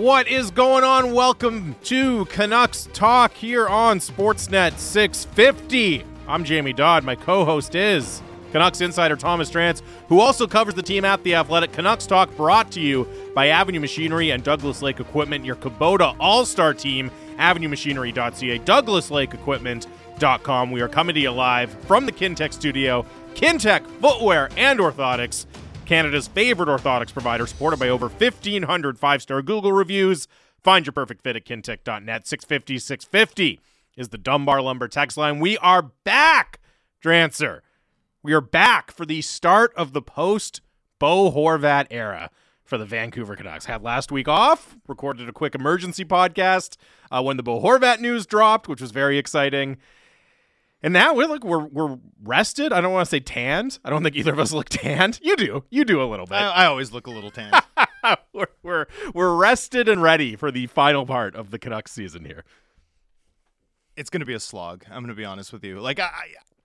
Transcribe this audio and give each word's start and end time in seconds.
What 0.00 0.28
is 0.28 0.50
going 0.50 0.82
on? 0.82 1.12
Welcome 1.12 1.76
to 1.82 2.24
Canucks 2.24 2.88
Talk 2.94 3.34
here 3.34 3.68
on 3.68 3.98
Sportsnet 3.98 4.78
650. 4.78 6.06
I'm 6.26 6.42
Jamie 6.42 6.72
Dodd. 6.72 7.04
My 7.04 7.14
co 7.14 7.44
host 7.44 7.74
is 7.74 8.22
Canucks 8.50 8.80
insider 8.80 9.14
Thomas 9.14 9.50
Drance, 9.50 9.82
who 10.08 10.20
also 10.20 10.46
covers 10.46 10.72
the 10.72 10.82
team 10.82 11.04
at 11.04 11.22
The 11.22 11.34
Athletic. 11.34 11.72
Canucks 11.72 12.06
Talk 12.06 12.34
brought 12.34 12.72
to 12.72 12.80
you 12.80 13.06
by 13.34 13.48
Avenue 13.48 13.78
Machinery 13.78 14.30
and 14.30 14.42
Douglas 14.42 14.80
Lake 14.80 15.00
Equipment, 15.00 15.44
your 15.44 15.56
Kubota 15.56 16.16
All 16.18 16.46
Star 16.46 16.72
team, 16.72 17.10
avenuemachinery.ca, 17.36 18.58
douglaslakeequipment.com. 18.60 20.70
We 20.70 20.80
are 20.80 20.88
coming 20.88 21.14
to 21.14 21.20
you 21.20 21.30
live 21.30 21.70
from 21.84 22.06
the 22.06 22.12
Kintec 22.12 22.54
studio. 22.54 23.04
Kintec 23.34 23.86
Footwear 24.00 24.48
and 24.56 24.80
Orthotics. 24.80 25.44
Canada's 25.90 26.28
favorite 26.28 26.68
orthotics 26.68 27.12
provider, 27.12 27.48
supported 27.48 27.80
by 27.80 27.88
over 27.88 28.06
1,500 28.06 28.96
five 28.96 29.20
star 29.20 29.42
Google 29.42 29.72
reviews. 29.72 30.28
Find 30.62 30.86
your 30.86 30.92
perfect 30.92 31.20
fit 31.20 31.34
at 31.34 31.44
kintec.net. 31.44 32.28
650 32.28 32.78
650 32.78 33.58
is 33.96 34.10
the 34.10 34.16
Dunbar 34.16 34.62
Lumber 34.62 34.86
text 34.86 35.16
line. 35.16 35.40
We 35.40 35.58
are 35.58 35.82
back, 35.82 36.60
Drancer. 37.04 37.62
We 38.22 38.32
are 38.32 38.40
back 38.40 38.92
for 38.92 39.04
the 39.04 39.20
start 39.20 39.74
of 39.74 39.92
the 39.92 40.00
post 40.00 40.60
Bo 41.00 41.32
Horvat 41.32 41.88
era 41.90 42.30
for 42.62 42.78
the 42.78 42.86
Vancouver 42.86 43.34
Canucks. 43.34 43.64
Had 43.64 43.82
last 43.82 44.12
week 44.12 44.28
off, 44.28 44.76
recorded 44.86 45.28
a 45.28 45.32
quick 45.32 45.56
emergency 45.56 46.04
podcast 46.04 46.76
uh, 47.10 47.20
when 47.20 47.36
the 47.36 47.42
Bo 47.42 47.60
Horvat 47.60 47.98
news 47.98 48.26
dropped, 48.26 48.68
which 48.68 48.80
was 48.80 48.92
very 48.92 49.18
exciting. 49.18 49.76
And 50.82 50.94
now 50.94 51.14
we're 51.14 51.26
like 51.26 51.44
we're 51.44 51.66
we're 51.66 51.98
rested. 52.22 52.72
I 52.72 52.80
don't 52.80 52.92
want 52.92 53.06
to 53.06 53.10
say 53.10 53.20
tanned. 53.20 53.78
I 53.84 53.90
don't 53.90 54.02
think 54.02 54.16
either 54.16 54.32
of 54.32 54.38
us 54.38 54.52
look 54.52 54.68
tanned. 54.70 55.18
You 55.22 55.36
do. 55.36 55.64
You 55.70 55.84
do 55.84 56.02
a 56.02 56.08
little 56.08 56.26
bit. 56.26 56.36
I, 56.36 56.48
I 56.48 56.66
always 56.66 56.90
look 56.92 57.06
a 57.06 57.10
little 57.10 57.30
tanned. 57.30 57.54
we're, 58.32 58.46
we're 58.62 58.86
we're 59.12 59.34
rested 59.36 59.88
and 59.88 60.02
ready 60.02 60.36
for 60.36 60.50
the 60.50 60.66
final 60.68 61.04
part 61.04 61.34
of 61.36 61.50
the 61.50 61.58
Canucks 61.58 61.92
season 61.92 62.24
here. 62.24 62.44
it's 63.96 64.08
gonna 64.10 64.24
be 64.24 64.34
a 64.34 64.40
slog. 64.40 64.84
I'm 64.90 65.02
gonna 65.02 65.14
be 65.14 65.24
honest 65.24 65.52
with 65.52 65.64
you. 65.64 65.80
Like 65.80 66.00
I, 66.00 66.10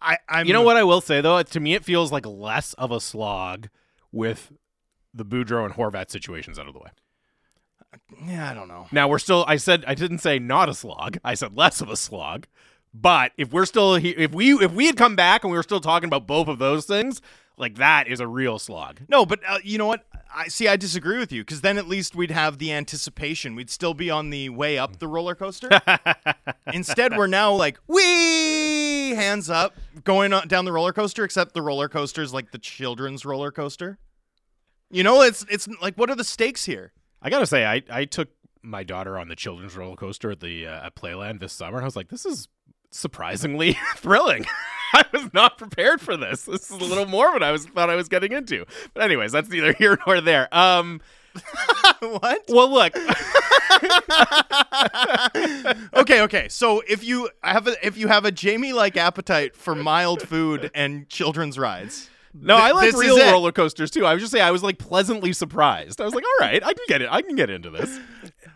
I, 0.02 0.18
I'm. 0.30 0.48
You 0.48 0.54
know 0.54 0.62
what 0.62 0.78
I 0.78 0.84
will 0.84 1.02
say 1.02 1.20
though? 1.20 1.42
To 1.44 1.60
me, 1.60 1.74
it 1.74 1.84
feels 1.84 2.12
like 2.12 2.26
less 2.26 2.74
of 2.74 2.92
a 2.92 3.02
slog 3.02 3.68
with 4.14 4.54
the 5.14 5.26
Boudreau 5.26 5.66
and 5.66 5.74
Horvat 5.74 6.10
situations 6.10 6.58
out 6.58 6.68
of 6.68 6.74
the 6.74 6.80
way. 6.80 6.90
Yeah, 8.26 8.52
I 8.52 8.54
don't 8.54 8.68
know. 8.68 8.88
Now 8.92 9.08
we're 9.08 9.20
still. 9.20 9.44
I 9.48 9.58
said 9.58 9.84
I 9.88 9.94
didn't 9.96 10.20
say 10.20 10.40
not 10.40 10.70
a 10.70 10.74
slog. 10.74 11.18
I 11.24 11.34
said 11.34 11.58
less 11.58 11.82
of 11.82 11.90
a 11.90 11.96
slog. 11.98 12.48
But 13.02 13.34
if 13.38 13.52
we're 13.52 13.66
still 13.66 13.96
here, 13.96 14.14
if 14.18 14.34
we 14.34 14.54
if 14.54 14.72
we 14.72 14.86
had 14.86 14.96
come 14.96 15.18
back 15.18 15.44
and 15.44 15.52
we 15.52 15.58
were 15.58 15.64
still 15.64 15.82
talking 15.82 16.08
about 16.08 16.26
both 16.26 16.48
of 16.48 16.60
those 16.60 16.86
things, 16.86 17.22
like 17.58 17.76
that 17.76 18.08
is 18.08 18.22
a 18.22 18.28
real 18.28 18.58
slog. 18.58 19.02
No, 19.10 19.26
but 19.26 19.42
uh, 19.46 19.58
you 19.64 19.78
know 19.78 19.88
what? 19.88 20.06
I 20.34 20.48
see. 20.48 20.70
I 20.70 20.78
disagree 20.78 21.18
with 21.18 21.32
you 21.32 21.42
because 21.42 21.60
then 21.60 21.78
at 21.78 21.90
least 21.90 22.16
we'd 22.16 22.32
have 22.32 22.58
the 22.58 22.72
anticipation. 22.72 23.54
We'd 23.54 23.70
still 23.70 23.94
be 23.94 24.10
on 24.10 24.30
the 24.30 24.48
way 24.48 24.78
up 24.78 25.00
the 25.00 25.10
roller 25.10 25.36
coaster. 25.36 25.70
Instead, 26.74 27.18
we're 27.18 27.28
now 27.28 27.54
like 27.54 27.80
we 27.88 29.14
hands 29.16 29.50
up 29.50 29.76
going 30.06 30.32
on, 30.32 30.48
down 30.48 30.64
the 30.64 30.72
roller 30.72 30.94
coaster. 30.94 31.26
Except 31.26 31.54
the 31.54 31.62
roller 31.62 31.90
coaster 31.90 32.22
is 32.22 32.34
like 32.34 32.52
the 32.52 32.58
children's 32.58 33.26
roller 33.26 33.52
coaster. 33.52 33.98
You 34.90 35.04
know, 35.04 35.22
it's 35.22 35.46
it's 35.50 35.68
like 35.82 35.96
what 35.96 36.10
are 36.10 36.16
the 36.16 36.24
stakes 36.24 36.64
here? 36.64 36.94
I 37.22 37.30
gotta 37.30 37.46
say, 37.46 37.66
I 37.66 37.84
I 37.90 38.06
took 38.06 38.30
my 38.62 38.84
daughter 38.84 39.18
on 39.18 39.28
the 39.28 39.36
children's 39.36 39.76
roller 39.76 39.98
coaster 39.98 40.32
at 40.32 40.40
the 40.40 40.66
uh, 40.66 40.86
at 40.86 40.96
Playland 40.96 41.42
this 41.42 41.52
summer. 41.52 41.78
and 41.78 41.84
I 41.84 41.88
was 41.88 41.96
like, 41.98 42.10
this 42.10 42.26
is 42.26 42.48
surprisingly 42.96 43.78
thrilling. 43.98 44.46
I 44.94 45.04
was 45.12 45.34
not 45.34 45.58
prepared 45.58 46.00
for 46.00 46.16
this. 46.16 46.44
This 46.44 46.72
is 46.72 46.78
a 46.78 46.84
little 46.84 47.06
more 47.06 47.34
what 47.34 47.44
I 47.44 47.52
was 47.52 47.66
thought 47.66 47.90
I 47.90 47.96
was 47.96 48.08
getting 48.08 48.32
into. 48.32 48.66
But 48.94 49.04
anyways, 49.04 49.32
that's 49.34 49.50
neither 49.50 49.74
here 49.78 49.98
nor 50.08 50.22
there. 50.22 50.48
Um, 50.56 51.02
what? 52.00 52.44
well, 52.48 52.72
look, 52.72 52.96
okay, 55.94 56.22
okay. 56.22 56.48
So 56.48 56.82
if 56.88 57.04
you 57.04 57.30
have 57.44 57.68
a 57.68 57.86
if 57.86 57.98
you 57.98 58.08
have 58.08 58.24
a 58.24 58.32
Jamie 58.32 58.72
like 58.72 58.96
appetite 58.96 59.54
for 59.54 59.76
mild 59.76 60.22
food 60.22 60.72
and 60.74 61.10
children's 61.10 61.60
rides, 61.60 62.10
no, 62.34 62.56
I 62.56 62.72
like 62.72 62.94
real 62.94 63.18
roller 63.18 63.52
coasters 63.52 63.92
too. 63.92 64.06
I 64.06 64.14
was 64.14 64.24
just 64.24 64.32
saying, 64.32 64.46
I 64.46 64.52
was 64.52 64.64
like 64.64 64.78
pleasantly 64.78 65.34
surprised. 65.34 66.00
I 66.00 66.06
was 66.06 66.16
like, 66.16 66.24
all 66.24 66.48
right, 66.48 66.64
I 66.64 66.74
can 66.74 66.86
get 66.88 67.02
it. 67.02 67.10
I 67.12 67.22
can 67.22 67.36
get 67.36 67.50
into 67.50 67.70
this. 67.70 68.00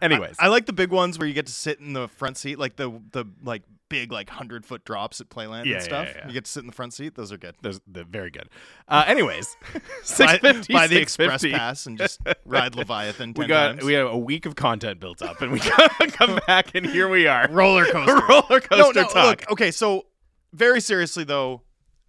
Anyways, 0.01 0.37
I 0.39 0.47
like 0.47 0.65
the 0.65 0.73
big 0.73 0.91
ones 0.91 1.19
where 1.19 1.27
you 1.27 1.33
get 1.33 1.47
to 1.47 1.51
sit 1.51 1.81
in 1.81 1.91
the 1.91 2.07
front 2.07 2.37
seat, 2.37 2.59
like 2.59 2.77
the 2.77 3.01
the 3.11 3.25
like 3.43 3.63
big 3.89 4.11
like 4.11 4.29
hundred 4.29 4.65
foot 4.65 4.85
drops 4.85 5.19
at 5.19 5.29
Playland 5.29 5.65
Yeah, 5.65 5.75
and 5.75 5.83
stuff. 5.83 6.07
yeah, 6.09 6.17
yeah. 6.19 6.27
You 6.27 6.33
get 6.33 6.45
to 6.45 6.51
sit 6.51 6.61
in 6.61 6.67
the 6.67 6.73
front 6.73 6.93
seat; 6.93 7.15
those 7.15 7.31
are 7.31 7.37
good. 7.37 7.55
Those- 7.61 7.81
they're 7.87 8.03
very 8.05 8.29
good. 8.31 8.49
Uh, 8.87 9.03
anyways, 9.07 9.57
six 10.03 10.37
fifty, 10.39 10.73
buy 10.73 10.87
the 10.87 10.97
express 11.01 11.43
pass 11.43 11.85
and 11.85 11.97
just 11.97 12.21
ride 12.45 12.75
Leviathan. 12.75 13.33
10 13.33 13.41
We 13.41 13.47
got 13.47 13.67
times. 13.73 13.83
we 13.83 13.93
have 13.93 14.07
a 14.07 14.17
week 14.17 14.45
of 14.45 14.55
content 14.55 14.99
built 14.99 15.21
up, 15.21 15.41
and 15.41 15.51
we 15.51 15.59
come 16.11 16.39
back, 16.47 16.73
and 16.75 16.85
here 16.85 17.09
we 17.09 17.27
are. 17.27 17.47
roller 17.49 17.85
coaster. 17.85 18.21
roller 18.29 18.61
coaster 18.61 18.75
no, 18.77 18.91
no, 18.91 19.03
talk. 19.07 19.15
look. 19.15 19.51
Okay, 19.51 19.71
so 19.71 20.05
very 20.53 20.79
seriously 20.81 21.23
though, 21.23 21.61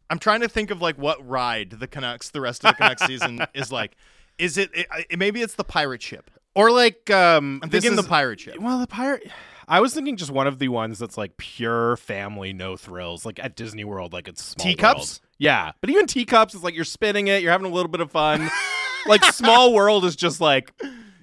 I'm 0.08 0.18
trying 0.18 0.40
to 0.40 0.48
think 0.48 0.70
of 0.70 0.80
like 0.80 0.96
what 0.98 1.26
ride 1.28 1.70
the 1.70 1.86
Canucks 1.86 2.30
the 2.30 2.40
rest 2.40 2.64
of 2.64 2.70
the 2.72 2.74
Canucks 2.82 3.06
season 3.06 3.40
is 3.54 3.72
like. 3.72 3.96
Is 4.38 4.56
it, 4.56 4.70
it, 4.72 4.86
it? 5.10 5.18
Maybe 5.18 5.42
it's 5.42 5.52
the 5.54 5.64
pirate 5.64 6.00
ship. 6.00 6.30
Or 6.54 6.70
like, 6.70 7.10
um, 7.10 7.60
I'm 7.62 7.68
thinking 7.68 7.90
is- 7.90 7.96
the 7.98 8.02
pirate 8.08 8.40
ship. 8.40 8.58
Well, 8.58 8.78
the 8.78 8.86
pirate. 8.86 9.30
I 9.70 9.78
was 9.80 9.94
thinking 9.94 10.16
just 10.16 10.32
one 10.32 10.48
of 10.48 10.58
the 10.58 10.68
ones 10.68 10.98
that's 10.98 11.16
like 11.16 11.36
pure 11.36 11.96
family, 11.96 12.52
no 12.52 12.76
thrills, 12.76 13.24
like 13.24 13.38
at 13.38 13.54
Disney 13.54 13.84
World, 13.84 14.12
like 14.12 14.26
it's 14.26 14.44
small 14.44 14.66
Teacups? 14.66 14.96
World. 14.98 15.20
Yeah, 15.38 15.72
but 15.80 15.88
even 15.90 16.06
teacups 16.06 16.54
is 16.54 16.62
like 16.64 16.74
you're 16.74 16.84
spinning 16.84 17.28
it, 17.28 17.40
you're 17.42 17.52
having 17.52 17.70
a 17.70 17.72
little 17.74 17.90
bit 17.90 18.00
of 18.00 18.10
fun. 18.10 18.50
like 19.06 19.24
Small 19.26 19.72
World 19.72 20.04
is 20.04 20.16
just 20.16 20.40
like 20.40 20.72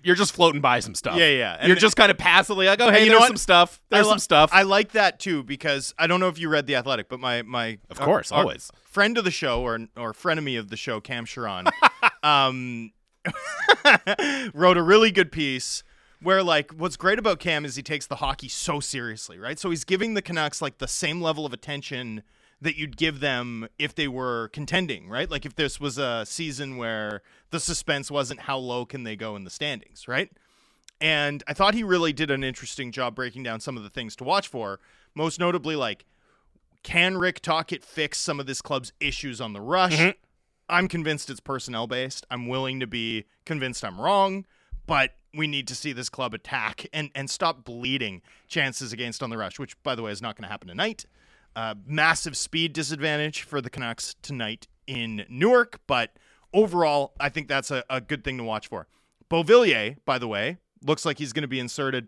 you're 0.02 0.16
just 0.16 0.32
floating 0.32 0.62
by 0.62 0.80
some 0.80 0.96
stuff. 0.96 1.18
Yeah, 1.18 1.28
yeah. 1.30 1.58
And- 1.60 1.68
you're 1.68 1.76
just 1.76 1.98
kind 1.98 2.10
of 2.10 2.18
passively 2.18 2.66
like, 2.68 2.80
oh 2.82 2.90
hey, 2.90 3.04
you 3.04 3.12
know 3.12 3.20
what? 3.20 3.28
some 3.28 3.36
stuff. 3.38 3.82
There's 3.90 4.06
li- 4.06 4.12
some 4.12 4.20
stuff. 4.20 4.50
I 4.54 4.64
like 4.64 4.94
that 4.94 5.20
too 5.20 5.44
because 5.44 5.94
I 6.00 6.08
don't 6.08 6.22
know 6.22 6.30
if 6.30 6.40
you 6.40 6.48
read 6.48 6.66
the 6.68 6.76
Athletic, 6.78 7.10
but 7.10 7.20
my 7.20 7.42
my 7.42 7.80
Of 7.90 8.00
course, 8.00 8.32
our 8.32 8.44
always. 8.44 8.72
friend 8.86 9.18
of 9.18 9.26
the 9.26 9.32
show 9.32 9.62
or 9.62 9.78
or 9.98 10.14
frenemy 10.14 10.58
of 10.58 10.70
the 10.70 10.78
show, 10.78 11.02
Cam 11.02 11.26
Charron, 11.26 11.70
um, 12.24 12.92
wrote 14.54 14.78
a 14.78 14.84
really 14.84 15.12
good 15.12 15.32
piece 15.32 15.84
where 16.22 16.44
like 16.44 16.72
what's 16.72 16.98
great 16.98 17.20
about 17.20 17.40
Cam 17.40 17.66
is 17.66 17.76
he 17.76 17.84
takes 17.84 18.08
the 18.08 18.18
hockey 18.18 18.50
so 18.50 18.80
seriously, 18.80 19.38
right? 19.38 19.60
So 19.60 19.70
he's 19.70 19.84
giving 19.84 20.14
the 20.14 20.22
Canucks 20.22 20.62
like 20.62 20.80
the 20.80 20.88
same 20.88 21.22
level 21.22 21.46
of 21.46 21.54
attention 21.54 22.24
that 22.60 22.76
you'd 22.76 22.98
give 22.98 23.20
them 23.20 23.68
if 23.78 23.94
they 23.94 24.08
were 24.08 24.50
contending, 24.50 25.08
right? 25.10 25.30
Like 25.30 25.46
if 25.46 25.56
this 25.56 25.80
was 25.80 25.98
a 25.98 26.26
season 26.26 26.78
where 26.78 27.22
the 27.52 27.60
suspense 27.60 28.10
wasn't 28.10 28.42
how 28.42 28.58
low 28.58 28.86
can 28.86 29.04
they 29.04 29.16
go 29.16 29.36
in 29.36 29.44
the 29.44 29.52
standings, 29.52 30.08
right? 30.08 30.32
And 31.00 31.44
I 31.48 31.54
thought 31.54 31.76
he 31.76 31.84
really 31.84 32.14
did 32.14 32.32
an 32.32 32.44
interesting 32.44 32.92
job 32.92 33.14
breaking 33.14 33.44
down 33.44 33.60
some 33.60 33.78
of 33.78 33.84
the 33.84 33.90
things 33.90 34.16
to 34.16 34.24
watch 34.24 34.48
for, 34.48 34.80
most 35.14 35.40
notably 35.40 35.76
like 35.76 36.06
can 36.82 37.18
Rick 37.18 37.42
Tocchet 37.42 37.84
fix 37.84 38.20
some 38.20 38.40
of 38.40 38.46
this 38.46 38.62
club's 38.62 38.94
issues 39.00 39.40
on 39.42 39.54
the 39.54 39.62
rush? 39.62 39.98
Mm-hmm. 39.98 40.12
I'm 40.70 40.88
convinced 40.88 41.30
it's 41.30 41.40
personnel 41.40 41.86
based. 41.86 42.26
I'm 42.32 42.48
willing 42.48 42.80
to 42.80 42.88
be 42.88 43.26
convinced 43.46 43.86
I'm 43.86 44.00
wrong, 44.00 44.46
but 44.86 45.12
we 45.38 45.48
need 45.48 45.68
to 45.68 45.76
see 45.76 45.94
this 45.94 46.10
club 46.10 46.34
attack 46.34 46.88
and, 46.92 47.10
and 47.16 47.30
stop 47.30 47.64
bleeding 47.64 48.22
chances 48.48 48.92
against 48.92 49.24
on 49.24 49.30
the 49.30 49.38
rush, 49.38 49.60
which, 49.60 49.82
by 49.84 49.96
the 49.96 50.02
way, 50.02 50.12
is 50.12 50.22
not 50.22 50.36
going 50.36 50.44
to 50.44 50.50
happen 50.50 50.68
tonight. 50.68 51.06
Uh, 51.56 51.76
massive 51.86 52.36
speed 52.36 52.74
disadvantage 52.74 53.44
for 53.44 53.62
the 53.62 53.70
Canucks 53.70 54.16
tonight 54.22 54.68
in 54.86 55.26
Newark, 55.30 55.80
but 55.88 56.12
overall, 56.54 57.14
I 57.20 57.30
think 57.30 57.48
that's 57.48 57.72
a, 57.72 57.84
a 57.90 58.02
good 58.02 58.24
thing 58.24 58.38
to 58.38 58.44
watch 58.44 58.68
for. 58.68 58.88
Beauvillier, 59.30 59.98
by 60.06 60.18
the 60.18 60.28
way, 60.28 60.58
looks 60.84 61.06
like 61.06 61.18
he's 61.18 61.34
going 61.34 61.42
to 61.42 61.48
be 61.48 61.60
inserted 61.60 62.08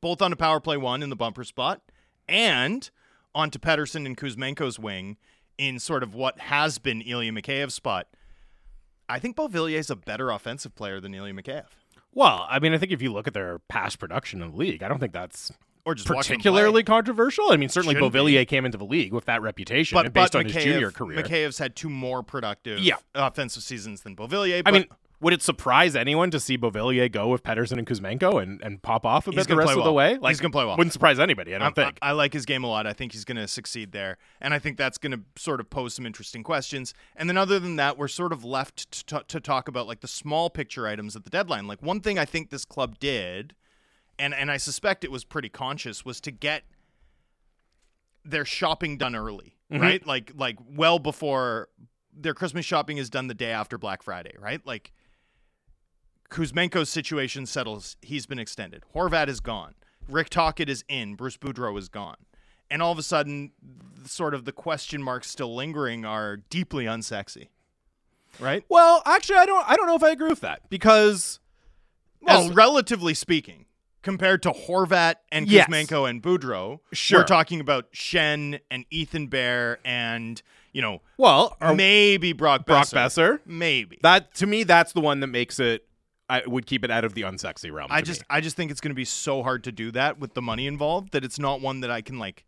both 0.00 0.22
on 0.22 0.32
a 0.32 0.36
power 0.36 0.60
play 0.60 0.76
one 0.76 1.02
in 1.02 1.10
the 1.10 1.16
bumper 1.16 1.44
spot 1.44 1.82
and 2.28 2.90
onto 3.34 3.58
Pettersson 3.58 4.06
and 4.06 4.16
Kuzmenko's 4.16 4.78
wing 4.78 5.16
in 5.58 5.78
sort 5.78 6.02
of 6.02 6.14
what 6.14 6.38
has 6.40 6.78
been 6.78 7.00
Ilya 7.02 7.32
Mikheyev's 7.32 7.74
spot. 7.74 8.08
I 9.08 9.18
think 9.18 9.36
Beauvillier 9.36 9.78
is 9.78 9.90
a 9.90 9.96
better 9.96 10.30
offensive 10.30 10.74
player 10.74 11.00
than 11.00 11.14
Ilya 11.14 11.34
Mikheyev. 11.34 11.66
Well, 12.14 12.46
I 12.48 12.58
mean, 12.58 12.74
I 12.74 12.78
think 12.78 12.92
if 12.92 13.02
you 13.02 13.12
look 13.12 13.26
at 13.26 13.34
their 13.34 13.58
past 13.68 13.98
production 13.98 14.42
in 14.42 14.50
the 14.50 14.56
league, 14.56 14.82
I 14.82 14.88
don't 14.88 14.98
think 14.98 15.12
that's 15.12 15.50
Or 15.84 15.94
just 15.94 16.06
particularly 16.08 16.82
controversial. 16.84 17.50
I 17.52 17.56
mean, 17.56 17.68
certainly 17.68 17.94
Shouldn't 17.94 18.12
be. 18.12 18.44
Came 18.46 18.64
into 18.64 18.78
the 18.78 18.84
league 18.84 19.12
with 19.12 19.24
that 19.26 19.42
reputation, 19.42 19.96
but, 19.96 20.12
based 20.12 20.32
but 20.32 20.40
on 20.40 20.44
his 20.46 20.62
junior 20.62 20.90
career. 20.90 21.22
Mikheyev's 21.22 21.58
had 21.58 21.74
two 21.74 21.88
more 21.88 22.22
productive 22.22 22.78
Yeah. 22.80 22.96
offensive 23.14 23.62
seasons 23.62 24.02
than 24.02 24.14
Beauvillier. 24.14 24.62
I 24.66 24.70
mean, 24.70 24.86
would 25.22 25.32
it 25.32 25.40
surprise 25.40 25.96
anyone 25.96 26.30
to 26.32 26.38
see 26.40 26.58
Beauvillier 26.58 27.10
go 27.10 27.28
with 27.28 27.42
Pettersson 27.42 27.78
and 27.78 27.86
Kuzmenko 27.86 28.42
and, 28.42 28.60
and 28.62 28.82
pop 28.82 29.06
off 29.06 29.26
a 29.26 29.30
He's 29.30 29.36
bit 29.40 29.48
the 29.48 29.56
rest 29.56 29.72
play 29.72 29.78
of 29.80 29.84
the 29.84 29.92
way? 29.92 30.18
Like, 30.18 30.32
He's 30.32 30.40
gonna 30.40 30.52
play 30.52 30.64
well. 30.66 30.76
Wouldn't 30.76 30.92
surprise 30.92 31.18
anybody, 31.18 31.54
I 31.54 31.58
don't 31.58 31.64
I'm- 31.66 31.72
think. 31.74 31.98
I, 32.02 32.08
I 32.08 32.12
like 32.12 32.32
his 32.32 32.44
game 32.44 32.64
a 32.64 32.66
lot. 32.66 32.86
I 32.86 32.92
think 32.92 33.12
he's 33.12 33.24
going 33.24 33.36
to 33.38 33.48
succeed 33.48 33.92
there, 33.92 34.18
and 34.40 34.52
I 34.52 34.58
think 34.58 34.76
that's 34.76 34.98
going 34.98 35.12
to 35.12 35.20
sort 35.40 35.60
of 35.60 35.70
pose 35.70 35.94
some 35.94 36.04
interesting 36.04 36.42
questions. 36.42 36.92
And 37.16 37.28
then, 37.28 37.36
other 37.38 37.58
than 37.58 37.76
that, 37.76 37.96
we're 37.96 38.08
sort 38.08 38.32
of 38.32 38.44
left 38.44 38.90
to, 38.90 39.06
to, 39.06 39.24
to 39.28 39.40
talk 39.40 39.68
about 39.68 39.86
like 39.86 40.00
the 40.00 40.08
small 40.08 40.50
picture 40.50 40.86
items 40.86 41.16
at 41.16 41.24
the 41.24 41.30
deadline. 41.30 41.66
Like 41.66 41.80
one 41.82 42.00
thing 42.00 42.18
I 42.18 42.24
think 42.24 42.50
this 42.50 42.64
club 42.64 42.98
did, 42.98 43.54
and 44.18 44.34
and 44.34 44.50
I 44.50 44.56
suspect 44.56 45.04
it 45.04 45.10
was 45.12 45.24
pretty 45.24 45.48
conscious, 45.48 46.04
was 46.04 46.20
to 46.22 46.30
get 46.30 46.64
their 48.24 48.44
shopping 48.44 48.96
done 48.98 49.14
early, 49.16 49.56
Mm-hmm. 49.72 49.82
right? 49.82 50.06
Like 50.06 50.32
like 50.36 50.58
well 50.68 50.98
before 50.98 51.68
their 52.14 52.34
Christmas 52.34 52.66
shopping 52.66 52.98
is 52.98 53.08
done 53.08 53.26
the 53.28 53.34
day 53.34 53.52
after 53.52 53.78
Black 53.78 54.02
Friday, 54.02 54.34
right? 54.38 54.60
Like 54.66 54.92
Kuzmenko's 56.32 56.88
situation 56.88 57.46
settles. 57.46 57.96
He's 58.02 58.26
been 58.26 58.38
extended. 58.38 58.82
Horvat 58.94 59.28
is 59.28 59.40
gone. 59.40 59.74
Rick 60.08 60.30
Tocchet 60.30 60.68
is 60.68 60.84
in. 60.88 61.14
Bruce 61.14 61.36
Boudreau 61.36 61.78
is 61.78 61.88
gone. 61.88 62.16
And 62.70 62.82
all 62.82 62.90
of 62.90 62.98
a 62.98 63.02
sudden, 63.02 63.52
sort 64.06 64.32
of 64.34 64.46
the 64.46 64.52
question 64.52 65.02
marks 65.02 65.28
still 65.30 65.54
lingering 65.54 66.04
are 66.06 66.38
deeply 66.38 66.86
unsexy. 66.86 67.48
Right? 68.40 68.64
Well, 68.70 69.02
actually, 69.04 69.36
I 69.36 69.46
don't. 69.46 69.68
I 69.68 69.76
don't 69.76 69.86
know 69.86 69.94
if 69.94 70.02
I 70.02 70.10
agree 70.10 70.30
with 70.30 70.40
that 70.40 70.68
because, 70.70 71.38
Well, 72.22 72.46
as- 72.48 72.50
relatively 72.54 73.12
speaking, 73.12 73.66
compared 74.00 74.42
to 74.44 74.52
Horvat 74.52 75.16
and 75.30 75.46
Yes. 75.48 75.68
Kuzmenko 75.68 76.08
and 76.08 76.22
Boudreau, 76.22 76.80
Sure. 76.94 77.20
we're 77.20 77.24
talking 77.24 77.60
about 77.60 77.92
Schenn 77.92 78.58
and 78.70 78.86
Ethan 78.90 79.26
Bear 79.26 79.78
and, 79.84 80.40
you 80.72 80.80
know, 80.80 81.02
well, 81.18 81.58
maybe 81.74 82.32
Brock 82.32 82.62
Boeser, 82.62 82.66
Brock. 82.66 82.86
Boeser. 82.88 83.40
Maybe. 83.44 83.98
That 84.02 84.34
to 84.36 84.46
me, 84.46 84.64
that's 84.64 84.92
the 84.94 85.00
one 85.02 85.20
that 85.20 85.26
makes 85.28 85.60
it. 85.60 85.86
I 86.28 86.42
would 86.46 86.66
keep 86.66 86.84
it 86.84 86.90
out 86.90 87.04
of 87.04 87.14
the 87.14 87.22
unsexy 87.22 87.70
realm. 87.72 87.88
I 87.90 88.00
just 88.02 88.20
me. 88.22 88.26
I 88.30 88.40
just 88.40 88.56
think 88.56 88.70
it's 88.70 88.80
going 88.80 88.90
to 88.90 88.94
be 88.94 89.04
so 89.04 89.42
hard 89.42 89.64
to 89.64 89.72
do 89.72 89.90
that 89.92 90.18
with 90.18 90.34
the 90.34 90.42
money 90.42 90.66
involved 90.66 91.12
that 91.12 91.24
it's 91.24 91.38
not 91.38 91.60
one 91.60 91.80
that 91.80 91.90
I 91.90 92.00
can 92.00 92.18
like 92.18 92.44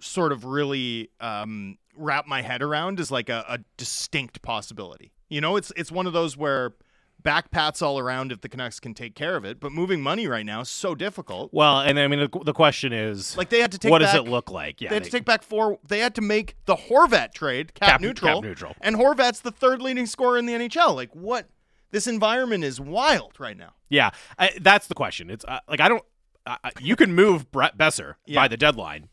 sort 0.00 0.32
of 0.32 0.44
really 0.44 1.10
um, 1.20 1.78
wrap 1.96 2.26
my 2.26 2.42
head 2.42 2.62
around 2.62 3.00
as 3.00 3.10
like 3.10 3.28
a, 3.28 3.44
a 3.48 3.58
distinct 3.76 4.42
possibility. 4.42 5.12
You 5.28 5.40
know, 5.40 5.56
it's 5.56 5.72
it's 5.76 5.90
one 5.90 6.06
of 6.06 6.12
those 6.12 6.36
where 6.36 6.74
back 7.22 7.50
pats 7.52 7.80
all 7.82 7.98
around 7.98 8.32
if 8.32 8.40
the 8.40 8.48
Canucks 8.48 8.80
can 8.80 8.94
take 8.94 9.14
care 9.14 9.36
of 9.36 9.44
it, 9.44 9.60
but 9.60 9.70
moving 9.72 10.00
money 10.02 10.26
right 10.26 10.44
now 10.44 10.60
is 10.60 10.68
so 10.68 10.94
difficult. 10.94 11.50
well, 11.52 11.78
and 11.80 11.98
I 11.98 12.08
mean, 12.08 12.18
the, 12.18 12.38
the 12.44 12.52
question 12.52 12.92
is, 12.92 13.36
Like 13.36 13.48
they 13.48 13.60
had 13.60 13.70
to 13.72 13.78
take 13.78 13.90
what 13.90 14.00
does 14.00 14.12
back- 14.12 14.26
it 14.26 14.30
look 14.30 14.50
like? 14.50 14.80
Yeah, 14.80 14.90
they 14.90 14.96
had 14.96 15.04
to 15.04 15.10
take 15.10 15.24
back 15.24 15.42
four. 15.42 15.78
They 15.86 16.00
had 16.00 16.14
to 16.16 16.20
make 16.20 16.56
the 16.66 16.74
Horvat 16.76 17.32
trade 17.32 17.74
cap, 17.74 17.88
Cap- 17.88 18.00
neutral, 18.00 18.34
cap 18.36 18.42
neutral. 18.44 18.74
and 18.80 18.96
Horvat's 18.96 19.40
the 19.40 19.52
third 19.52 19.80
leading 19.80 20.06
scorer 20.06 20.36
in 20.38 20.46
the 20.46 20.52
NHL. 20.52 20.94
Like 20.94 21.14
what? 21.14 21.48
This 21.92 22.06
environment 22.08 22.64
is 22.64 22.80
wild 22.80 23.38
right 23.38 23.56
now. 23.56 23.74
Yeah, 23.88 24.10
I, 24.38 24.50
that's 24.60 24.88
the 24.88 24.94
question. 24.94 25.30
It's 25.30 25.44
uh, 25.46 25.60
like 25.68 25.80
I 25.80 25.88
don't. 25.88 26.02
Uh, 26.44 26.56
you 26.80 26.96
can 26.96 27.14
move 27.14 27.52
Brett 27.52 27.78
Boeser 27.78 28.14
Yeah. 28.26 28.40
by 28.40 28.48
the 28.48 28.56
deadline. 28.56 29.08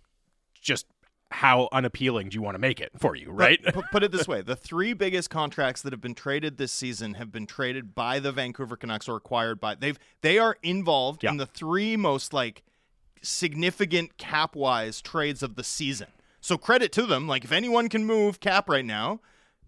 Just 0.59 0.87
how 1.31 1.69
unappealing 1.71 2.29
do 2.29 2.35
you 2.35 2.41
want 2.41 2.55
to 2.55 2.59
make 2.59 2.79
it 2.79 2.91
for 2.97 3.15
you, 3.15 3.29
right? 3.29 3.59
Put, 3.71 3.85
put 3.91 4.03
it 4.03 4.11
this 4.11 4.27
way: 4.27 4.41
the 4.41 4.55
three 4.55 4.93
biggest 4.93 5.29
contracts 5.29 5.81
that 5.83 5.93
have 5.93 6.01
been 6.01 6.15
traded 6.15 6.57
this 6.57 6.71
season 6.71 7.13
have 7.15 7.31
been 7.31 7.45
traded 7.45 7.93
by 7.93 8.19
the 8.19 8.31
Vancouver 8.31 8.75
Canucks 8.75 9.07
or 9.07 9.17
acquired 9.17 9.59
by 9.59 9.75
they've 9.75 9.99
they 10.21 10.39
are 10.39 10.57
involved 10.63 11.23
Yeah. 11.23 11.31
in 11.31 11.37
the 11.37 11.45
three 11.45 11.95
most 11.95 12.33
like 12.33 12.63
significant 13.21 14.17
cap 14.17 14.55
wise 14.55 15.01
trades 15.01 15.43
of 15.43 15.55
the 15.55 15.63
season. 15.63 16.07
So 16.41 16.57
credit 16.57 16.91
to 16.93 17.05
them. 17.05 17.27
Like 17.27 17.43
if 17.43 17.51
anyone 17.51 17.89
can 17.89 18.05
move 18.05 18.39
cap 18.39 18.69
right 18.69 18.85
now, 18.85 19.19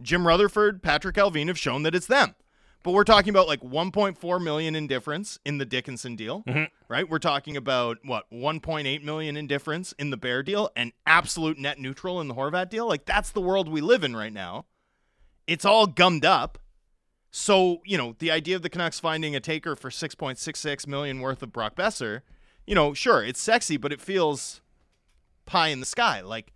Jim 0.02 0.26
Rutherford, 0.26 0.82
Patrik 0.82 1.14
Allvin 1.18 1.48
have 1.48 1.60
shown 1.60 1.84
that 1.84 1.94
it's 1.94 2.08
them. 2.08 2.36
But 2.84 2.94
we're 2.94 3.04
talking 3.04 3.30
about 3.30 3.48
like 3.48 3.62
1.4 3.62 4.44
million 4.44 4.76
in 4.76 4.88
difference 4.88 5.38
in 5.46 5.60
the 5.60 5.66
Dickinson 5.66 6.16
deal, 6.16 6.44
mm-hmm. 6.48 6.64
right? 6.88 7.08
We're 7.08 7.20
talking 7.20 7.56
about 7.56 8.00
what 8.04 8.26
1.8 8.32 9.04
million 9.04 9.38
in 9.38 9.46
difference 9.46 9.94
in 10.00 10.10
the 10.10 10.18
Bear 10.18 10.42
deal 10.42 10.70
and 10.76 10.92
absolute 11.06 11.60
net 11.60 11.80
neutral 11.80 12.20
in 12.20 12.28
the 12.28 12.34
Horvat 12.34 12.70
deal. 12.70 12.88
Like 12.88 13.06
that's 13.06 13.32
the 13.32 13.42
world 13.42 13.70
we 13.70 13.82
live 13.82 14.04
in 14.04 14.16
right 14.16 14.34
now. 14.34 14.66
It's 15.46 15.66
all 15.66 15.86
gummed 15.86 16.26
up. 16.26 16.58
So, 17.30 17.82
you 17.86 17.98
know, 17.98 18.16
the 18.20 18.32
idea 18.32 18.56
of 18.56 18.62
the 18.62 18.70
Canucks 18.70 19.00
finding 19.00 19.36
a 19.36 19.40
taker 19.40 19.76
for 19.76 19.90
6.66 19.90 20.88
million 20.88 21.22
worth 21.22 21.42
of 21.42 21.54
Brock 21.54 21.76
Boeser, 21.76 22.22
you 22.68 22.76
know, 22.76 22.94
sure, 22.94 23.24
it's 23.24 23.42
sexy, 23.42 23.78
but 23.78 23.94
it 23.94 24.02
feels 24.02 24.62
pie 25.46 25.70
in 25.70 25.80
the 25.80 25.86
sky. 25.86 26.22
Like 26.22 26.52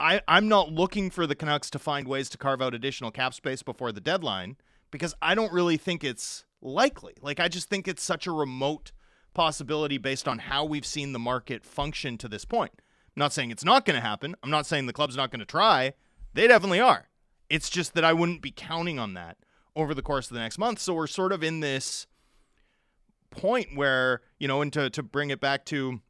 I 0.00 0.20
I'm 0.26 0.48
not 0.48 0.72
looking 0.72 1.10
for 1.10 1.26
the 1.26 1.34
Canucks 1.34 1.70
to 1.70 1.78
find 1.78 2.08
ways 2.08 2.28
to 2.30 2.38
carve 2.38 2.60
out 2.60 2.74
additional 2.74 3.10
cap 3.10 3.32
space 3.32 3.62
before 3.62 3.92
the 3.92 4.00
deadline 4.00 4.56
because 4.90 5.14
I 5.20 5.34
don't 5.34 5.52
really 5.52 5.76
think 5.76 6.04
it's 6.04 6.44
likely. 6.62 7.14
Like 7.20 7.40
I 7.40 7.48
just 7.48 7.68
think 7.68 7.88
it's 7.88 8.02
such 8.02 8.26
a 8.26 8.32
remote 8.32 8.92
possibility 9.34 9.98
based 9.98 10.26
on 10.26 10.38
how 10.38 10.64
we've 10.64 10.86
seen 10.86 11.12
the 11.12 11.18
market 11.18 11.64
function 11.64 12.18
to 12.18 12.28
this 12.28 12.44
point. 12.44 12.72
I'm 12.76 13.20
not 13.20 13.32
saying 13.32 13.50
it's 13.50 13.64
not 13.64 13.84
going 13.84 13.96
to 13.96 14.06
happen. 14.06 14.34
I'm 14.42 14.50
not 14.50 14.66
saying 14.66 14.86
the 14.86 14.92
club's 14.92 15.16
not 15.16 15.30
going 15.30 15.40
to 15.40 15.46
try. 15.46 15.94
They 16.34 16.46
definitely 16.48 16.80
are. 16.80 17.08
It's 17.48 17.70
just 17.70 17.94
that 17.94 18.04
I 18.04 18.12
wouldn't 18.12 18.42
be 18.42 18.50
counting 18.50 18.98
on 18.98 19.14
that 19.14 19.38
over 19.74 19.94
the 19.94 20.02
course 20.02 20.30
of 20.30 20.34
the 20.34 20.40
next 20.40 20.58
month. 20.58 20.80
So 20.80 20.94
we're 20.94 21.06
sort 21.06 21.32
of 21.32 21.42
in 21.42 21.60
this 21.60 22.06
point 23.30 23.68
where, 23.74 24.22
you 24.38 24.48
know, 24.48 24.62
and 24.62 24.72
to, 24.72 24.90
to 24.90 25.02
bring 25.02 25.30
it 25.30 25.40
back 25.40 25.64
to 25.66 26.00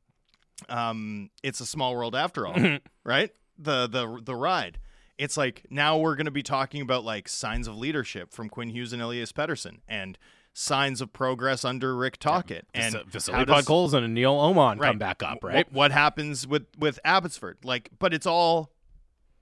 um 0.70 1.28
it's 1.42 1.60
a 1.60 1.66
small 1.66 1.94
world 1.94 2.14
after 2.14 2.46
all, 2.46 2.56
right? 3.04 3.30
The 3.58 3.86
the 3.86 4.20
the 4.22 4.34
ride. 4.34 4.78
It's 5.18 5.36
like 5.36 5.66
now 5.70 5.96
we're 5.98 6.16
going 6.16 6.26
to 6.26 6.30
be 6.30 6.42
talking 6.42 6.80
about 6.82 7.04
like 7.04 7.28
signs 7.28 7.66
of 7.66 7.76
leadership 7.76 8.32
from 8.32 8.48
Quinn 8.48 8.68
Hughes 8.70 8.92
and 8.92 9.00
Elias 9.00 9.32
Pettersson 9.32 9.80
and 9.88 10.18
signs 10.52 11.00
of 11.00 11.12
progress 11.12 11.64
under 11.64 11.94
Rick 11.96 12.18
Tocchet 12.18 12.66
and 12.74 12.94
Vas- 12.94 13.28
Vasily 13.28 13.44
Podkolzin 13.44 14.04
and 14.04 14.14
Nils 14.14 14.54
Åman 14.54 14.78
right, 14.80 14.88
come 14.88 14.98
back 14.98 15.22
up, 15.22 15.42
right? 15.42 15.70
What, 15.72 15.92
happens 15.92 16.46
with 16.46 16.66
with 16.78 16.98
Abbotsford? 17.04 17.58
Like, 17.64 17.90
but 17.98 18.12
it's 18.14 18.26
all, 18.26 18.72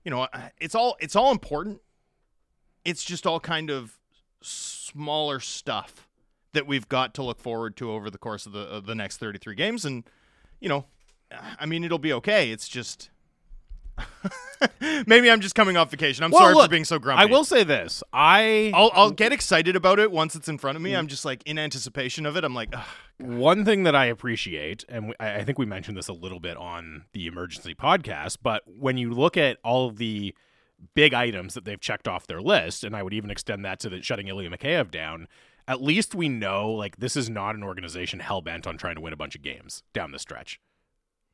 you 0.03 0.11
know, 0.11 0.27
it's 0.59 0.75
all 0.75 0.97
it's 0.99 1.15
all 1.15 1.31
important. 1.31 1.81
It's 2.83 3.03
just 3.03 3.25
all 3.25 3.39
kind 3.39 3.69
of 3.69 3.97
smaller 4.41 5.39
stuff 5.39 6.07
that 6.53 6.67
we've 6.67 6.87
got 6.87 7.13
to 7.15 7.23
look 7.23 7.39
forward 7.39 7.75
to 7.77 7.91
over 7.91 8.09
the 8.09 8.17
course 8.17 8.45
of 8.45 8.51
the 8.51 8.61
of 8.61 8.85
the 8.85 8.95
next 8.95 9.17
33 9.17 9.55
games 9.55 9.85
and 9.85 10.03
you 10.59 10.69
know 10.69 10.85
I 11.59 11.65
mean 11.65 11.83
it'll 11.83 11.99
be 11.99 12.13
okay 12.13 12.51
it's 12.51 12.67
just 12.67 13.09
maybe 15.07 15.29
I'm 15.29 15.41
just 15.41 15.55
coming 15.55 15.77
off 15.77 15.91
vacation. 15.91 16.23
I'm 16.23 16.31
Well, 16.31 16.41
sorry 16.41 16.65
for 16.65 16.69
being 16.69 16.85
so 16.85 16.99
grumpy. 16.99 17.23
I 17.23 17.25
will 17.25 17.43
say 17.43 17.63
this: 17.63 18.03
I 18.13 18.71
I'll, 18.73 18.91
I'll 18.93 19.11
get 19.11 19.31
excited 19.31 19.75
about 19.75 19.99
it 19.99 20.11
once 20.11 20.35
it's 20.35 20.47
in 20.47 20.57
front 20.57 20.75
of 20.75 20.81
me. 20.81 20.95
I'm 20.95 21.05
mm. 21.05 21.09
just 21.09 21.25
like 21.25 21.43
in 21.45 21.57
anticipation 21.57 22.25
of 22.25 22.35
it 22.37 22.43
I'm 22.43 22.53
like 22.53 22.73
One 23.17 23.63
thing 23.63 23.83
that 23.83 23.95
I 23.95 24.05
appreciate, 24.05 24.83
and 24.89 25.13
I 25.19 25.43
think 25.43 25.57
we 25.57 25.65
mentioned 25.65 25.97
this 25.97 26.07
a 26.07 26.13
little 26.13 26.39
bit 26.39 26.57
on 26.57 27.05
the 27.13 27.27
emergency 27.27 27.73
podcast, 27.73 28.37
but 28.43 28.63
when 28.67 28.97
you 28.97 29.13
look 29.13 29.37
at 29.37 29.57
all 29.63 29.87
of 29.87 29.97
the 29.97 30.35
big 30.93 31.13
items 31.13 31.53
that 31.53 31.65
they've 31.65 31.79
checked 31.79 32.07
off 32.07 32.27
their 32.27 32.41
list, 32.41 32.83
and 32.83 32.95
I 32.95 33.03
would 33.03 33.13
even 33.13 33.31
extend 33.31 33.63
that 33.65 33.79
to 33.81 33.89
the 33.89 34.01
shutting 34.01 34.27
Ilya 34.27 34.49
Mikheyev 34.49 34.91
down, 34.91 35.27
at 35.67 35.81
least 35.81 36.13
we 36.13 36.29
know 36.29 36.71
like 36.71 36.97
this 36.97 37.15
is 37.15 37.29
not 37.29 37.55
an 37.55 37.63
organization 37.63 38.19
hell 38.19 38.41
bent 38.41 38.67
on 38.67 38.77
trying 38.77 38.95
to 38.95 39.01
win 39.01 39.13
a 39.13 39.17
bunch 39.17 39.35
of 39.35 39.41
games 39.41 39.83
down 39.93 40.11
the 40.11 40.19
stretch. 40.19 40.59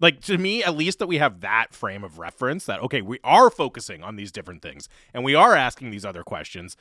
Like 0.02 0.20
to 0.22 0.38
me, 0.38 0.64
at 0.64 0.76
least 0.76 1.00
that 1.00 1.08
we 1.08 1.18
have 1.20 1.40
that 1.42 1.74
frame 1.74 2.04
of 2.04 2.18
reference 2.20 2.66
that 2.66 2.82
okay, 2.82 3.02
we 3.02 3.20
are 3.24 3.50
focusing 3.50 4.04
on 4.04 4.16
these 4.18 4.32
different 4.32 4.62
things 4.62 4.90
and 5.14 5.24
we 5.24 5.36
are 5.36 5.56
asking 5.56 5.92
these 5.92 6.04
other 6.04 6.24
questions. 6.24 6.76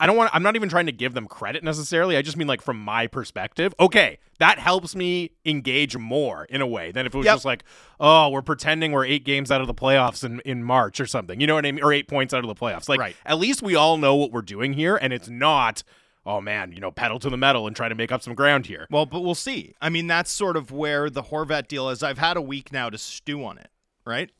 I 0.00 0.06
don't 0.06 0.16
want 0.16 0.30
I'm 0.34 0.42
not 0.42 0.56
even 0.56 0.68
trying 0.68 0.86
to 0.86 0.92
give 0.92 1.14
them 1.14 1.28
credit 1.28 1.62
necessarily. 1.62 2.16
I 2.16 2.22
just 2.22 2.36
mean 2.36 2.48
like 2.48 2.60
from 2.60 2.76
my 2.80 3.06
perspective. 3.06 3.72
Okay, 3.78 4.18
that 4.40 4.58
helps 4.58 4.96
me 4.96 5.30
engage 5.44 5.96
more 5.96 6.44
in 6.46 6.60
a 6.60 6.66
way 6.66 6.90
than 6.90 7.06
if 7.06 7.14
it 7.14 7.18
was 7.18 7.24
Yep. 7.26 7.34
just 7.36 7.44
like, 7.44 7.62
"Oh, 8.00 8.28
we're 8.30 8.42
pretending 8.42 8.90
we're 8.90 9.04
8 9.04 9.24
games 9.24 9.52
out 9.52 9.60
of 9.60 9.68
the 9.68 9.74
playoffs 9.74 10.24
in 10.24 10.40
in 10.40 10.64
March 10.64 10.98
or 10.98 11.06
something." 11.06 11.40
You 11.40 11.46
know 11.46 11.54
what 11.54 11.64
I 11.66 11.70
mean? 11.70 11.84
Or 11.84 11.92
8 11.92 12.08
points 12.08 12.34
out 12.34 12.42
of 12.42 12.48
the 12.48 12.54
playoffs. 12.56 12.88
Like 12.88 12.98
Right. 12.98 13.16
at 13.24 13.38
least 13.38 13.62
we 13.62 13.76
all 13.76 13.96
know 13.96 14.16
what 14.16 14.32
we're 14.32 14.42
doing 14.42 14.72
here 14.72 14.96
and 14.96 15.12
it's 15.12 15.28
not, 15.28 15.84
"Oh 16.24 16.40
man, 16.40 16.72
you 16.72 16.80
know, 16.80 16.90
pedal 16.90 17.18
to 17.20 17.30
the 17.30 17.36
metal 17.36 17.66
and 17.66 17.74
try 17.74 17.88
to 17.88 17.94
make 17.94 18.12
up 18.12 18.22
some 18.22 18.34
ground 18.34 18.66
here." 18.66 18.86
Well, 18.90 19.06
but 19.06 19.20
we'll 19.20 19.34
see. 19.34 19.74
I 19.80 19.88
mean, 19.88 20.06
that's 20.06 20.30
sort 20.30 20.56
of 20.56 20.70
where 20.70 21.10
the 21.10 21.22
Horvat 21.24 21.68
deal 21.68 21.88
is. 21.88 22.02
I've 22.02 22.18
had 22.18 22.36
a 22.36 22.42
week 22.42 22.72
now 22.72 22.90
to 22.90 22.98
stew 22.98 23.44
on 23.44 23.58
it, 23.58 23.68
right? 24.04 24.30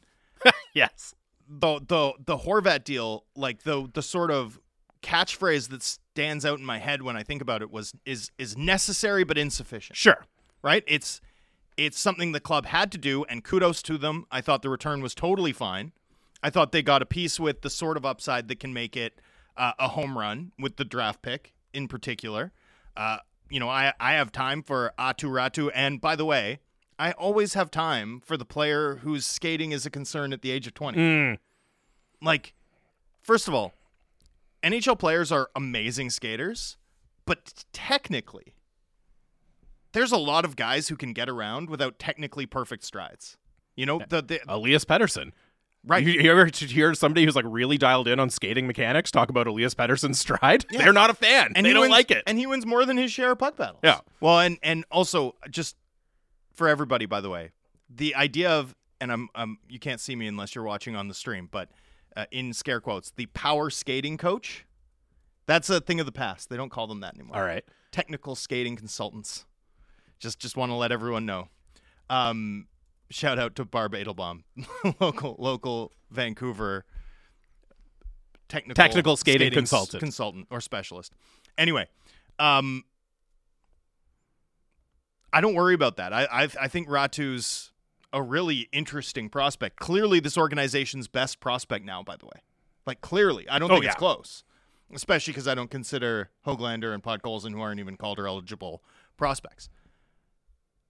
yes. 0.75 1.15
The 1.49 1.81
the 1.87 2.12
the 2.25 2.39
Horvat 2.39 2.85
deal, 2.85 3.25
like 3.37 3.62
the 3.65 3.89
the 3.93 4.03
sort 4.03 4.31
of 4.31 4.59
catchphrase 5.03 5.69
that 5.71 5.83
stands 5.83 6.45
out 6.47 6.59
in 6.61 6.65
my 6.65 6.79
head 6.79 7.03
when 7.03 7.17
I 7.17 7.23
think 7.25 7.43
about 7.43 7.61
it 7.62 7.71
was 7.71 7.93
is 8.07 8.31
is 8.39 8.57
necessary 8.57 9.25
but 9.25 9.37
insufficient, 9.37 9.97
Sure. 9.97 10.25
right? 10.62 10.85
It's 10.87 11.21
it's 11.77 11.99
something 11.99 12.33
the 12.33 12.41
club 12.41 12.67
had 12.67 12.93
to 12.93 12.99
do, 12.99 13.25
and 13.25 13.43
kudos 13.43 13.83
to 13.83 13.99
them. 13.99 14.27
I 14.31 14.41
thought 14.41 14.62
the 14.62 14.69
return 14.71 15.03
was 15.03 15.15
totally 15.15 15.53
fine. 15.53 15.93
I 16.43 16.51
thought 16.51 16.71
they 16.73 16.83
got 16.83 17.03
a 17.03 17.07
piece 17.07 17.41
with 17.41 17.62
the 17.62 17.71
sort 17.71 17.97
of 17.97 18.05
upside 18.05 18.49
that 18.49 18.61
can 18.61 18.73
make 18.73 18.97
it 18.97 19.21
uh, 19.57 19.73
a 19.79 19.89
home 19.89 20.17
run 20.19 20.53
with 20.59 20.77
the 20.77 20.85
draft 20.85 21.23
pick 21.23 21.53
in 21.73 21.88
particular. 21.88 22.52
Uh, 22.97 23.19
you 23.50 23.61
know, 23.61 23.69
I 23.69 23.93
I 24.00 24.12
have 24.12 24.33
time 24.33 24.62
for 24.62 24.93
Aatu 24.99 25.29
Räty, 25.31 25.71
and 25.75 26.00
by 26.00 26.17
the 26.17 26.25
way, 26.25 26.61
I 26.99 27.12
always 27.12 27.55
have 27.55 27.71
time 27.71 28.21
for 28.25 28.37
the 28.37 28.45
player 28.45 28.97
whose 28.97 29.26
skating 29.26 29.73
is 29.73 29.85
a 29.87 29.91
concern 29.91 30.33
at 30.33 30.43
the 30.43 30.50
age 30.50 30.67
of 30.67 30.75
twenty. 30.75 30.99
Mm. 30.99 31.38
Like, 32.21 32.55
first 33.21 33.49
of 33.49 33.55
all, 33.55 33.73
NHL 34.62 34.99
players 34.99 35.33
are 35.33 35.50
amazing 35.57 36.11
skaters, 36.11 36.76
but 37.26 37.64
technically, 37.73 38.55
there's 39.93 40.12
a 40.12 40.19
lot 40.19 40.45
of 40.45 40.57
guys 40.57 40.88
who 40.88 40.97
can 40.97 41.12
get 41.12 41.29
around 41.29 41.69
without 41.69 41.99
technically 41.99 42.47
perfect 42.47 42.85
strides. 42.85 43.37
You 43.75 43.87
know, 43.87 44.00
the, 44.09 44.23
the 44.23 44.41
Elias 44.49 44.85
Pettersson. 44.85 45.33
Right. 45.87 46.03
You, 46.05 46.12
you 46.21 46.31
ever 46.31 46.49
hear 46.55 46.95
somebody 46.95 47.25
who's 47.25 47.37
like 47.37 47.45
really 47.49 47.79
dialed 47.79 48.09
in 48.09 48.19
on 48.21 48.31
skating 48.31 48.67
mechanics 48.67 49.11
talk 49.11 49.29
about 49.31 49.47
Elias 49.47 49.75
Pettersson's 49.75 50.19
stride? 50.19 50.65
They're 50.71 50.93
not 50.93 51.11
a 51.11 51.15
fan. 51.15 51.53
and 51.55 51.65
they 51.67 51.73
don't 51.73 51.83
wins, 51.83 51.91
like 51.93 52.11
it. 52.11 52.23
and 52.27 52.39
he 52.39 52.47
wins 52.47 52.67
more 52.67 52.85
than 52.85 52.97
his 52.97 53.12
share 53.12 53.33
of 53.33 53.39
puck 53.39 53.57
battles. 53.57 53.81
Yeah. 53.83 54.01
Well, 54.21 54.41
and 54.41 54.59
and 54.62 54.85
also 54.91 55.35
just 55.51 55.77
for 56.55 56.69
everybody, 56.69 57.07
by 57.07 57.21
the 57.21 57.31
way, 57.31 57.51
the 57.89 58.15
idea 58.15 58.51
of 58.51 58.75
and 59.01 59.11
I'm 59.12 59.29
um 59.35 59.59
you 59.69 59.79
can't 59.79 60.01
see 60.01 60.15
me 60.17 60.27
unless 60.27 60.55
you're 60.55 60.65
watching 60.65 60.97
on 60.97 61.09
the 61.09 61.15
stream, 61.15 61.49
but 61.51 61.69
uh, 62.17 62.27
in 62.31 62.53
scare 62.53 62.81
quotes, 62.81 63.11
the 63.11 63.27
power 63.27 63.71
skating 63.71 64.17
coach. 64.19 64.67
That's 65.47 65.69
a 65.71 65.81
thing 65.81 65.99
of 65.99 66.07
the 66.07 66.12
past. 66.12 66.51
They 66.51 66.57
don't 66.57 66.69
call 66.71 66.87
them 66.87 67.01
that 67.01 67.15
anymore. 67.15 67.37
All 67.37 67.43
right. 67.43 67.65
technical 67.91 68.37
skating 68.37 68.77
consultants. 68.77 69.45
Just 70.21 70.39
just 70.39 70.57
want 70.57 70.71
to 70.71 70.77
let 70.77 70.93
everyone 70.93 71.27
know. 71.27 71.49
Um, 72.09 72.67
shout 73.12 73.38
out 73.38 73.54
to 73.57 73.64
Barb 73.64 73.92
Aidelbaum, 73.95 74.42
local 75.00 75.37
local 75.38 75.92
Vancouver 76.11 76.85
technical 78.49 78.75
Technical 78.83 79.16
skating 79.16 79.49
s- 79.49 79.54
consultant. 79.54 80.00
consultant 80.02 80.47
or 80.50 80.61
specialist. 80.61 81.12
Anyway, 81.57 81.87
um, 82.38 82.85
I 85.33 85.40
don't 85.40 85.54
worry 85.54 85.75
about 85.75 85.97
that. 85.97 86.12
I 86.12 86.25
I, 86.25 86.42
I 86.61 86.69
think 86.69 86.88
Räty's 86.88 87.71
a 88.12 88.23
really 88.23 88.69
interesting 88.73 89.28
prospect. 89.31 89.76
Clearly, 89.76 90.21
this 90.21 90.37
organization's 90.37 91.09
best 91.09 91.40
prospect 91.40 91.85
now. 91.85 92.02
By 92.02 92.16
the 92.16 92.26
way, 92.26 92.42
like 92.87 93.00
clearly, 93.00 93.49
I 93.49 93.59
don't 93.59 93.71
Oh, 93.71 93.75
think 93.75 93.87
it's 93.87 93.95
close. 93.95 94.45
Especially 94.95 95.33
because 95.33 95.49
I 95.49 95.54
don't 95.54 95.71
consider 95.71 96.28
Hoglander 96.47 96.92
and 96.92 97.02
Podkolzin, 97.02 97.52
who 97.52 97.62
aren't 97.62 97.81
even 97.81 97.97
Calder 97.97 98.26
eligible 98.26 98.83
prospects. 99.16 99.71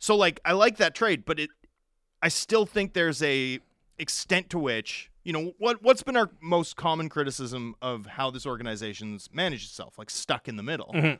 So 0.00 0.16
like 0.16 0.40
I 0.44 0.54
like 0.54 0.78
that 0.78 0.96
trade, 0.96 1.24
but 1.24 1.38
it 1.38 1.50
I 2.22 2.28
still 2.28 2.64
think 2.64 2.92
there's 2.92 3.22
a 3.22 3.58
extent 3.98 4.48
to 4.50 4.58
which 4.58 5.10
you 5.24 5.32
know 5.32 5.52
what 5.58 5.82
what's 5.82 6.02
been 6.02 6.16
our 6.16 6.30
most 6.40 6.76
common 6.76 7.08
criticism 7.08 7.74
of 7.82 8.06
how 8.06 8.30
this 8.30 8.46
organization's 8.46 9.28
managed 9.32 9.68
itself, 9.68 9.98
like 9.98 10.10
stuck 10.10 10.48
in 10.48 10.56
the 10.56 10.62
middle. 10.62 10.92
Mhm. 10.94 11.18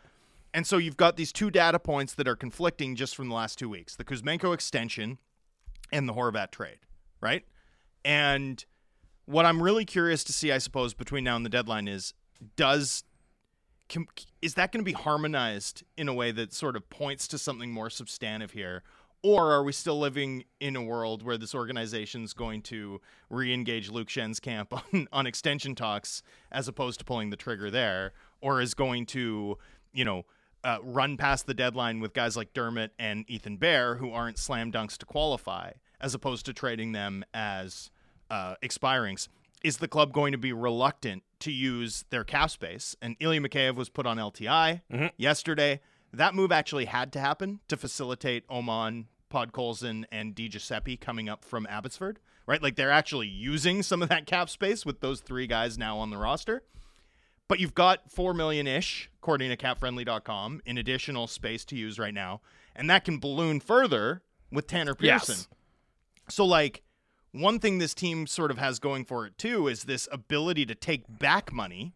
And 0.54 0.66
so 0.66 0.76
you've 0.76 0.96
got 0.96 1.16
these 1.16 1.32
two 1.32 1.50
data 1.50 1.78
points 1.78 2.14
that 2.14 2.28
are 2.28 2.36
conflicting 2.36 2.94
just 2.94 3.16
from 3.16 3.28
the 3.28 3.34
last 3.34 3.58
two 3.58 3.68
weeks: 3.68 3.96
the 3.96 4.04
Kuzmenko 4.04 4.54
extension 4.54 5.18
and 5.92 6.08
the 6.08 6.14
Horvat 6.14 6.50
trade, 6.50 6.78
right? 7.20 7.44
And 8.04 8.64
what 9.26 9.46
I'm 9.46 9.62
really 9.62 9.84
curious 9.84 10.24
to 10.24 10.32
see, 10.32 10.50
I 10.50 10.58
suppose, 10.58 10.94
between 10.94 11.24
now 11.24 11.36
and 11.36 11.44
the 11.44 11.50
deadline 11.50 11.86
is 11.88 12.14
does 12.56 13.04
can, 13.88 14.06
is 14.40 14.54
that 14.54 14.72
going 14.72 14.80
to 14.80 14.84
be 14.84 14.92
harmonized 14.92 15.84
in 15.96 16.08
a 16.08 16.14
way 16.14 16.32
that 16.32 16.52
sort 16.52 16.76
of 16.76 16.88
points 16.90 17.28
to 17.28 17.38
something 17.38 17.70
more 17.70 17.90
substantive 17.90 18.52
here 18.52 18.82
or 19.22 19.52
are 19.52 19.62
we 19.62 19.72
still 19.72 19.98
living 19.98 20.44
in 20.60 20.74
a 20.76 20.82
world 20.82 21.22
where 21.22 21.38
this 21.38 21.54
organization's 21.54 22.32
going 22.32 22.62
to 22.62 23.00
re-engage 23.30 23.88
Luke 23.90 24.08
Schenn's 24.10 24.40
camp 24.40 24.72
on, 24.92 25.08
on 25.12 25.26
extension 25.26 25.74
talks 25.74 26.22
as 26.50 26.68
opposed 26.68 26.98
to 27.00 27.04
pulling 27.04 27.30
the 27.30 27.36
trigger 27.36 27.70
there 27.70 28.12
or 28.40 28.60
is 28.60 28.74
going 28.74 29.06
to 29.06 29.56
you 29.92 30.04
know 30.04 30.24
uh, 30.64 30.78
run 30.82 31.16
past 31.16 31.46
the 31.46 31.54
deadline 31.54 31.98
with 32.00 32.12
guys 32.12 32.36
like 32.36 32.52
Dermott 32.52 32.92
and 32.98 33.24
Ethan 33.28 33.56
Bear 33.56 33.96
who 33.96 34.12
aren't 34.12 34.38
slam 34.38 34.70
dunks 34.70 34.96
to 34.98 35.06
qualify 35.06 35.72
as 36.00 36.14
opposed 36.14 36.46
to 36.46 36.52
trading 36.52 36.92
them 36.92 37.24
as 37.34 37.90
uh, 38.30 38.54
expirings 38.62 39.28
is 39.62 39.76
the 39.76 39.86
club 39.88 40.12
going 40.12 40.32
to 40.32 40.38
be 40.38 40.52
reluctant 40.52 41.22
to 41.38 41.52
use 41.52 42.04
their 42.10 42.24
cap 42.24 42.50
space? 42.50 42.96
And 43.00 43.14
Ilya 43.20 43.40
Mikheyev 43.42 43.76
was 43.76 43.88
put 43.88 44.06
on 44.06 44.16
LTI 44.18 44.80
Mhm. 44.92 45.12
yesterday. 45.16 45.80
That 46.12 46.34
move 46.34 46.50
actually 46.50 46.86
had 46.86 47.12
to 47.12 47.20
happen 47.20 47.60
to 47.68 47.76
facilitate 47.76 48.44
Åman, 48.48 49.04
Podkolzin, 49.32 50.04
and 50.12 50.34
Di 50.34 50.48
Giuseppe 50.48 50.96
coming 50.96 51.28
up 51.28 51.44
from 51.44 51.66
Abbotsford, 51.66 52.18
right? 52.46 52.62
Like 52.62 52.76
they're 52.76 52.90
actually 52.90 53.28
using 53.28 53.82
some 53.82 54.02
of 54.02 54.08
that 54.08 54.26
cap 54.26 54.50
space 54.50 54.84
with 54.84 55.00
those 55.00 55.20
three 55.20 55.46
guys 55.46 55.78
now 55.78 55.98
on 55.98 56.10
the 56.10 56.18
roster. 56.18 56.62
But 57.48 57.60
you've 57.60 57.74
got 57.74 58.10
four 58.10 58.32
million 58.34 58.66
ish, 58.66 59.10
according 59.18 59.50
to 59.50 59.56
capfriendly.com, 59.56 60.62
in 60.64 60.78
additional 60.78 61.26
space 61.26 61.64
to 61.66 61.76
use 61.76 61.98
right 61.98 62.14
now. 62.14 62.40
And 62.74 62.88
that 62.88 63.04
can 63.04 63.18
balloon 63.18 63.60
further 63.60 64.22
with 64.50 64.66
Tanner 64.66 64.94
Pearson. 64.94 65.36
Yes. 65.36 65.48
So, 66.28 66.44
like, 66.46 66.82
one 67.32 67.58
thing 67.58 67.78
this 67.78 67.94
team 67.94 68.26
sort 68.26 68.50
of 68.50 68.58
has 68.58 68.78
going 68.78 69.04
for 69.04 69.26
it 69.26 69.36
too 69.38 69.68
is 69.68 69.84
this 69.84 70.08
ability 70.12 70.66
to 70.66 70.74
take 70.74 71.04
back 71.18 71.52
money. 71.52 71.94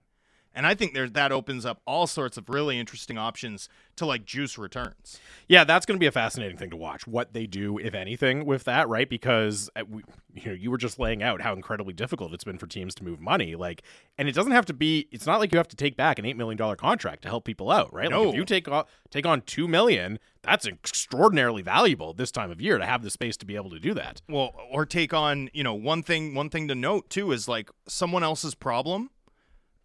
And 0.57 0.67
I 0.67 0.75
think 0.75 0.95
there 0.95 1.09
that 1.09 1.33
opens 1.33 1.67
up 1.67 1.83
all 1.87 2.07
sorts 2.07 2.39
of 2.39 2.49
really 2.49 2.79
interesting 2.79 3.19
options 3.19 3.69
to 3.97 4.07
like 4.07 4.25
juice 4.25 4.57
returns. 4.57 5.21
Yeah, 5.49 5.65
that's 5.65 5.85
going 5.85 5.97
to 5.97 6.01
be 6.01 6.07
a 6.07 6.13
fascinating 6.13 6.57
thing 6.57 6.71
to 6.71 6.77
watch. 6.77 7.07
What 7.07 7.35
they 7.35 7.47
do, 7.47 7.79
if 7.79 7.95
anything, 7.95 8.47
with 8.47 8.65
that, 8.65 8.89
right? 8.89 9.09
Because 9.09 9.69
uh, 9.77 9.85
we, 9.89 10.03
you 10.35 10.47
know, 10.47 10.53
you 10.53 10.71
were 10.71 10.79
just 10.79 10.99
laying 10.99 11.23
out 11.23 11.43
how 11.43 11.53
incredibly 11.53 11.93
difficult 11.93 12.33
it's 12.33 12.43
been 12.43 12.57
for 12.57 12.67
teams 12.67 12.95
to 12.97 13.05
move 13.05 13.21
money. 13.21 13.55
Like, 13.55 13.83
and 14.17 14.29
it 14.29 14.33
doesn't 14.35 14.53
have 14.53 14.65
to 14.67 14.73
be. 14.75 15.09
It's 15.13 15.27
not 15.27 15.41
like 15.41 15.53
you 15.53 15.59
have 15.59 15.69
to 15.69 15.77
take 15.77 15.95
back 15.95 16.19
an 16.19 16.25
eight 16.25 16.39
million 16.39 16.57
dollar 16.57 16.75
contract 16.75 17.23
to 17.23 17.29
help 17.29 17.45
people 17.45 17.71
out, 17.71 17.93
right? 17.93 18.11
Like, 18.11 18.29
if 18.29 18.35
you 18.35 18.45
take 18.47 18.67
on 18.67 18.85
take 19.11 19.27
on 19.27 19.43
two 19.43 19.69
million, 19.69 20.19
that's 20.41 20.67
extraordinarily 20.67 21.61
valuable 21.61 22.15
this 22.15 22.31
time 22.31 22.51
of 22.51 22.63
year 22.63 22.79
to 22.79 22.87
have 22.87 23.03
the 23.03 23.11
space 23.11 23.37
to 23.39 23.47
be 23.47 23.57
able 23.57 23.71
to 23.71 23.79
do 23.79 23.93
that. 23.93 24.23
Well, 24.27 24.55
or 24.71 24.87
take 24.87 25.13
on, 25.13 25.51
you 25.53 25.63
know, 25.63 25.75
one 25.75 26.03
thing 26.03 26.35
one 26.35 26.49
thing 26.49 26.67
to 26.69 26.75
note 26.75 27.11
too 27.11 27.33
is 27.33 27.47
like 27.47 27.71
someone 27.87 28.23
else's 28.23 28.55
problem 28.55 29.11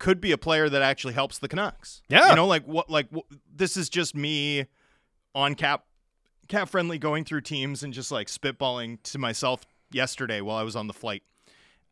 could 0.02 0.20
be 0.20 0.32
a 0.32 0.38
player 0.38 0.68
that 0.68 0.82
actually 0.82 1.14
helps 1.14 1.38
the 1.38 1.48
Canucks. 1.48 2.02
Yeah. 2.10 2.32
You 2.32 2.36
know, 2.36 2.48
like 2.48 2.66
what 2.66 2.90
like 2.90 3.08
wh- 3.16 3.32
this 3.56 3.78
is 3.78 3.88
just 3.88 4.16
me 4.16 4.66
on 5.36 5.54
cap 5.56 5.86
cap 6.48 6.68
friendly 6.68 6.98
going 6.98 7.24
through 7.24 7.42
teams 7.42 7.84
and 7.84 7.94
just 7.94 8.12
like 8.12 8.28
spitballing 8.28 8.98
to 9.04 9.18
myself 9.20 9.62
yesterday 9.92 10.42
while 10.42 10.58
I 10.58 10.64
was 10.64 10.76
on 10.76 10.88
the 10.88 10.94
flight. 10.94 11.22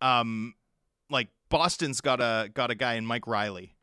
Um 0.01 0.55
like 1.09 1.27
Boston's 1.49 2.01
got 2.01 2.19
a 2.19 2.49
got 2.53 2.71
a 2.71 2.75
guy 2.75 2.95
in 2.95 3.05
Mike 3.05 3.27
Reilly 3.27 3.75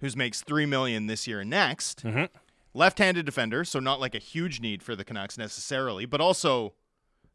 who's 0.00 0.16
makes 0.16 0.42
3 0.42 0.64
million 0.66 1.06
this 1.08 1.26
year 1.26 1.40
and 1.40 1.50
next. 1.50 2.04
Mhm. 2.04 2.28
Left-handed 2.74 3.24
defender, 3.26 3.64
so 3.64 3.80
not 3.80 3.98
like 4.00 4.14
a 4.14 4.18
huge 4.18 4.60
need 4.60 4.82
for 4.82 4.94
the 4.94 5.04
Canucks 5.04 5.36
necessarily, 5.38 6.04
but 6.06 6.20
also 6.20 6.74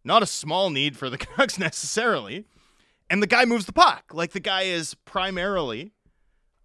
not 0.04 0.22
a 0.24 0.28
small 0.28 0.70
need 0.70 0.96
for 0.96 1.10
the 1.10 1.18
Canucks 1.26 1.58
necessarily. 1.60 2.46
And 3.10 3.22
the 3.22 3.28
guy 3.28 3.44
moves 3.46 3.66
the 3.66 3.74
puck. 3.74 4.12
Like 4.14 4.32
the 4.32 4.40
guy 4.40 4.62
is 4.64 4.94
primarily 5.04 5.92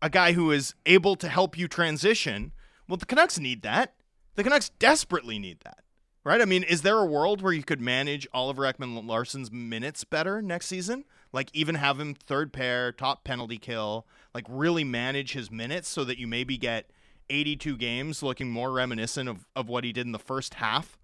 a 0.03 0.11
guy 0.11 0.33
who 0.33 0.50
is 0.50 0.75
able 0.85 1.17
to 1.17 1.29
help 1.29 1.57
you 1.59 1.69
transition. 1.69 2.53
Well, 2.88 2.97
the 2.97 3.07
Canucks 3.07 3.38
need 3.38 3.62
that. 3.62 3.95
The 4.35 4.45
Canucks 4.45 4.69
desperately 4.69 5.38
need 5.38 5.61
that. 5.65 5.79
Right? 6.25 6.41
I 6.41 6.45
mean, 6.45 6.65
is 6.65 6.83
there 6.83 6.99
a 6.99 7.07
world 7.07 7.41
where 7.41 7.53
you 7.53 7.62
could 7.62 7.81
manage 7.81 8.26
Oliver 8.33 8.62
Ekman 8.62 9.07
Larsson's 9.07 9.53
minutes 9.53 10.03
better 10.03 10.43
next 10.43 10.67
season? 10.67 11.05
Like 11.33 11.50
even 11.53 11.76
have 11.76 12.00
him 12.00 12.15
third 12.15 12.53
pair, 12.53 12.91
top 12.91 13.23
penalty 13.23 13.59
kill, 13.59 14.07
like 14.35 14.45
really 14.49 14.83
manage 14.83 15.35
his 15.35 15.53
minutes 15.53 15.88
so 15.88 16.03
that 16.03 16.19
you 16.19 16.26
maybe 16.26 16.59
get 16.59 16.91
82 17.31 17.76
games 17.76 18.25
looking 18.25 18.50
more 18.50 18.73
reminiscent 18.73 19.29
of, 19.29 19.47
of 19.55 19.69
what 19.69 19.85
he 19.85 19.93
did 19.93 20.07
in 20.07 20.12
the 20.12 20.19
first 20.19 20.55
half 20.55 20.99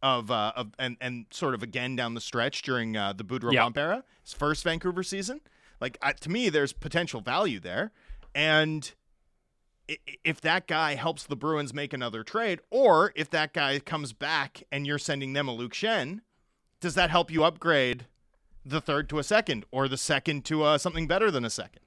of 0.00 0.30
uh 0.30 0.52
of 0.54 0.68
and 0.78 0.96
and 1.00 1.26
sort 1.30 1.54
of 1.54 1.62
again 1.64 1.96
down 1.96 2.14
the 2.14 2.20
stretch 2.20 2.62
during 2.62 2.96
uh, 2.96 3.12
the 3.12 3.24
Boudreau 3.24 3.52
Yeah. 3.52 3.64
Bump 3.64 3.78
era, 3.78 4.04
his 4.22 4.32
first 4.32 4.62
Vancouver 4.62 5.02
season. 5.02 5.40
Like 5.80 5.98
I, 6.00 6.12
to 6.12 6.30
me, 6.30 6.48
there's 6.50 6.72
potential 6.72 7.20
value 7.20 7.58
there, 7.58 7.90
and 8.34 8.92
if 10.24 10.40
that 10.42 10.66
guy 10.66 10.94
helps 10.96 11.24
the 11.24 11.36
Bruins 11.36 11.72
make 11.72 11.92
another 11.92 12.22
trade, 12.22 12.60
or 12.70 13.12
if 13.16 13.30
that 13.30 13.52
guy 13.54 13.78
comes 13.78 14.12
back 14.12 14.62
and 14.70 14.86
you're 14.86 14.98
sending 14.98 15.32
them 15.32 15.48
a 15.48 15.54
Luke 15.54 15.72
Schenn, 15.72 16.20
does 16.80 16.94
that 16.94 17.08
help 17.10 17.30
you 17.30 17.42
upgrade 17.44 18.06
the 18.64 18.80
third 18.82 19.08
to 19.08 19.18
a 19.18 19.24
second, 19.24 19.64
or 19.70 19.88
the 19.88 19.96
second 19.96 20.44
to 20.46 20.62
uh, 20.62 20.76
something 20.78 21.06
better 21.06 21.30
than 21.30 21.44
a 21.44 21.50
second? 21.50 21.80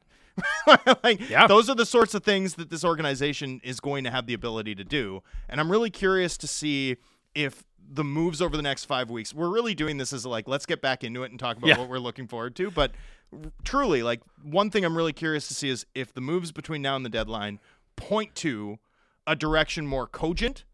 like 1.04 1.30
Yeah. 1.30 1.46
those 1.46 1.70
are 1.70 1.76
the 1.76 1.86
sorts 1.86 2.14
of 2.16 2.24
things 2.24 2.56
that 2.56 2.70
this 2.72 2.84
organization 2.84 3.60
is 3.64 3.80
going 3.80 4.04
to 4.06 4.10
have 4.10 4.26
the 4.26 4.34
ability 4.34 4.74
to 4.76 4.84
do 4.86 5.22
and 5.50 5.60
i'm 5.60 5.70
really 5.70 5.90
curious 5.90 6.38
to 6.38 6.48
see 6.48 6.96
if 7.36 7.66
the 7.94 8.04
moves 8.06 8.42
over 8.42 8.56
the 8.56 8.64
next 8.64 8.86
five 8.86 9.10
weeks 9.12 9.34
we're 9.34 9.50
really 9.50 9.76
doing 9.76 9.98
this 9.98 10.14
as 10.14 10.26
like 10.26 10.48
let's 10.48 10.66
get 10.66 10.82
back 10.82 11.04
into 11.04 11.24
it 11.24 11.32
and 11.32 11.40
talk 11.40 11.58
about 11.58 11.68
Yeah. 11.68 11.78
what 11.78 11.90
we're 11.90 12.00
looking 12.00 12.28
forward 12.28 12.56
to 12.56 12.72
but 12.72 12.94
truly 13.64 14.04
like 14.04 14.22
one 14.44 14.70
thing 14.70 14.84
i'm 14.84 14.96
really 14.96 15.14
curious 15.14 15.48
to 15.48 15.54
see 15.54 15.70
is 15.70 15.86
if 15.96 16.14
the 16.14 16.22
moves 16.22 16.52
between 16.52 16.82
now 16.82 16.96
and 16.96 17.06
the 17.06 17.10
deadline 17.10 17.60
point 17.96 18.36
to 18.36 18.78
a 19.26 19.36
direction 19.36 19.88
more 19.88 20.08
cogent 20.08 20.66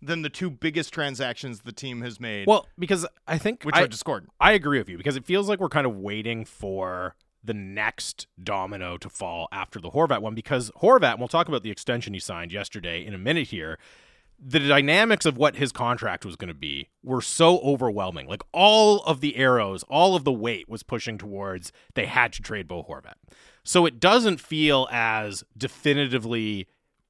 than 0.00 0.22
the 0.22 0.28
two 0.28 0.50
biggest 0.50 0.92
transactions 0.92 1.60
the 1.60 1.72
team 1.72 2.02
has 2.02 2.20
made 2.20 2.46
Well, 2.46 2.66
because 2.78 3.06
I 3.26 3.38
think 3.38 3.62
which 3.62 3.74
I, 3.74 3.82
are 3.82 3.88
discordant 3.88 4.32
I 4.38 4.52
agree 4.52 4.78
with 4.78 4.88
you 4.88 4.98
because 4.98 5.16
it 5.16 5.24
feels 5.24 5.48
like 5.48 5.60
we're 5.60 5.68
kind 5.68 5.86
of 5.86 5.96
waiting 5.96 6.44
for 6.44 7.16
the 7.42 7.54
next 7.54 8.26
domino 8.42 8.96
to 8.96 9.08
fall 9.08 9.48
after 9.52 9.78
the 9.78 9.90
Horvat 9.90 10.20
one 10.20 10.34
because 10.34 10.70
Horvat, 10.82 11.12
and 11.12 11.18
we'll 11.18 11.28
talk 11.28 11.48
about 11.48 11.62
the 11.62 11.70
extension 11.70 12.14
he 12.14 12.20
signed 12.20 12.52
yesterday 12.52 13.04
in 13.04 13.12
a 13.14 13.18
minute 13.18 13.48
here. 13.48 13.78
The 14.46 14.60
dynamics 14.60 15.24
of 15.24 15.38
what 15.38 15.56
his 15.56 15.72
contract 15.72 16.26
was 16.26 16.36
going 16.36 16.48
to 16.48 16.54
be 16.54 16.90
were 17.02 17.22
so 17.22 17.60
overwhelming. 17.60 18.28
Like 18.28 18.42
all 18.52 19.02
of 19.04 19.20
the 19.22 19.36
arrows, 19.36 19.84
all 19.84 20.14
of 20.14 20.24
the 20.24 20.32
weight 20.32 20.68
was 20.68 20.82
pushing 20.82 21.16
towards 21.16 21.72
they 21.94 22.04
had 22.04 22.34
to 22.34 22.42
trade 22.42 22.68
Bo 22.68 22.82
Horvat. 22.82 23.14
So 23.62 23.86
it 23.86 23.98
doesn't 23.98 24.40
feel 24.40 24.86
as 24.90 25.44
definitively 25.56 26.68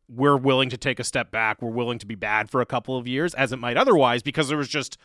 we're 0.08 0.36
willing 0.36 0.68
to 0.70 0.76
take 0.76 1.00
a 1.00 1.04
step 1.04 1.32
back, 1.32 1.60
we're 1.60 1.70
willing 1.70 1.98
to 1.98 2.06
be 2.06 2.14
bad 2.14 2.50
for 2.50 2.60
a 2.60 2.66
couple 2.66 2.96
of 2.96 3.08
years 3.08 3.34
as 3.34 3.52
it 3.52 3.58
might 3.58 3.76
otherwise 3.76 4.22
because 4.22 4.48
there 4.48 4.58
was 4.58 4.68
just 4.68 4.96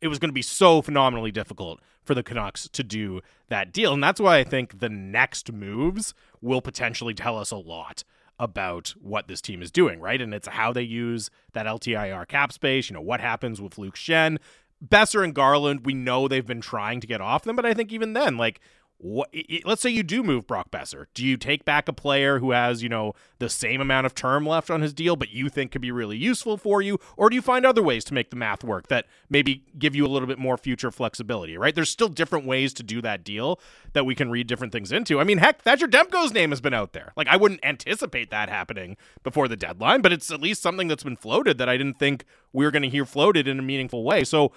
it 0.00 0.08
was 0.08 0.18
going 0.18 0.28
to 0.28 0.34
be 0.34 0.42
so 0.42 0.82
phenomenally 0.82 1.30
difficult 1.30 1.80
for 2.02 2.14
the 2.14 2.24
Canucks 2.24 2.68
to 2.68 2.82
do 2.82 3.20
that 3.48 3.72
deal. 3.72 3.94
And 3.94 4.02
that's 4.02 4.20
why 4.20 4.38
I 4.38 4.44
think 4.44 4.80
the 4.80 4.88
next 4.88 5.52
moves 5.52 6.12
will 6.40 6.60
potentially 6.60 7.14
tell 7.14 7.38
us 7.38 7.52
a 7.52 7.56
lot 7.56 8.02
about 8.38 8.94
what 9.00 9.28
this 9.28 9.40
team 9.40 9.62
is 9.62 9.70
doing, 9.70 10.00
right? 10.00 10.20
And 10.20 10.34
it's 10.34 10.48
how 10.48 10.72
they 10.72 10.82
use 10.82 11.30
that 11.52 11.66
LTIR 11.66 12.26
cap 12.28 12.52
space, 12.52 12.88
you 12.90 12.94
know, 12.94 13.00
what 13.00 13.20
happens 13.20 13.60
with 13.60 13.78
Luke 13.78 13.96
Schenn. 13.96 14.38
Boeser 14.84 15.22
and 15.22 15.34
Garland, 15.34 15.86
we 15.86 15.94
know 15.94 16.26
they've 16.26 16.44
been 16.44 16.60
trying 16.60 17.00
to 17.00 17.06
get 17.06 17.20
off 17.20 17.44
them, 17.44 17.54
but 17.54 17.64
I 17.64 17.72
think 17.72 17.92
even 17.92 18.14
then, 18.14 18.36
like, 18.36 18.60
what 19.02 19.34
let's 19.64 19.82
say 19.82 19.90
you 19.90 20.04
do 20.04 20.22
move 20.22 20.46
Brock 20.46 20.70
Boeser. 20.70 21.06
Do 21.12 21.26
you 21.26 21.36
take 21.36 21.64
back 21.64 21.88
a 21.88 21.92
player 21.92 22.38
who 22.38 22.52
has, 22.52 22.84
you 22.84 22.88
know, 22.88 23.14
the 23.40 23.48
same 23.48 23.80
amount 23.80 24.06
of 24.06 24.14
term 24.14 24.46
left 24.46 24.70
on 24.70 24.80
his 24.80 24.94
deal 24.94 25.16
but 25.16 25.30
you 25.30 25.48
think 25.48 25.72
could 25.72 25.80
be 25.80 25.90
really 25.90 26.16
useful 26.16 26.56
for 26.56 26.80
you 26.80 26.98
or 27.16 27.28
do 27.28 27.34
you 27.34 27.42
find 27.42 27.66
other 27.66 27.82
ways 27.82 28.04
to 28.04 28.14
make 28.14 28.30
the 28.30 28.36
math 28.36 28.62
work 28.62 28.86
that 28.86 29.06
maybe 29.28 29.64
give 29.76 29.96
you 29.96 30.06
a 30.06 30.08
little 30.08 30.28
bit 30.28 30.38
more 30.38 30.56
future 30.56 30.92
flexibility, 30.92 31.58
right? 31.58 31.74
There's 31.74 31.90
still 31.90 32.08
different 32.08 32.46
ways 32.46 32.72
to 32.74 32.84
do 32.84 33.02
that 33.02 33.24
deal 33.24 33.58
that 33.92 34.06
we 34.06 34.14
can 34.14 34.30
read 34.30 34.46
different 34.46 34.72
things 34.72 34.92
into. 34.92 35.18
I 35.18 35.24
mean, 35.24 35.38
heck, 35.38 35.62
Thatcher 35.62 35.88
Demko's 35.88 36.32
name 36.32 36.50
has 36.50 36.60
been 36.60 36.74
out 36.74 36.92
there. 36.92 37.12
Like 37.16 37.26
I 37.26 37.36
wouldn't 37.36 37.64
anticipate 37.64 38.30
that 38.30 38.48
happening 38.48 38.96
before 39.24 39.48
the 39.48 39.56
deadline, 39.56 40.00
but 40.00 40.12
it's 40.12 40.30
at 40.30 40.40
least 40.40 40.62
something 40.62 40.86
that's 40.86 41.04
been 41.04 41.16
floated 41.16 41.58
that 41.58 41.68
I 41.68 41.76
didn't 41.76 41.98
think 41.98 42.24
we 42.52 42.64
were 42.64 42.70
going 42.70 42.82
to 42.82 42.88
hear 42.88 43.04
floated 43.04 43.48
in 43.48 43.58
a 43.58 43.62
meaningful 43.62 44.04
way. 44.04 44.22
So 44.22 44.52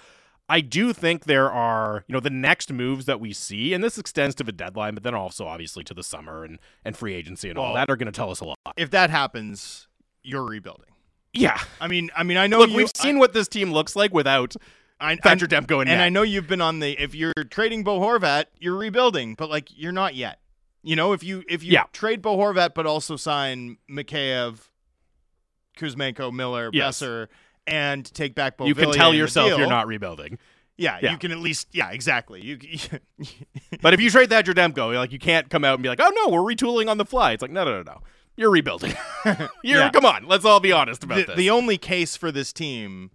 I 0.48 0.60
do 0.60 0.92
think 0.92 1.24
there 1.24 1.50
are, 1.50 2.04
you 2.06 2.12
know, 2.12 2.20
the 2.20 2.30
next 2.30 2.72
moves 2.72 3.06
that 3.06 3.18
we 3.18 3.32
see, 3.32 3.74
and 3.74 3.82
this 3.82 3.98
extends 3.98 4.34
to 4.36 4.44
the 4.44 4.52
deadline, 4.52 4.94
but 4.94 5.02
then 5.02 5.14
also 5.14 5.46
obviously 5.46 5.82
to 5.84 5.94
the 5.94 6.04
summer 6.04 6.44
and, 6.44 6.58
and 6.84 6.96
free 6.96 7.14
agency 7.14 7.48
and 7.50 7.58
all 7.58 7.74
that 7.74 7.90
are 7.90 7.96
going 7.96 8.06
to 8.06 8.12
tell 8.12 8.30
us 8.30 8.38
a 8.40 8.44
lot. 8.44 8.56
If 8.76 8.90
that 8.90 9.10
happens, 9.10 9.88
you're 10.22 10.44
rebuilding. 10.44 10.86
Yeah. 11.32 11.58
I 11.80 11.88
mean, 11.88 12.10
I 12.16 12.22
mean, 12.22 12.36
I 12.36 12.46
know 12.46 12.60
Look, 12.60 12.70
you, 12.70 12.76
we've 12.76 12.92
seen 12.94 13.18
what 13.18 13.32
this 13.32 13.48
team 13.48 13.72
looks 13.72 13.96
like 13.96 14.14
without 14.14 14.54
I, 15.00 15.12
I, 15.12 15.16
Thatcher 15.16 15.46
Demko 15.46 15.80
and, 15.80 15.90
and. 15.90 16.00
I 16.00 16.08
know 16.08 16.22
you've 16.22 16.46
been 16.46 16.60
on 16.62 16.78
the. 16.78 16.92
If 16.92 17.14
you're 17.14 17.34
trading 17.50 17.82
Bo 17.82 18.00
Horvat, 18.00 18.44
you're 18.58 18.76
rebuilding, 18.76 19.34
but 19.34 19.50
like 19.50 19.68
you're 19.76 19.92
not 19.92 20.14
yet. 20.14 20.38
You 20.82 20.94
know, 20.94 21.12
if 21.12 21.24
you 21.24 21.42
if 21.48 21.64
you 21.64 21.72
Yeah. 21.72 21.84
trade 21.92 22.22
Bo 22.22 22.36
Horvat, 22.36 22.72
but 22.74 22.86
also 22.86 23.16
sign 23.16 23.78
Mikheyev, 23.90 24.60
Kuzmenko, 25.76 26.32
Miller, 26.32 26.70
Yes. 26.72 27.00
Boeser, 27.00 27.26
and 27.66 28.04
take 28.14 28.34
back 28.34 28.56
Bo. 28.56 28.66
you 28.66 28.74
can 28.74 28.92
tell 28.92 29.12
yourself 29.14 29.48
you're 29.58 29.66
not 29.68 29.86
rebuilding. 29.86 30.38
Yeah, 30.78 30.98
Yeah. 31.00 31.12
you 31.12 31.18
can 31.18 31.32
at 31.32 31.38
least. 31.38 31.68
Yeah, 31.72 31.90
exactly. 31.90 32.42
You. 32.42 32.58
But 33.82 33.94
if 33.94 34.00
you 34.00 34.10
trade 34.10 34.30
Thatcher 34.30 34.52
Demko, 34.52 34.94
like 34.94 35.12
you 35.12 35.18
can't 35.18 35.48
come 35.48 35.64
out 35.64 35.74
and 35.74 35.82
be 35.82 35.88
like, 35.88 36.00
"Oh 36.02 36.10
no, 36.14 36.28
we're 36.32 36.54
retooling 36.54 36.90
on 36.90 36.98
the 36.98 37.04
fly." 37.04 37.32
It's 37.32 37.42
like, 37.42 37.50
no, 37.50 37.64
no, 37.64 37.82
no, 37.82 37.82
no. 37.82 38.00
You're 38.36 38.50
rebuilding. 38.50 38.94
you're 39.24 39.78
Yeah. 39.80 39.90
come 39.90 40.04
on. 40.04 40.26
Let's 40.26 40.44
all 40.44 40.60
be 40.60 40.72
honest 40.72 41.02
about 41.04 41.16
the, 41.16 41.24
this. 41.24 41.36
the 41.36 41.50
only 41.50 41.78
case 41.78 42.16
for 42.16 42.30
this 42.30 42.52
team 42.52 43.10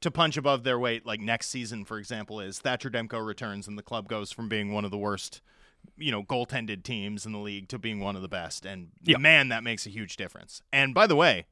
to 0.00 0.10
punch 0.10 0.36
above 0.36 0.64
their 0.64 0.78
weight, 0.78 1.04
like 1.06 1.20
next 1.20 1.48
season, 1.48 1.84
for 1.84 1.98
example, 1.98 2.40
is 2.40 2.58
Thatcher 2.58 2.90
Demko 2.90 3.24
returns 3.24 3.68
and 3.68 3.76
the 3.78 3.82
club 3.82 4.08
goes 4.08 4.32
from 4.32 4.48
being 4.48 4.72
one 4.72 4.84
of 4.86 4.90
the 4.90 4.98
worst, 4.98 5.40
you 5.98 6.10
know, 6.10 6.22
goaltended 6.22 6.82
teams 6.82 7.26
in 7.26 7.32
the 7.32 7.38
league 7.38 7.68
to 7.68 7.78
being 7.78 8.00
one 8.00 8.16
of 8.16 8.22
the 8.22 8.28
best. 8.28 8.64
And 8.64 8.88
Yeah. 9.02 9.18
man, 9.18 9.48
that 9.48 9.62
makes 9.62 9.86
a 9.86 9.90
huge 9.90 10.16
difference. 10.16 10.62
And 10.72 10.94
by 10.94 11.06
the 11.06 11.16
way, 11.16 11.46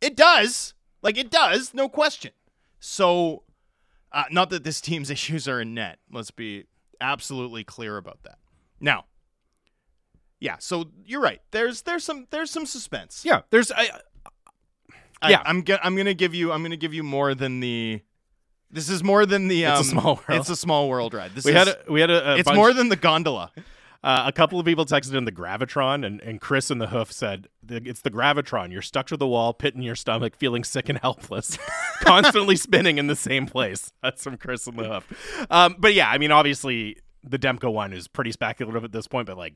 it 0.00 0.16
does. 0.16 0.72
Like 1.02 1.16
it 1.18 1.30
does, 1.30 1.72
no 1.74 1.88
question. 1.88 2.32
So, 2.78 3.42
uh, 4.12 4.24
not 4.30 4.50
that 4.50 4.64
this 4.64 4.80
team's 4.80 5.10
issues 5.16 5.48
are 5.48 5.60
in 5.60 5.74
net. 5.74 5.98
Let's 6.12 6.30
be 6.30 6.64
absolutely 7.00 7.64
clear 7.64 7.96
about 7.96 8.22
that. 8.24 8.38
Now, 8.80 9.04
yeah. 10.38 10.56
So 10.58 10.86
you're 11.04 11.20
right. 11.20 11.40
There's 11.50 11.82
there's 11.82 12.04
some 12.04 12.26
there's 12.30 12.50
some 12.50 12.66
suspense. 12.66 13.22
yeah, 13.24 13.42
there's 13.50 13.70
I, 13.72 13.88
I, 15.22 15.30
Yeah. 15.30 15.42
I'm 15.44 15.64
I'm 15.82 15.96
gonna 15.96 16.14
give 16.14 16.34
you 16.34 16.52
I'm 16.52 16.62
gonna 16.62 16.76
give 16.76 16.94
you 16.94 17.02
more 17.02 17.34
than 17.34 17.60
the. 17.60 18.00
This 18.72 18.88
is 18.88 19.02
more 19.02 19.26
than 19.26 19.48
the. 19.48 19.66
Um, 19.66 19.78
It's 19.80 19.88
a 19.88 19.90
small 19.90 20.14
world. 20.16 20.40
It's 20.40 20.48
a 20.48 20.56
small 20.56 20.88
world 20.88 21.12
ride. 21.12 21.32
This 21.34 21.44
we 21.44 21.50
is, 21.52 21.56
had 21.58 21.68
a, 21.68 21.92
we 21.92 22.00
had 22.00 22.10
a, 22.10 22.32
a 22.32 22.36
it's 22.36 22.44
bunch- 22.44 22.56
more 22.56 22.72
than 22.72 22.88
the 22.88 22.96
gondola. 22.96 23.50
Uh, 24.02 24.22
a 24.26 24.32
couple 24.32 24.58
of 24.58 24.64
people 24.64 24.86
texted 24.86 25.14
in 25.14 25.26
the 25.26 25.32
gravitron, 25.32 26.06
and, 26.06 26.20
and 26.22 26.40
Chris 26.40 26.70
in 26.70 26.78
the 26.78 26.86
hoof 26.86 27.12
said, 27.12 27.48
"It's 27.68 28.00
the 28.00 28.10
gravitron. 28.10 28.72
You're 28.72 28.80
stuck 28.80 29.06
to 29.08 29.16
the 29.18 29.26
wall, 29.26 29.52
pit 29.52 29.74
in 29.74 29.82
your 29.82 29.94
stomach, 29.94 30.36
feeling 30.36 30.64
sick 30.64 30.88
and 30.88 30.98
helpless, 30.98 31.58
constantly 32.00 32.56
spinning 32.56 32.96
in 32.98 33.08
the 33.08 33.16
same 33.16 33.46
place." 33.46 33.92
That's 34.02 34.24
from 34.24 34.38
Chris 34.38 34.66
in 34.66 34.76
the 34.76 34.84
hoof. 34.88 35.46
Um, 35.50 35.76
but 35.78 35.92
yeah, 35.92 36.08
I 36.10 36.16
mean, 36.16 36.32
obviously, 36.32 36.96
the 37.22 37.38
Demko 37.38 37.70
one 37.72 37.92
is 37.92 38.08
pretty 38.08 38.32
speculative 38.32 38.84
at 38.84 38.92
this 38.92 39.06
point, 39.06 39.26
but 39.26 39.36
like, 39.36 39.54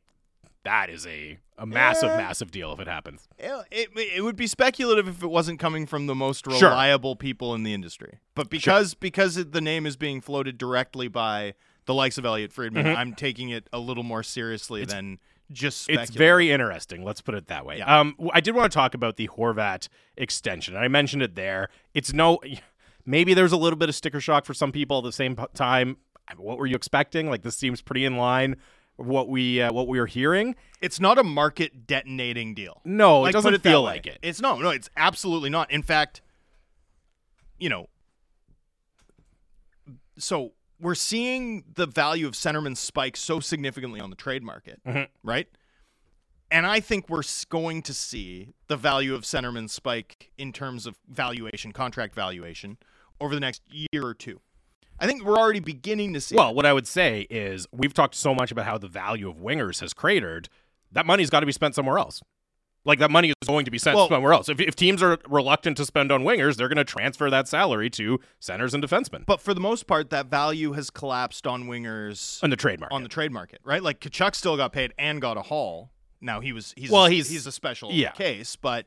that 0.64 0.90
is 0.90 1.06
a 1.06 1.38
a 1.56 1.64
massive, 1.66 2.10
Yeah. 2.10 2.16
massive 2.16 2.50
deal 2.50 2.72
if 2.72 2.80
it 2.80 2.88
happens. 2.88 3.28
It, 3.38 3.52
it, 3.70 3.88
it 4.16 4.20
would 4.22 4.34
be 4.36 4.48
speculative 4.48 5.06
if 5.08 5.22
it 5.22 5.28
wasn't 5.28 5.60
coming 5.60 5.86
from 5.86 6.06
the 6.06 6.14
most 6.14 6.44
Sure. 6.44 6.68
reliable 6.68 7.14
people 7.16 7.54
in 7.54 7.62
the 7.62 7.72
industry. 7.72 8.18
But 8.34 8.50
because 8.50 8.92
because 8.94 9.36
the 9.36 9.60
name 9.62 9.86
is 9.86 9.96
being 9.96 10.20
floated 10.20 10.58
directly 10.58 11.06
by 11.08 11.54
the 11.86 11.94
likes 11.94 12.18
of 12.18 12.24
Elliotte 12.24 12.52
Friedman, 12.52 12.86
Mhm. 12.86 12.96
I'm 12.96 13.14
taking 13.14 13.50
it 13.50 13.68
a 13.72 13.78
little 13.78 14.02
more 14.04 14.22
seriously 14.22 14.84
than 14.84 15.18
just 15.52 15.90
It's 15.90 16.10
very 16.10 16.50
interesting. 16.50 17.04
Let's 17.04 17.20
put 17.20 17.34
it 17.34 17.48
that 17.48 17.66
way. 17.66 17.78
Yeah. 17.78 18.00
Um, 18.00 18.16
I 18.32 18.40
did 18.40 18.54
want 18.54 18.72
to 18.72 18.74
talk 18.74 18.94
about 18.94 19.16
the 19.16 19.28
Horvat 19.28 19.88
extension. 20.16 20.76
I 20.76 20.88
mentioned 20.88 21.22
it 21.22 21.34
there. 21.34 21.68
It's 21.92 22.12
no, 22.12 22.38
maybe 23.06 23.34
there's 23.34 23.52
a 23.52 23.56
little 23.58 23.78
bit 23.78 23.88
of 23.88 23.94
sticker 23.94 24.20
shock 24.20 24.46
for 24.46 24.54
some 24.54 24.72
people 24.72 24.98
at 24.98 25.04
the 25.04 25.12
same 25.12 25.36
time. 25.54 25.98
What 26.36 26.56
were 26.58 26.66
you 26.66 26.74
expecting? 26.76 27.28
Like 27.28 27.42
this 27.42 27.56
seems 27.56 27.82
pretty 27.82 28.04
in 28.06 28.16
line 28.16 28.56
what 28.96 29.28
we 29.28 29.60
uh, 29.60 29.72
what 29.72 29.88
we 29.88 29.98
are 29.98 30.06
hearing. 30.06 30.54
It's 30.80 31.00
not 31.00 31.18
a 31.18 31.24
market 31.24 31.86
detonating 31.86 32.54
deal. 32.54 32.80
No, 32.84 33.20
like, 33.20 33.30
it 33.30 33.32
doesn't 33.32 33.54
it 33.54 33.62
feel 33.62 33.82
like 33.82 34.06
it. 34.06 34.18
It's 34.22 34.40
no, 34.40 34.56
no, 34.58 34.70
it's 34.70 34.88
absolutely 34.96 35.50
not. 35.50 35.70
In 35.70 35.82
fact, 35.82 36.22
you 37.58 37.68
know, 37.68 37.88
so 40.16 40.52
we're 40.84 40.94
seeing 40.94 41.64
the 41.74 41.86
value 41.86 42.26
of 42.26 42.34
centerman 42.34 42.76
spike 42.76 43.16
so 43.16 43.40
significantly 43.40 44.00
on 44.00 44.10
the 44.10 44.16
trade 44.16 44.42
market, 44.42 44.80
Mhm. 44.86 45.08
right? 45.22 45.48
And 46.50 46.66
I 46.66 46.78
think 46.80 47.08
we're 47.08 47.22
going 47.48 47.80
to 47.82 47.94
see 47.94 48.50
the 48.68 48.76
value 48.76 49.14
of 49.14 49.22
centerman 49.22 49.70
spike 49.70 50.30
in 50.36 50.52
terms 50.52 50.86
of 50.86 50.98
valuation, 51.08 51.72
contract 51.72 52.14
valuation, 52.14 52.76
over 53.18 53.34
the 53.34 53.40
next 53.40 53.62
year 53.70 54.04
or 54.04 54.12
two. 54.14 54.40
I 55.00 55.06
think 55.06 55.24
we're 55.24 55.38
already 55.38 55.60
beginning 55.60 56.12
to 56.12 56.20
see. 56.20 56.36
Well, 56.36 56.54
what 56.54 56.66
I 56.66 56.72
would 56.74 56.86
say 56.86 57.22
is 57.30 57.66
we've 57.72 57.94
talked 57.94 58.14
so 58.14 58.34
much 58.34 58.52
about 58.52 58.66
how 58.66 58.76
the 58.78 58.86
value 58.86 59.28
of 59.28 59.36
wingers 59.38 59.80
has 59.80 59.94
cratered. 59.94 60.48
That 60.92 61.06
money's 61.06 61.30
got 61.30 61.40
to 61.40 61.46
be 61.46 61.52
spent 61.52 61.74
somewhere 61.74 61.98
else. 61.98 62.22
Like 62.86 62.98
that 62.98 63.10
money 63.10 63.28
is 63.30 63.34
going 63.48 63.64
to 63.64 63.70
be 63.70 63.78
sent 63.78 63.96
Well- 63.96 64.08
somewhere 64.08 64.32
else. 64.32 64.48
If, 64.48 64.60
if 64.60 64.76
teams 64.76 65.02
are 65.02 65.18
reluctant 65.28 65.76
to 65.78 65.84
spend 65.86 66.12
on 66.12 66.22
wingers, 66.22 66.56
they're 66.56 66.68
going 66.68 66.76
to 66.76 66.84
transfer 66.84 67.30
that 67.30 67.48
salary 67.48 67.88
to 67.90 68.20
centers 68.40 68.74
and 68.74 68.84
defensemen 68.84 69.24
but 69.26 69.40
for 69.40 69.54
the 69.54 69.60
most 69.60 69.86
part, 69.86 70.10
that 70.10 70.26
value 70.26 70.72
has 70.72 70.90
collapsed 70.90 71.46
on 71.46 71.64
wingers 71.64 72.42
on 72.42 72.50
the 72.50 72.56
trade 72.56 72.80
market. 72.80 72.94
on 72.94 73.02
the 73.02 73.08
trade 73.08 73.32
market, 73.32 73.60
right? 73.64 73.82
Like 73.82 74.00
Tkachuk 74.00 74.34
still 74.34 74.56
got 74.56 74.72
paid 74.72 74.92
and 74.98 75.20
got 75.20 75.36
a 75.38 75.42
haul. 75.42 75.90
Now 76.20 76.40
he 76.40 76.52
was 76.52 76.74
he's 76.76 76.90
Well, 76.90 77.06
a, 77.06 77.10
he's- 77.10 77.28
he's 77.30 77.46
a 77.46 77.52
special 77.52 77.90
yeah. 77.90 78.10
case, 78.10 78.54
but 78.56 78.86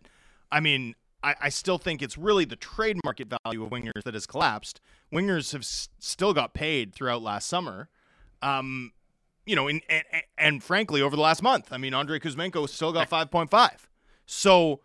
I 0.51 0.59
mean, 0.59 0.93
I, 1.23 1.33
I 1.41 1.49
still 1.49 1.79
think 1.79 2.03
it's 2.03 2.17
really 2.17 2.45
the 2.45 2.55
trade 2.55 2.99
market 3.03 3.27
value 3.43 3.63
of 3.63 3.71
wingers 3.71 4.03
that 4.05 4.13
has 4.13 4.27
collapsed. 4.27 4.79
Wingers 5.11 5.51
have 5.53 5.61
s- 5.61 5.89
still 5.99 6.33
got 6.33 6.53
paid 6.53 6.93
throughout 6.93 7.23
last 7.23 7.47
summer, 7.47 7.89
um, 8.43 8.91
you 9.47 9.55
know, 9.55 9.67
in, 9.67 9.81
and, 9.89 10.03
and 10.37 10.63
frankly 10.63 11.01
over 11.01 11.15
the 11.15 11.21
last 11.21 11.41
month. 11.41 11.69
I 11.71 11.77
mean, 11.77 11.93
Andrei 11.93 12.19
Kuzmenko 12.19 12.69
still 12.69 12.91
got 12.93 13.09
five 13.09 13.31
point 13.31 13.49
five. 13.49 13.89
So, 14.25 14.81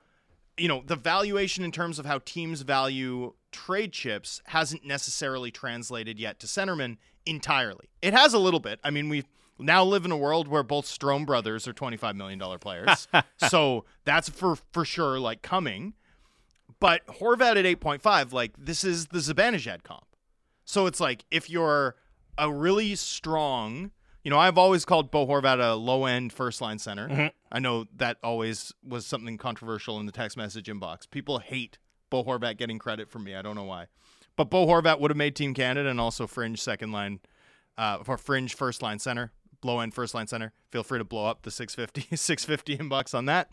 you 0.57 0.69
know, 0.69 0.83
the 0.87 0.97
valuation 0.97 1.65
in 1.65 1.73
terms 1.73 1.99
of 1.99 2.07
how 2.07 2.21
teams 2.25 2.63
value 2.63 3.35
trade 3.51 3.93
chips 3.93 4.41
hasn't 4.47 4.87
necessarily 4.87 5.51
translated 5.51 6.19
yet 6.19 6.39
to 6.41 6.47
centerman 6.47 6.97
entirely. 7.27 7.91
It 8.01 8.15
has 8.15 8.33
a 8.33 8.39
little 8.39 8.61
bit. 8.61 8.79
I 8.85 8.91
mean, 8.91 9.09
we 9.09 9.25
now 9.59 9.85
live 9.85 10.05
in 10.05 10.13
a 10.13 10.17
world 10.17 10.49
where 10.49 10.63
both 10.63 10.87
Strom 10.87 11.25
brothers 11.25 11.67
are 11.69 11.73
$25 11.73 12.15
million 12.15 12.41
players. 12.59 13.09
so 13.49 13.85
that's 14.05 14.29
for 14.29 14.57
for 14.73 14.85
sure 14.85 15.19
like 15.19 15.43
coming. 15.43 15.95
But 16.81 17.07
Horvat 17.07 17.57
at 17.57 17.81
8.5, 17.81 18.33
like 18.33 18.53
this 18.57 18.85
is 18.85 19.07
the 19.07 19.19
Zibanejad 19.19 19.83
comp. 19.83 20.07
So 20.65 20.87
it's 20.87 21.01
like 21.01 21.25
if 21.31 21.51
you're 21.51 21.97
a 22.39 22.51
really 22.51 22.95
strong, 22.95 23.91
you 24.25 24.31
know, 24.31 24.39
I've 24.39 24.59
always 24.59 24.85
called 24.85 25.11
Bo 25.11 25.27
Horvat 25.27 25.61
a 25.61 25.75
low 25.75 26.05
end 26.07 26.33
first 26.33 26.61
line 26.61 26.79
center. 26.79 27.09
Mhm. 27.09 27.33
I 27.51 27.59
know 27.59 27.87
that 27.97 28.19
always 28.23 28.73
was 28.85 29.05
something 29.07 29.37
controversial 29.39 29.99
in 29.99 30.07
the 30.07 30.13
text 30.13 30.37
message 30.37 30.67
inbox. 30.67 31.11
People 31.11 31.39
hate 31.41 31.79
Bo 32.11 32.23
Horvat 32.25 32.57
getting 32.57 32.79
credit 32.79 33.09
from 33.11 33.25
me. 33.25 33.35
I 33.35 33.43
don't 33.43 33.57
know 33.57 33.65
why. 33.65 33.87
But 34.37 34.51
Bo 34.51 34.67
Horvat 34.67 35.01
would 35.01 35.11
have 35.11 35.17
made 35.17 35.37
Team 35.37 35.55
Canada 35.55 35.89
and 35.91 36.01
also 36.01 36.27
fringe 36.27 36.61
second 36.61 36.93
line, 36.93 37.21
uh, 37.77 38.03
for 38.05 38.17
fringe 38.17 38.55
first 38.55 38.81
line 38.83 38.99
center, 38.99 39.33
low 39.63 39.81
end 39.81 39.95
first 39.95 40.15
line 40.15 40.27
center. 40.27 40.53
Feel 40.71 40.83
free 40.83 40.99
to 40.99 41.05
blow 41.05 41.27
up 41.27 41.43
the 41.43 41.51
650, 41.51 42.17
650 42.17 42.79
inbox 42.79 43.15
on 43.15 43.27
that. 43.27 43.51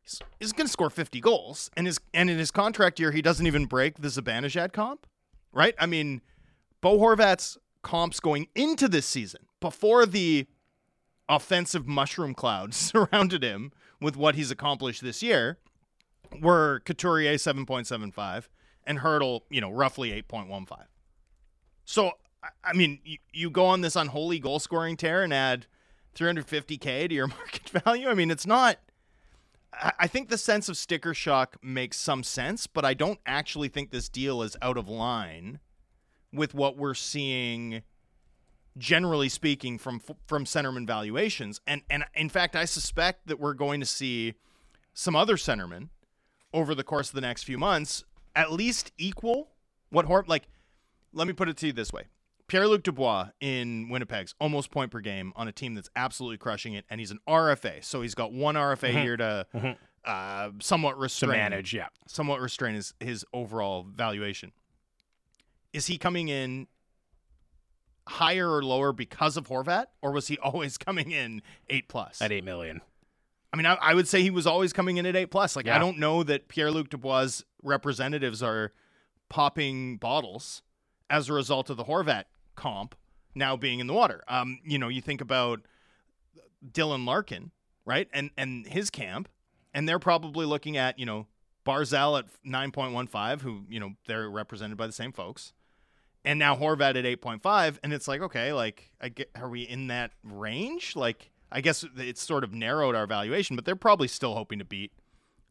He's, 0.00 0.20
he's 0.40 0.52
going 0.52 0.66
to 0.66 0.72
score 0.72 0.90
50 0.90 1.20
goals, 1.20 1.70
and 1.76 1.86
his 1.86 2.00
and 2.12 2.28
in 2.28 2.38
his 2.38 2.50
contract 2.50 2.98
year, 2.98 3.12
he 3.12 3.22
doesn't 3.22 3.46
even 3.46 3.66
break 3.66 3.98
the 4.00 4.08
Zibanejad 4.08 4.72
comp, 4.72 5.06
right? 5.52 5.74
I 5.78 5.86
mean, 5.86 6.22
Bo 6.80 6.98
Horvat's 6.98 7.56
comps 7.82 8.20
going 8.20 8.48
into 8.54 8.88
this 8.88 9.06
season 9.06 9.46
before 9.60 10.06
the 10.06 10.46
offensive 11.28 11.86
mushroom 11.86 12.34
clouds 12.34 12.76
surrounded 12.92 13.42
him 13.42 13.72
with 14.00 14.16
what 14.16 14.34
he's 14.34 14.50
accomplished 14.50 15.02
this 15.02 15.22
year 15.22 15.58
were 16.40 16.82
Couturier 16.84 17.34
7.75 17.34 18.48
and 18.84 18.98
Hertl, 19.00 19.40
you 19.50 19.60
know, 19.60 19.70
roughly 19.70 20.10
8.15. 20.10 20.66
So, 21.84 22.12
I- 22.64 22.72
mean, 22.72 23.00
you, 23.04 23.18
you 23.32 23.50
go 23.50 23.66
on 23.66 23.80
this 23.80 23.96
unholy 23.96 24.38
goal 24.38 24.58
scoring 24.58 24.96
tear 24.96 25.22
and 25.22 25.32
add 25.32 25.66
350K 26.16 27.08
to 27.08 27.14
your 27.14 27.26
market 27.28 27.68
value. 27.68 28.08
I 28.08 28.14
mean, 28.14 28.30
it's 28.30 28.46
not. 28.46 28.78
I 29.98 30.06
think 30.06 30.28
the 30.28 30.36
sense 30.36 30.68
of 30.68 30.76
sticker 30.76 31.14
shock 31.14 31.56
makes 31.62 31.96
some 31.96 32.22
sense, 32.22 32.66
but 32.66 32.84
I 32.84 32.92
don't 32.92 33.18
actually 33.24 33.68
think 33.68 33.90
this 33.90 34.10
deal 34.10 34.42
is 34.42 34.54
out 34.60 34.76
of 34.76 34.86
line 34.86 35.60
with 36.32 36.54
what 36.54 36.76
we're 36.76 36.94
seeing 36.94 37.82
generally 38.78 39.28
speaking, 39.28 39.78
from 39.78 40.00
from 40.26 40.44
centerman 40.44 40.86
valuations. 40.86 41.60
And 41.66 41.82
and 41.90 42.04
in 42.14 42.28
fact, 42.28 42.56
I 42.56 42.64
suspect 42.64 43.26
that 43.26 43.38
we're 43.38 43.54
going 43.54 43.80
to 43.80 43.86
see 43.86 44.34
some 44.94 45.14
other 45.16 45.36
centermen 45.36 45.88
over 46.54 46.74
the 46.74 46.84
course 46.84 47.08
of 47.08 47.14
the 47.14 47.20
next 47.20 47.44
few 47.44 47.58
months 47.58 48.04
at 48.34 48.50
least 48.52 48.92
equal 48.96 49.50
what 49.90 50.06
Hor 50.06 50.24
like. 50.26 50.44
Let 51.12 51.26
me 51.26 51.34
put 51.34 51.48
it 51.50 51.56
to 51.58 51.66
you 51.66 51.72
this 51.74 51.92
way: 51.92 52.04
Pierre 52.46 52.66
Luc 52.66 52.82
Dubois 52.82 53.28
in 53.40 53.90
Winnipeg's 53.90 54.34
almost 54.40 54.70
point 54.70 54.90
per 54.90 55.00
game 55.00 55.34
on 55.36 55.48
a 55.48 55.52
team 55.52 55.74
that's 55.74 55.90
absolutely 55.94 56.38
crushing 56.38 56.72
it, 56.72 56.86
and 56.88 56.98
he's 56.98 57.10
an 57.10 57.18
RFA, 57.28 57.84
so 57.84 58.00
he's 58.00 58.14
got 58.14 58.32
one 58.32 58.54
RFA 58.56 58.90
Mhm. 58.94 59.02
here 59.02 59.16
to 59.18 59.46
Mhm. 59.54 59.76
uh, 60.06 60.50
somewhat 60.60 60.92
To 60.94 61.00
restrain 61.00 61.32
manage, 61.32 61.74
yeah. 61.74 61.88
somewhat 62.08 62.40
restrain 62.40 62.74
his, 62.74 62.94
his 63.00 63.24
overall 63.34 63.82
valuation. 63.82 64.52
Is 65.72 65.86
he 65.86 65.98
coming 65.98 66.28
in 66.28 66.66
higher 68.08 68.50
or 68.50 68.62
lower 68.62 68.92
because 68.92 69.36
of 69.36 69.48
Horvat, 69.48 69.86
or 70.00 70.12
was 70.12 70.28
he 70.28 70.38
always 70.42 70.76
coming 70.78 71.10
in 71.10 71.42
eight 71.68 71.88
plus? 71.88 72.20
At 72.20 72.32
eight 72.32 72.44
million. 72.44 72.80
I 73.52 73.56
mean, 73.56 73.66
I, 73.66 73.74
I 73.74 73.94
would 73.94 74.08
say 74.08 74.22
he 74.22 74.30
was 74.30 74.46
always 74.46 74.72
coming 74.72 74.96
in 74.96 75.04
at 75.04 75.14
eight 75.14 75.30
plus. 75.30 75.56
Like, 75.56 75.68
I 75.68 75.78
don't 75.78 75.98
know 75.98 76.22
that 76.22 76.48
Pierre 76.48 76.70
Luc 76.70 76.88
Dubois' 76.88 77.42
representatives 77.62 78.42
are 78.42 78.72
popping 79.28 79.98
bottles 79.98 80.62
as 81.10 81.28
a 81.28 81.34
result 81.34 81.68
of 81.68 81.76
the 81.76 81.84
Horvat 81.84 82.24
comp 82.56 82.94
now 83.34 83.56
being 83.56 83.78
in 83.78 83.86
the 83.86 83.92
water. 83.92 84.22
Um, 84.26 84.60
you 84.64 84.78
know, 84.78 84.88
you 84.88 85.02
think 85.02 85.20
about 85.20 85.60
Dylan 86.66 87.06
Larkin, 87.06 87.50
right, 87.84 88.08
and 88.12 88.30
and 88.38 88.66
his 88.66 88.88
camp, 88.88 89.28
and 89.74 89.88
they're 89.88 89.98
probably 89.98 90.46
looking 90.46 90.76
at 90.76 90.98
you 90.98 91.06
know 91.06 91.26
Barzal 91.66 92.18
at 92.18 92.26
nine 92.44 92.70
point 92.70 92.92
one 92.92 93.06
five, 93.06 93.42
who 93.42 93.64
you 93.68 93.80
know 93.80 93.92
they're 94.06 94.30
represented 94.30 94.78
by 94.78 94.86
the 94.86 94.92
same 94.92 95.12
folks. 95.12 95.52
And 96.24 96.38
now 96.38 96.54
Horvat 96.54 96.96
at 96.96 97.04
8.5 97.04 97.78
and 97.82 97.92
it's 97.92 98.06
like 98.06 98.20
okay 98.22 98.52
like 98.52 98.90
I 99.00 99.08
get 99.08 99.30
are 99.34 99.48
we 99.48 99.62
in 99.62 99.88
that 99.88 100.12
range 100.22 100.94
like 100.94 101.30
I 101.50 101.60
guess 101.60 101.84
it's 101.96 102.22
sort 102.22 102.44
of 102.44 102.54
narrowed 102.54 102.94
our 102.94 103.06
valuation, 103.06 103.56
but 103.56 103.64
they're 103.64 103.76
probably 103.76 104.08
still 104.08 104.34
hoping 104.34 104.58
to 104.58 104.64
beat 104.64 104.92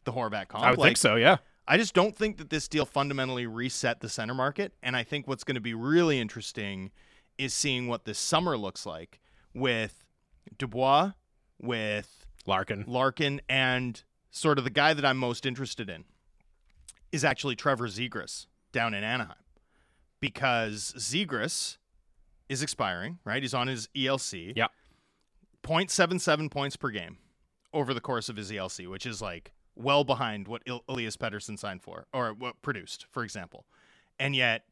the 0.04 0.12
Horvat 0.12 0.48
comp. 0.48 0.64
I 0.64 0.72
would 0.72 0.80
Like, 0.80 0.88
think 0.88 0.98
so, 0.98 1.16
yeah. 1.16 1.38
I 1.68 1.78
just 1.78 1.94
don't 1.94 2.18
think 2.18 2.38
that 2.38 2.50
this 2.50 2.68
deal 2.68 2.86
fundamentally 2.86 3.46
reset 3.46 4.00
the 4.02 4.10
center 4.10 4.34
market. 4.34 4.74
And 4.82 4.96
I 4.96 5.04
think 5.04 5.28
what's 5.28 5.44
going 5.44 5.56
to 5.56 5.62
be 5.62 5.76
really 5.76 6.20
interesting 6.20 6.92
is 7.38 7.54
seeing 7.54 7.88
what 7.88 8.06
this 8.06 8.18
summer 8.18 8.58
looks 8.58 8.86
like 8.86 9.20
with 9.54 10.04
Dubois, 10.58 11.12
with 11.62 12.26
Larkin. 12.48 12.84
Larkin, 12.88 13.40
and 13.48 14.04
sort 14.32 14.58
of 14.58 14.64
the 14.64 14.70
guy 14.72 14.96
that 14.96 15.06
I'm 15.06 15.18
most 15.18 15.46
interested 15.46 15.88
in 15.88 16.06
is 17.12 17.24
actually 17.24 17.56
Trevor 17.56 17.88
Zegras 17.88 18.48
down 18.72 18.94
in 18.96 19.04
Anaheim. 19.04 19.36
Because 20.22 20.94
Zegras 20.98 21.78
is 22.48 22.62
expiring, 22.62 23.20
right? 23.26 23.42
He's 23.42 23.54
on 23.54 23.68
his 23.68 23.90
ELC. 23.96 24.54
Yeah. 24.56 24.68
0.77 25.64 26.50
points 26.50 26.76
per 26.76 26.90
game 26.90 27.18
over 27.74 27.94
the 27.94 28.02
course 28.02 28.30
of 28.30 28.36
his 28.36 28.52
ELC, 28.52 28.88
which 28.88 29.06
is 29.06 29.22
like 29.22 29.52
well 29.76 30.04
behind 30.04 30.48
what 30.48 30.62
Il- 30.66 30.84
Elias 30.88 31.18
Pettersson 31.18 31.58
signed 31.58 31.82
for 31.82 32.08
or 32.14 32.34
what 32.34 32.62
produced, 32.62 33.06
for 33.12 33.24
example. 33.24 33.66
And 34.20 34.36
yet 34.36 34.66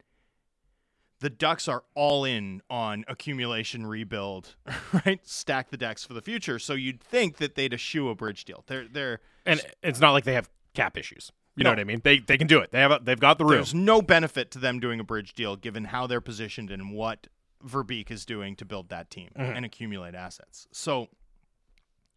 the 1.20 1.30
Ducks 1.30 1.68
are 1.68 1.84
all 1.94 2.24
in 2.24 2.62
on 2.70 3.04
accumulation 3.08 3.86
rebuild, 3.86 4.56
right? 4.92 5.20
Stack 5.26 5.70
the 5.70 5.76
decks 5.76 6.04
for 6.04 6.14
the 6.14 6.22
future. 6.22 6.58
So 6.58 6.74
you'd 6.74 7.00
think 7.02 7.36
that 7.36 7.54
they'd 7.54 7.72
eschew 7.72 8.08
a 8.08 8.14
bridge 8.14 8.44
deal. 8.44 8.64
They're 8.66 8.88
they're 8.88 9.20
And 9.46 9.60
it's 9.82 10.00
not 10.00 10.12
like 10.12 10.24
they 10.24 10.34
have 10.34 10.50
cap 10.74 10.96
issues. 10.96 11.30
You 11.60 11.64
know 11.64 11.70
what 11.70 11.80
I 11.80 11.84
mean? 11.84 12.00
They 12.02 12.18
they 12.18 12.36
can 12.38 12.46
do 12.46 12.58
it. 12.60 12.70
They 12.72 12.80
have 12.80 12.90
a, 12.90 13.00
they've 13.02 13.18
got 13.20 13.38
the 13.38 13.44
room. 13.44 13.54
there's 13.54 13.74
no 13.74 14.00
benefit 14.02 14.50
to 14.52 14.58
them 14.58 14.80
doing 14.80 14.98
a 15.00 15.04
bridge 15.04 15.34
deal 15.34 15.56
given 15.56 15.84
how 15.84 16.06
they're 16.06 16.20
positioned 16.20 16.70
and 16.70 16.92
what 16.92 17.26
Verbeek 17.64 18.10
is 18.10 18.24
doing 18.24 18.56
to 18.56 18.64
build 18.64 18.88
that 18.88 19.10
team 19.10 19.30
Mhm. 19.38 19.56
and 19.56 19.64
accumulate 19.64 20.14
assets. 20.14 20.66
So, 20.72 21.08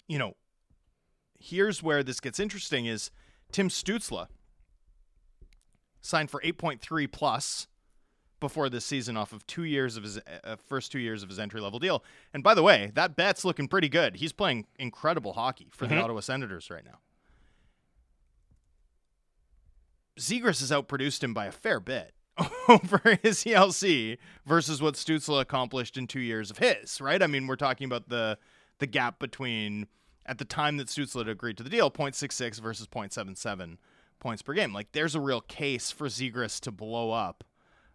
you 0.08 0.17
know, 0.17 0.36
here's 1.39 1.84
where 1.84 2.03
this 2.03 2.19
gets 2.21 2.39
interesting 2.39 2.86
is 2.86 3.12
Tim 3.51 3.67
Stützle 3.69 4.27
signed 6.01 6.29
for 6.32 6.41
8.3 6.41 7.08
plus 7.12 7.67
before 8.39 8.69
this 8.69 8.86
season 8.86 9.15
off 9.15 9.32
of 9.32 9.45
two 9.47 9.63
years 9.63 9.95
of 9.95 10.03
his 10.03 10.19
uh, 10.43 10.56
first 10.67 10.91
two 10.91 10.99
years 10.99 11.23
of 11.23 11.29
his 11.29 11.39
entry 11.39 11.62
level 11.62 11.79
deal. 11.79 12.03
And 12.34 12.43
by 12.43 12.53
the 12.53 12.63
way, 12.63 12.91
that 12.95 13.15
bet's 13.15 13.45
looking 13.45 13.67
pretty 13.69 13.88
good. 13.88 14.17
He's 14.17 14.34
playing 14.34 14.67
incredible 14.77 15.34
hockey 15.34 15.69
for 15.71 15.88
the 15.88 15.95
Mhm. 15.95 16.03
Ottawa 16.03 16.19
Senators 16.19 16.69
right 16.69 16.84
now. 16.84 16.99
Zegras 20.19 20.60
has 20.60 20.71
outproduced 20.71 21.23
him 21.23 21.34
by 21.34 21.45
a 21.45 21.52
fair 21.52 21.80
bit 21.80 22.13
over 22.69 23.19
his 23.21 23.43
ELC 23.43 24.17
versus 24.45 24.82
what 24.82 24.95
Stützle 24.95 25.41
accomplished 25.41 25.97
in 25.97 26.08
two 26.08 26.19
years 26.19 26.52
of 26.52 26.58
his, 26.58 26.99
right? 27.02 27.21
I 27.21 27.28
mean, 27.28 27.47
we're 27.47 27.56
talking 27.56 27.86
about 27.86 28.10
the 28.10 28.38
the 28.80 28.88
gap 28.88 29.19
between 29.19 29.88
at 30.26 30.38
the 30.38 30.45
time 30.45 30.78
that 30.78 30.88
Stützle 30.88 31.28
agreed 31.28 31.58
to 31.58 31.63
the 31.63 31.69
deal, 31.69 31.91
0.66 31.91 32.60
versus 32.60 32.88
0.77 32.88 33.78
points 34.19 34.41
per 34.41 34.54
game. 34.54 34.73
Like, 34.73 34.91
there's 34.93 35.15
a 35.15 35.19
real 35.19 35.41
case 35.41 35.91
for 35.91 36.08
Zegras 36.08 36.60
to 36.62 36.71
blow 36.71 37.12
up 37.12 37.43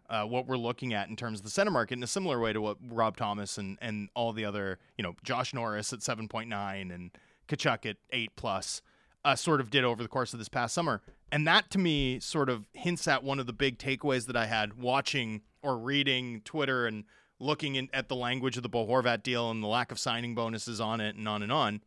uh, 0.09 0.23
what 0.23 0.47
we're 0.47 0.57
looking 0.57 0.93
at 0.93 1.09
in 1.09 1.15
terms 1.15 1.39
of 1.39 1.43
the 1.43 1.51
center 1.51 1.71
market 1.71 1.95
in 1.95 2.03
a 2.03 2.07
similar 2.07 2.39
way 2.39 2.53
to 2.53 2.61
what 2.61 2.77
Rob 2.87 3.17
Thomas 3.17 3.57
and, 3.57 3.77
and 3.81 4.09
all 4.15 4.33
the 4.33 4.45
other, 4.45 4.79
you 4.97 5.03
know, 5.03 5.15
Josh 5.23 5.53
Norris 5.53 5.93
at 5.93 5.99
7.9 5.99 6.93
and 6.93 7.11
Tkachuk 7.47 7.85
at 7.89 7.97
8 8.11 8.31
plus 8.35 8.81
uh, 9.25 9.35
sort 9.35 9.61
of 9.61 9.69
did 9.69 9.83
over 9.83 10.01
the 10.01 10.09
course 10.09 10.33
of 10.33 10.39
this 10.39 10.49
past 10.49 10.73
summer. 10.73 11.01
And 11.31 11.45
that 11.47 11.69
to 11.71 11.77
me 11.77 12.19
sort 12.19 12.49
of 12.49 12.67
hints 12.73 13.07
at 13.07 13.23
one 13.23 13.39
of 13.39 13.45
the 13.45 13.53
big 13.53 13.77
takeaways 13.77 14.25
that 14.27 14.35
I 14.35 14.45
had 14.45 14.81
watching 14.81 15.41
or 15.61 15.77
reading 15.77 16.41
Twitter 16.43 16.87
and 16.87 17.03
looking 17.39 17.75
in, 17.75 17.89
at 17.93 18.09
the 18.09 18.15
language 18.15 18.57
of 18.57 18.63
the 18.63 18.69
Bo 18.69 18.85
Horvat 18.85 19.23
deal 19.23 19.51
and 19.51 19.63
the 19.63 19.67
lack 19.67 19.91
of 19.91 19.99
signing 19.99 20.35
bonuses 20.35 20.81
on 20.81 21.01
it 21.01 21.15
and 21.15 21.27
on 21.27 21.41
and 21.43 21.51
on, 21.51 21.81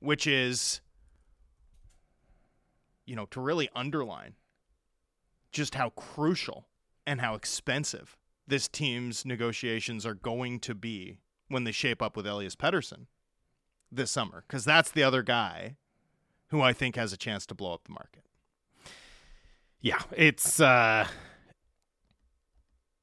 which 0.00 0.26
is, 0.26 0.80
you 3.04 3.14
know, 3.14 3.26
to 3.26 3.40
really 3.40 3.68
underline 3.74 4.34
just 5.52 5.74
how 5.74 5.90
crucial 5.90 6.66
and 7.06 7.20
how 7.20 7.34
expensive 7.34 8.16
this 8.46 8.68
team's 8.68 9.24
negotiations 9.24 10.04
are 10.04 10.14
going 10.14 10.58
to 10.60 10.74
be 10.74 11.18
when 11.48 11.64
they 11.64 11.72
shape 11.72 12.02
up 12.02 12.16
with 12.16 12.26
Elias 12.26 12.56
Pettersson 12.56 13.06
this 13.92 14.10
summer. 14.10 14.44
Because 14.46 14.64
that's 14.64 14.90
the 14.90 15.02
other 15.02 15.22
guy 15.22 15.76
who 16.54 16.62
I 16.62 16.72
think 16.72 16.94
has 16.94 17.12
a 17.12 17.16
chance 17.16 17.46
to 17.46 17.54
blow 17.54 17.74
up 17.74 17.82
the 17.84 17.90
market. 17.90 18.22
Yeah, 19.80 19.98
it's 20.16 20.60
uh 20.60 21.08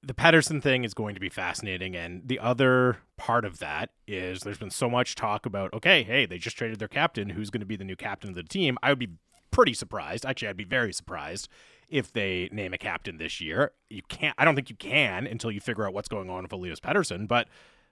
the 0.02 0.14
Pettersson 0.14 0.64
thing 0.64 0.86
is 0.86 0.94
going 0.94 1.16
to 1.16 1.22
be 1.22 1.28
fascinating 1.28 1.94
and 1.96 2.22
the 2.26 2.40
other 2.40 3.00
part 3.18 3.44
of 3.44 3.60
that 3.60 3.90
is 4.08 4.40
there's 4.40 4.58
been 4.58 4.72
so 4.72 4.90
much 4.90 5.16
talk 5.16 5.46
about 5.46 5.74
okay, 5.74 6.04
hey, 6.04 6.26
they 6.26 6.38
just 6.38 6.58
traded 6.58 6.80
their 6.80 6.88
captain, 6.88 7.32
who's 7.32 7.50
going 7.50 7.60
to 7.60 7.66
be 7.66 7.76
the 7.76 7.84
new 7.84 7.98
captain 7.98 8.30
of 8.30 8.36
the 8.36 8.44
team? 8.44 8.78
I 8.82 8.90
would 8.90 9.00
be 9.00 9.10
pretty 9.52 9.74
surprised. 9.74 10.26
Actually, 10.26 10.48
I'd 10.48 10.58
be 10.58 10.64
very 10.64 10.94
surprised 10.94 11.50
if 11.90 12.14
they 12.14 12.48
name 12.54 12.74
a 12.74 12.78
captain 12.78 13.18
this 13.18 13.42
year. 13.42 13.74
You 13.90 14.02
can't 14.08 14.34
I 14.38 14.46
don't 14.46 14.56
think 14.56 14.70
you 14.70 14.78
can 14.78 15.28
until 15.28 15.52
you 15.52 15.60
figure 15.60 15.86
out 15.86 15.94
what's 15.94 16.08
going 16.08 16.30
on 16.30 16.44
with 16.44 16.54
Elias 16.54 16.80
Pettersson, 16.80 17.28
but 17.28 17.50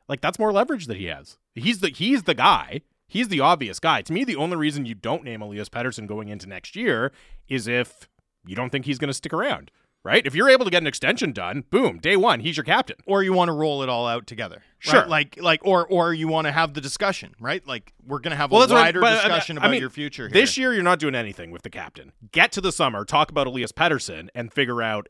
like 0.07 0.21
that's 0.21 0.39
more 0.39 0.53
leverage 0.53 0.87
that 0.87 0.95
he 0.95 1.07
has. 1.07 1.37
He's 1.53 1.81
the 1.81 1.89
he's 1.89 2.23
the 2.23 2.33
guy. 2.33 2.81
He's 3.09 3.27
the 3.27 3.41
obvious 3.41 3.79
guy. 3.79 4.01
To 4.03 4.13
me, 4.13 4.23
the 4.23 4.35
only 4.37 4.55
reason 4.55 4.85
you 4.85 4.95
don't 4.95 5.23
name 5.25 5.41
Elias 5.41 5.67
Pettersson 5.67 6.07
going 6.07 6.29
into 6.29 6.47
next 6.47 6.75
year 6.75 7.11
is 7.49 7.67
if 7.67 8.07
you 8.47 8.55
don't 8.55 8.69
think 8.69 8.85
he's 8.85 8.97
going 8.99 9.09
to 9.09 9.13
stick 9.13 9.33
around, 9.33 9.71
right? 10.03 10.25
If 10.25 10.33
you're 10.35 10.49
able 10.49 10.63
to 10.65 10.71
get 10.71 10.81
an 10.81 10.87
extension 10.87 11.33
done, 11.33 11.63
boom, 11.69 11.97
day 11.97 12.15
one, 12.15 12.39
he's 12.39 12.55
your 12.55 12.63
captain. 12.63 12.95
Or 13.05 13.21
you 13.23 13.33
want 13.33 13.49
to 13.49 13.53
roll 13.53 13.83
it 13.83 13.89
all 13.89 14.07
out 14.07 14.27
together. 14.27 14.57
right? 14.57 14.91
Sure. 14.91 15.05
Like 15.07 15.37
like 15.41 15.59
or 15.65 15.85
or 15.87 16.13
you 16.13 16.27
want 16.29 16.45
to 16.47 16.51
have 16.51 16.73
the 16.73 16.79
discussion, 16.81 17.33
right? 17.39 17.65
Like 17.67 17.93
we're 18.05 18.19
gonna 18.19 18.37
have 18.37 18.51
Well, 18.51 18.63
a 18.63 18.73
I- 18.75 18.81
wider 18.83 19.03
I 19.03 19.09
mean- 19.09 19.13
discussion 19.15 19.57
I 19.57 19.61
about 19.63 19.71
mean, 19.71 19.81
your 19.81 19.89
future 19.89 20.27
here. 20.27 20.33
This 20.33 20.57
year, 20.57 20.73
you're 20.73 20.83
not 20.83 20.99
doing 20.99 21.15
anything 21.15 21.51
with 21.51 21.63
the 21.63 21.69
captain. 21.69 22.13
Get 22.31 22.51
to 22.53 22.61
the 22.61 22.71
summer, 22.71 23.03
talk 23.03 23.29
about 23.29 23.47
Elias 23.47 23.71
Pettersson, 23.73 24.29
and 24.33 24.53
figure 24.53 24.81
out 24.81 25.09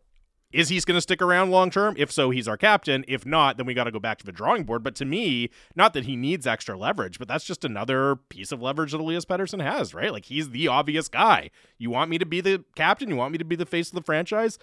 is 0.52 0.70
he's 0.70 0.86
going 0.86 0.98
to 0.98 1.02
stick 1.02 1.22
around 1.22 1.52
long 1.52 1.70
term? 1.70 1.96
If 1.98 2.12
so, 2.12 2.30
he's 2.32 2.48
our 2.48 2.58
captain. 2.58 3.06
If 3.08 3.26
not, 3.26 3.58
then 3.58 3.66
we 3.66 3.74
got 3.74 3.84
to 3.84 3.92
go 3.92 4.00
back 4.00 4.18
to 4.20 4.26
the 4.26 4.32
drawing 4.32 4.64
board. 4.64 4.84
But 4.84 4.96
to 4.96 5.06
me, 5.06 5.50
not 5.76 5.94
that 5.94 6.06
he 6.06 6.16
needs 6.16 6.48
extra 6.48 6.78
leverage, 6.78 7.20
but 7.20 7.28
that's 7.28 7.46
just 7.46 7.64
another 7.64 8.16
piece 8.16 8.52
of 8.52 8.62
leverage 8.62 8.92
that 8.92 9.02
Elias 9.02 9.26
Pettersson 9.26 9.62
has, 9.62 9.94
right? 9.94 10.12
Like 10.12 10.26
he's 10.26 10.50
the 10.50 10.68
obvious 10.68 11.08
guy. 11.08 11.52
You 11.78 11.90
want 11.90 12.10
me 12.10 12.18
to 12.18 12.26
be 12.26 12.42
the 12.42 12.64
captain? 12.76 13.10
You 13.10 13.16
want 13.16 13.32
me 13.32 13.38
to 13.38 13.46
be 13.46 13.56
the 13.56 13.66
face 13.66 13.90
of 13.90 13.96
the 13.96 14.02
franchise? 14.02 14.58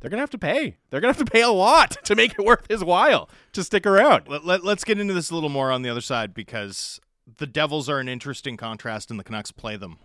They're 0.00 0.10
gonna 0.10 0.22
have 0.22 0.30
to 0.30 0.38
pay. 0.38 0.76
They're 0.88 1.00
gonna 1.00 1.12
have 1.12 1.24
to 1.24 1.30
pay 1.30 1.42
a 1.42 1.50
lot 1.50 1.98
to 2.04 2.14
make 2.14 2.32
it 2.32 2.44
worth 2.44 2.66
his 2.68 2.82
while 2.82 3.28
to 3.52 3.62
stick 3.62 3.86
around. 3.86 4.28
let, 4.28 4.44
let, 4.44 4.64
let's 4.64 4.84
get 4.84 4.98
into 4.98 5.14
this 5.14 5.30
a 5.30 5.34
little 5.34 5.50
more 5.50 5.70
on 5.70 5.82
the 5.82 5.90
other 5.90 6.00
side 6.00 6.32
because 6.32 7.00
the 7.36 7.46
Devils 7.46 7.88
are 7.88 7.98
an 7.98 8.08
interesting 8.08 8.56
contrast 8.56 9.10
and 9.10 9.20
the 9.20 9.24
Canucks 9.24 9.52
play 9.52 9.76
them 9.76 9.98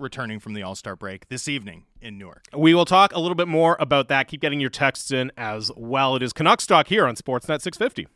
returning 0.00 0.40
from 0.40 0.54
the 0.54 0.62
All-Star 0.62 0.96
break 0.96 1.28
this 1.28 1.48
evening 1.48 1.84
in 2.00 2.18
Newark. 2.18 2.44
We 2.56 2.74
will 2.74 2.84
talk 2.84 3.12
a 3.14 3.20
little 3.20 3.34
bit 3.34 3.48
more 3.48 3.76
about 3.80 4.08
that. 4.08 4.28
Keep 4.28 4.40
getting 4.40 4.60
your 4.60 4.70
texts 4.70 5.10
in 5.10 5.32
as 5.36 5.70
well. 5.76 6.16
It 6.16 6.22
is 6.22 6.32
Canucks 6.32 6.66
Talk 6.66 6.88
here 6.88 7.06
on 7.06 7.16
Sportsnet 7.16 7.60
650. 7.60 8.06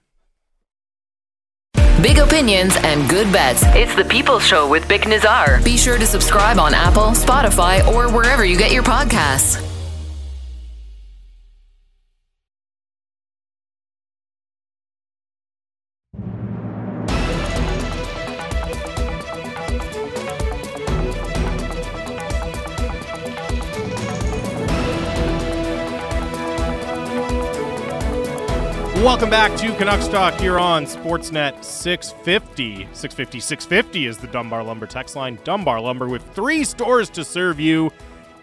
Big 2.03 2.19
opinions 2.19 2.75
and 2.79 3.09
good 3.09 3.33
bets. 3.33 3.63
It's 3.67 3.95
the 3.95 4.05
People 4.05 4.41
Show 4.41 4.69
with 4.69 4.85
Bik 4.85 5.03
Nizzar. 5.03 5.65
Be 5.65 5.77
sure 5.77 5.99
to 5.99 6.07
subscribe 6.07 6.59
on 6.59 6.75
Apple, 6.75 7.11
Spotify, 7.13 7.87
or 7.87 8.13
wherever 8.13 8.45
you 8.45 8.59
get 8.59 8.73
your 8.73 8.83
podcasts. 8.83 9.72
Welcome 29.03 29.31
back 29.31 29.57
to 29.57 29.75
Canucks 29.75 30.07
Talk 30.07 30.35
here 30.35 30.61
on 30.61 30.85
Sportsnet 30.85 31.65
650. 31.65 32.87
650 32.93 33.41
650 33.41 34.07
is 34.07 34.17
the 34.17 34.29
Dunbar 34.29 34.63
Lumber 34.63 34.87
text 34.87 35.17
line. 35.17 35.41
Dunbar 35.43 35.81
Lumber 35.81 36.07
with 36.07 36.23
three 36.37 36.63
stores 36.63 37.11
to 37.11 37.25
serve 37.25 37.59
you 37.59 37.91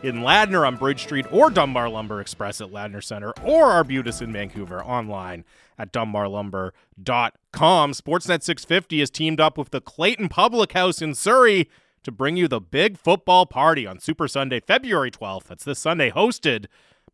in 0.03 0.17
Ladner 0.17 0.67
on 0.67 0.75
Bridge 0.75 1.03
Street 1.03 1.25
or 1.31 1.49
Dunbar 1.49 1.87
Lumber 1.87 2.19
Express 2.19 2.59
at 2.59 2.71
Ladner 2.71 3.01
Center 3.01 3.31
or 3.41 3.71
Arbutus 3.71 4.21
in 4.21 4.33
Vancouver 4.33 4.83
online 4.83 5.45
at 5.77 5.93
dunbarlumber.com. 5.93 7.93
Sportsnet 7.93 8.43
650 8.43 9.01
is 9.01 9.09
teamed 9.09 9.39
up 9.39 9.57
with 9.57 9.69
the 9.69 9.79
Clayton 9.79 10.27
Public 10.27 10.73
House 10.73 11.01
in 11.01 11.15
Surrey 11.15 11.69
to 12.03 12.11
bring 12.11 12.35
you 12.35 12.49
the 12.49 12.59
big 12.59 12.97
football 12.97 13.45
party 13.45 13.87
on 13.87 14.01
Super 14.01 14.27
Sunday, 14.27 14.59
February 14.59 15.09
12th. 15.09 15.45
That's 15.45 15.63
this 15.63 15.79
Sunday, 15.79 16.11
hosted 16.11 16.65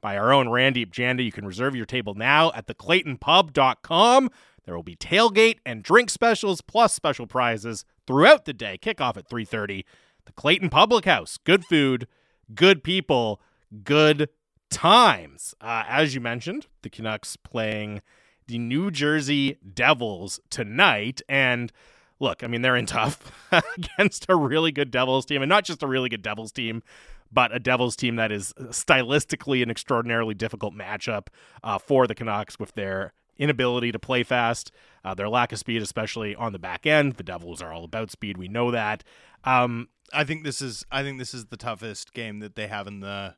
by 0.05 0.19
our 0.19 0.31
own 0.31 0.45
Randeep 0.45 0.91
Janda. 0.91 1.25
You 1.25 1.31
can 1.31 1.47
reserve 1.47 1.75
your 1.75 1.87
table 1.87 2.13
now 2.13 2.51
at 2.53 2.67
theclaytonpub.com. 2.67 4.29
There 4.63 4.75
will 4.75 4.83
be 4.83 4.95
tailgate 4.95 5.57
and 5.65 5.81
drink 5.81 6.11
specials 6.11 6.61
plus 6.61 6.93
special 6.93 7.25
prizes 7.25 7.85
throughout 8.05 8.45
the 8.45 8.53
day. 8.53 8.77
Kickoff 8.79 9.17
at 9.17 9.27
3:30. 9.27 9.83
The 10.25 10.31
Clayton 10.33 10.69
Public 10.69 11.05
House. 11.05 11.39
Good 11.43 11.65
food, 11.65 12.05
good 12.53 12.83
people, 12.83 13.41
good 13.83 14.29
times. 14.69 15.55
Uh, 15.59 15.85
as 15.87 16.13
you 16.13 16.21
mentioned, 16.21 16.67
the 16.83 16.91
Canucks 16.91 17.35
playing 17.35 18.03
the 18.45 18.59
New 18.59 18.91
Jersey 18.91 19.57
Devils 19.73 20.39
tonight 20.51 21.23
and 21.27 21.71
look, 22.19 22.43
I 22.43 22.47
mean, 22.47 22.61
they're 22.61 22.75
in 22.75 22.85
tough 22.99 23.49
against 23.51 24.27
a 24.29 24.35
really 24.35 24.71
good 24.71 24.91
Devils 24.91 25.25
team, 25.25 25.41
and 25.41 25.49
not 25.49 25.65
just 25.65 25.81
a 25.81 25.87
really 25.87 26.09
good 26.09 26.21
Devils 26.21 26.51
team, 26.51 26.83
but 27.31 27.55
a 27.55 27.59
Devils 27.59 27.95
team 27.95 28.15
that 28.15 28.31
is 28.31 28.53
stylistically 28.57 29.61
an 29.63 29.69
extraordinarily 29.69 30.33
difficult 30.33 30.73
matchup 30.73 31.27
uh, 31.63 31.77
for 31.77 32.07
the 32.07 32.15
Canucks 32.15 32.59
with 32.59 32.73
their 32.73 33.13
inability 33.37 33.91
to 33.91 33.99
play 33.99 34.23
fast, 34.23 34.71
uh, 35.03 35.13
their 35.13 35.29
lack 35.29 35.51
of 35.51 35.59
speed, 35.59 35.81
especially 35.81 36.35
on 36.35 36.53
the 36.53 36.59
back 36.59 36.85
end. 36.85 37.13
The 37.13 37.23
Devils 37.23 37.61
are 37.61 37.73
all 37.73 37.83
about 37.83 38.11
speed. 38.11 38.37
We 38.37 38.47
know 38.47 38.71
that. 38.71 39.03
Um, 39.43 39.89
I 40.13 40.23
think 40.23 40.43
this 40.43 40.61
is 40.61 40.85
I 40.91 41.03
think 41.03 41.19
this 41.19 41.33
is 41.33 41.45
the 41.45 41.57
toughest 41.57 42.13
game 42.13 42.39
that 42.39 42.55
they 42.55 42.67
have 42.67 42.87
in 42.87 42.99
the 42.99 43.35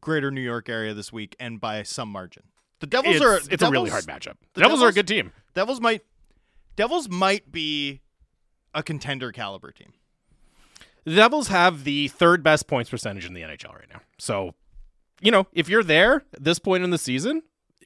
greater 0.00 0.30
New 0.30 0.40
York 0.40 0.68
area 0.68 0.94
this 0.94 1.12
week, 1.12 1.36
and 1.38 1.60
by 1.60 1.82
some 1.82 2.08
margin. 2.08 2.44
The 2.80 2.86
Devils 2.86 3.16
it's, 3.16 3.24
are 3.24 3.36
it's 3.36 3.48
Devils, 3.48 3.68
a 3.68 3.72
really 3.72 3.90
hard 3.90 4.04
matchup. 4.04 4.36
The 4.40 4.46
the 4.54 4.60
Devils, 4.62 4.82
are 4.82 4.88
a 4.88 4.92
good 4.92 5.08
team. 5.08 5.32
Devils 5.54 5.80
might 5.80 6.02
Devils 6.76 7.08
might 7.08 7.52
be 7.52 8.00
a 8.74 8.82
contender 8.82 9.32
caliber 9.32 9.70
team. 9.72 9.92
The 11.04 11.14
Devils 11.16 11.48
have 11.48 11.84
the 11.84 12.08
third 12.08 12.42
best 12.42 12.66
points 12.66 12.90
percentage 12.90 13.24
in 13.24 13.32
the 13.34 13.42
NHL 13.42 13.74
right 13.74 13.88
now. 13.92 14.00
So, 14.18 14.54
you 15.20 15.30
know, 15.30 15.46
if 15.52 15.68
you're 15.68 15.82
there 15.84 16.24
at 16.34 16.44
this 16.44 16.58
point 16.58 16.84
in 16.84 16.90
the 16.90 16.98
season, 16.98 17.42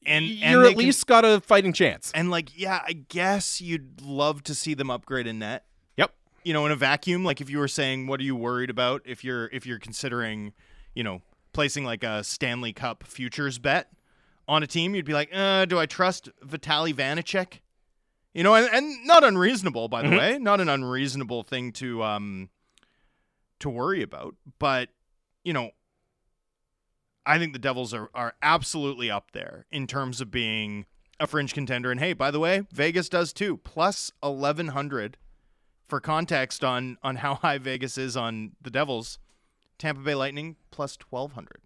And 0.07 0.27
you're 0.27 0.47
and 0.59 0.65
they 0.65 0.69
at 0.71 0.75
can- 0.77 0.79
least 0.85 1.07
got 1.07 1.25
a 1.25 1.41
fighting 1.41 1.73
chance. 1.73 2.11
and 2.15 2.31
like 2.31 2.59
yeah, 2.59 2.83
I 2.87 2.93
guess 2.93 3.61
you'd 3.61 4.01
love 4.03 4.43
to 4.45 4.55
see 4.55 4.75
them 4.75 4.91
upgrade 4.91 5.27
in 5.27 5.39
net. 5.39 5.65
Yep. 5.97 6.13
You 6.45 6.53
know, 6.53 6.67
in 6.67 6.73
a 6.73 6.77
vacuum, 6.77 7.25
like 7.25 7.41
if 7.41 7.49
you 7.49 7.59
were 7.59 7.69
saying, 7.69 8.07
what 8.07 8.21
are 8.21 8.25
you 8.25 8.37
worried 8.37 8.71
about 8.71 9.03
if 9.05 9.23
you're 9.25 9.47
if 9.53 9.65
you're 9.65 9.79
considering, 9.79 10.53
you 10.95 11.03
know, 11.05 11.23
placing 11.53 11.85
like 11.85 12.03
a 12.05 12.23
Stanley 12.25 12.73
Cup 12.73 13.05
futures 13.05 13.59
bet 13.59 13.91
on 14.49 14.63
a 14.63 14.67
team, 14.67 14.95
you'd 14.95 15.07
be 15.07 15.15
like, 15.15 15.31
uh, 15.33 15.65
do 15.65 15.79
I 15.79 15.87
trust 15.87 16.29
Vitali 16.43 16.93
Vanecek? 16.93 17.61
You 18.35 18.43
know, 18.43 18.55
and, 18.57 18.69
and 18.75 19.07
not 19.07 19.23
unreasonable, 19.23 19.89
by 19.89 20.03
the 20.03 20.09
Mhm. 20.09 20.19
way, 20.19 20.39
not 20.39 20.61
an 20.61 20.69
unreasonable 20.69 21.45
thing 21.45 21.71
to 21.75 22.03
um 22.03 22.51
to 23.61 23.69
worry 23.69 24.03
about. 24.03 24.35
But 24.59 24.91
you 25.45 25.53
know, 25.53 25.71
I 27.27 27.39
think 27.39 27.53
the 27.53 27.59
Devils 27.59 27.95
are 27.95 28.11
are 28.15 28.35
absolutely 28.43 29.11
up 29.11 29.33
there 29.33 29.67
in 29.71 29.87
terms 29.87 30.21
of 30.21 30.31
being 30.31 30.87
a 31.21 31.27
fringe 31.27 31.55
contender. 31.55 31.91
And 31.91 32.01
hey, 32.01 32.13
by 32.13 32.31
the 32.31 32.41
way, 32.41 32.63
Vegas 32.73 33.09
does 33.09 33.33
too. 33.33 33.59
Plus 33.59 34.11
eleven 34.23 34.69
hundred 34.69 35.17
for 35.89 36.01
context 36.01 36.65
on 36.65 36.99
on 37.03 37.17
how 37.17 37.37
high 37.37 37.59
Vegas 37.59 37.99
is 37.99 38.17
on 38.17 38.53
the 38.61 38.71
Devils. 38.71 39.19
Tampa 39.79 40.03
Bay 40.03 40.15
Lightning 40.15 40.57
plus 40.71 40.97
twelve 40.97 41.33
hundred. 41.33 41.61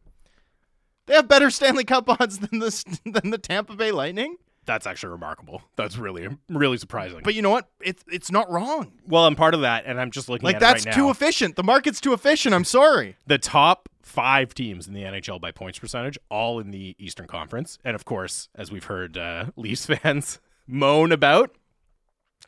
They 1.07 1.15
have 1.15 1.29
better 1.29 1.51
Stanley 1.51 1.85
Cup 1.85 2.09
odds 2.21 2.39
than 2.39 2.59
the 2.61 2.99
than 3.05 3.31
the 3.31 3.39
Tampa 3.39 3.75
Bay 3.75 3.91
Lightning. 3.91 4.37
That's 4.69 4.87
actually 4.87 5.11
remarkable. 5.13 5.63
That's 5.77 5.97
really, 5.97 6.29
really 6.49 6.77
surprising. 6.77 7.23
But 7.25 7.35
you 7.35 7.41
know 7.43 7.51
what? 7.51 7.69
It's 7.81 8.05
it's 8.13 8.31
not 8.31 8.51
wrong. 8.51 8.93
well, 9.07 9.25
I'm 9.27 9.35
part 9.35 9.55
of 9.55 9.63
that, 9.63 9.85
and 9.87 9.99
I'm 10.01 10.11
just 10.11 10.29
looking 10.29 10.45
Like 10.45 10.57
at 10.57 10.61
that's 10.61 10.85
it 10.85 10.91
right 10.91 10.95
too 10.95 11.05
now. 11.07 11.11
efficient. 11.11 11.57
The 11.57 11.63
market's 11.65 12.01
too 12.01 12.13
efficient. 12.13 12.55
I'm 12.55 12.65
sorry. 12.65 13.17
the 13.27 13.39
top 13.39 13.89
five 14.03 14.53
teams 14.55 14.87
in 14.87 14.93
the 14.95 15.03
NHL 15.03 15.41
by 15.41 15.51
points 15.53 15.79
percentage, 15.79 16.19
all 16.31 16.61
in 16.61 16.71
the 16.71 16.95
Eastern 16.99 17.27
Conference. 17.27 17.79
And 17.85 17.95
of 17.95 18.05
course, 18.05 18.49
as 18.55 18.71
we've 18.71 18.85
heard 18.85 19.17
uh, 19.19 19.47
Leafs 19.57 19.87
fans 19.87 20.39
moan 20.67 21.13
about, 21.13 21.57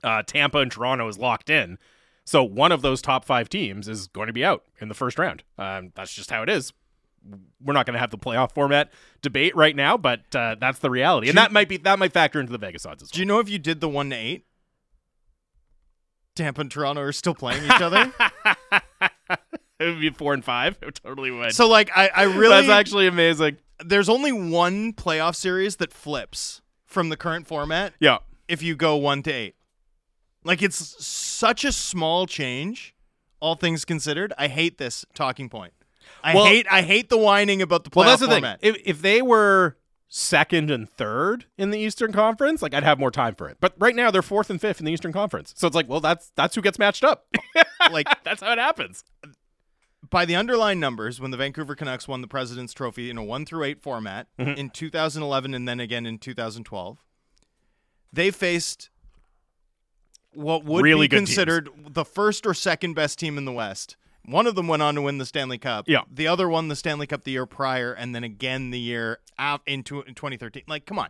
uh, 0.05 0.23
Tampa 0.23 0.59
and 0.59 0.71
Toronto 0.71 1.09
is 1.09 1.19
locked 1.19 1.49
in. 1.51 1.79
So 2.25 2.43
one 2.45 2.71
of 2.71 2.83
those 2.83 3.03
top 3.03 3.25
five 3.25 3.49
teams 3.49 3.89
is 3.89 4.07
going 4.09 4.27
to 4.29 4.33
be 4.33 4.45
out 4.45 4.63
in 4.81 4.89
the 4.89 4.95
first 4.95 5.19
round. 5.19 5.43
Um, 5.59 5.93
that's 5.95 6.13
just 6.15 6.31
how 6.31 6.43
it 6.43 6.49
is. 6.51 6.73
We're 7.63 7.75
not 7.75 7.85
going 7.87 7.95
to 7.95 8.01
have 8.01 8.11
the 8.11 8.19
playoff 8.19 8.53
format 8.53 8.91
debate 9.23 9.55
right 9.55 9.77
now, 9.77 9.97
but 9.99 10.35
uh, 10.35 10.57
that's 10.59 10.79
the 10.79 10.89
reality, 10.91 11.29
and 11.29 11.37
that 11.37 11.53
might 11.53 11.69
be 11.69 11.77
that 11.79 11.99
might 11.99 12.13
factor 12.13 12.41
into 12.41 12.53
the 12.53 12.59
Vegas 12.59 12.87
odds 12.87 13.03
as 13.03 13.09
well. 13.09 13.17
Do 13.17 13.21
you 13.21 13.27
know 13.27 13.39
if 13.39 13.49
you 13.51 13.59
did 13.59 13.81
the 13.81 13.89
one 13.89 14.11
to 14.11 14.17
eight? 14.17 14.47
Tampa 16.37 16.63
and 16.63 16.71
Toronto 16.71 17.03
are 17.03 17.13
still 17.13 17.35
playing 17.35 17.65
each 17.65 17.71
other. 17.81 18.13
it 19.79 19.85
would 19.85 20.01
be 20.01 20.11
four 20.11 20.33
and 20.33 20.45
five. 20.45 20.79
It 20.81 21.01
totally 21.03 21.31
would. 21.31 21.53
so 21.53 21.69
like 21.69 21.91
I, 21.95 22.09
I 22.15 22.23
really 22.25 22.49
that's 22.67 22.69
actually 22.69 23.07
amazing. 23.07 23.59
there's 23.85 24.09
only 24.09 24.33
one 24.33 24.93
playoff 24.93 25.35
series 25.35 25.77
that 25.77 25.93
flips 25.93 26.63
from 26.87 27.09
the 27.09 27.17
current 27.17 27.47
format 27.47 27.93
Yeah. 28.01 28.19
if 28.49 28.63
you 28.63 28.75
go 28.77 28.97
one 28.97 29.23
to 29.25 29.31
eight. 29.33 29.55
Like 30.45 30.63
it's 30.63 31.05
such 31.05 31.65
a 31.65 31.73
small 31.73 32.27
change, 32.27 32.95
all 33.41 33.55
things 33.57 33.85
considered. 33.85 34.33
I 34.39 34.49
hate 34.49 34.79
this 34.79 35.05
talking 35.15 35.49
point. 35.51 35.75
I 36.23 36.35
Well- 36.35 36.45
hate 36.47 36.67
I 36.71 36.83
hate 36.83 37.09
the 37.09 37.19
whining 37.19 37.63
about 37.63 37.85
the 37.85 37.91
playoff 37.91 37.97
Well, 37.97 38.09
that's 38.09 38.21
the 38.23 38.29
format. 38.29 38.61
thing. 38.61 38.75
If, 38.75 38.83
if 38.85 39.03
they 39.03 39.23
were 39.23 39.77
second 40.09 40.71
and 40.71 40.89
third 40.89 41.47
in 41.57 41.71
the 41.71 41.79
Eastern 41.79 42.13
Conference, 42.13 42.63
like 42.63 42.75
I'd 42.75 42.83
have 42.83 42.99
more 42.99 43.11
time 43.13 43.35
for 43.37 43.49
it. 43.49 43.59
But 43.61 43.75
right 43.79 43.95
now 43.95 44.11
they're 44.11 44.23
fourth 44.23 44.51
and 44.51 44.61
fifth 44.61 44.81
in 44.81 44.87
the 44.87 44.93
Eastern 44.93 45.13
Conference, 45.13 45.55
so 45.57 45.67
it's 45.67 45.77
like, 45.77 45.89
well, 45.89 46.01
that's 46.01 46.33
that's 46.37 46.55
who 46.55 46.63
gets 46.63 46.79
matched 46.79 47.05
up. 47.05 47.27
like 47.93 48.07
that's 48.25 48.43
how 48.43 48.53
it 48.53 48.59
happens. 48.59 49.05
by 50.11 50.25
the 50.25 50.35
underlying 50.35 50.81
numbers, 50.81 51.21
when 51.21 51.31
the 51.31 51.37
Vancouver 51.37 51.77
Canucks 51.77 52.09
won 52.09 52.21
the 52.23 52.27
President's 52.27 52.73
Trophy 52.73 53.09
in 53.11 53.19
a 53.19 53.23
one 53.23 53.47
through 53.47 53.63
eight 53.65 53.81
format 53.81 54.27
Mm-hmm. 54.39 54.59
in 54.59 54.71
2011 54.71 55.55
and 55.55 55.69
then 55.69 55.79
again 55.79 56.05
in 56.07 56.19
2012, 56.19 56.99
they 58.13 58.33
faced 58.33 58.91
what 60.33 60.65
would 60.65 60.83
Really 60.85 61.07
be 61.07 61.09
good 61.09 61.17
teams. 61.19 61.29
considered 61.31 61.69
the 61.89 62.05
first 62.05 62.47
or 62.47 62.55
second 62.55 62.95
best 62.95 63.19
team 63.19 63.39
in 63.39 63.45
the 63.45 63.53
West. 63.53 63.97
One 64.25 64.47
of 64.47 64.55
them 64.55 64.69
went 64.69 64.83
on 64.83 64.95
to 64.95 65.03
win 65.03 65.19
the 65.19 65.27
Stanley 65.27 65.59
Cup. 65.59 65.87
Yeah. 65.89 66.03
The 66.11 66.27
other 66.27 66.49
won 66.49 66.69
the 66.69 66.77
Stanley 66.77 67.07
Cup 67.07 67.25
the 67.25 67.33
year 67.33 67.47
prior, 67.47 67.93
and 67.93 68.15
then 68.15 68.23
again 68.25 68.71
the 68.71 68.79
year 68.79 69.21
out 69.39 69.63
in, 69.67 69.83
tw- 69.83 70.07
in 70.07 70.15
2013. 70.15 70.65
Like, 70.69 70.87
come 70.87 70.99
on. 70.99 71.09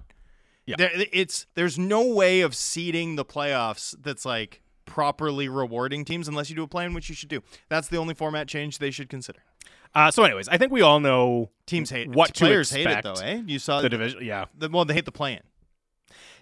Yeah. 0.67 0.77
There, 0.79 0.91
it's 0.95 1.47
there's 1.55 1.79
no 1.79 2.07
way 2.07 2.43
of 2.43 2.55
seeding 2.55 3.17
the 3.17 3.25
playoffs 3.25 3.95
that's 4.01 4.25
like 4.25 4.63
properly 4.85 5.49
rewarding 5.49 6.05
teams 6.05 6.29
unless 6.29 6.51
you 6.51 6.57
do 6.57 6.63
a 6.63 6.69
plan, 6.69 6.95
which 6.95 7.09
you 7.09 7.15
should 7.15 7.29
do. 7.29 7.43
That's 7.69 7.89
the 7.89 7.97
only 7.97 8.15
format 8.15 8.47
change 8.49 8.79
they 8.79 8.91
should 8.91 9.09
consider. 9.09 9.41
Uh, 9.95 10.11
so, 10.11 10.23
anyways, 10.23 10.49
I 10.49 10.57
think 10.57 10.71
we 10.71 10.83
all 10.83 11.01
know 11.01 11.51
Teams 11.67 11.91
hate 11.91 12.09
what 12.11 12.35
to 12.35 12.45
players 12.45 12.71
hate 12.71 12.87
it 12.87 13.03
though, 13.03 13.15
eh? 13.15 13.43
You 13.45 13.59
saw 13.59 13.81
the 13.81 13.89
division. 13.89 14.25
Yeah, 14.25 14.45
the, 14.57 14.69
well, 14.69 14.85
they 14.85 14.95
hate 14.95 15.05
the 15.05 15.13
play-in. 15.13 15.41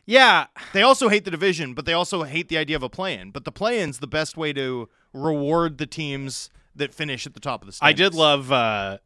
Yeah. 0.09 0.47
They 0.73 0.83
also 0.83 1.09
hate 1.09 1.25
the 1.25 1.31
division, 1.31 1.75
but 1.75 1.85
they 1.85 1.92
also 1.92 2.23
hate 2.23 2.49
the 2.49 2.57
idea 2.57 2.77
of 2.77 2.83
a 2.83 2.88
play-in. 2.88 3.31
But 3.31 3.44
the 3.44 3.53
play-in's 3.53 3.99
the 3.99 4.07
best 4.07 4.37
way 4.37 4.55
to 4.55 4.88
reward 5.12 5.77
the 5.77 5.87
teams 5.87 6.49
that 6.75 6.94
finish 6.94 7.27
at 7.27 7.35
the 7.35 7.40
top 7.40 7.61
of 7.61 7.66
the 7.66 7.73
standings. 7.73 8.01
I 8.01 8.05
did 8.05 8.14
love 8.14 8.51
uh, 8.51 8.99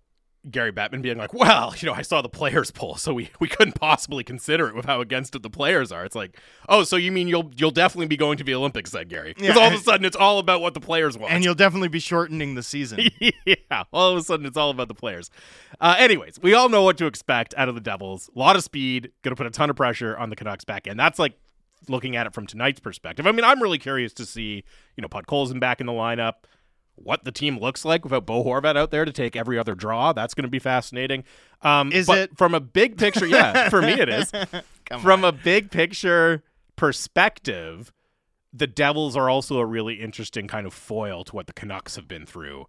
Gary 0.51 0.73
Bettman 0.73 1.03
being 1.03 1.19
like, 1.19 1.33
"Well, 1.33 1.75
you 1.79 1.87
know, 1.87 1.95
I 1.95 2.03
saw 2.03 2.21
the 2.21 2.29
players 2.29 2.71
poll, 2.71 2.97
so 2.97 3.15
we, 3.15 3.31
we 3.41 3.49
couldn't 3.49 3.75
possibly 3.75 4.25
consider 4.25 4.69
it 4.69 4.75
with 4.75 4.87
how 4.87 5.01
against 5.01 5.35
it 5.37 5.43
the 5.43 5.51
players 5.51 5.93
are." 5.93 6.05
It's 6.05 6.17
like, 6.17 6.39
oh, 6.69 6.83
so 6.85 6.97
you 6.97 7.13
mean 7.13 7.29
you'll 7.29 7.51
you'll 7.57 7.71
definitely 7.71 8.07
be 8.09 8.17
going 8.17 8.39
to 8.39 8.45
the 8.45 8.55
Olympics, 8.55 8.91
then, 8.91 9.09
Gary? 9.09 9.35
Because 9.35 9.57
Yeah, 9.57 9.63
all 9.63 9.69
of 9.69 9.75
a 9.75 9.79
sudden 9.79 10.05
it's 10.05 10.17
all 10.17 10.39
about 10.39 10.61
what 10.61 10.75
the 10.75 10.81
players 10.81 11.17
want. 11.17 11.33
and 11.33 11.45
you'll 11.45 11.55
definitely 11.55 11.89
be 11.89 12.01
shortening 12.01 12.55
the 12.55 12.63
season. 12.63 13.01
yeah, 13.47 13.85
all 13.93 14.11
of 14.11 14.19
a 14.19 14.23
sudden 14.23 14.47
it's 14.47 14.57
all 14.57 14.71
about 14.71 14.89
the 14.89 14.95
players. 14.95 15.31
Uh, 15.81 15.95
anyways, 15.99 16.41
we 16.41 16.55
all 16.55 16.69
know 16.69 16.83
what 16.83 16.99
to 16.99 17.07
expect 17.07 17.55
out 17.57 17.69
of 17.69 17.75
the 17.75 17.81
Devils. 17.81 18.29
A 18.35 18.39
lot 18.39 18.57
of 18.57 18.65
speed, 18.65 19.13
going 19.23 19.33
to 19.33 19.37
put 19.37 19.47
a 19.47 19.51
ton 19.51 19.71
of 19.71 19.77
pressure 19.77 20.17
on 20.17 20.31
the 20.31 20.37
Canucks 20.37 20.65
back 20.65 20.87
end. 20.87 20.99
That's 20.99 21.19
like 21.19 21.35
looking 21.89 22.17
at 22.17 22.27
it 22.27 22.35
from 22.35 22.47
tonight's 22.47 22.81
perspective. 22.81 23.27
I 23.27 23.33
mean, 23.33 23.45
I'm 23.45 23.63
really 23.63 23.79
curious 23.79 24.13
to 24.15 24.27
see, 24.27 24.65
you 24.97 25.03
know, 25.03 25.09
Podkolzin 25.09 25.61
back 25.61 25.81
in 25.81 25.87
the 25.87 25.93
lineup, 25.93 26.35
what 26.95 27.25
the 27.25 27.33
team 27.33 27.59
looks 27.59 27.85
like 27.85 28.05
without 28.05 28.27
Bo 28.27 28.45
Horvat 28.45 28.77
out 28.77 28.91
there 28.91 29.05
to 29.05 29.13
take 29.13 29.35
every 29.35 29.59
other 29.59 29.75
draw. 29.75 30.13
That's 30.13 30.35
going 30.35 30.45
to 30.45 30.51
be 30.51 30.59
fascinating. 30.59 31.25
Um, 31.63 31.91
Is 31.93 32.07
but 32.07 32.19
it? 32.19 32.37
from 32.37 32.55
a 32.55 32.61
big 32.61 32.97
picture? 32.99 33.27
Yeah, 33.27 33.69
for 33.71 33.83
me 33.83 33.93
it 33.93 34.09
is. 34.09 34.31
From 35.01 35.25
on. 35.25 35.25
a 35.25 35.33
big 35.33 35.71
picture 35.71 36.43
perspective, 36.77 37.93
the 38.53 38.67
Devils 38.67 39.17
are 39.17 39.31
also 39.31 39.59
a 39.59 39.67
really 39.67 39.95
interesting 39.95 40.47
kind 40.47 40.67
of 40.67 40.75
foil 40.75 41.25
to 41.25 41.35
what 41.35 41.47
the 41.47 41.53
Canucks 41.53 41.97
have 41.97 42.07
been 42.07 42.27
through. 42.27 42.67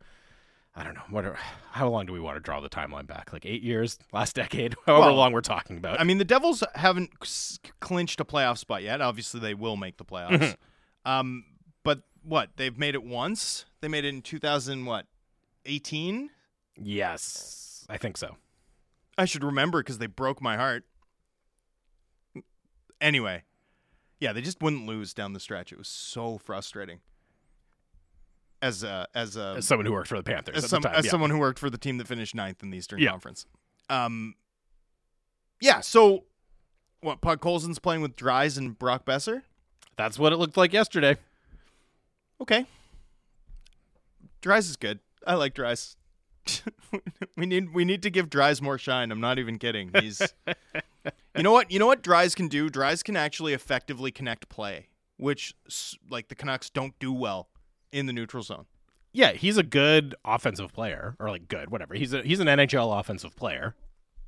I 0.75 0.83
don't 0.83 0.95
know. 0.95 1.03
What? 1.11 1.25
Are, 1.25 1.37
how 1.71 1.87
long 1.89 2.07
do 2.07 2.13
we 2.13 2.19
want 2.19 2.35
to 2.35 2.39
draw 2.39 2.59
the 2.59 2.69
timeline 2.69 3.05
back? 3.05 3.31
Like 3.31 3.45
eight 3.45 3.61
years, 3.61 3.99
last 4.11 4.35
decade, 4.35 4.75
however 4.87 5.07
Well, 5.07 5.15
long 5.15 5.31
we're 5.33 5.41
talking 5.41 5.77
about. 5.77 5.99
I 5.99 6.03
mean, 6.03 6.17
the 6.17 6.25
Devils 6.25 6.63
haven't 6.73 7.11
clinched 7.79 8.19
a 8.19 8.25
playoff 8.25 8.57
spot 8.57 8.81
yet. 8.81 8.99
Obviously, 8.99 9.39
they 9.39 9.53
will 9.53 9.75
make 9.75 9.97
the 9.97 10.05
playoffs. 10.05 10.39
Mm-hmm. 10.39 11.11
um, 11.11 11.45
but 11.83 12.01
what? 12.23 12.51
They've 12.55 12.77
made 12.77 12.95
it 12.95 13.03
once. 13.03 13.65
They 13.81 13.87
made 13.87 14.05
it 14.05 14.09
in 14.09 14.21
2000 14.21 14.85
what? 14.85 15.05
18? 15.65 16.29
yes, 16.81 17.85
I 17.89 17.97
think 17.97 18.17
so. 18.17 18.35
I 19.17 19.25
should 19.25 19.43
remember 19.43 19.79
because 19.81 19.99
they 19.99 20.07
broke 20.07 20.41
my 20.41 20.57
heart. 20.57 20.85
Anyway, 23.01 23.43
yeah, 24.19 24.33
they 24.33 24.41
just 24.41 24.61
wouldn't 24.61 24.85
lose 24.87 25.13
down 25.13 25.33
the 25.33 25.39
stretch. 25.39 25.71
It 25.71 25.77
was 25.77 25.87
so 25.87 26.37
frustrating. 26.37 26.99
As 28.61 28.81
a 28.83 29.07
as 29.13 29.35
a 29.35 29.55
As 29.57 29.67
someone 29.67 29.85
who 29.85 29.91
worked 29.91 30.07
for 30.07 30.15
the 30.17 30.23
Panthers 30.23 30.55
as, 30.55 30.63
at 30.63 30.69
some, 30.69 30.81
time, 30.81 30.93
as 30.95 31.05
yeah. 31.05 31.11
someone 31.11 31.29
who 31.29 31.37
worked 31.37 31.59
for 31.59 31.69
the 31.69 31.77
team 31.77 31.97
that 31.97 32.07
finished 32.07 32.33
ninth 32.33 32.63
in 32.63 32.69
the 32.69 32.77
Eastern 32.77 32.99
Yeah. 32.99 33.09
Conference. 33.09 33.45
Um, 33.89 34.35
yeah. 35.59 35.81
So, 35.81 36.23
what? 37.01 37.19
Puck 37.19 37.41
Colson's 37.41 37.77
playing 37.77 38.01
with 38.01 38.15
Dries 38.15 38.57
and 38.57 38.79
Brock 38.79 39.05
Boeser. 39.05 39.41
that's 39.97 40.17
what 40.17 40.31
it 40.31 40.37
looked 40.37 40.55
like 40.55 40.71
yesterday. 40.71 41.17
Okay. 42.41 42.65
Dries 44.41 44.69
is 44.69 44.75
good. 44.75 44.99
I 45.25 45.35
like 45.35 45.53
Dries. 45.53 45.95
we 47.37 47.45
need 47.45 47.73
we 47.73 47.85
need 47.85 48.03
to 48.03 48.09
give 48.09 48.29
Dries 48.29 48.61
more 48.61 48.77
shine. 48.77 49.11
I'm 49.11 49.21
not 49.21 49.39
even 49.39 49.57
kidding. 49.57 49.91
He's 49.93 50.21
You 51.35 51.43
know 51.43 51.51
what? 51.51 51.71
You 51.71 51.79
know 51.79 51.87
what 51.87 52.03
Dries 52.03 52.35
can 52.35 52.47
do? 52.47 52.69
Dries 52.69 53.01
can 53.01 53.15
actually 53.15 53.53
effectively 53.53 54.11
connect 54.11 54.49
play, 54.49 54.89
which 55.17 55.55
like 56.09 56.27
the 56.27 56.35
Canucks 56.35 56.69
don't 56.69 56.97
do 56.99 57.11
well 57.11 57.49
in 57.91 58.05
the 58.05 58.13
neutral 58.13 58.43
zone. 58.43 58.65
Yeah, 59.11 59.33
he's 59.33 59.57
a 59.57 59.63
good 59.63 60.15
offensive 60.25 60.73
player, 60.73 61.15
or 61.19 61.29
like 61.29 61.47
good, 61.47 61.71
whatever. 61.71 61.95
He's 61.95 62.13
a 62.13 62.21
he's 62.21 62.39
an 62.39 62.47
NHL 62.47 62.99
offensive 62.99 63.35
player. 63.35 63.75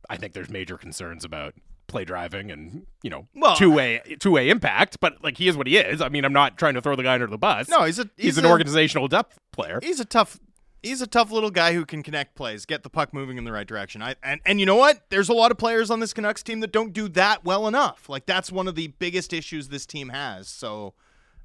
I 0.09 0.17
think 0.17 0.33
there's 0.33 0.49
major 0.49 0.77
concerns 0.77 1.23
about 1.23 1.55
play 1.87 2.05
driving 2.05 2.51
and 2.51 2.85
you 3.03 3.09
know 3.09 3.27
Well- 3.35 3.55
two 3.55 3.71
way 3.71 4.01
two 4.19 4.31
way 4.31 4.49
impact, 4.49 4.99
but 4.99 5.23
like 5.23 5.37
he 5.37 5.47
is 5.47 5.55
what 5.57 5.67
he 5.67 5.77
is. 5.77 6.01
I 6.01 6.09
mean, 6.09 6.25
I'm 6.25 6.33
not 6.33 6.57
trying 6.57 6.73
to 6.75 6.81
throw 6.81 6.95
the 6.95 7.03
guy 7.03 7.13
under 7.13 7.27
the 7.27 7.37
bus. 7.37 7.67
No, 7.69 7.83
he's 7.83 7.99
a 7.99 8.09
he's, 8.15 8.25
he's 8.25 8.37
an 8.37 8.45
a- 8.45 8.49
organizational 8.49 9.07
depth 9.07 9.37
player. 9.51 9.79
He's 9.81 9.99
a 9.99 10.05
tough 10.05 10.39
he's 10.83 11.01
a 11.01 11.07
tough 11.07 11.31
little 11.31 11.49
guy 11.49 11.73
who 11.73 11.83
can 11.85 12.03
connect 12.03 12.35
plays, 12.35 12.65
get 12.65 12.83
the 12.83 12.89
puck 12.89 13.11
moving 13.13 13.37
in 13.37 13.43
the 13.43 13.51
right 13.51 13.67
direction. 13.67 14.01
I 14.01 14.15
and, 14.23 14.39
and 14.45 14.59
you 14.59 14.65
know 14.65 14.75
what? 14.75 15.01
There's 15.09 15.29
a 15.29 15.33
lot 15.33 15.51
of 15.51 15.57
players 15.57 15.89
on 15.89 15.99
this 15.99 16.13
Canucks 16.13 16.43
team 16.43 16.59
that 16.59 16.71
don't 16.71 16.93
do 16.93 17.07
that 17.09 17.43
well 17.43 17.67
enough. 17.67 18.07
Like 18.07 18.25
that's 18.25 18.51
one 18.51 18.67
of 18.67 18.75
the 18.75 18.87
biggest 18.87 19.33
issues 19.33 19.69
this 19.69 19.85
team 19.85 20.09
has. 20.09 20.47
So, 20.47 20.93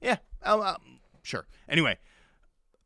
yeah, 0.01 0.17
um, 0.43 0.61
um, 0.61 0.77
sure. 1.23 1.47
Anyway, 1.69 1.97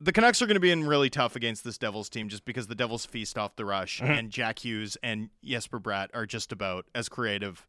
the 0.04 0.12
Canucks 0.12 0.42
are 0.42 0.46
going 0.46 0.54
to 0.54 0.60
be 0.60 0.70
in 0.70 0.84
really 0.84 1.08
tough 1.08 1.34
against 1.34 1.64
this 1.64 1.78
Devils 1.78 2.10
team 2.10 2.28
just 2.28 2.44
because 2.44 2.66
the 2.66 2.74
Devils 2.74 3.06
feast 3.06 3.38
off 3.38 3.56
the 3.56 3.64
rush 3.64 4.00
mm-hmm. 4.00 4.12
and 4.12 4.30
Jack 4.30 4.62
Hughes 4.62 4.98
and 5.02 5.30
Jesper 5.42 5.80
Bratt 5.80 6.08
are 6.12 6.26
just 6.26 6.52
about 6.52 6.84
as 6.94 7.08
creative 7.08 7.66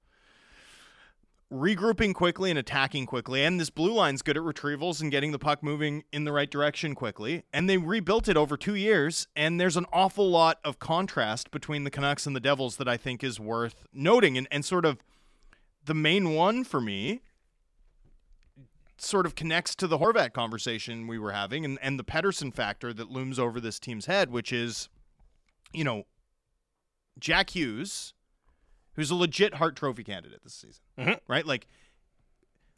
regrouping 1.54 2.14
quickly 2.14 2.50
and 2.50 2.60
attacking 2.60 3.06
quickly. 3.06 3.46
And 3.46 3.58
this 3.58 3.70
blue 3.70 3.94
line's 3.94 4.22
good 4.22 4.36
at 4.36 4.44
retrievals 4.44 5.00
and 5.02 5.12
getting 5.12 5.32
the 5.32 5.40
puck 5.40 5.64
moving 5.64 6.04
in 6.12 6.26
the 6.26 6.34
right 6.34 6.50
direction 6.50 6.94
quickly. 6.94 7.44
And 7.54 7.70
they 7.70 7.78
rebuilt 7.78 8.28
it 8.28 8.36
over 8.36 8.58
two 8.58 8.76
years. 8.76 9.28
And 9.36 9.60
there's 9.60 9.78
an 9.78 9.86
awful 9.94 10.30
lot 10.30 10.60
of 10.66 10.80
contrast 10.80 11.52
between 11.52 11.86
the 11.86 11.92
Canucks 11.92 12.26
and 12.26 12.36
the 12.36 12.42
Devils 12.42 12.76
that 12.78 12.90
I 12.90 12.98
think 12.98 13.24
is 13.24 13.40
worth 13.40 13.86
noting. 13.94 14.38
And, 14.38 14.48
and 14.52 14.66
sort 14.66 14.86
of 14.86 14.98
the 15.86 15.94
main 15.94 16.34
one 16.34 16.64
for 16.66 16.82
me 16.82 17.22
sort 18.98 19.26
of 19.26 19.36
connects 19.36 19.76
to 19.76 19.88
the 19.88 19.98
Horvat 19.98 20.34
conversation 20.34 21.08
we 21.08 21.20
were 21.20 21.32
having 21.34 21.66
and, 21.66 21.78
and 21.82 22.00
the 22.00 22.04
Pettersson 22.04 22.54
factor 22.54 22.94
that 22.94 23.12
looms 23.12 23.38
over 23.38 23.60
this 23.60 23.80
team's 23.80 24.06
head, 24.06 24.30
which 24.32 24.54
is, 24.54 24.88
you 25.74 25.84
know, 25.84 26.04
Jack 27.20 27.50
Hughes, 27.52 28.14
who's 28.94 29.12
a 29.12 29.16
legit 29.16 29.56
Hart 29.56 29.76
Trophy 29.76 30.04
candidate 30.04 30.42
this 30.44 30.54
season, 30.54 30.84
Mhm. 30.98 31.20
right? 31.28 31.46
Like, 31.46 31.68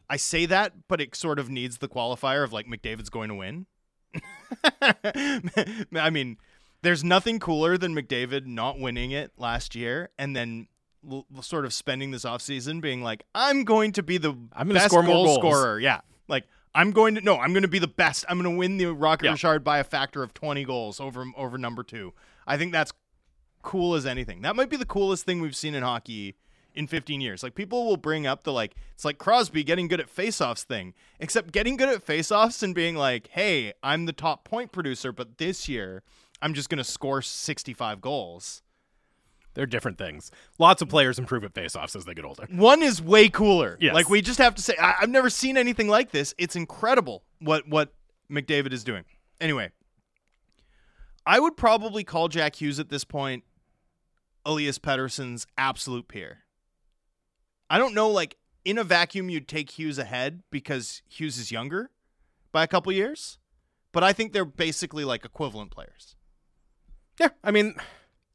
I 0.09 0.17
say 0.17 0.45
that, 0.47 0.87
but 0.87 1.01
it 1.01 1.15
sort 1.15 1.37
of 1.37 1.49
needs 1.49 1.77
the 1.79 1.87
qualifier 1.89 2.43
of 2.43 2.53
like 2.53 2.65
McDavid's 2.65 3.09
going 3.09 3.29
to 3.29 3.35
win. 3.35 3.65
I 4.81 6.09
mean, 6.11 6.37
there's 6.81 7.03
nothing 7.03 7.39
cooler 7.39 7.77
than 7.77 7.93
McDavid 7.93 8.45
not 8.45 8.79
winning 8.79 9.11
it 9.11 9.31
last 9.37 9.75
year 9.75 10.09
and 10.17 10.35
then 10.35 10.67
l- 11.09 11.25
sort 11.41 11.65
of 11.65 11.73
spending 11.73 12.11
this 12.11 12.23
offseason 12.25 12.81
being 12.81 13.01
like, 13.01 13.23
I'm 13.35 13.63
going 13.63 13.91
to 13.93 14.03
be 14.03 14.17
the 14.17 14.35
I'm 14.53 14.69
best 14.69 14.85
score 14.87 15.03
goal 15.03 15.25
goals." 15.25 15.37
scorer. 15.39 15.79
Yeah. 15.79 16.01
Like, 16.27 16.45
I'm 16.75 16.91
going 16.91 17.15
to, 17.15 17.21
no, 17.21 17.37
I'm 17.37 17.53
going 17.53 17.63
to 17.63 17.67
be 17.69 17.79
the 17.79 17.87
best. 17.87 18.25
I'm 18.29 18.39
going 18.41 18.53
to 18.53 18.57
win 18.57 18.77
the 18.77 18.87
Rocket 18.93 19.25
Yeah. 19.25 19.31
Richard 19.31 19.63
by 19.63 19.79
a 19.79 19.83
factor 19.83 20.23
of 20.23 20.33
20 20.33 20.63
goals 20.65 20.99
over, 20.99 21.25
over 21.35 21.57
number 21.57 21.83
two. 21.83 22.13
I 22.45 22.57
think 22.57 22.71
that's 22.71 22.91
cool 23.63 23.95
as 23.95 24.05
anything. 24.05 24.41
That 24.43 24.55
might 24.55 24.69
be 24.69 24.77
the 24.77 24.85
coolest 24.85 25.25
thing 25.25 25.41
we've 25.41 25.55
seen 25.55 25.75
in 25.75 25.83
hockey 25.83 26.35
in 26.75 26.85
15 26.87 27.19
years. 27.21 27.41
Like 27.41 27.55
people 27.55 27.85
will 27.87 27.97
bring 27.97 28.27
up 28.27 28.43
the 28.43 28.53
like 28.53 28.75
it's 28.93 29.03
like 29.03 29.17
Crosby 29.17 29.63
getting 29.63 29.87
good 29.87 29.99
at 29.99 30.13
faceoffs 30.13 30.63
thing, 30.63 30.93
except 31.19 31.51
getting 31.51 31.75
good 31.75 31.89
at 31.89 32.05
faceoffs 32.05 32.61
and 32.61 32.75
being 32.75 32.95
like, 32.95 33.27
"Hey, 33.31 33.73
I'm 33.81 34.05
the 34.05 34.13
top 34.13 34.45
point 34.45 34.71
producer, 34.71 35.11
but 35.11 35.39
this 35.39 35.67
year 35.67 36.03
I'm 36.41 36.53
just 36.53 36.69
going 36.69 36.77
to 36.77 36.83
score 36.83 37.21
65 37.23 37.99
goals." 37.99 38.61
They're 39.57 39.65
different 39.65 39.97
things. 39.97 40.29
Lots 40.59 40.83
of 40.83 40.87
players 40.87 41.17
improve 41.17 41.43
at 41.43 41.51
faceoffs 41.55 41.95
as 41.95 42.05
they 42.05 42.13
get 42.13 42.25
older. 42.25 42.45
One 42.51 42.83
is 42.83 43.01
way 43.01 43.27
cooler. 43.27 43.75
Yes. 43.81 43.95
Like 43.95 44.07
we 44.07 44.21
just 44.21 44.37
have 44.37 44.53
to 44.53 44.61
say 44.61 44.75
I- 44.79 44.93
I've 45.01 45.09
never 45.09 45.31
seen 45.31 45.57
anything 45.57 45.87
like 45.87 46.11
this. 46.11 46.35
It's 46.37 46.55
incredible 46.55 47.23
what 47.39 47.67
what 47.67 47.91
McDavid 48.31 48.71
is 48.71 48.83
doing. 48.83 49.03
Anyway, 49.41 49.71
I 51.25 51.39
would 51.39 51.57
probably 51.57 52.03
call 52.03 52.27
Jack 52.27 52.61
Hughes 52.61 52.79
at 52.79 52.89
this 52.89 53.03
point 53.03 53.45
Elias 54.45 54.77
Pettersson's 54.77 55.47
absolute 55.57 56.07
peer. 56.07 56.43
I 57.67 57.79
don't 57.79 57.95
know, 57.95 58.09
like 58.09 58.37
in 58.63 58.77
a 58.77 58.83
vacuum, 58.83 59.27
you'd 59.27 59.47
take 59.47 59.71
Hughes 59.71 59.97
ahead 59.97 60.43
because 60.51 61.01
Hughes 61.09 61.39
is 61.39 61.51
younger 61.51 61.89
by 62.51 62.63
a 62.63 62.67
couple 62.67 62.91
years, 62.91 63.39
but 63.91 64.03
I 64.03 64.13
think 64.13 64.33
they're 64.33 64.45
basically 64.45 65.03
like 65.03 65.25
equivalent 65.25 65.71
players. 65.71 66.15
Yeah, 67.19 67.29
I 67.43 67.49
mean, 67.49 67.73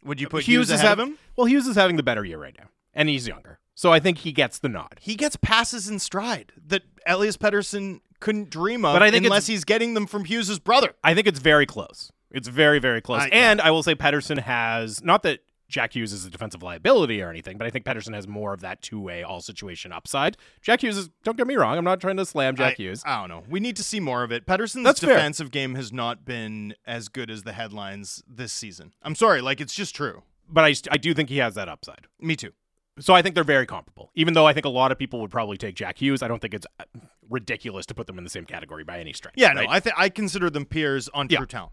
Would 0.05 0.21
you 0.21 0.27
uh, 0.27 0.31
put 0.31 0.45
Hughes, 0.45 0.71
is 0.71 0.81
ahead 0.81 0.89
having 0.89 1.07
him? 1.13 1.19
well, 1.37 1.47
Hughes 1.47 1.67
is 1.67 1.77
having 1.77 1.97
the 1.97 2.03
better 2.03 2.25
year 2.25 2.39
right 2.39 2.55
now, 2.59 2.67
and 2.95 3.09
he's 3.09 3.27
younger, 3.27 3.59
so 3.75 3.93
I 3.93 4.01
think 4.01 4.19
he 4.19 4.33
gets 4.33 4.59
the 4.59 4.69
nod. 4.69 4.99
He 5.01 5.15
gets 5.15 5.37
passes 5.37 5.89
in 5.89 5.99
stride 5.99 6.53
that 6.67 6.83
Elias 7.07 7.37
Pettersson 7.37 8.01
couldn't 8.21 8.51
dream 8.51 8.85
of 8.85 8.95
But 8.95 9.03
I 9.03 9.11
think 9.11 9.25
unless 9.25 9.47
he's 9.47 9.65
getting 9.65 9.95
them 9.95 10.07
from 10.07 10.25
Hughes's 10.25 10.59
brother. 10.59 10.95
I 11.03 11.15
think 11.15 11.27
it's 11.27 11.41
very 11.41 11.67
close. 11.67 12.13
It's 12.31 12.49
very, 12.49 12.79
very 12.79 13.01
close. 13.01 13.23
I- 13.23 13.27
yeah. 13.27 13.51
and 13.51 13.61
I 13.61 13.71
will 13.71 13.83
say 13.83 13.95
Pettersson 13.95 14.39
has 14.39 15.03
not 15.03 15.23
that 15.25 15.41
Jack 15.73 15.97
Hughes 15.97 16.13
is 16.13 16.25
a 16.25 16.31
defensive 16.31 16.63
liability 16.63 17.21
or 17.23 17.31
anything, 17.31 17.59
but 17.59 17.67
I 17.67 17.71
think 17.71 17.85
Pettersson 17.85 18.15
has 18.15 18.29
more 18.29 18.53
of 18.53 18.61
that 18.61 18.83
two 18.83 19.01
way 19.01 19.23
all 19.23 19.41
situation 19.41 19.91
upside. 19.91 20.37
Jack 20.61 20.83
Hughes 20.83 20.97
is 20.97 21.09
don't 21.25 21.37
get 21.37 21.47
me 21.47 21.57
wrong, 21.57 21.77
I'm 21.79 21.85
not 21.85 22.01
trying 22.01 22.19
to 22.19 22.27
slam 22.27 22.55
Jack 22.55 22.73
I, 22.75 22.77
Hughes. 22.77 23.03
I 23.05 23.21
don't 23.21 23.29
know. 23.29 23.43
We 23.49 23.59
need 23.59 23.77
to 23.77 23.83
see 23.83 23.99
more 23.99 24.23
of 24.23 24.31
it. 24.31 24.47
Pettersson's 24.47 24.85
That's 24.85 25.01
fair. 25.01 25.15
defensive 25.15 25.51
game 25.51 25.75
has 25.75 25.93
not 25.93 26.25
been 26.25 26.75
as 26.87 27.09
good 27.09 27.31
as 27.31 27.43
the 27.43 27.53
headlines 27.53 28.23
this 28.29 28.53
season. 28.53 28.93
I'm 29.03 29.15
sorry, 29.15 29.41
like 29.41 29.61
it's 29.61 29.75
just 29.75 29.95
true. 29.97 30.23
But 30.49 30.65
I, 30.65 30.75
I 30.91 30.99
do 30.99 31.15
think 31.15 31.31
he 31.31 31.39
has 31.39 31.55
that 31.55 31.69
upside. 31.69 32.07
Me 32.21 32.37
too. 32.37 32.53
So 33.01 33.15
I 33.15 33.23
think 33.23 33.35
they're 33.35 33.43
very 33.43 33.65
comparable. 33.65 34.11
Even 34.15 34.35
though 34.35 34.47
I 34.47 34.53
think 34.53 34.67
a 34.67 34.69
lot 34.69 34.93
of 34.93 34.99
people 34.99 35.23
would 35.23 35.31
probably 35.31 35.57
take 35.57 35.75
Jack 35.75 35.97
Hughes, 36.03 36.23
I 36.23 36.29
don't 36.29 36.41
think 36.43 36.53
it's 36.53 36.67
uh, 36.79 36.85
ridiculous 37.31 37.87
to 37.87 37.95
put 37.95 38.07
them 38.07 38.19
in 38.19 38.25
the 38.25 38.29
same 38.31 38.45
category 38.45 38.85
by 38.85 38.99
any 39.01 39.15
stretch. 39.15 39.33
Yeah, 39.39 39.55
no. 39.55 39.65
I 39.67 39.81
th- 39.81 39.95
I 39.97 40.11
consider 40.11 40.51
them 40.51 40.67
peers 40.67 41.09
on 41.15 41.29
Yeah. 41.31 41.39
true 41.39 41.47
talent. 41.47 41.73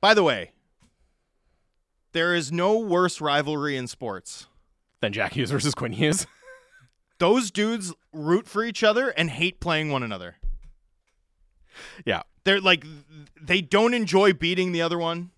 By 0.00 0.14
the 0.14 0.22
way, 0.22 0.52
there 2.12 2.34
is 2.34 2.52
no 2.52 2.78
worse 2.78 3.20
rivalry 3.20 3.76
in 3.76 3.86
sports. 3.86 4.46
then 5.00 5.12
Jack 5.12 5.34
Hughes 5.34 5.50
versus 5.50 5.74
Quinn 5.74 5.92
Hughes. 5.92 6.26
Those 7.18 7.50
dudes 7.50 7.92
root 8.12 8.46
for 8.48 8.64
each 8.64 8.82
other 8.82 9.08
and 9.10 9.30
hate 9.30 9.60
playing 9.60 9.90
one 9.90 10.02
another. 10.02 10.36
yeah. 12.04 12.22
They're 12.44 12.60
like 12.60 12.84
they 13.40 13.60
don't 13.60 13.94
enjoy 13.94 14.32
beating 14.32 14.72
the 14.72 14.82
other 14.82 14.98
one. 14.98 15.30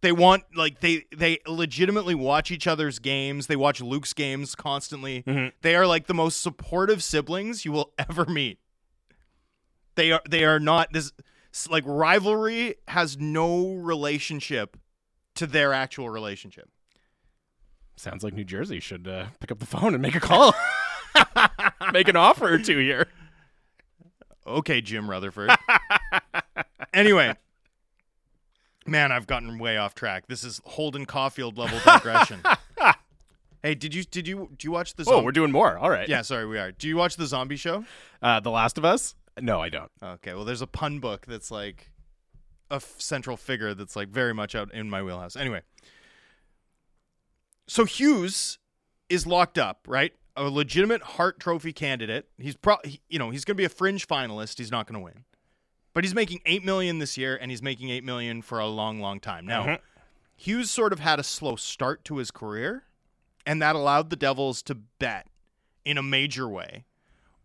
They 0.00 0.12
want 0.12 0.44
like 0.56 0.80
they 0.80 1.04
they 1.14 1.38
legitimately 1.46 2.14
watch 2.14 2.50
each 2.50 2.66
other's 2.66 2.98
games. 2.98 3.46
They 3.46 3.56
watch 3.56 3.82
Luke's 3.82 4.14
games 4.14 4.54
constantly. 4.54 5.22
Mhm. 5.24 5.52
They 5.60 5.76
are 5.76 5.86
like 5.86 6.06
the 6.06 6.14
most 6.14 6.40
supportive 6.40 7.02
siblings 7.02 7.66
you 7.66 7.72
will 7.72 7.92
ever 7.98 8.24
meet. 8.24 8.58
They 9.96 10.12
are 10.12 10.22
they 10.28 10.44
are 10.44 10.58
not 10.58 10.94
this 10.94 11.12
like 11.68 11.84
rivalry 11.86 12.76
has 12.88 13.18
no 13.18 13.74
relationship 13.74 14.78
to 15.36 15.46
their 15.46 15.72
actual 15.72 16.10
relationship. 16.10 16.68
Sounds 17.96 18.24
like 18.24 18.32
New 18.34 18.44
Jersey 18.44 18.80
should 18.80 19.06
uh, 19.06 19.26
pick 19.40 19.50
up 19.52 19.58
the 19.58 19.66
phone 19.66 19.92
and 19.94 20.00
make 20.02 20.14
a 20.14 20.20
call. 20.20 20.54
make 21.92 22.08
an 22.08 22.16
offer 22.16 22.52
or 22.54 22.58
two 22.58 22.78
here. 22.78 23.08
Okay, 24.46 24.80
Jim 24.80 25.08
Rutherford. 25.10 25.50
anyway, 26.94 27.34
man, 28.86 29.12
I've 29.12 29.26
gotten 29.26 29.58
way 29.58 29.76
off 29.76 29.94
track. 29.94 30.26
This 30.28 30.44
is 30.44 30.60
Holden 30.64 31.04
Caulfield 31.04 31.58
level 31.58 31.78
digression. 31.84 32.40
hey, 33.62 33.74
did 33.74 33.94
you 33.94 34.02
did 34.04 34.26
you 34.26 34.48
do 34.56 34.66
you 34.66 34.72
watch 34.72 34.94
the? 34.94 35.02
Oh, 35.02 35.16
Zom- 35.16 35.24
we're 35.24 35.32
doing 35.32 35.52
more. 35.52 35.76
All 35.76 35.90
right. 35.90 36.08
yeah, 36.08 36.22
sorry, 36.22 36.46
we 36.46 36.58
are. 36.58 36.72
Do 36.72 36.88
you 36.88 36.96
watch 36.96 37.16
the 37.16 37.26
zombie 37.26 37.56
show? 37.56 37.84
Uh, 38.22 38.40
the 38.40 38.50
Last 38.50 38.78
of 38.78 38.84
Us? 38.84 39.14
No, 39.40 39.60
I 39.60 39.68
don't. 39.68 39.90
Okay, 40.02 40.34
well, 40.34 40.44
there's 40.44 40.62
a 40.62 40.66
pun 40.66 40.98
book 41.00 41.26
that's 41.26 41.50
like 41.50 41.90
a 42.70 42.76
f- 42.76 42.94
central 42.98 43.36
figure 43.36 43.74
that's 43.74 43.96
like 43.96 44.08
very 44.08 44.32
much 44.34 44.54
out 44.54 44.72
in 44.72 44.88
my 44.90 45.02
wheelhouse. 45.02 45.36
Anyway, 45.36 45.62
so 47.66 47.84
Hughes 47.84 48.58
is 49.08 49.26
locked 49.26 49.58
up, 49.58 49.86
right? 49.88 50.12
A 50.36 50.44
legitimate 50.44 51.02
Hart 51.02 51.40
Trophy 51.40 51.72
candidate. 51.72 52.28
He's 52.38 52.56
pro, 52.56 52.76
he, 52.84 53.00
you 53.08 53.18
know, 53.18 53.30
he's 53.30 53.44
going 53.44 53.56
to 53.56 53.60
be 53.60 53.64
a 53.64 53.68
fringe 53.70 54.06
finalist. 54.06 54.58
He's 54.58 54.70
not 54.70 54.86
going 54.86 54.98
to 54.98 55.04
win, 55.04 55.24
but 55.92 56.04
he's 56.04 56.14
making 56.14 56.40
eight 56.46 56.64
million 56.64 56.98
this 56.98 57.16
year, 57.18 57.36
and 57.40 57.50
he's 57.50 57.62
making 57.62 57.90
eight 57.90 58.04
million 58.04 58.42
for 58.42 58.58
a 58.58 58.66
long, 58.66 59.00
long 59.00 59.20
time 59.20 59.44
now. 59.46 59.64
Mhm. 59.64 59.78
Hughes 60.36 60.70
sort 60.70 60.92
of 60.92 61.00
had 61.00 61.18
a 61.18 61.22
slow 61.24 61.56
start 61.56 62.04
to 62.06 62.16
his 62.16 62.30
career, 62.30 62.84
and 63.44 63.60
that 63.60 63.76
allowed 63.76 64.10
the 64.10 64.16
Devils 64.16 64.62
to 64.62 64.74
bet 64.74 65.26
in 65.84 65.98
a 65.98 66.02
major 66.02 66.48
way 66.48 66.84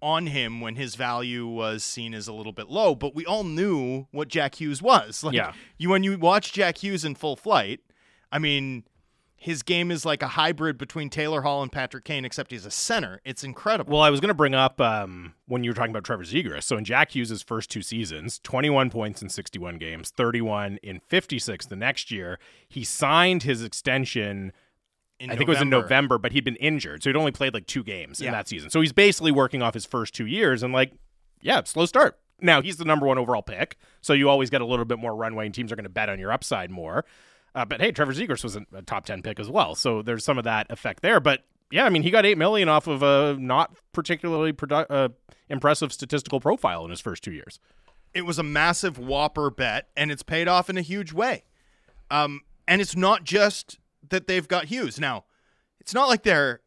on 0.06 0.28
him 0.28 0.62
when 0.62 0.76
his 0.76 0.93
value 0.93 1.47
was 1.47 1.84
seen 1.84 2.14
as 2.14 2.28
a 2.28 2.34
little 2.34 2.51
bit 2.53 2.70
low. 2.70 2.93
But 2.93 3.16
we 3.16 3.26
all 3.26 3.43
knew 3.43 4.06
what 4.12 4.28
Jack 4.28 4.62
Hughes 4.62 4.82
was. 4.82 5.24
Like, 5.26 5.34
Yeah. 5.34 5.53
You 5.78 5.89
when 5.89 6.03
you 6.03 6.18
watch 6.20 6.53
Jack 6.53 6.84
Hughes 6.84 7.03
in 7.03 7.16
full 7.16 7.36
flight, 7.36 7.80
I 8.32 8.38
mean, 8.38 8.84
his 9.36 9.64
game 9.64 9.89
is 9.89 10.06
like 10.06 10.22
a 10.22 10.28
hybrid 10.28 10.78
between 10.78 11.10
Taylor 11.10 11.41
Hall 11.41 11.64
and 11.64 11.72
Patrick 11.72 12.03
Kane, 12.03 12.26
except 12.26 12.51
he's 12.51 12.66
a 12.66 12.72
center. 12.72 13.22
It's 13.26 13.43
incredible. 13.43 13.93
Well, 13.93 14.03
I 14.03 14.12
was 14.12 14.20
going 14.20 14.30
to 14.30 14.36
bring 14.36 14.53
up 14.53 14.80
um, 14.80 15.34
when 15.47 15.64
you 15.64 15.72
were 15.72 15.76
talking 15.76 15.91
about 15.91 16.03
Trevor 16.03 16.24
Zegras. 16.24 16.64
So 16.64 16.78
in 16.78 16.86
Jack 16.86 17.16
Hughes' 17.16 17.41
first 17.41 17.72
two 17.72 17.82
seasons, 17.82 18.39
21 18.43 18.91
points 18.91 19.22
in 19.22 19.30
61 19.30 19.78
games, 19.78 20.12
31 20.12 20.78
in 20.84 20.99
56 20.99 21.66
the 21.66 21.76
next 21.76 22.12
year. 22.12 22.39
He 22.68 22.84
signed 22.84 23.43
his 23.43 23.64
extension, 23.64 24.51
I 25.22 25.28
think 25.36 25.41
it 25.41 25.47
was 25.47 25.61
in 25.61 25.70
November, 25.70 26.18
but 26.18 26.32
he'd 26.34 26.43
been 26.43 26.57
injured. 26.57 27.03
So 27.03 27.09
he'd 27.09 27.16
only 27.16 27.32
played 27.32 27.53
like 27.53 27.68
two 27.68 27.84
games 27.84 28.20
Yeah. 28.20 28.28
in 28.28 28.32
that 28.34 28.47
season. 28.47 28.70
So 28.70 28.82
he's 28.82 28.91
basically 28.93 29.32
working 29.32 29.61
off 29.61 29.74
his 29.74 29.86
first 29.86 30.13
two 30.13 30.26
years 30.26 30.61
and 30.63 30.74
like, 30.74 30.91
yeah, 31.41 31.61
slow 31.63 31.86
start. 31.86 32.20
Now 32.41 32.61
he's 32.61 32.78
the 32.78 32.86
number 32.86 33.05
one 33.07 33.18
overall 33.18 33.41
pick. 33.41 33.78
So 34.01 34.11
you 34.13 34.30
always 34.30 34.49
get 34.49 34.61
a 34.61 34.66
little 34.66 34.84
bit 34.86 34.99
more 34.99 35.16
runway 35.16 35.45
and 35.45 35.55
teams 35.55 35.72
are 35.72 35.76
going 35.76 35.84
to 35.86 35.89
bet 35.89 36.09
on 36.09 36.20
your 36.20 36.32
upside 36.32 36.70
more. 36.70 37.05
Uh, 37.53 37.63
but 37.63 37.80
hey, 37.80 37.91
Trevor 37.93 38.13
Zegras 38.13 38.43
was 38.43 38.57
a, 38.57 38.82
top 38.82 39.05
10 39.05 39.22
pick 39.22 39.39
as 39.39 39.49
well. 39.49 39.74
So 39.76 40.01
there's 40.01 40.26
some 40.26 40.38
of 40.38 40.43
that 40.43 40.70
effect 40.70 41.01
there. 41.01 41.22
But 41.22 41.45
yeah, 41.72 41.86
I 41.86 41.89
mean, 41.89 42.03
he 42.03 42.11
got 42.11 42.26
eight 42.26 42.38
million 42.38 42.68
off 42.68 42.88
of 42.88 43.01
a 43.01 43.38
not 43.39 43.74
particularly 43.93 44.51
produ- 44.51 44.86
uh, 44.89 45.09
impressive 45.49 45.93
statistical 45.93 46.41
profile 46.41 46.84
in 46.84 46.89
his 46.91 46.99
first 46.99 47.24
two 47.24 47.32
years. 47.32 47.59
it 48.13 48.26
was 48.26 48.38
a 48.39 48.43
massive 48.43 48.97
whopper 48.97 49.49
bet 49.49 49.88
and 49.95 50.11
it's 50.11 50.24
paid 50.24 50.47
off 50.49 50.70
in 50.70 50.78
a 50.78 50.82
huge 50.82 51.11
way 51.13 51.43
um, 52.11 52.41
and 52.68 52.82
it's 52.82 52.95
not 52.95 53.24
just 53.24 53.78
that 54.10 54.28
they've 54.28 54.47
got 54.47 54.66
hughes 54.66 54.99
now 54.99 55.26
it's 55.80 55.93
not 55.93 56.08
like 56.08 56.24
they're 56.24 56.62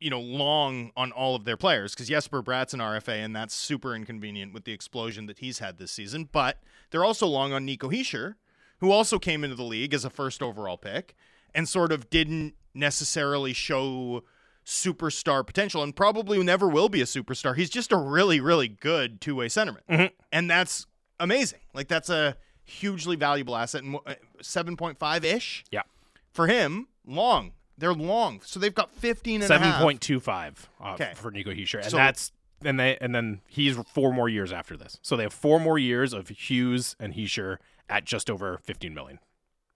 you 0.00 0.10
know 0.10 0.20
long 0.20 0.90
on 0.96 1.12
all 1.12 1.34
of 1.34 1.44
their 1.44 1.56
players 1.56 1.94
because 1.94 2.08
jesper 2.08 2.42
bratt's 2.42 2.74
an 2.74 2.80
rfa 2.80 3.24
and 3.24 3.34
that's 3.34 3.54
super 3.54 3.94
inconvenient 3.94 4.52
with 4.52 4.64
the 4.64 4.72
explosion 4.72 5.26
that 5.26 5.38
he's 5.38 5.58
had 5.58 5.78
this 5.78 5.92
season 5.92 6.28
but 6.30 6.60
they're 6.90 7.04
also 7.04 7.26
long 7.26 7.52
on 7.52 7.64
nico 7.64 7.88
hischier 7.88 8.34
who 8.78 8.90
also 8.90 9.18
came 9.18 9.44
into 9.44 9.56
the 9.56 9.62
league 9.62 9.94
as 9.94 10.04
a 10.04 10.10
first 10.10 10.42
overall 10.42 10.76
pick 10.76 11.14
and 11.54 11.68
sort 11.68 11.92
of 11.92 12.10
didn't 12.10 12.54
necessarily 12.74 13.52
show 13.52 14.22
superstar 14.64 15.46
potential 15.46 15.82
and 15.82 15.94
probably 15.94 16.42
never 16.42 16.68
will 16.68 16.88
be 16.88 17.00
a 17.00 17.04
superstar. 17.04 17.56
He's 17.56 17.70
just 17.70 17.92
a 17.92 17.96
really, 17.96 18.40
really 18.40 18.68
good 18.68 19.20
two 19.20 19.36
way 19.36 19.48
centerman. 19.48 19.80
Mm-hmm. 19.88 20.14
And 20.32 20.50
that's 20.50 20.86
amazing. 21.20 21.60
Like, 21.72 21.88
that's 21.88 22.08
a 22.08 22.36
hugely 22.64 23.16
valuable 23.16 23.56
asset. 23.56 23.82
And 23.82 23.96
uh, 24.06 24.14
7.5 24.42 25.24
ish 25.24 25.64
Yeah. 25.70 25.82
for 26.30 26.46
him, 26.46 26.88
long. 27.06 27.52
They're 27.76 27.92
long. 27.94 28.40
So 28.44 28.60
they've 28.60 28.74
got 28.74 28.90
15 28.92 29.42
and. 29.42 29.48
Seven 29.48 29.72
point 29.74 30.00
two 30.00 30.20
five 30.20 30.68
uh, 30.80 30.92
Okay. 30.92 31.12
for 31.16 31.30
Nico 31.30 31.50
Hischier, 31.50 31.80
and 31.82 31.90
So- 31.90 31.96
that's 31.96 32.30
and 32.64 32.78
they 32.78 32.96
and 33.00 33.14
then 33.14 33.40
he's 33.48 33.76
four 33.92 34.12
more 34.12 34.28
years 34.28 34.52
after 34.52 34.76
this. 34.76 34.98
So 35.02 35.16
they 35.16 35.24
have 35.24 35.32
four 35.34 35.58
more 35.60 35.78
years 35.78 36.12
of 36.12 36.28
Hughes 36.28 36.94
and 37.00 37.14
Hischier 37.14 37.56
at 37.88 38.04
just 38.04 38.30
over 38.30 38.58
fifteen 38.58 38.94
million 38.94 39.18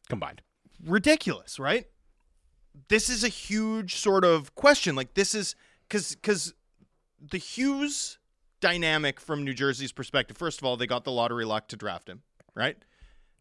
combined. 0.09 0.43
ridiculous, 0.85 1.59
right? 1.59 1.87
This 2.89 3.11
is 3.11 3.25
a 3.25 3.29
huge 3.29 3.97
sort 3.97 4.25
of 4.25 4.55
question. 4.55 4.95
Like 4.95 5.15
this 5.15 5.35
is 5.35 5.57
because 5.89 6.15
because 6.15 6.55
the 7.21 7.39
Hughes 7.39 8.19
dynamic 8.61 9.21
from 9.21 9.43
New 9.45 9.55
Jersey's 9.55 9.91
perspective. 9.93 10.37
First 10.37 10.61
of 10.61 10.65
all, 10.65 10.77
they 10.77 10.87
got 10.87 11.03
the 11.05 11.11
lottery 11.13 11.45
luck 11.45 11.67
to 11.69 11.77
draft 11.77 12.09
him, 12.09 12.23
right? 12.59 12.77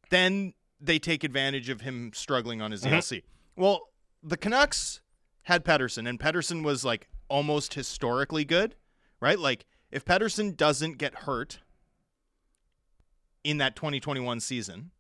Then 0.10 0.54
they 0.80 1.00
take 1.00 1.24
advantage 1.24 1.70
of 1.70 1.82
him 1.82 2.12
struggling 2.14 2.62
on 2.62 2.72
his 2.72 2.84
mm-hmm. 2.84 2.96
ELC. 2.96 3.24
Well, 3.56 3.90
the 4.24 4.38
Canucks 4.38 5.02
had 5.44 5.66
Pettersson, 5.66 6.08
and 6.08 6.20
Pettersson 6.20 6.64
was 6.64 6.86
like 6.86 7.10
almost 7.30 7.74
historically 7.74 8.46
good, 8.46 8.76
right? 9.20 9.40
Like 9.40 9.66
if 9.92 10.06
Pettersson 10.06 10.56
doesn't 10.56 10.98
get 10.98 11.16
hurt 11.20 11.60
in 13.44 13.58
that 13.58 13.76
2021 13.76 14.40
season, 14.40 14.92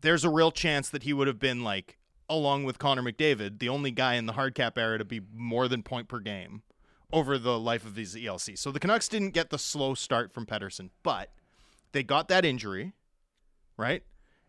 there's 0.00 0.24
a 0.24 0.30
real 0.30 0.52
chance 0.52 0.88
that 0.90 1.02
he 1.02 1.12
would 1.12 1.26
have 1.26 1.38
been 1.38 1.64
like, 1.64 1.98
along 2.28 2.64
with 2.64 2.78
Connor 2.78 3.02
McDavid, 3.02 3.58
the 3.58 3.68
only 3.68 3.90
guy 3.90 4.14
in 4.14 4.26
the 4.26 4.32
hard 4.34 4.54
cap 4.54 4.78
era 4.78 4.98
to 4.98 5.04
be 5.04 5.20
more 5.34 5.68
than 5.68 5.82
point 5.82 6.08
per 6.08 6.20
game 6.20 6.62
over 7.12 7.38
the 7.38 7.58
life 7.58 7.84
of 7.84 7.96
his 7.96 8.14
ELC. 8.14 8.56
So 8.58 8.70
the 8.70 8.80
Canucks 8.80 9.08
didn't 9.08 9.30
get 9.30 9.50
the 9.50 9.58
slow 9.58 9.94
start 9.94 10.32
from 10.32 10.46
Pettersson, 10.46 10.90
but 11.02 11.30
they 11.92 12.02
got 12.02 12.28
that 12.28 12.44
injury, 12.44 12.92
right? 13.76 14.02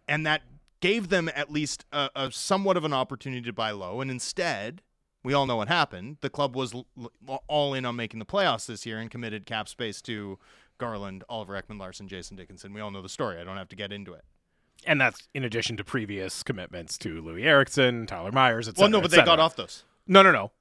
And 0.08 0.26
that 0.26 0.42
gave 0.80 1.10
them 1.10 1.30
at 1.34 1.52
least 1.52 1.86
a, 1.92 2.10
a 2.16 2.32
somewhat 2.32 2.76
of 2.78 2.84
an 2.84 2.94
opportunity 2.94 3.42
to 3.44 3.54
buy 3.54 3.72
low. 3.72 4.02
And 4.02 4.12
instead, 4.12 4.82
we 5.24 5.34
all 5.34 5.46
know 5.46 5.56
what 5.56 5.68
happened. 5.70 6.18
The 6.22 6.30
club 6.30 6.56
was 6.56 6.74
l- 6.74 6.86
l- 7.28 7.44
all 7.48 7.74
in 7.74 7.86
on 7.86 7.96
making 7.96 8.20
the 8.20 8.26
playoffs 8.26 8.66
this 8.66 8.86
year 8.86 9.00
and 9.00 9.10
committed 9.10 9.46
cap 9.46 9.70
space 9.70 10.02
to 10.04 10.38
Garland, 10.78 11.24
Oliver 11.30 11.54
Ekman 11.62 11.80
Larsson, 11.80 12.08
Jason 12.10 12.36
Dickinson. 12.36 12.74
We 12.74 12.82
all 12.82 12.92
know 12.92 13.02
the 13.02 13.08
story. 13.10 13.40
I 13.40 13.44
don't 13.46 13.56
have 13.58 13.70
to 13.70 13.76
get 13.76 13.94
into 13.94 14.14
it. 14.14 14.26
And 14.86 15.00
that's 15.00 15.30
in 15.34 15.46
addition 15.46 15.78
to 15.78 15.84
previous 15.86 16.44
commitments 16.44 16.98
to 17.00 17.22
Loui 17.22 17.46
Eriksson, 17.46 18.06
Tyler 18.06 18.34
Myers, 18.34 18.68
etc. 18.68 18.84
Well, 18.84 18.90
no, 18.92 19.02
but 19.02 19.12
they 19.12 19.24
got 19.24 19.40
off 19.40 19.56
those. 19.56 19.86
No, 20.08 20.22
no, 20.22 20.32
no. 20.32 20.52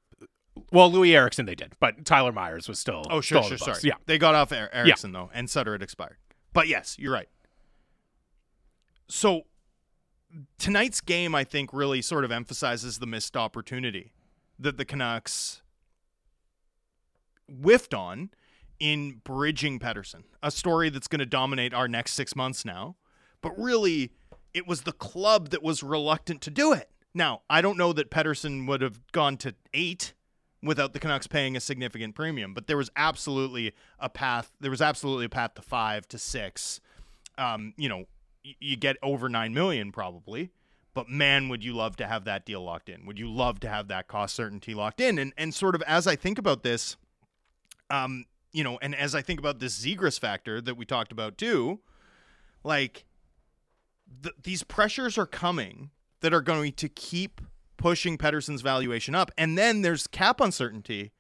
Well, 0.71 0.93
Loui 0.93 1.13
Eriksson 1.13 1.47
they 1.47 1.57
did, 1.57 1.73
but 1.81 2.05
Tyler 2.05 2.31
Myers 2.31 2.69
was 2.69 2.79
still. 2.79 3.03
Oh, 3.11 3.21
sure, 3.21 3.43
still 3.43 3.57
sure, 3.57 3.75
sorry. 3.75 3.81
Yeah, 3.83 3.95
They 4.07 4.19
got 4.19 4.37
off 4.37 4.53
er- 4.53 4.71
Eriksson, 4.73 5.11
though, 5.11 5.31
and 5.35 5.51
Sutter 5.51 5.73
had 5.73 5.83
expired. 5.83 6.19
But 6.53 6.69
yes, 6.69 6.97
you're 6.99 7.13
right. 7.13 7.29
So 9.09 9.43
tonight's 10.59 11.01
game, 11.01 11.35
I 11.35 11.45
think, 11.45 11.73
really 11.73 12.03
sort 12.03 12.25
of 12.25 12.33
emphasizes 12.33 12.99
the 12.99 13.07
missed 13.07 13.37
opportunity 13.37 14.13
that 14.59 14.77
the 14.77 14.85
Canucks 14.85 15.63
whiffed 17.49 17.95
on 17.95 18.31
in 18.79 19.21
bridging 19.25 19.79
Pettersson, 19.79 20.25
a 20.43 20.51
story 20.51 20.89
that's 20.89 21.09
going 21.09 21.21
to 21.21 21.27
dominate 21.27 21.75
our 21.75 21.89
next 21.89 22.15
six 22.15 22.35
months 22.35 22.65
now. 22.65 22.97
But 23.41 23.59
really, 23.59 24.13
it 24.55 24.67
was 24.67 24.83
the 24.83 24.93
club 24.93 25.51
that 25.51 25.63
was 25.63 25.83
reluctant 25.83 26.41
to 26.43 26.51
do 26.51 26.73
it. 26.73 26.89
Now, 27.15 27.43
I 27.51 27.61
don't 27.61 27.77
know 27.77 27.93
that 27.93 28.11
Pettersson 28.11 28.67
would 28.67 28.81
have 28.81 29.01
gone 29.13 29.37
to 29.39 29.55
eight 29.75 30.15
without 30.63 30.93
the 30.93 31.01
Canucks 31.01 31.27
paying 31.27 31.57
a 31.57 31.61
significant 31.61 32.15
premium, 32.15 32.55
but 32.55 32.67
there 32.67 32.77
was 32.77 32.91
absolutely 32.97 33.73
a 33.99 34.09
path. 34.09 34.53
There 34.61 34.71
was 34.71 34.81
absolutely 34.83 35.25
a 35.25 35.29
path 35.29 35.55
to 35.55 35.63
five 35.63 36.07
to 36.09 36.19
six. 36.19 36.81
Um, 37.39 37.75
you 37.77 37.89
know, 37.89 38.05
y- 38.45 38.55
you 38.61 38.77
get 38.77 38.97
over 39.03 39.29
nine 39.29 39.55
million 39.55 39.91
probably, 39.91 40.51
but 40.95 41.09
man, 41.09 41.49
would 41.49 41.65
you 41.65 41.75
love 41.75 41.97
to 41.97 42.07
have 42.07 42.25
that 42.25 42.45
deal 42.47 42.63
locked 42.63 42.89
in? 42.89 43.07
Would 43.07 43.19
you 43.19 43.31
love 43.31 43.61
to 43.61 43.69
have 43.69 43.89
that 43.89 44.07
cost 44.09 44.35
certainty 44.35 44.75
locked 44.75 45.01
in? 45.01 45.19
And 45.19 45.33
and 45.37 45.55
sort 45.55 45.75
of 45.75 45.83
as 45.83 46.07
I 46.07 46.17
think 46.17 46.39
about 46.39 46.63
this, 46.63 46.97
um, 47.91 48.27
you 48.53 48.63
know, 48.63 48.79
and 48.83 48.95
as 48.95 49.15
I 49.15 49.23
think 49.23 49.41
about 49.41 49.59
this 49.59 49.79
Zegras 49.85 50.21
factor 50.21 50.61
that 50.61 50.77
we 50.77 50.85
talked 50.85 51.11
about 51.11 51.39
too, 51.39 51.81
like 52.63 53.05
th- 54.23 54.35
these 54.43 54.63
pressures 54.63 55.19
are 55.19 55.27
coming 55.27 55.91
that 56.21 56.33
are 56.33 56.43
going 56.43 56.73
to 56.75 56.89
keep 56.89 57.41
pushing 57.83 58.17
Pettersson's 58.17 58.63
valuation 58.63 59.15
up. 59.15 59.31
And 59.37 59.59
then 59.59 59.83
there's 59.83 60.07
cap 60.07 60.41
uncertainty 60.41 61.11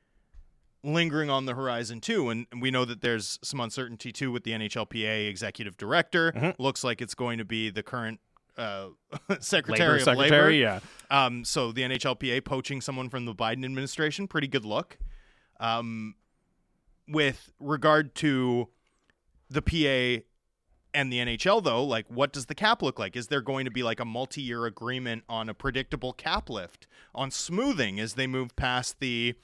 lingering 0.84 1.28
on 1.28 1.44
the 1.46 1.54
horizon 1.54 2.00
too. 2.00 2.30
And, 2.30 2.46
we 2.60 2.70
know 2.70 2.84
that 2.84 3.00
there's 3.00 3.38
some 3.42 3.60
uncertainty 3.60 4.12
too 4.12 4.30
with 4.30 4.44
the 4.44 4.52
NHLPA 4.52 5.28
executive 5.28 5.76
director. 5.76 6.54
Looks 6.58 6.84
like 6.84 7.02
it's 7.02 7.14
going 7.14 7.38
to 7.38 7.44
be 7.44 7.70
the 7.70 7.82
current 7.82 8.20
uh, 8.56 8.88
secretary 9.40 9.88
labor 9.88 9.96
of 9.96 10.02
secretary. 10.02 10.30
labor. 10.30 10.50
Yeah, 10.50 10.80
Um, 11.10 11.44
so 11.44 11.72
the 11.72 11.82
NHLPA 11.82 12.44
poaching 12.44 12.80
someone 12.80 13.08
from 13.10 13.24
the 13.24 13.34
Biden 13.34 13.64
administration, 13.64 14.28
pretty 14.28 14.48
good 14.48 14.64
look. 14.64 14.98
Um, 15.58 16.14
with 17.08 17.52
regard 17.58 18.14
to 18.16 18.68
the 19.50 19.62
PA 19.62 20.24
and 20.94 21.12
the 21.12 21.18
NHL, 21.18 21.62
though, 21.62 21.84
like 21.84 22.06
what 22.08 22.32
does 22.32 22.46
the 22.46 22.54
cap 22.54 22.82
look 22.82 22.98
like? 22.98 23.16
Is 23.16 23.28
there 23.28 23.40
going 23.40 23.64
to 23.64 23.70
be 23.70 23.82
like 23.82 24.00
a 24.00 24.04
multi-year 24.04 24.66
agreement 24.66 25.24
on 25.28 25.48
a 25.48 25.54
predictable 25.54 26.12
cap 26.12 26.50
lift 26.50 26.86
on 27.14 27.30
smoothing 27.30 27.98
as 27.98 28.14
they 28.14 28.26
move 28.26 28.54
past 28.56 29.00
the 29.00 29.34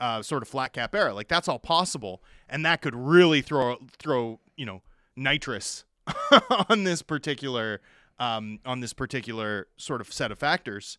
uh, 0.00 0.22
sort 0.22 0.42
of 0.42 0.48
flat 0.48 0.72
cap 0.72 0.94
era? 0.94 1.14
Like 1.14 1.28
that's 1.28 1.48
all 1.48 1.58
possible, 1.58 2.22
and 2.48 2.64
that 2.64 2.82
could 2.82 2.94
really 2.94 3.42
throw 3.42 3.76
throw 3.98 4.40
you 4.56 4.66
know 4.66 4.82
nitrous 5.16 5.84
on 6.68 6.84
this 6.84 7.02
particular 7.02 7.80
um, 8.18 8.60
on 8.64 8.80
this 8.80 8.92
particular 8.92 9.68
sort 9.76 10.00
of 10.00 10.12
set 10.12 10.32
of 10.32 10.38
factors. 10.38 10.98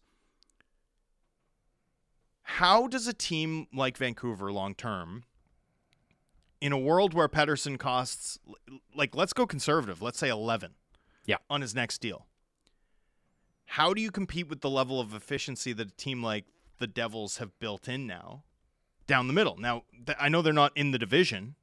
How 2.44 2.88
does 2.88 3.08
a 3.08 3.14
team 3.14 3.68
like 3.74 3.98
Vancouver 3.98 4.52
long 4.52 4.76
term 4.76 5.24
in 6.62 6.72
a 6.72 6.78
world 6.78 7.14
where 7.14 7.28
Pettersson 7.28 7.78
costs 7.78 8.40
like 8.96 9.16
let's 9.16 9.34
go 9.34 9.46
conservative, 9.46 10.02
let's 10.02 10.20
say 10.20 10.30
11. 10.30 10.72
Yeah. 11.26 11.38
On 11.50 11.62
his 11.62 11.76
next 11.76 12.00
deal. 12.00 12.26
How 13.66 13.94
do 13.94 14.02
you 14.02 14.12
compete 14.12 14.48
with 14.48 14.62
the 14.62 14.70
level 14.70 15.00
of 15.00 15.14
efficiency 15.14 15.74
that 15.74 15.88
a 15.90 15.96
team 15.96 16.24
like 16.24 16.46
the 16.80 16.88
Devils 16.88 17.38
have 17.38 17.58
built 17.60 17.88
in 17.88 18.08
now 18.08 18.44
down 19.08 19.28
the 19.28 19.34
middle? 19.34 19.58
Now, 19.58 19.84
th- 20.06 20.18
I 20.20 20.30
know 20.30 20.42
they're 20.42 20.54
not 20.54 20.72
in 20.76 20.92
the 20.92 20.98
division, 20.98 21.56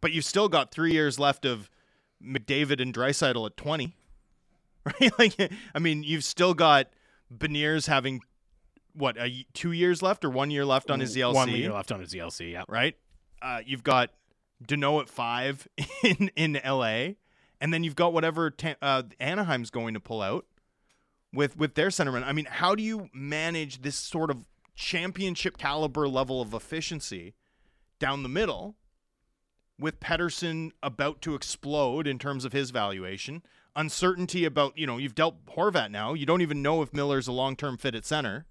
but 0.00 0.12
you've 0.12 0.24
still 0.24 0.48
got 0.48 0.70
3 0.70 0.92
years 0.92 1.18
left 1.18 1.44
of 1.44 1.68
McDavid 2.22 2.80
and 2.80 2.94
Draisaitl 2.94 3.46
at 3.46 3.56
20. 3.56 3.94
Right? 5.00 5.18
Like 5.18 5.50
I 5.74 5.78
mean, 5.78 6.02
you've 6.02 6.24
still 6.24 6.52
got 6.52 6.88
Beniers 7.34 7.86
having 7.86 8.20
what, 8.92 9.16
a, 9.16 9.46
2 9.54 9.72
years 9.72 10.02
left 10.02 10.26
or 10.26 10.30
1 10.30 10.50
year 10.50 10.66
left 10.66 10.90
on 10.90 11.00
his 11.00 11.16
ELC? 11.16 11.32
One 11.32 11.48
year 11.48 11.72
left 11.72 11.90
on 11.90 12.00
his 12.00 12.12
ELC. 12.12 12.52
Yeah. 12.52 12.64
right? 12.68 12.94
Uh, 13.40 13.60
you've 13.64 13.82
got 13.82 14.10
Danault 14.66 15.02
at 15.02 15.08
five 15.08 15.68
in 16.04 16.30
in 16.36 16.60
LA, 16.64 17.14
and 17.60 17.72
then 17.72 17.84
you've 17.84 17.96
got 17.96 18.12
whatever 18.12 18.50
ta- 18.50 18.76
uh, 18.82 19.04
Anaheim's 19.20 19.70
going 19.70 19.94
to 19.94 20.00
pull 20.00 20.22
out 20.22 20.46
with 21.32 21.56
with 21.56 21.74
their 21.74 21.88
centerman. 21.88 22.24
I 22.24 22.32
mean, 22.32 22.46
how 22.46 22.74
do 22.74 22.82
you 22.82 23.08
manage 23.12 23.82
this 23.82 23.96
sort 23.96 24.30
of 24.30 24.46
championship 24.74 25.58
caliber 25.58 26.08
level 26.08 26.40
of 26.40 26.54
efficiency 26.54 27.34
down 27.98 28.22
the 28.22 28.28
middle 28.28 28.76
with 29.78 30.00
Pettersson 30.00 30.70
about 30.82 31.20
to 31.22 31.34
explode 31.34 32.06
in 32.06 32.18
terms 32.18 32.44
of 32.44 32.52
his 32.52 32.70
valuation? 32.70 33.42
Uncertainty 33.76 34.44
about, 34.44 34.78
you 34.78 34.86
know, 34.86 34.98
you've 34.98 35.16
dealt 35.16 35.44
Horvat 35.46 35.90
now. 35.90 36.14
You 36.14 36.26
don't 36.26 36.42
even 36.42 36.62
know 36.62 36.80
if 36.80 36.94
Miller's 36.94 37.26
a 37.26 37.32
long 37.32 37.56
term 37.56 37.76
fit 37.76 37.94
at 37.94 38.04
center. 38.04 38.46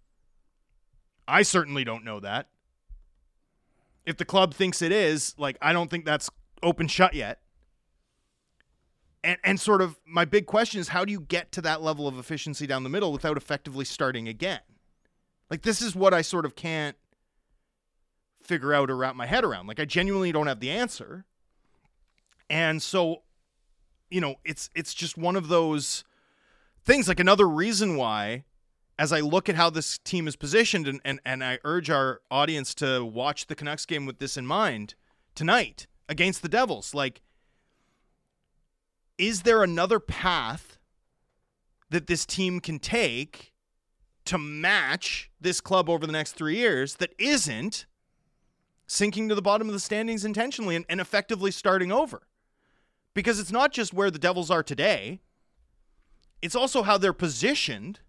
I 1.26 1.44
certainly 1.44 1.86
don't 1.86 2.04
know 2.04 2.20
that 2.20 2.50
if 4.06 4.18
the 4.18 4.26
club 4.26 4.54
thinks 4.54 4.82
it 4.82 4.92
is, 4.92 5.36
like 5.38 5.58
I 5.62 5.74
don't 5.74 5.90
think 5.90 6.06
that's 6.06 6.30
open 6.62 6.88
shut 6.88 7.14
yet. 7.14 7.40
And 9.24 9.38
and 9.44 9.60
sort 9.60 9.82
of 9.82 9.98
my 10.06 10.26
big 10.26 10.46
question 10.46 10.80
is 10.80 10.90
how 10.90 11.06
do 11.06 11.12
you 11.12 11.22
get 11.22 11.52
to 11.54 11.62
that 11.62 11.82
level 11.82 12.08
of 12.08 12.18
efficiency 12.18 12.68
down 12.68 12.84
the 12.84 12.90
middle 12.90 13.12
without 13.12 13.38
effectively 13.38 13.86
starting 13.86 14.28
again? 14.28 14.62
Like 15.50 15.62
this 15.62 15.82
is 15.82 15.96
what 15.96 16.14
I 16.14 16.22
sort 16.22 16.46
of 16.46 16.56
can't 16.56 16.98
figure 18.42 18.74
out 18.74 18.90
or 18.90 18.98
wrap 18.98 19.16
my 19.16 19.26
head 19.26 19.46
around. 19.46 19.68
Like 19.68 19.80
I 19.80 19.86
genuinely 19.86 20.32
don't 20.32 20.48
have 20.48 20.60
the 20.60 20.72
answer. 20.72 21.26
And 22.50 22.82
so 22.82 23.24
you 24.10 24.22
know, 24.22 24.36
it's 24.44 24.70
it's 24.76 24.94
just 24.94 25.18
one 25.18 25.36
of 25.36 25.48
those 25.48 26.04
things 26.84 27.08
like 27.08 27.20
another 27.20 27.48
reason 27.48 27.96
why 27.96 28.44
as 28.98 29.12
I 29.12 29.22
look 29.22 29.50
at 29.50 29.56
how 29.56 29.70
this 29.70 29.98
team 29.98 30.28
is 30.28 30.36
positioned, 30.36 30.88
and, 30.88 31.02
and, 31.04 31.20
and 31.26 31.44
I 31.44 31.60
urge 31.64 31.90
our 31.90 32.22
audience 32.30 32.76
to 32.76 33.04
watch 33.04 33.48
the 33.48 33.56
Canucks 33.56 33.86
game 33.86 34.06
with 34.06 34.20
this 34.20 34.38
in 34.38 34.46
mind 34.46 34.96
tonight 35.36 35.88
against 36.08 36.42
the 36.42 36.50
Devils, 36.50 36.94
like, 36.94 37.22
is 39.18 39.44
there 39.44 39.64
another 39.64 40.00
path 40.00 40.78
that 41.90 42.08
this 42.08 42.26
team 42.26 42.60
can 42.60 42.80
take 42.80 43.54
to 44.26 44.38
match 44.38 45.30
this 45.40 45.62
club 45.62 45.90
over 45.90 46.06
the 46.06 46.14
next 46.14 46.34
three 46.34 46.58
years 46.58 46.96
that 46.96 47.14
isn't 47.20 47.86
sinking 48.88 49.30
to 49.30 49.36
the 49.36 49.42
bottom 49.42 49.68
of 49.68 49.74
the 49.74 49.80
standings 49.80 50.26
intentionally 50.26 50.76
and, 50.76 50.86
and 50.90 51.00
effectively 51.00 51.52
starting 51.52 51.92
over? 51.92 52.24
Because 53.14 53.40
it's 53.40 53.52
not 53.52 53.72
just 53.72 53.94
where 53.94 54.10
the 54.10 54.20
Devils 54.20 54.50
are 54.50 54.64
today, 54.64 55.22
it's 56.42 56.56
also 56.56 56.84
how 56.84 56.98
they're 56.98 57.14
positioned 57.14 58.00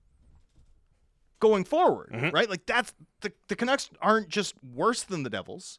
going 1.44 1.64
forward, 1.64 2.10
Mm-hmm. 2.12 2.30
right? 2.30 2.48
Like 2.48 2.64
that's 2.66 2.94
the 3.20 3.32
the 3.48 3.56
Canucks 3.56 3.90
aren't 4.00 4.28
just 4.28 4.54
worse 4.62 5.02
than 5.02 5.22
the 5.22 5.30
Devils. 5.30 5.78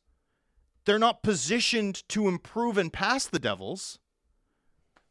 They're 0.86 1.00
not 1.00 1.24
positioned 1.24 2.08
to 2.10 2.28
improve 2.28 2.78
and 2.78 2.94
pass 2.94 3.26
the 3.26 3.40
Devils 3.40 3.98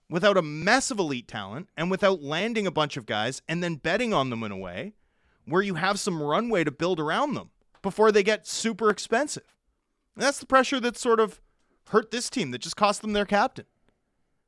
without 0.08 0.36
a 0.36 0.42
mess 0.42 0.90
of 0.92 0.98
elite 1.00 1.26
talent 1.26 1.68
and 1.76 1.90
without 1.90 2.22
landing 2.22 2.66
a 2.66 2.70
bunch 2.70 2.96
of 2.96 3.06
guys 3.06 3.42
and 3.48 3.62
then 3.62 3.74
betting 3.76 4.14
on 4.14 4.30
them 4.30 4.42
in 4.44 4.52
a 4.52 4.56
way 4.56 4.92
where 5.46 5.62
you 5.62 5.74
have 5.74 5.98
some 5.98 6.22
runway 6.22 6.62
to 6.62 6.70
build 6.70 7.00
around 7.00 7.34
them 7.34 7.50
before 7.82 8.12
they 8.12 8.22
get 8.22 8.46
super 8.46 8.88
expensive. 8.90 9.56
And 10.14 10.22
that's 10.24 10.38
the 10.38 10.46
pressure 10.46 10.78
that 10.80 10.96
sort 10.96 11.18
of 11.20 11.40
hurt 11.88 12.10
this 12.12 12.30
team 12.30 12.50
that 12.52 12.60
just 12.62 12.76
cost 12.76 13.02
them 13.02 13.12
their 13.12 13.26
captain. 13.26 13.66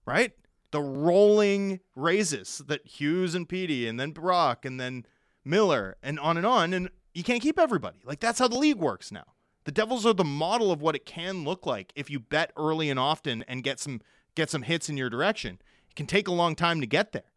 Right? 0.06 0.32
The 0.70 0.80
rolling 0.80 1.80
raises 1.96 2.62
that 2.68 2.86
Hughes 2.86 3.34
and 3.34 3.48
Petey 3.48 3.88
and 3.88 3.98
then 3.98 4.12
Brock 4.12 4.64
and 4.64 4.78
then 4.78 5.04
Miller 5.46 5.96
and 6.02 6.18
on 6.18 6.36
and 6.36 6.44
on 6.44 6.74
and 6.74 6.90
you 7.14 7.22
can't 7.22 7.40
keep 7.40 7.58
everybody. 7.58 7.98
Like 8.04 8.20
that's 8.20 8.38
how 8.38 8.48
the 8.48 8.58
league 8.58 8.78
works 8.78 9.10
now. 9.10 9.24
The 9.64 9.72
Devils 9.72 10.04
are 10.04 10.12
the 10.12 10.24
model 10.24 10.70
of 10.70 10.82
what 10.82 10.94
it 10.94 11.06
can 11.06 11.44
look 11.44 11.64
like 11.66 11.92
if 11.96 12.10
you 12.10 12.20
bet 12.20 12.52
early 12.56 12.90
and 12.90 13.00
often 13.00 13.44
and 13.48 13.62
get 13.62 13.80
some 13.80 14.00
get 14.34 14.50
some 14.50 14.62
hits 14.62 14.88
in 14.88 14.96
your 14.96 15.08
direction. 15.08 15.58
It 15.88 15.96
can 15.96 16.06
take 16.06 16.28
a 16.28 16.32
long 16.32 16.54
time 16.54 16.80
to 16.80 16.86
get 16.86 17.12
there. 17.12 17.32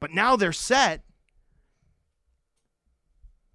But 0.00 0.12
now 0.12 0.36
they're 0.36 0.52
set 0.52 1.02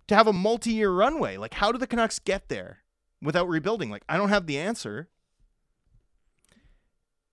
to 0.08 0.16
have 0.16 0.28
a 0.28 0.34
multi-year 0.34 0.92
runway. 0.92 1.38
Like 1.38 1.54
how 1.54 1.72
do 1.72 1.78
the 1.78 1.88
Canucks 1.88 2.20
get 2.20 2.50
there 2.50 2.80
without 3.22 3.48
rebuilding? 3.48 3.90
Like 3.90 4.04
I 4.10 4.18
don't 4.18 4.30
have 4.30 4.48
the 4.48 4.58
answer. 4.58 5.10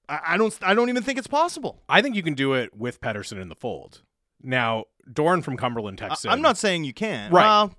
I, 0.08 0.20
I 0.28 0.36
don't 0.36 0.56
I 0.62 0.74
don't 0.74 0.90
even 0.90 1.02
think 1.02 1.18
it's 1.18 1.26
possible. 1.26 1.82
I 1.88 2.02
think 2.02 2.14
you 2.14 2.22
can 2.22 2.34
do 2.34 2.52
it 2.54 2.76
with 2.76 3.00
Pettersson 3.00 3.40
in 3.40 3.48
the 3.48 3.54
fold. 3.54 4.02
Now, 4.42 4.84
Dorn 5.12 5.42
from 5.42 5.56
Cumberland 5.56 5.98
Texas. 5.98 6.26
I'm 6.26 6.42
not 6.42 6.56
saying 6.56 6.84
you 6.84 6.92
can't. 6.92 7.32
Right. 7.32 7.44
Well, 7.44 7.74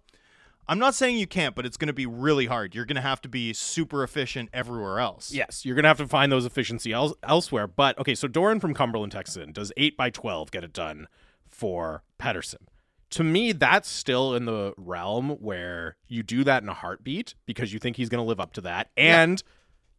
I'm 0.68 0.80
not 0.80 0.96
saying 0.96 1.18
you 1.18 1.28
can't, 1.28 1.56
but 1.56 1.66
it's 1.66 1.76
going 1.76 1.88
to 1.88 1.94
be 1.94 2.06
really 2.06 2.46
hard. 2.46 2.74
You're 2.76 2.86
going 2.86 2.96
to 2.96 3.02
have 3.02 3.20
to 3.22 3.30
be 3.30 3.52
super 3.52 4.04
efficient 4.04 4.50
everywhere 4.54 5.00
else. 5.00 5.32
Yes, 5.34 5.66
you're 5.66 5.76
gonna 5.76 5.88
have 5.90 5.98
to 5.98 6.08
find 6.08 6.32
those 6.32 6.46
efficiency 6.46 6.94
els- 6.94 7.16
elsewhere. 7.24 7.68
But 7.68 7.98
okay, 8.00 8.16
so 8.16 8.28
Doran 8.28 8.60
from 8.60 8.74
Cumberland 8.74 9.12
Texas. 9.12 9.46
Does 9.52 9.72
eight 9.76 9.98
by 9.98 10.10
twelve 10.10 10.52
get 10.52 10.64
it 10.64 10.72
done 10.72 11.08
for 11.50 12.04
Pettersson? 12.20 12.68
To 13.12 13.24
me, 13.26 13.52
that's 13.52 13.90
still 13.90 14.34
in 14.34 14.46
the 14.46 14.74
realm 14.78 15.32
where 15.42 15.98
you 16.08 16.24
do 16.24 16.46
that 16.46 16.64
in 16.64 16.70
a 16.70 16.74
heartbeat 16.74 17.36
because 17.46 17.74
you 17.74 17.80
think 17.80 17.98
he's 17.98 18.08
going 18.08 18.24
to 18.24 18.28
live 18.28 18.40
up 18.40 18.54
to 18.54 18.62
that, 18.62 18.92
and 18.96 19.44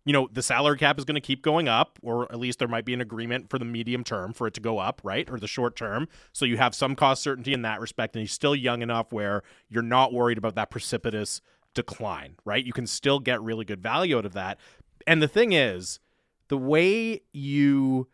you 0.05 0.13
know 0.13 0.29
the 0.33 0.43
salary 0.43 0.79
cap 0.79 0.99
is 0.99 1.05
going 1.05 1.15
to 1.15 1.21
keep 1.21 1.43
going 1.43 1.69
up, 1.69 1.99
or 2.03 2.31
at 2.33 2.39
least 2.39 2.59
there 2.59 2.69
might 2.69 2.85
be 2.85 2.95
an 2.95 3.01
agreement 3.01 3.51
for 3.51 3.59
the 3.59 3.65
medium 3.65 4.05
term 4.05 4.33
for 4.33 4.47
it 4.47 4.55
to 4.55 4.61
go 4.61 4.79
up, 4.79 5.01
right, 5.05 5.29
or 5.31 5.39
the 5.39 5.47
short 5.47 5.77
term. 5.77 6.09
So 6.33 6.45
you 6.45 6.57
have 6.57 6.75
some 6.75 6.97
cost 6.97 7.23
certainty 7.23 7.53
in 7.53 7.63
that 7.63 7.81
respect, 7.81 8.17
and 8.17 8.21
he's 8.21 8.33
still 8.33 8.57
young 8.57 8.83
enough 8.83 9.13
where 9.13 9.43
you're 9.69 9.83
not 9.83 10.13
worried 10.13 10.39
about 10.39 10.55
that 10.57 10.71
precipitous 10.71 11.41
decline, 11.75 12.37
right? 12.45 12.65
You 12.65 12.73
can 12.73 12.87
still 12.87 13.21
get 13.21 13.41
really 13.41 13.65
good 13.65 13.83
value 13.83 14.19
out 14.19 14.27
of 14.27 14.33
that. 14.35 14.59
And 15.07 15.23
the 15.23 15.29
thing 15.29 15.53
is, 15.53 16.01
the 16.49 16.59
way 16.59 17.23
you 17.33 18.09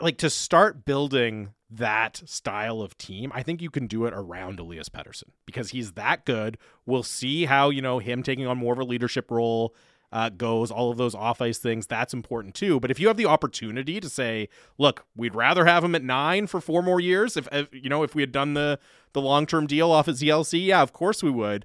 like 0.00 0.18
to 0.18 0.30
start 0.30 0.84
building 0.84 1.50
that 1.70 2.22
style 2.26 2.82
of 2.82 2.98
team, 2.98 3.32
I 3.34 3.42
think 3.42 3.62
you 3.62 3.70
can 3.70 3.86
do 3.86 4.04
it 4.06 4.12
around 4.14 4.60
Elias 4.60 4.88
Pettersson 4.88 5.30
because 5.46 5.70
he's 5.70 5.92
that 5.92 6.24
good. 6.24 6.58
We'll 6.84 7.02
see 7.02 7.46
how, 7.46 7.70
you 7.70 7.80
know, 7.80 7.98
him 7.98 8.22
taking 8.22 8.46
on 8.46 8.58
more 8.58 8.72
of 8.72 8.78
a 8.78 8.84
leadership 8.84 9.30
role 9.30 9.74
uh, 10.12 10.28
goes, 10.28 10.70
all 10.70 10.90
of 10.90 10.96
those 10.98 11.14
off 11.14 11.40
ice 11.40 11.58
things, 11.58 11.86
that's 11.86 12.12
important 12.12 12.54
too. 12.54 12.80
But 12.80 12.90
if 12.90 12.98
you 12.98 13.08
have 13.08 13.16
the 13.16 13.26
opportunity 13.26 14.00
to 14.00 14.08
say, 14.08 14.48
look, 14.78 15.06
we'd 15.14 15.34
rather 15.34 15.64
have 15.66 15.84
him 15.84 15.94
at 15.94 16.02
nine 16.02 16.46
for 16.46 16.60
four 16.60 16.82
more 16.82 17.00
years, 17.00 17.36
if, 17.36 17.48
if 17.52 17.68
you 17.72 17.88
know, 17.88 18.02
if 18.02 18.14
we 18.14 18.22
had 18.22 18.32
done 18.32 18.54
the 18.54 18.78
the 19.12 19.20
long 19.20 19.46
term 19.46 19.66
deal 19.66 19.90
off 19.90 20.08
at 20.08 20.16
ELC, 20.16 20.66
yeah, 20.66 20.82
of 20.82 20.92
course 20.92 21.22
we 21.22 21.30
would. 21.30 21.64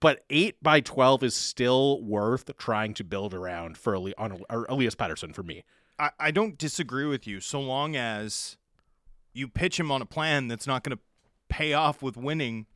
But 0.00 0.24
eight 0.30 0.62
by 0.62 0.80
twelve 0.80 1.22
is 1.22 1.34
still 1.34 2.02
worth 2.02 2.56
trying 2.56 2.94
to 2.94 3.04
build 3.04 3.34
around 3.34 3.76
for 3.76 3.94
Eli- 3.94 4.12
on 4.18 4.42
Elias 4.50 4.94
Pettersson 4.94 5.34
for 5.34 5.42
me. 5.42 5.64
I, 5.98 6.10
I 6.18 6.30
don't 6.30 6.56
disagree 6.56 7.06
with 7.06 7.26
you 7.26 7.40
so 7.40 7.60
long 7.60 7.96
as 7.96 8.56
you 9.32 9.48
pitch 9.48 9.78
him 9.78 9.90
on 9.90 10.02
a 10.02 10.06
plan 10.06 10.48
that's 10.48 10.66
not 10.66 10.84
going 10.84 10.96
to 10.96 11.02
pay 11.48 11.72
off 11.72 12.02
with 12.02 12.16
winning 12.16 12.66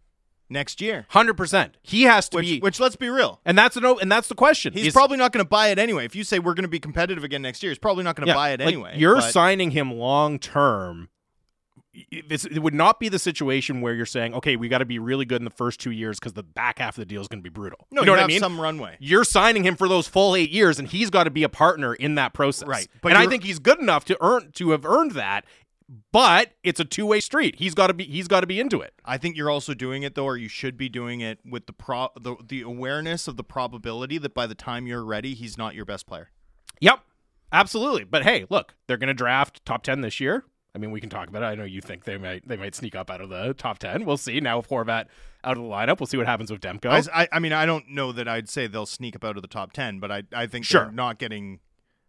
next 0.52 0.80
year. 0.80 1.06
Hundred 1.08 1.34
percent. 1.34 1.76
He 1.82 2.02
has 2.02 2.28
to 2.28 2.36
Which, 2.36 2.46
be, 2.46 2.60
which 2.60 2.78
let's 2.78 2.96
be 2.96 3.08
real. 3.08 3.40
and 3.44 3.56
that's 3.58 3.76
an 3.76 3.84
and 3.84 4.12
that's 4.12 4.28
the 4.28 4.34
question. 4.34 4.72
He's 4.72 4.88
Is- 4.88 4.92
probably 4.92 5.16
not 5.16 5.32
going 5.32 5.44
to 5.44 5.48
buy 5.48 5.68
it 5.68 5.78
anyway. 5.78 6.04
If 6.04 6.14
you 6.14 6.22
say 6.24 6.38
we're 6.38 6.54
going 6.54 6.64
to 6.64 6.68
be 6.68 6.80
competitive 6.80 7.24
again 7.24 7.42
next 7.42 7.62
year, 7.62 7.70
he's 7.72 7.78
probably 7.78 8.04
not 8.04 8.14
going 8.16 8.26
to 8.26 8.30
yeah, 8.30 8.36
buy 8.36 8.50
it 8.50 8.60
like, 8.60 8.68
anyway. 8.68 8.94
You're 8.96 9.16
but- 9.16 9.32
signing 9.32 9.70
him 9.72 9.92
long 9.94 10.38
term. 10.38 11.08
It 11.94 12.62
would 12.62 12.72
not 12.72 12.98
be 13.00 13.10
the 13.10 13.18
situation 13.18 13.82
where 13.82 13.92
you're 13.92 14.06
saying, 14.06 14.32
okay, 14.32 14.56
we 14.56 14.68
got 14.70 14.78
to 14.78 14.86
be 14.86 14.98
really 14.98 15.26
good 15.26 15.42
in 15.42 15.44
the 15.44 15.50
first 15.50 15.78
two 15.78 15.90
years 15.90 16.18
because 16.18 16.32
the 16.32 16.42
back 16.42 16.78
half 16.78 16.96
of 16.96 17.02
the 17.02 17.04
deal 17.04 17.20
is 17.20 17.28
going 17.28 17.40
to 17.40 17.42
be 17.42 17.50
brutal. 17.52 17.86
no, 17.90 18.00
you 18.00 18.06
know 18.06 18.12
what 18.12 18.20
have 18.20 18.28
I 18.30 18.32
mean? 18.32 18.40
some 18.40 18.58
runway. 18.58 18.96
you're 18.98 19.24
signing 19.24 19.62
him 19.62 19.76
for 19.76 19.86
those 19.88 20.08
full 20.08 20.34
eight 20.34 20.50
years, 20.50 20.78
and 20.78 20.88
he's 20.88 21.10
got 21.10 21.24
to 21.24 21.30
be 21.30 21.42
a 21.42 21.50
partner 21.50 21.92
in 21.92 22.14
that 22.14 22.32
process. 22.32 22.66
Right, 22.66 22.88
But 23.02 23.12
and 23.12 23.18
I 23.18 23.26
think 23.26 23.44
he's 23.44 23.58
good 23.58 23.78
enough 23.78 24.06
to 24.06 24.16
earn 24.22 24.52
to 24.52 24.70
have 24.70 24.86
earned 24.86 25.10
that. 25.12 25.44
But 26.10 26.52
it's 26.62 26.80
a 26.80 26.84
two 26.86 27.04
way 27.04 27.20
street. 27.20 27.56
He's 27.58 27.74
got 27.74 27.88
to 27.88 27.94
be. 27.94 28.04
He's 28.04 28.26
got 28.28 28.40
to 28.40 28.46
be 28.46 28.58
into 28.58 28.80
it. 28.80 28.94
I 29.04 29.18
think 29.18 29.36
you're 29.36 29.50
also 29.50 29.74
doing 29.74 30.02
it 30.04 30.14
though, 30.14 30.24
or 30.24 30.36
you 30.38 30.48
should 30.48 30.76
be 30.78 30.88
doing 30.88 31.20
it 31.20 31.38
with 31.44 31.66
the 31.66 31.72
pro 31.74 32.08
the, 32.18 32.36
the 32.46 32.62
awareness 32.62 33.28
of 33.28 33.36
the 33.36 33.44
probability 33.44 34.16
that 34.18 34.32
by 34.32 34.46
the 34.46 34.54
time 34.54 34.86
you're 34.86 35.04
ready, 35.04 35.34
he's 35.34 35.58
not 35.58 35.74
your 35.74 35.84
best 35.84 36.06
player. 36.06 36.30
Yep, 36.80 37.00
absolutely. 37.52 38.04
But 38.04 38.22
hey, 38.22 38.46
look, 38.48 38.74
they're 38.86 38.96
going 38.96 39.08
to 39.08 39.14
draft 39.14 39.64
top 39.66 39.82
ten 39.82 40.00
this 40.00 40.18
year. 40.18 40.44
I 40.74 40.78
mean, 40.78 40.90
we 40.90 41.00
can 41.02 41.10
talk 41.10 41.28
about 41.28 41.42
it. 41.42 41.46
I 41.46 41.54
know 41.54 41.64
you 41.64 41.82
think 41.82 42.04
they 42.04 42.16
might 42.16 42.48
they 42.48 42.56
might 42.56 42.74
sneak 42.74 42.94
up 42.96 43.10
out 43.10 43.20
of 43.20 43.28
the 43.28 43.52
top 43.52 43.78
ten. 43.78 44.06
We'll 44.06 44.16
see. 44.16 44.40
Now 44.40 44.56
with 44.58 44.70
Horvat 44.70 45.06
out 45.44 45.58
of 45.58 45.62
the 45.62 45.68
lineup, 45.68 46.00
we'll 46.00 46.06
see 46.06 46.16
what 46.16 46.26
happens 46.26 46.50
with 46.50 46.62
Demko. 46.62 47.06
I, 47.12 47.28
I 47.30 47.38
mean, 47.38 47.52
I 47.52 47.66
don't 47.66 47.90
know 47.90 48.12
that 48.12 48.26
I'd 48.26 48.48
say 48.48 48.66
they'll 48.66 48.86
sneak 48.86 49.14
up 49.14 49.24
out 49.24 49.36
of 49.36 49.42
the 49.42 49.48
top 49.48 49.72
ten, 49.74 49.98
but 50.00 50.10
I 50.10 50.22
I 50.32 50.46
think 50.46 50.64
Sure. 50.64 50.84
they're 50.84 50.92
not 50.92 51.18
getting. 51.18 51.60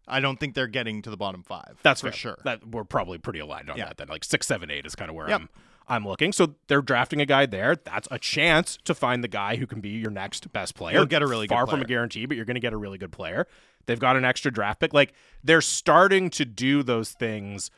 I 0.07 0.19
don't 0.19 0.39
think 0.39 0.53
they're 0.55 0.67
getting 0.67 1.01
to 1.03 1.09
the 1.09 1.17
bottom 1.17 1.43
five. 1.43 1.77
That's 1.83 2.01
for 2.01 2.07
fair. 2.07 2.13
sure. 2.13 2.37
That 2.43 2.67
we're 2.67 2.83
probably 2.83 3.17
pretty 3.17 3.39
aligned 3.39 3.69
on 3.69 3.77
Yeah. 3.77 3.85
that. 3.85 3.97
Then 3.97 4.07
like 4.07 4.23
six, 4.23 4.47
seven, 4.47 4.69
eight 4.69 4.85
is 4.85 4.95
kind 4.95 5.09
of 5.09 5.15
where 5.15 5.29
Yep. 5.29 5.41
I'm 5.41 5.49
I'm 5.85 6.07
looking. 6.07 6.31
So 6.31 6.55
they're 6.67 6.81
drafting 6.81 7.19
a 7.19 7.25
guy 7.25 7.45
there. 7.45 7.75
That's 7.75 8.07
a 8.09 8.17
chance 8.17 8.77
to 8.85 8.95
find 8.95 9.21
the 9.21 9.27
guy 9.27 9.57
who 9.57 9.67
can 9.67 9.81
be 9.81 9.89
your 9.89 10.11
next 10.11 10.51
best 10.53 10.75
player. 10.75 10.95
You'll 10.95 11.05
get 11.05 11.21
a 11.21 11.27
really 11.27 11.45
good 11.45 11.53
far 11.55 11.67
from 11.67 11.81
a 11.81 11.85
guarantee, 11.85 12.25
but 12.25 12.37
you're 12.37 12.45
going 12.45 12.55
to 12.55 12.61
get 12.61 12.71
a 12.71 12.77
really 12.77 12.97
good 12.97 13.11
player. 13.11 13.47
They've 13.85 13.99
got 13.99 14.15
an 14.15 14.23
extra 14.23 14.49
draft 14.49 14.79
pick. 14.79 14.93
Like 14.93 15.13
they're 15.43 15.59
starting 15.59 16.29
to 16.31 16.45
do 16.45 16.83
those 16.83 17.11
things 17.11 17.69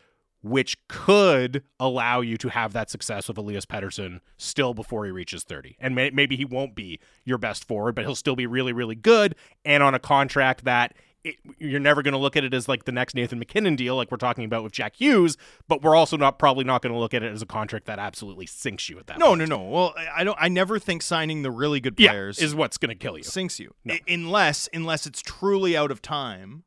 which 0.44 0.78
could 0.88 1.64
allow 1.80 2.22
you 2.22 2.38
to 2.38 2.50
have 2.50 2.74
that 2.74 2.92
success 2.92 3.28
with 3.28 3.36
Elias 3.40 3.66
Pettersson 3.66 4.20
still 4.38 4.76
before 4.76 5.06
he 5.06 5.10
reaches 5.12 5.44
30. 5.44 5.76
And 5.80 5.96
may- 5.96 6.12
maybe 6.12 6.36
he 6.36 6.46
won't 6.46 6.76
be 6.76 7.00
your 7.24 7.40
best 7.40 7.64
forward, 7.68 7.96
but 7.96 8.06
he'll 8.06 8.14
still 8.14 8.36
be 8.36 8.46
really, 8.46 8.72
really 8.72 8.94
good 8.94 9.34
and 9.66 9.82
on 9.82 9.96
a 9.96 10.00
contract 10.00 10.64
that 10.66 10.94
it, 11.26 11.36
you're 11.58 11.80
never 11.80 12.02
going 12.02 12.12
to 12.14 12.18
look 12.18 12.36
at 12.38 12.44
it 12.44 12.54
as 12.54 12.68
like 12.70 12.86
the 12.86 12.92
next 12.92 13.16
Nathan 13.16 13.40
MacKinnon 13.40 13.76
deal, 13.76 13.96
like 13.96 14.12
we're 14.12 14.18
talking 14.18 14.46
about 14.46 14.64
with 14.64 14.72
Jack 14.72 14.96
Hughes, 14.98 15.38
but 15.68 15.82
we're 15.82 15.96
also 15.96 16.16
not 16.18 16.38
probably 16.40 16.64
not 16.64 16.82
going 16.82 16.94
to 16.94 17.00
look 17.00 17.14
at 17.14 17.24
it 17.24 17.32
as 17.34 17.42
a 17.42 17.46
contract 17.46 17.86
that 17.88 18.00
absolutely 18.00 18.46
sinks 18.46 18.88
you 18.90 19.00
at 19.00 19.08
that 19.08 19.18
no, 19.20 19.28
point. 19.30 19.40
no, 19.40 19.46
no. 19.46 19.64
Well, 19.64 19.94
I- 20.16 20.24
don't. 20.24 20.38
I 20.40 20.48
never 20.48 20.80
think 20.80 21.02
signing 21.02 21.42
the 21.42 21.52
really 21.52 21.80
good 21.82 21.96
Yeah, 21.98 22.12
players 22.12 22.40
is 22.40 22.54
what's 22.56 22.78
going 22.78 22.90
to 22.90 22.96
kill 22.96 23.18
you. 23.18 23.24
sinks 23.24 23.60
you, 23.60 23.74
No. 23.84 23.96
I- 23.96 24.02
unless 24.08 24.70
unless 24.74 25.06
it's 25.06 25.22
truly 25.22 25.76
out 25.76 25.92
of 25.92 26.02
time, 26.02 26.64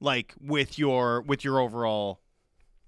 like 0.00 0.34
with 0.40 0.78
your 0.78 1.22
with 1.22 1.44
your 1.44 1.60
overall 1.60 2.20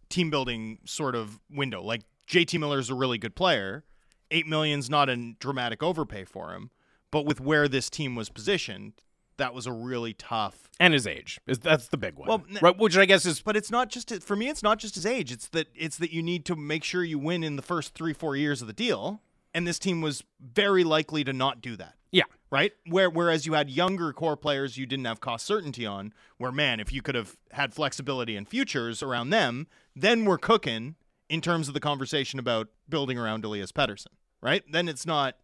team 0.08 0.30
building 0.30 0.78
sort 0.84 1.14
of 1.14 1.40
window. 1.50 1.82
Like 1.82 2.02
JT 2.28 2.58
Miller 2.58 2.78
is 2.78 2.90
a 2.90 2.94
really 2.94 3.18
good 3.18 3.34
player. 3.34 3.84
Eight 4.30 4.46
million's 4.46 4.88
not 4.90 5.08
a 5.08 5.34
dramatic 5.38 5.82
overpay 5.82 6.24
for 6.24 6.52
him, 6.52 6.70
but 7.10 7.26
with 7.26 7.40
where 7.40 7.68
this 7.68 7.88
team 7.90 8.14
was 8.16 8.30
positioned, 8.30 8.94
that 9.36 9.54
was 9.54 9.66
a 9.66 9.72
really 9.72 10.12
tough. 10.14 10.68
And 10.80 10.92
his 10.92 11.06
age 11.06 11.40
is 11.46 11.58
that's 11.58 11.88
the 11.88 11.96
big 11.96 12.14
one, 12.14 12.28
Well, 12.28 12.44
right? 12.60 12.76
Which 12.76 12.96
I 12.96 13.04
guess 13.04 13.24
is 13.26 13.40
But 13.40 13.56
it's 13.56 13.70
not 13.70 13.88
just 13.90 14.22
for 14.22 14.34
me. 14.34 14.48
It's 14.48 14.62
not 14.62 14.78
just 14.78 14.96
his 14.96 15.06
age. 15.06 15.30
It's 15.30 15.48
that 15.48 15.68
it's 15.74 15.96
that 15.98 16.12
you 16.12 16.22
need 16.22 16.44
to 16.46 16.56
make 16.56 16.82
sure 16.84 17.04
you 17.04 17.18
win 17.18 17.44
in 17.44 17.56
the 17.56 17.62
first 17.62 17.94
three 17.94 18.12
four 18.12 18.36
years 18.36 18.60
of 18.60 18.66
the 18.66 18.72
deal, 18.72 19.20
and 19.52 19.66
this 19.66 19.78
team 19.78 20.00
was 20.00 20.24
very 20.40 20.82
likely 20.84 21.22
to 21.24 21.32
not 21.32 21.60
do 21.60 21.76
that. 21.76 21.94
yeah. 22.10 22.24
right? 22.50 22.72
Where 22.88 23.08
whereas 23.08 23.46
you 23.46 23.54
had 23.54 23.70
younger 23.70 24.12
core 24.12 24.36
players 24.36 24.76
you 24.76 24.86
didn't 24.86 25.04
have 25.04 25.20
cost 25.20 25.46
certainty 25.46 25.86
on, 25.86 26.12
where 26.38 26.52
man, 26.52 26.80
if 26.80 26.92
you 26.92 27.02
could 27.02 27.14
have 27.14 27.36
had 27.52 27.72
flexibility 27.72 28.36
and 28.36 28.48
futures 28.48 29.02
around 29.02 29.30
them, 29.30 29.66
then 29.94 30.24
we're 30.24 30.38
cooking 30.38 30.96
in 31.28 31.40
terms 31.40 31.68
of 31.68 31.74
the 31.74 31.80
conversation 31.80 32.38
about 32.38 32.68
building 32.88 33.18
around 33.18 33.44
Elias 33.44 33.72
Pettersson, 33.72 34.12
right? 34.42 34.62
Then 34.70 34.88
it's 34.88 35.06
not 35.06 35.36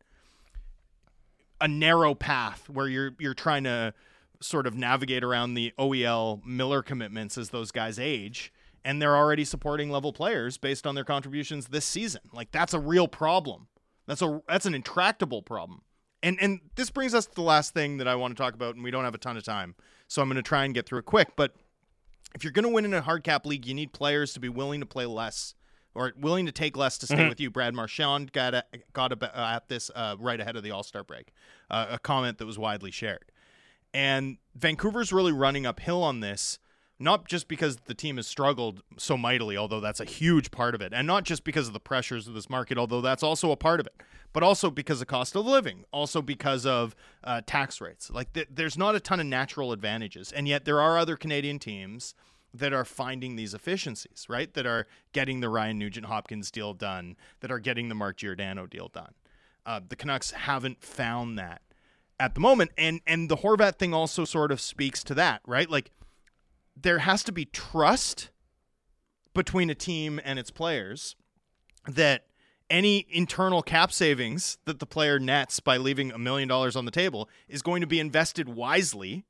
a 1.60 1.68
narrow 1.68 2.14
path 2.14 2.68
where 2.68 2.88
you're 2.88 3.12
you're 3.18 3.34
trying 3.34 3.64
to 3.64 3.94
sort 4.40 4.66
of 4.66 4.74
navigate 4.74 5.22
around 5.22 5.54
the 5.54 5.72
OEL 5.78 6.44
Miller 6.46 6.82
commitments 6.82 7.36
as 7.36 7.50
those 7.50 7.70
guys 7.70 7.98
age 7.98 8.52
and 8.84 9.00
they're 9.00 9.16
already 9.16 9.44
supporting 9.44 9.90
level 9.90 10.12
players 10.12 10.56
based 10.56 10.86
on 10.86 10.94
their 10.94 11.04
contributions 11.04 11.68
this 11.68 11.84
season. 11.84 12.22
Like 12.32 12.50
that's 12.50 12.74
a 12.74 12.80
real 12.80 13.08
problem. 13.08 13.68
That's 14.06 14.22
a 14.22 14.40
that's 14.48 14.66
an 14.66 14.74
intractable 14.74 15.42
problem. 15.42 15.82
And 16.22 16.38
and 16.40 16.60
this 16.76 16.90
brings 16.90 17.14
us 17.14 17.26
to 17.26 17.34
the 17.34 17.42
last 17.42 17.74
thing 17.74 17.98
that 17.98 18.08
I 18.08 18.14
want 18.14 18.36
to 18.36 18.42
talk 18.42 18.54
about 18.54 18.74
and 18.74 18.84
we 18.84 18.90
don't 18.90 19.04
have 19.04 19.14
a 19.14 19.18
ton 19.18 19.36
of 19.36 19.44
time. 19.44 19.74
So 20.08 20.22
I'm 20.22 20.28
going 20.28 20.36
to 20.36 20.42
try 20.42 20.64
and 20.64 20.74
get 20.74 20.86
through 20.86 21.00
it 21.00 21.04
quick, 21.04 21.30
but 21.36 21.54
if 22.34 22.44
you're 22.44 22.52
going 22.52 22.64
to 22.64 22.68
win 22.68 22.84
in 22.84 22.94
a 22.94 23.00
hard 23.00 23.24
cap 23.24 23.44
league, 23.44 23.66
you 23.66 23.74
need 23.74 23.92
players 23.92 24.32
to 24.34 24.40
be 24.40 24.48
willing 24.48 24.80
to 24.80 24.86
play 24.86 25.06
less 25.06 25.54
or 25.94 26.12
willing 26.18 26.46
to 26.46 26.52
take 26.52 26.76
less 26.76 26.98
to 26.98 27.06
stay 27.06 27.28
with 27.28 27.40
you. 27.40 27.50
Brad 27.50 27.74
Marchand 27.74 28.32
got 28.32 28.54
a, 28.54 28.64
got 28.92 29.12
a, 29.12 29.38
uh, 29.38 29.56
at 29.56 29.68
this 29.68 29.90
uh, 29.94 30.16
right 30.18 30.40
ahead 30.40 30.56
of 30.56 30.62
the 30.62 30.70
All 30.70 30.82
Star 30.82 31.02
break, 31.04 31.32
uh, 31.70 31.86
a 31.90 31.98
comment 31.98 32.38
that 32.38 32.46
was 32.46 32.58
widely 32.58 32.90
shared. 32.90 33.32
And 33.92 34.38
Vancouver's 34.54 35.12
really 35.12 35.32
running 35.32 35.66
uphill 35.66 36.02
on 36.02 36.20
this, 36.20 36.58
not 36.98 37.26
just 37.26 37.48
because 37.48 37.76
the 37.86 37.94
team 37.94 38.16
has 38.16 38.26
struggled 38.26 38.82
so 38.98 39.16
mightily, 39.16 39.56
although 39.56 39.80
that's 39.80 40.00
a 40.00 40.04
huge 40.04 40.50
part 40.50 40.74
of 40.74 40.80
it, 40.80 40.92
and 40.94 41.06
not 41.06 41.24
just 41.24 41.44
because 41.44 41.66
of 41.66 41.72
the 41.72 41.80
pressures 41.80 42.28
of 42.28 42.34
this 42.34 42.48
market, 42.48 42.78
although 42.78 43.00
that's 43.00 43.22
also 43.22 43.50
a 43.50 43.56
part 43.56 43.80
of 43.80 43.86
it, 43.86 43.94
but 44.32 44.42
also 44.42 44.70
because 44.70 45.00
of 45.00 45.08
cost 45.08 45.34
of 45.34 45.44
living, 45.44 45.84
also 45.92 46.22
because 46.22 46.66
of 46.66 46.94
uh, 47.24 47.40
tax 47.46 47.80
rates. 47.80 48.10
Like 48.10 48.32
th- 48.32 48.48
there's 48.50 48.78
not 48.78 48.94
a 48.94 49.00
ton 49.00 49.18
of 49.18 49.26
natural 49.26 49.72
advantages, 49.72 50.30
and 50.30 50.46
yet 50.46 50.64
there 50.64 50.80
are 50.80 50.98
other 50.98 51.16
Canadian 51.16 51.58
teams 51.58 52.14
that 52.52 52.72
are 52.72 52.84
finding 52.84 53.36
these 53.36 53.54
efficiencies, 53.54 54.26
right? 54.28 54.52
That 54.54 54.66
are 54.66 54.86
getting 55.12 55.40
the 55.40 55.48
Ryan 55.48 55.78
Nugent 55.78 56.06
Hopkins 56.06 56.50
deal 56.50 56.74
done, 56.74 57.16
that 57.40 57.50
are 57.50 57.58
getting 57.58 57.88
the 57.88 57.94
Mark 57.94 58.16
Giordano 58.16 58.66
deal 58.66 58.88
done. 58.88 59.14
Uh, 59.64 59.80
the 59.86 59.96
Canucks 59.96 60.32
haven't 60.32 60.82
found 60.82 61.38
that 61.38 61.62
at 62.20 62.34
the 62.34 62.40
moment, 62.40 62.70
and 62.76 63.00
and 63.06 63.28
the 63.28 63.38
Horvat 63.38 63.78
thing 63.78 63.94
also 63.94 64.24
sort 64.24 64.52
of 64.52 64.60
speaks 64.60 65.02
to 65.04 65.14
that, 65.14 65.40
right? 65.46 65.68
Like 65.68 65.90
there 66.76 66.98
has 66.98 67.24
to 67.24 67.32
be 67.32 67.46
trust 67.46 68.30
between 69.34 69.70
a 69.70 69.74
team 69.74 70.20
and 70.22 70.38
its 70.38 70.50
players 70.50 71.16
that 71.86 72.26
any 72.68 73.06
internal 73.10 73.62
cap 73.62 73.92
savings 73.92 74.58
that 74.64 74.78
the 74.78 74.86
player 74.86 75.18
nets 75.18 75.60
by 75.60 75.76
leaving 75.76 76.12
a 76.12 76.18
million 76.18 76.48
dollars 76.48 76.76
on 76.76 76.84
the 76.84 76.90
table 76.90 77.28
is 77.48 77.62
going 77.62 77.80
to 77.80 77.86
be 77.86 77.98
invested 77.98 78.48
wisely 78.48 79.24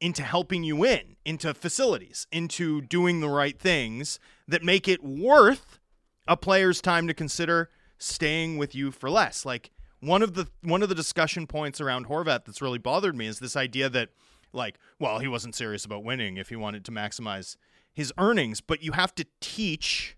into 0.00 0.22
helping 0.22 0.64
you 0.64 0.76
win, 0.76 1.16
into 1.24 1.54
facilities, 1.54 2.26
into 2.32 2.80
doing 2.82 3.20
the 3.20 3.28
right 3.28 3.58
things 3.58 4.18
that 4.48 4.62
make 4.62 4.86
it 4.88 5.02
worth 5.02 5.78
a 6.26 6.36
player's 6.36 6.80
time 6.80 7.06
to 7.06 7.14
consider 7.14 7.70
staying 7.98 8.58
with 8.58 8.74
you 8.74 8.90
for 8.90 9.08
less. 9.10 9.44
Like 9.46 9.70
one 10.00 10.22
of 10.22 10.34
the 10.34 10.48
one 10.62 10.82
of 10.82 10.88
the 10.88 10.94
discussion 10.94 11.46
points 11.46 11.80
around 11.80 12.06
Horvat 12.08 12.44
that's 12.44 12.60
really 12.60 12.78
bothered 12.78 13.16
me 13.16 13.26
is 13.26 13.38
this 13.38 13.56
idea 13.56 13.88
that 13.88 14.10
like, 14.52 14.76
well, 14.98 15.18
he 15.18 15.26
wasn't 15.28 15.54
serious 15.54 15.84
about 15.84 16.04
winning 16.04 16.36
if 16.36 16.48
he 16.48 16.56
wanted 16.56 16.84
to 16.84 16.92
maximize 16.92 17.56
his 17.92 18.12
earnings, 18.18 18.60
but 18.60 18.82
you 18.82 18.92
have 18.92 19.14
to 19.14 19.24
teach 19.40 20.16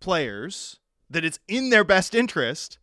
players 0.00 0.78
that 1.10 1.24
it's 1.24 1.38
in 1.48 1.70
their 1.70 1.84
best 1.84 2.14
interest 2.14 2.78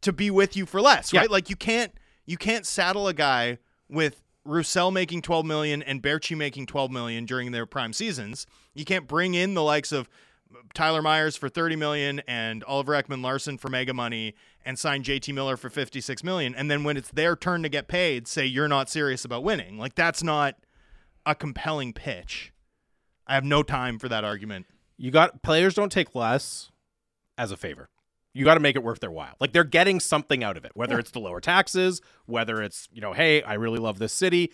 to 0.00 0.12
be 0.12 0.30
with 0.30 0.56
you 0.56 0.66
for 0.66 0.80
less, 0.80 1.12
Yeah. 1.12 1.20
right? 1.20 1.30
Like 1.30 1.50
you 1.50 1.56
can't 1.56 1.92
you 2.24 2.36
can't 2.36 2.66
saddle 2.66 3.06
a 3.08 3.14
guy 3.14 3.58
with 3.88 4.22
Roussel 4.46 4.90
making 4.90 5.22
12 5.22 5.44
million 5.44 5.82
and 5.82 6.02
Berchi 6.02 6.36
making 6.36 6.66
12 6.66 6.90
million 6.90 7.24
during 7.24 7.52
their 7.52 7.66
prime 7.66 7.92
seasons. 7.92 8.46
You 8.74 8.84
can't 8.84 9.06
bring 9.06 9.34
in 9.34 9.54
the 9.54 9.62
likes 9.62 9.92
of 9.92 10.08
Tyler 10.74 11.02
Myers 11.02 11.36
for 11.36 11.48
30 11.48 11.76
million 11.76 12.22
and 12.26 12.62
Oliver 12.64 12.92
Ekman 12.92 13.22
Larsson 13.22 13.58
for 13.58 13.68
mega 13.68 13.92
money 13.92 14.34
and 14.64 14.78
sign 14.78 15.02
JT 15.02 15.32
Miller 15.34 15.56
for 15.56 15.68
56 15.70 16.22
million 16.24 16.54
and 16.54 16.70
then 16.70 16.84
when 16.84 16.96
it's 16.96 17.10
their 17.10 17.36
turn 17.36 17.62
to 17.62 17.68
get 17.68 17.88
paid 17.88 18.26
say 18.28 18.46
you're 18.46 18.68
not 18.68 18.88
serious 18.88 19.24
about 19.24 19.42
winning. 19.42 19.78
Like 19.78 19.94
that's 19.94 20.22
not 20.22 20.56
a 21.24 21.34
compelling 21.34 21.92
pitch. 21.92 22.52
I 23.26 23.34
have 23.34 23.44
no 23.44 23.62
time 23.62 23.98
for 23.98 24.08
that 24.08 24.24
argument. 24.24 24.66
You 24.96 25.10
got 25.10 25.42
players 25.42 25.74
don't 25.74 25.92
take 25.92 26.14
less 26.14 26.70
as 27.36 27.50
a 27.50 27.56
favor. 27.56 27.88
You 28.36 28.44
got 28.44 28.54
to 28.54 28.60
make 28.60 28.76
it 28.76 28.82
worth 28.82 29.00
their 29.00 29.10
while. 29.10 29.34
Like 29.40 29.52
they're 29.52 29.64
getting 29.64 29.98
something 30.00 30.44
out 30.44 30.56
of 30.56 30.64
it, 30.64 30.72
whether 30.74 30.98
it's 30.98 31.10
the 31.10 31.20
lower 31.20 31.40
taxes, 31.40 32.00
whether 32.26 32.62
it's, 32.62 32.88
you 32.92 33.00
know, 33.00 33.12
hey, 33.12 33.42
I 33.42 33.54
really 33.54 33.78
love 33.78 33.98
this 33.98 34.12
city, 34.12 34.52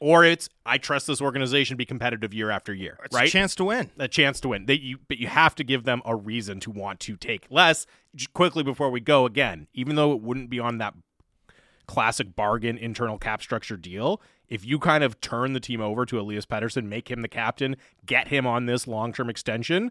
or 0.00 0.24
it's 0.24 0.48
I 0.66 0.78
trust 0.78 1.06
this 1.06 1.22
organization 1.22 1.74
to 1.74 1.78
be 1.78 1.84
competitive 1.86 2.34
year 2.34 2.50
after 2.50 2.74
year, 2.74 2.98
It's 3.04 3.14
right? 3.14 3.28
a 3.28 3.30
chance 3.30 3.54
to 3.56 3.64
win. 3.64 3.90
a 3.98 4.08
chance 4.08 4.40
to 4.40 4.48
win. 4.48 4.66
They, 4.66 4.74
you, 4.74 4.98
but 5.08 5.18
you 5.18 5.28
have 5.28 5.54
to 5.56 5.64
give 5.64 5.84
them 5.84 6.02
a 6.04 6.14
reason 6.16 6.60
to 6.60 6.70
want 6.70 7.00
to 7.00 7.16
take 7.16 7.46
less. 7.50 7.86
Quickly 8.32 8.62
before 8.62 8.90
we 8.90 9.00
go 9.00 9.24
again, 9.26 9.68
even 9.72 9.96
though 9.96 10.12
it 10.12 10.20
wouldn't 10.20 10.50
be 10.50 10.58
on 10.60 10.78
that 10.78 10.94
classic 11.86 12.34
bargain 12.34 12.78
internal 12.78 13.18
cap 13.18 13.42
structure 13.42 13.76
deal, 13.76 14.20
if 14.48 14.64
you 14.64 14.78
kind 14.78 15.04
of 15.04 15.20
turn 15.20 15.52
the 15.52 15.60
team 15.60 15.80
over 15.80 16.04
to 16.06 16.18
Elias 16.20 16.46
Pettersson, 16.46 16.84
make 16.84 17.10
him 17.10 17.22
the 17.22 17.28
captain, 17.28 17.76
get 18.06 18.28
him 18.28 18.46
on 18.46 18.66
this 18.66 18.86
long 18.86 19.12
term 19.12 19.28
extension, 19.30 19.90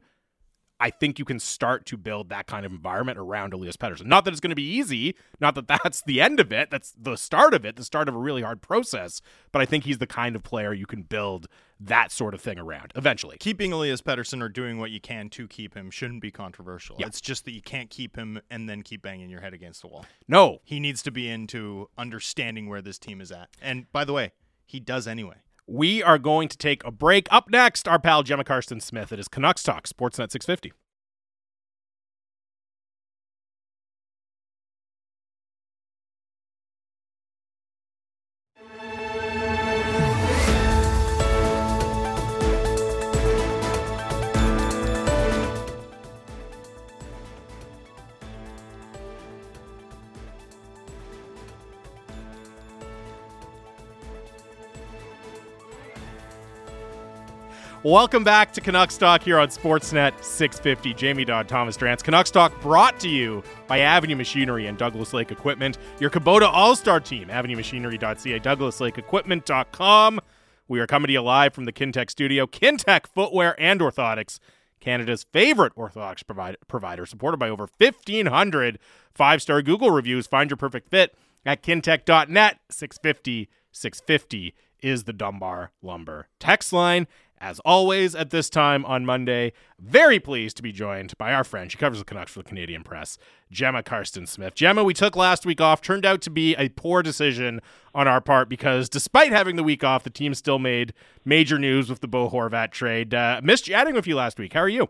I 0.79 0.89
think 0.89 1.19
you 1.19 1.25
can 1.25 1.39
start 1.39 1.85
to 1.87 1.97
build 1.97 2.29
that 2.29 2.47
kind 2.47 2.65
of 2.65 2.71
environment 2.71 3.17
around 3.17 3.53
Elias 3.53 3.77
Pettersson. 3.77 4.05
Not 4.05 4.25
that 4.25 4.31
it's 4.31 4.41
going 4.41 4.49
to 4.49 4.55
be 4.55 4.67
easy, 4.67 5.15
not 5.39 5.55
that 5.55 5.67
that's 5.83 6.01
the 6.01 6.21
end 6.21 6.39
of 6.39 6.51
it, 6.51 6.69
that's 6.69 6.93
the 6.99 7.15
start 7.15 7.53
of 7.53 7.65
it, 7.65 7.75
the 7.75 7.83
start 7.83 8.09
of 8.09 8.15
a 8.15 8.19
really 8.19 8.41
hard 8.41 8.61
process, 8.61 9.21
but 9.51 9.61
I 9.61 9.65
think 9.65 9.85
he's 9.85 9.99
the 9.99 10.07
kind 10.07 10.35
of 10.35 10.43
player 10.43 10.73
you 10.73 10.85
can 10.85 11.03
build 11.03 11.47
that 11.79 12.11
sort 12.11 12.33
of 12.33 12.41
thing 12.41 12.57
around 12.57 12.91
eventually. 12.95 13.37
Keeping 13.39 13.71
Elias 13.73 14.01
Pettersson 14.01 14.41
or 14.41 14.49
doing 14.49 14.77
what 14.77 14.91
you 14.91 15.01
can 15.01 15.29
to 15.31 15.47
keep 15.47 15.75
him 15.75 15.91
shouldn't 15.91 16.21
be 16.21 16.31
controversial. 16.31 16.95
Yeah. 16.99 17.07
It's 17.07 17.21
just 17.21 17.45
that 17.45 17.51
you 17.51 17.61
can't 17.61 17.89
keep 17.89 18.15
him 18.15 18.41
and 18.49 18.69
then 18.69 18.83
keep 18.83 19.01
banging 19.01 19.29
your 19.29 19.41
head 19.41 19.53
against 19.53 19.81
the 19.81 19.87
wall. 19.87 20.05
No, 20.27 20.59
He 20.63 20.79
needs 20.79 21.03
to 21.03 21.11
be 21.11 21.29
into 21.29 21.89
understanding 21.97 22.67
where 22.69 22.81
this 22.81 22.97
team 22.97 23.21
is 23.21 23.31
at. 23.31 23.49
And 23.61 23.91
by 23.91 24.05
the 24.05 24.13
way, 24.13 24.31
he 24.65 24.79
does 24.79 25.07
anyway. 25.07 25.35
We 25.67 26.03
are 26.03 26.19
going 26.19 26.49
to 26.49 26.57
take 26.57 26.83
a 26.83 26.91
break. 26.91 27.27
Up 27.31 27.49
next, 27.49 27.87
our 27.87 27.97
pal 27.97 28.21
Gemma 28.23 28.43
Karstens 28.43 28.81
Smith. 28.81 29.13
It 29.13 29.19
is 29.19 29.29
Canucks 29.29 29.63
Talk, 29.63 29.87
Sportsnet 29.87 30.31
650. 30.31 30.73
Welcome 57.83 58.23
back 58.23 58.53
to 58.53 58.61
Canucks 58.61 58.97
Talk 58.97 59.23
here 59.23 59.37
on 59.37 59.49
Sportsnet 59.49 60.23
650. 60.23 60.93
Jamie 60.93 61.25
Dodd, 61.25 61.49
Thomas 61.49 61.75
Drance. 61.75 62.01
Canucks 62.01 62.31
Talk 62.31 62.61
brought 62.61 62.97
to 63.01 63.09
you 63.09 63.43
by 63.67 63.79
Avenue 63.79 64.15
Machinery 64.15 64.67
and 64.67 64.77
Douglas 64.77 65.11
Lake 65.13 65.33
Equipment, 65.33 65.77
your 65.99 66.09
Kubota 66.09 66.49
All 66.49 66.77
Star 66.77 67.01
team. 67.01 67.27
AvenueMachinery.ca, 67.27 68.39
DouglasLakeEquipment.com. 68.39 70.21
We 70.69 70.79
are 70.79 70.87
coming 70.87 71.07
to 71.07 71.11
you 71.11 71.21
live 71.21 71.53
from 71.53 71.65
the 71.65 71.73
Kintec 71.73 72.09
studio. 72.09 72.47
Kintec 72.47 73.05
Footwear 73.05 73.53
and 73.59 73.81
Orthotics, 73.81 74.39
Canada's 74.79 75.25
favorite 75.33 75.75
orthotics 75.75 76.25
provider, 76.25 76.57
provider 76.69 77.05
supported 77.05 77.35
by 77.35 77.49
over 77.49 77.67
1,500 77.79 78.79
five 79.13 79.41
star 79.41 79.61
Google 79.61 79.91
reviews. 79.91 80.25
Find 80.25 80.49
your 80.49 80.55
perfect 80.55 80.89
fit 80.89 81.17
at 81.45 81.61
kintec.net. 81.61 82.59
650 82.69 83.49
650 83.73 84.55
is 84.81 85.03
the 85.03 85.11
Dunbar 85.11 85.71
Lumber 85.81 86.29
text 86.39 86.71
line. 86.71 87.07
As 87.43 87.59
always, 87.65 88.15
at 88.15 88.29
this 88.29 88.49
time 88.49 88.85
on 88.85 89.05
Monday, 89.05 89.51
very 89.77 90.17
pleased 90.17 90.55
to 90.55 90.63
be 90.63 90.71
joined 90.71 91.13
by 91.17 91.33
our 91.33 91.43
friend. 91.43 91.69
She 91.69 91.77
covers 91.77 91.99
the 91.99 92.05
Canucks 92.05 92.31
for 92.31 92.39
the 92.39 92.47
Canadian 92.47 92.83
Press, 92.83 93.17
Gemma 93.51 93.83
Karstens 93.83 94.29
Smith. 94.29 94.55
Gemma, 94.55 94.81
we 94.81 94.93
took 94.93 95.17
last 95.17 95.45
week 95.45 95.59
off. 95.59 95.81
Turned 95.81 96.05
out 96.05 96.21
to 96.21 96.29
be 96.29 96.55
a 96.55 96.69
poor 96.69 97.03
decision 97.03 97.59
on 97.93 98.07
our 98.07 98.21
part 98.21 98.47
because 98.47 98.87
despite 98.87 99.33
having 99.33 99.57
the 99.57 99.63
week 99.63 99.83
off, 99.83 100.05
the 100.05 100.09
team 100.09 100.33
still 100.33 100.57
made 100.57 100.93
major 101.25 101.59
news 101.59 101.89
with 101.89 101.99
the 101.99 102.07
Bo 102.07 102.29
Horvat 102.29 102.71
trade. 102.71 103.13
Uh, 103.13 103.41
missed 103.43 103.65
chatting 103.65 103.93
with 103.93 104.07
you 104.07 104.15
last 104.15 104.39
week. 104.39 104.53
How 104.53 104.61
are 104.61 104.69
you? 104.69 104.83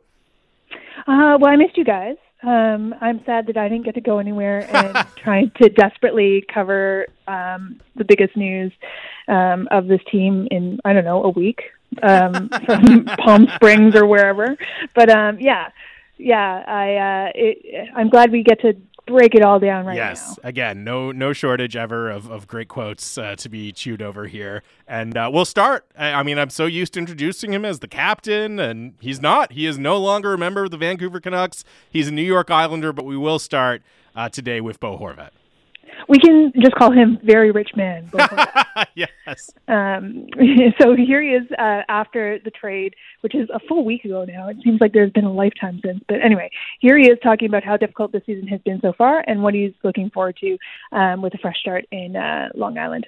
Uh, 1.08 1.39
well, 1.39 1.47
I 1.47 1.56
missed 1.56 1.76
you 1.76 1.84
guys. 1.84 2.18
Um, 2.43 2.93
I'm 3.01 3.24
sad 3.26 3.47
that 3.47 3.58
I 3.58 3.68
didn't 3.68 3.86
get 3.86 3.95
to 3.95 4.01
go 4.01 4.20
anywhere 4.20 4.70
and 4.76 5.08
trying 5.16 5.51
to 5.60 5.70
desperately 5.70 6.45
cover 6.54 7.08
um, 7.28 7.82
the 7.95 8.04
biggest 8.04 8.38
news 8.38 8.72
um, 9.28 9.68
of 9.72 9.88
this 9.88 10.01
team 10.12 10.47
in 10.51 10.80
I 10.86 10.93
don't 10.93 11.06
know 11.06 11.24
a 11.24 11.30
week 11.30 11.62
um, 12.02 12.50
from 12.66 13.06
Palm 13.06 13.48
Springs 13.56 13.96
or 13.96 14.06
wherever. 14.06 14.58
But 14.96 15.10
um, 15.10 15.39
yeah, 15.39 15.70
yeah, 16.18 16.64
I 16.66 16.96
uh, 16.96 17.32
it, 17.36 17.89
I'm 17.96 18.10
glad 18.10 18.32
we 18.32 18.44
get 18.44 18.62
to 18.62 18.76
break 19.06 19.36
it 19.36 19.44
all 19.44 19.60
down 19.60 19.86
right 19.86 19.96
now. 19.96 20.10
yes. 20.10 20.38
now. 20.41 20.50
Again, 20.50 20.84
no 20.84 21.12
no 21.12 21.34
shortage 21.34 21.76
ever 21.76 22.10
of, 22.10 22.30
of 22.30 22.48
great 22.48 22.68
quotes 22.68 23.18
uh, 23.18 23.36
to 23.38 23.50
be 23.50 23.72
chewed 23.72 24.02
over 24.02 24.28
here. 24.28 24.64
And 24.88 25.18
uh, 25.18 25.30
we'll 25.32 25.46
start. 25.46 25.86
I, 25.98 26.14
I, 26.14 26.24
mean, 26.24 26.38
I'm 26.38 26.50
so 26.50 26.66
used 26.66 26.94
to 26.94 27.00
introducing 27.00 27.54
him 27.54 27.66
as 27.66 27.80
the 27.80 27.88
captain, 27.88 28.60
and 28.60 28.94
he's 29.00 29.22
not. 29.22 29.54
He 29.54 29.66
is 29.66 29.78
no 29.78 29.98
longer 29.98 30.34
a 30.34 30.38
member 30.38 30.66
of 30.66 30.72
the 30.72 30.78
Vancouver 30.78 31.20
Canucks. 31.20 31.64
He's 31.89 32.08
a 32.08 32.12
New 32.12 32.24
York 32.24 32.50
Islander, 32.50 32.94
but 32.94 33.06
we 33.06 33.18
will 33.18 33.39
start 33.39 33.82
uh, 34.16 34.30
today 34.30 34.62
with 34.62 34.80
Bo 34.80 34.98
Horvat. 34.98 35.32
We 36.08 36.20
can 36.20 36.51
just 36.60 36.76
call 36.76 36.91
him 36.91 37.18
very 37.24 37.51
rich 37.51 37.76
man. 37.76 38.10
yes. 38.95 39.51
Um, 39.68 40.28
so 40.82 40.95
here 40.95 41.22
he 41.22 41.30
is 41.30 41.49
uh, 41.58 41.82
after 41.88 42.39
the 42.39 42.51
trade, 42.51 42.95
which 43.22 43.36
is 43.36 43.49
a 43.54 43.60
full 43.68 43.86
week 43.86 44.06
ago 44.06 44.26
now. 44.26 44.49
It 44.49 44.58
seems 44.64 44.82
like 44.82 44.93
there's 44.93 45.12
been 45.12 45.26
a 45.26 45.34
lifetime 45.34 45.80
since. 45.84 46.04
But 46.08 46.22
anyway, 46.22 46.51
here 46.80 46.97
he 46.97 47.10
is 47.10 47.18
talking 47.24 47.47
about 47.47 47.64
how 47.64 47.78
difficult 47.78 48.12
this 48.12 48.26
season 48.26 48.47
has 48.47 48.62
been 48.62 48.82
so 48.82 48.93
far 48.93 49.24
and 49.28 49.43
what 49.43 49.54
he's 49.54 49.74
looking 49.84 50.10
forward 50.10 50.38
to 50.41 50.58
um, 50.91 51.22
with 51.22 51.34
a 51.34 51.38
fresh 51.38 51.60
start 51.60 51.86
in 51.91 52.16
uh, 52.16 52.49
Long 52.56 52.78
Island 52.78 53.08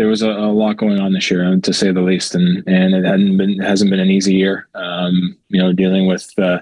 there 0.00 0.08
was 0.08 0.22
a, 0.22 0.30
a, 0.30 0.48
lot 0.50 0.78
going 0.78 0.98
on 0.98 1.12
this 1.12 1.30
year, 1.30 1.58
to 1.60 1.72
say 1.74 1.92
the 1.92 2.00
least, 2.00 2.34
and 2.34 2.66
and 2.66 2.94
it 2.94 3.04
hadn't 3.04 3.36
been 3.36 3.58
hasn't 3.58 3.90
been 3.90 4.00
an 4.00 4.10
easy 4.10 4.34
year. 4.34 4.66
Um, 4.74 5.36
you 5.48 5.60
know, 5.60 5.74
dealing 5.74 6.06
with 6.06 6.32
uh, 6.38 6.60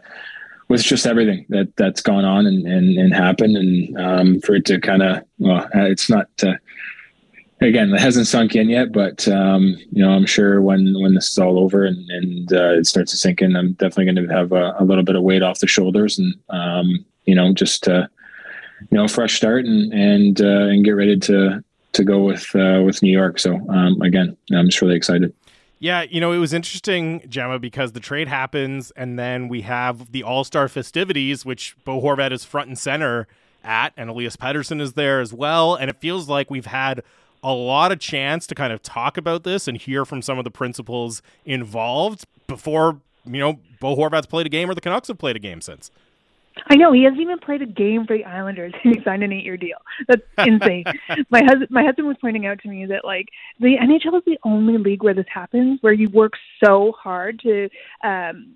with 0.68 0.82
just 0.82 1.06
everything 1.06 1.46
that 1.48 1.74
that's 1.76 2.02
gone 2.02 2.24
on 2.24 2.46
and 2.46 2.66
and, 2.66 2.98
and 2.98 3.14
happened, 3.14 3.56
and 3.56 3.98
um, 3.98 4.40
for 4.40 4.54
it 4.54 4.64
to 4.66 4.80
kind 4.80 5.02
of 5.02 5.24
well, 5.38 5.64
uh, 5.74 5.84
it's 5.84 6.08
not. 6.08 6.28
Uh, 6.42 6.54
again, 7.60 7.92
it 7.92 8.00
hasn't 8.00 8.26
sunk 8.26 8.54
in 8.54 8.68
yet, 8.68 8.92
but 8.92 9.26
um, 9.28 9.76
you 9.90 10.04
know, 10.04 10.10
I'm 10.10 10.26
sure 10.26 10.60
when 10.62 10.94
when 11.00 11.14
this 11.14 11.30
is 11.30 11.38
all 11.38 11.58
over 11.58 11.84
and 11.84 12.08
and 12.10 12.52
uh, 12.52 12.72
it 12.74 12.86
starts 12.86 13.10
to 13.12 13.16
sink 13.16 13.42
in, 13.42 13.56
I'm 13.56 13.72
definitely 13.72 14.12
going 14.12 14.28
to 14.28 14.34
have 14.34 14.52
a, 14.52 14.76
a, 14.78 14.84
little 14.84 15.04
bit 15.04 15.16
of 15.16 15.22
weight 15.22 15.42
off 15.42 15.60
the 15.60 15.66
shoulders, 15.66 16.18
and 16.18 16.34
um, 16.50 17.04
you 17.24 17.34
know, 17.34 17.52
just 17.52 17.88
uh, 17.88 18.06
you 18.90 18.98
know, 18.98 19.04
a 19.04 19.08
fresh 19.08 19.36
start 19.36 19.64
and 19.64 19.92
and 19.92 20.40
uh, 20.40 20.66
and 20.68 20.84
get 20.84 20.92
ready 20.92 21.18
to 21.18 21.62
to 21.92 22.04
go 22.04 22.22
with 22.22 22.54
uh, 22.54 22.82
with 22.84 23.02
New 23.02 23.12
York. 23.12 23.38
So 23.38 23.54
um, 23.68 24.00
again, 24.02 24.36
I'm 24.52 24.68
just 24.68 24.82
really 24.82 24.96
excited. 24.96 25.32
Yeah, 25.80 26.02
you 26.02 26.20
know, 26.20 26.32
it 26.32 26.38
was 26.38 26.52
interesting, 26.52 27.22
Gemma, 27.28 27.58
because 27.58 27.92
the 27.92 28.00
trade 28.00 28.26
happens 28.26 28.90
and 28.92 29.18
then 29.18 29.48
we 29.48 29.62
have 29.62 30.10
the 30.10 30.22
All 30.24 30.42
Star 30.42 30.68
festivities, 30.68 31.44
which 31.44 31.76
Bo 31.84 32.00
Horvat 32.00 32.32
is 32.32 32.44
front 32.44 32.68
and 32.68 32.78
center 32.78 33.28
at, 33.62 33.92
and 33.96 34.10
Elias 34.10 34.36
Pettersson 34.36 34.80
is 34.80 34.94
there 34.94 35.20
as 35.20 35.32
well. 35.32 35.74
And 35.74 35.88
it 35.88 36.00
feels 36.00 36.28
like 36.28 36.50
we've 36.50 36.66
had 36.66 37.02
a 37.42 37.52
lot 37.52 37.92
of 37.92 38.00
chance 38.00 38.46
to 38.48 38.54
kind 38.54 38.72
of 38.72 38.82
talk 38.82 39.16
about 39.16 39.44
this 39.44 39.68
and 39.68 39.76
hear 39.76 40.04
from 40.04 40.20
some 40.22 40.38
of 40.38 40.44
the 40.44 40.50
principals 40.50 41.22
involved 41.44 42.26
before, 42.48 43.00
you 43.24 43.38
know, 43.38 43.60
Bo 43.80 43.94
Horvat's 43.94 44.26
played 44.26 44.46
a 44.46 44.50
game 44.50 44.68
or 44.68 44.74
the 44.74 44.80
Canucks 44.80 45.06
have 45.08 45.18
played 45.18 45.36
a 45.36 45.40
game 45.40 45.60
since. 45.60 45.92
I 46.66 46.76
know 46.76 46.92
he 46.92 47.04
hasn't 47.04 47.20
even 47.20 47.38
played 47.38 47.62
a 47.62 47.66
game 47.66 48.06
for 48.06 48.16
the 48.16 48.24
Islanders. 48.24 48.72
he 48.82 49.00
signed 49.04 49.22
an 49.22 49.32
eight-year 49.32 49.56
deal. 49.56 49.78
That's 50.06 50.22
insane. 50.38 50.84
my 51.30 51.42
husband, 51.42 51.70
my 51.70 51.84
husband 51.84 52.08
was 52.08 52.16
pointing 52.20 52.46
out 52.46 52.60
to 52.60 52.68
me 52.68 52.86
that 52.86 53.04
like 53.04 53.28
the 53.60 53.76
NHL 53.76 54.16
is 54.18 54.24
the 54.26 54.38
only 54.44 54.78
league 54.78 55.02
where 55.02 55.14
this 55.14 55.26
happens, 55.32 55.78
where 55.82 55.92
you 55.92 56.08
work 56.10 56.32
so 56.62 56.92
hard 56.98 57.40
to 57.40 57.68
um, 58.04 58.54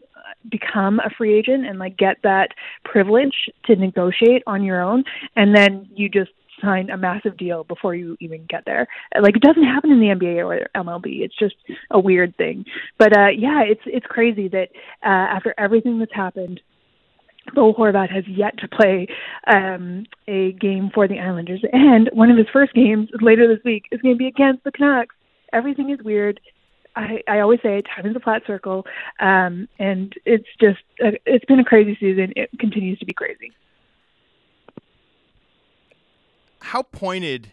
become 0.50 1.00
a 1.00 1.10
free 1.10 1.34
agent 1.34 1.66
and 1.66 1.78
like 1.78 1.96
get 1.96 2.16
that 2.22 2.48
privilege 2.84 3.34
to 3.64 3.76
negotiate 3.76 4.42
on 4.46 4.62
your 4.62 4.82
own, 4.82 5.04
and 5.36 5.54
then 5.56 5.88
you 5.94 6.08
just 6.08 6.30
sign 6.60 6.90
a 6.90 6.96
massive 6.96 7.36
deal 7.36 7.64
before 7.64 7.94
you 7.94 8.16
even 8.20 8.46
get 8.48 8.64
there. 8.64 8.86
Like 9.20 9.36
it 9.36 9.42
doesn't 9.42 9.64
happen 9.64 9.90
in 9.90 10.00
the 10.00 10.06
NBA 10.06 10.46
or 10.46 10.68
MLB. 10.80 11.22
It's 11.22 11.36
just 11.36 11.56
a 11.90 11.98
weird 11.98 12.36
thing. 12.36 12.64
But 12.98 13.16
uh 13.16 13.28
yeah, 13.28 13.62
it's 13.62 13.82
it's 13.86 14.06
crazy 14.06 14.48
that 14.48 14.68
uh 15.04 15.08
after 15.08 15.54
everything 15.58 15.98
that's 15.98 16.14
happened 16.14 16.60
Bo 17.54 17.74
Horvat 17.74 18.10
has 18.10 18.26
yet 18.28 18.56
to 18.58 18.68
play 18.68 19.08
um, 19.52 20.06
a 20.28 20.52
game 20.52 20.90
for 20.94 21.08
the 21.08 21.18
Islanders, 21.18 21.62
and 21.72 22.08
one 22.12 22.30
of 22.30 22.36
his 22.36 22.46
first 22.52 22.72
games 22.72 23.08
later 23.20 23.48
this 23.48 23.62
week 23.64 23.86
is 23.90 24.00
going 24.00 24.14
to 24.14 24.18
be 24.18 24.28
against 24.28 24.64
the 24.64 24.72
Canucks. 24.72 25.14
Everything 25.52 25.90
is 25.90 25.98
weird. 26.02 26.40
I, 26.94 27.22
I 27.26 27.40
always 27.40 27.60
say 27.62 27.82
time 27.82 28.06
is 28.06 28.16
a 28.16 28.20
flat 28.20 28.42
circle, 28.46 28.86
um, 29.18 29.68
and 29.78 30.14
it's 30.24 30.48
just 30.60 30.80
uh, 31.04 31.12
it's 31.26 31.44
been 31.46 31.58
a 31.58 31.64
crazy 31.64 31.96
season. 31.98 32.32
It 32.36 32.50
continues 32.58 32.98
to 32.98 33.06
be 33.06 33.12
crazy. 33.12 33.52
How 36.60 36.82
pointed 36.82 37.50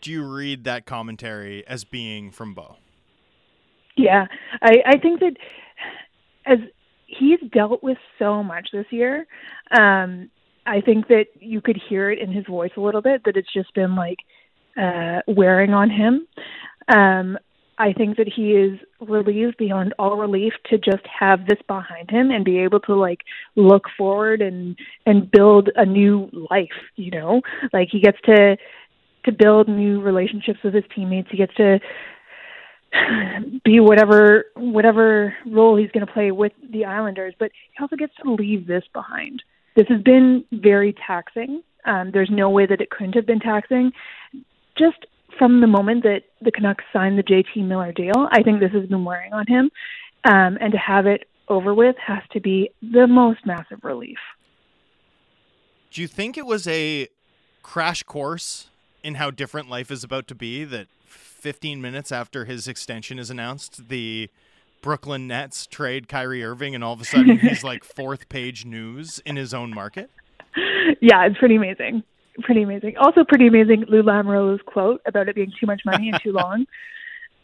do 0.00 0.10
you 0.10 0.24
read 0.24 0.64
that 0.64 0.84
commentary 0.84 1.66
as 1.66 1.84
being 1.84 2.30
from 2.30 2.54
Bo? 2.54 2.76
Yeah, 3.96 4.26
I, 4.60 4.82
I 4.84 4.98
think 4.98 5.20
that 5.20 5.36
as 6.44 6.58
he's 7.06 7.40
dealt 7.52 7.82
with 7.82 7.98
so 8.18 8.42
much 8.42 8.68
this 8.72 8.86
year. 8.90 9.26
Um, 9.76 10.30
I 10.66 10.80
think 10.80 11.08
that 11.08 11.26
you 11.38 11.60
could 11.60 11.80
hear 11.88 12.10
it 12.10 12.18
in 12.18 12.32
his 12.32 12.44
voice 12.46 12.72
a 12.76 12.80
little 12.80 13.02
bit 13.02 13.22
that 13.24 13.36
it's 13.36 13.52
just 13.52 13.72
been 13.74 13.94
like 13.94 14.18
uh, 14.76 15.20
wearing 15.28 15.72
on 15.72 15.90
him. 15.90 16.26
Um, 16.88 17.38
I 17.78 17.92
think 17.92 18.16
that 18.16 18.28
he 18.34 18.52
is 18.52 18.78
relieved 19.00 19.58
beyond 19.58 19.94
all 19.98 20.16
relief 20.16 20.54
to 20.70 20.78
just 20.78 21.06
have 21.06 21.46
this 21.46 21.58
behind 21.68 22.10
him 22.10 22.30
and 22.30 22.44
be 22.44 22.58
able 22.58 22.80
to 22.80 22.94
like 22.94 23.20
look 23.54 23.84
forward 23.98 24.40
and 24.40 24.78
and 25.04 25.30
build 25.30 25.68
a 25.76 25.84
new 25.84 26.30
life. 26.50 26.68
You 26.96 27.10
know, 27.10 27.42
like 27.72 27.88
he 27.92 28.00
gets 28.00 28.18
to 28.24 28.56
to 29.26 29.32
build 29.32 29.68
new 29.68 30.00
relationships 30.00 30.60
with 30.64 30.72
his 30.72 30.84
teammates. 30.94 31.28
He 31.30 31.36
gets 31.36 31.54
to 31.56 31.78
be 33.64 33.80
whatever 33.80 34.46
whatever 34.54 35.34
role 35.46 35.76
he's 35.76 35.90
going 35.90 36.06
to 36.06 36.12
play 36.12 36.30
with 36.30 36.52
the 36.72 36.84
Islanders, 36.84 37.34
but 37.38 37.50
he 37.72 37.82
also 37.82 37.96
gets 37.96 38.14
to 38.22 38.32
leave 38.32 38.66
this 38.66 38.84
behind. 38.92 39.42
This 39.76 39.86
has 39.88 40.02
been 40.02 40.44
very 40.52 40.94
taxing. 41.06 41.62
Um, 41.84 42.10
there's 42.12 42.30
no 42.30 42.50
way 42.50 42.66
that 42.66 42.80
it 42.80 42.90
couldn't 42.90 43.14
have 43.14 43.26
been 43.26 43.40
taxing. 43.40 43.92
Just 44.76 45.06
from 45.38 45.60
the 45.60 45.66
moment 45.66 46.02
that 46.02 46.22
the 46.40 46.50
Canucks 46.50 46.84
signed 46.92 47.18
the 47.18 47.22
JT 47.22 47.66
Miller 47.66 47.92
deal, 47.92 48.28
I 48.30 48.42
think 48.42 48.60
this 48.60 48.72
has 48.72 48.88
been 48.88 49.04
wearing 49.04 49.32
on 49.32 49.46
him, 49.46 49.70
um, 50.24 50.58
and 50.60 50.72
to 50.72 50.78
have 50.78 51.06
it 51.06 51.28
over 51.48 51.74
with 51.74 51.96
has 52.04 52.22
to 52.32 52.40
be 52.40 52.70
the 52.82 53.06
most 53.06 53.46
massive 53.46 53.78
relief. 53.82 54.18
Do 55.90 56.00
you 56.00 56.08
think 56.08 56.36
it 56.36 56.46
was 56.46 56.66
a 56.66 57.08
crash 57.62 58.02
course 58.02 58.68
in 59.02 59.14
how 59.14 59.30
different 59.30 59.68
life 59.68 59.90
is 59.90 60.02
about 60.02 60.26
to 60.28 60.34
be 60.34 60.64
that 60.64 60.88
15 61.46 61.80
minutes 61.80 62.10
after 62.10 62.44
his 62.44 62.66
extension 62.66 63.20
is 63.20 63.30
announced, 63.30 63.88
the 63.88 64.28
Brooklyn 64.82 65.28
Nets 65.28 65.64
trade 65.68 66.08
Kyrie 66.08 66.42
Irving, 66.42 66.74
and 66.74 66.82
all 66.82 66.92
of 66.92 67.00
a 67.00 67.04
sudden 67.04 67.38
he's 67.38 67.62
like 67.62 67.84
fourth 67.84 68.28
page 68.28 68.64
news 68.64 69.20
in 69.24 69.36
his 69.36 69.54
own 69.54 69.72
market. 69.72 70.10
Yeah, 71.00 71.24
it's 71.24 71.38
pretty 71.38 71.54
amazing. 71.54 72.02
Pretty 72.42 72.64
amazing. 72.64 72.96
Also, 72.96 73.22
pretty 73.22 73.46
amazing. 73.46 73.84
Lou 73.86 74.02
Lamoriello's 74.02 74.60
quote 74.66 75.00
about 75.06 75.28
it 75.28 75.36
being 75.36 75.52
too 75.60 75.66
much 75.66 75.82
money 75.86 76.08
and 76.08 76.20
too 76.20 76.32
long. 76.32 76.66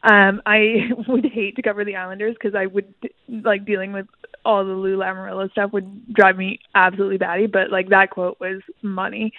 Um, 0.03 0.43
I 0.47 0.91
would 1.09 1.27
hate 1.27 1.57
to 1.57 1.63
cover 1.63 1.85
the 1.85 1.97
Islanders 1.97 2.35
because 2.35 2.55
I 2.55 2.67
would 2.67 2.93
like 3.29 3.65
dealing 3.65 3.93
with 3.93 4.07
all 4.45 4.65
the 4.65 4.73
Lou 4.73 4.97
Lamoriello 4.97 5.51
stuff 5.53 5.73
would 5.73 6.13
drive 6.13 6.37
me 6.37 6.59
absolutely 6.75 7.19
batty. 7.19 7.47
But 7.47 7.71
like 7.71 7.89
that 7.91 8.11
quote 8.11 8.39
was 8.41 8.61
money. 8.83 9.33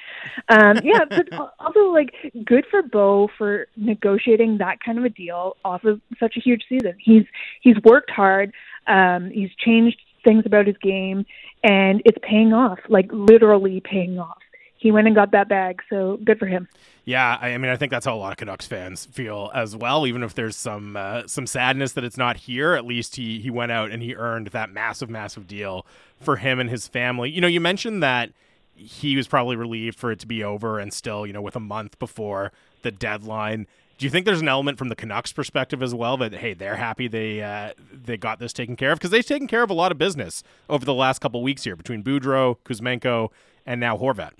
Um, 0.49 0.80
yeah, 0.84 1.05
but 1.09 1.28
also 1.59 1.80
like 1.91 2.14
good 2.45 2.66
for 2.72 2.82
Bo 2.82 3.30
for 3.38 3.68
negotiating 3.76 4.57
that 4.59 4.80
kind 4.84 4.97
of 4.97 5.05
a 5.05 5.09
deal 5.09 5.57
off 5.66 5.84
of 5.84 6.01
such 6.20 6.38
a 6.38 6.39
huge 6.39 6.64
season. 6.70 6.95
He's 6.99 7.26
he's 7.61 7.76
worked 7.84 8.11
hard. 8.11 8.53
Um, 8.88 9.30
he's 9.32 9.51
changed 9.57 9.97
things 10.24 10.43
about 10.45 10.68
his 10.68 10.78
game, 10.78 11.26
and 11.64 12.01
it's 12.05 12.18
paying 12.22 12.53
off. 12.53 12.80
Like 12.88 13.09
literally 13.11 13.82
paying 13.82 14.20
off 14.20 14.38
he 14.84 14.92
went 14.92 15.08
and 15.08 15.16
got 15.16 15.32
that 15.32 15.48
bag. 15.48 15.82
So 15.90 16.20
good 16.26 16.38
for 16.38 16.46
him. 16.46 16.68
Yeah, 17.06 17.38
I 17.42 17.58
mean, 17.58 17.72
I 17.72 17.78
think 17.78 17.90
that's 17.90 18.06
how 18.06 18.14
a 18.14 18.18
lot 18.18 18.32
of 18.34 18.38
Canucks 18.38 18.68
fans 18.68 19.06
feel 19.06 19.50
as 19.54 19.78
well. 19.78 20.06
Even 20.06 20.24
if 20.24 20.36
there's 20.36 20.58
some 20.58 20.98
uh, 20.98 21.24
some 21.26 21.48
sadness 21.48 21.94
that 21.94 22.04
it's 22.04 22.18
not 22.18 22.36
here, 22.36 22.74
at 22.74 22.86
least 22.86 23.16
he 23.16 23.40
he 23.40 23.50
went 23.50 23.72
out 23.72 23.92
and 23.92 24.04
he 24.04 24.14
earned 24.14 24.48
that 24.48 24.72
massive, 24.72 25.10
massive 25.10 25.48
deal 25.48 25.86
for 26.20 26.36
him 26.36 26.60
and 26.60 26.70
his 26.70 26.88
family. 26.88 27.30
You 27.32 27.40
know, 27.40 27.48
you 27.48 27.62
mentioned 27.62 28.04
that 28.04 28.32
he 28.76 29.16
was 29.16 29.26
probably 29.28 29.56
relieved 29.56 29.98
for 29.98 30.12
it 30.12 30.20
to 30.20 30.28
be 30.28 30.44
over, 30.44 30.80
and 30.80 30.94
still, 30.94 31.26
you 31.26 31.32
know, 31.32 31.42
with 31.42 31.56
a 31.56 31.62
month 31.62 31.98
before 31.98 32.52
the 32.82 32.92
deadline. 32.92 33.68
Do 33.98 34.06
you 34.06 34.10
think 34.10 34.26
there's 34.26 34.42
an 34.42 34.50
element 34.50 34.78
from 34.78 34.90
the 34.90 34.96
Canucks 34.96 35.32
perspective 35.32 35.82
as 35.82 35.96
well 35.96 36.18
that 36.18 36.34
hey, 36.34 36.54
they're 36.54 36.76
happy 36.76 37.08
they 37.08 37.42
uh, 37.42 37.72
they 37.92 38.18
got 38.18 38.40
this 38.40 38.52
taken 38.52 38.76
care 38.76 38.92
of 38.92 39.00
because 39.00 39.12
they've 39.12 39.26
taken 39.26 39.48
care 39.48 39.64
of 39.64 39.70
a 39.70 39.74
lot 39.74 39.94
of 39.94 39.98
business 39.98 40.44
over 40.70 40.84
the 40.84 40.94
last 40.94 41.20
couple 41.20 41.42
weeks 41.42 41.64
here 41.64 41.78
between 41.78 42.04
Boudreau, 42.04 42.58
Kuzmenko, 42.66 43.30
and 43.66 43.80
now 43.80 43.98
Horvat. 43.98 44.32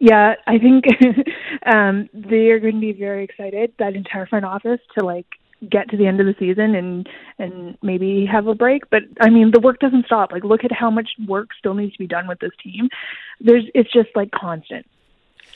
Yeah, 0.00 0.34
I 0.46 0.58
think 0.58 0.84
um, 1.66 2.08
they 2.12 2.50
are 2.50 2.60
going 2.60 2.74
to 2.74 2.80
be 2.80 2.92
very 2.92 3.24
excited. 3.24 3.72
That 3.78 3.94
entire 3.94 4.26
front 4.26 4.44
office 4.44 4.80
to 4.98 5.04
like 5.04 5.26
get 5.68 5.88
to 5.88 5.96
the 5.96 6.06
end 6.06 6.20
of 6.20 6.26
the 6.26 6.34
season 6.38 6.74
and 6.74 7.08
and 7.38 7.78
maybe 7.82 8.26
have 8.30 8.46
a 8.46 8.54
break. 8.54 8.88
But 8.90 9.02
I 9.20 9.30
mean, 9.30 9.50
the 9.52 9.60
work 9.60 9.78
doesn't 9.78 10.06
stop. 10.06 10.32
Like, 10.32 10.44
look 10.44 10.64
at 10.64 10.72
how 10.72 10.90
much 10.90 11.10
work 11.26 11.50
still 11.58 11.74
needs 11.74 11.92
to 11.92 11.98
be 11.98 12.06
done 12.06 12.28
with 12.28 12.40
this 12.40 12.52
team. 12.62 12.88
There's 13.40 13.64
it's 13.74 13.92
just 13.92 14.10
like 14.14 14.30
constant. 14.30 14.86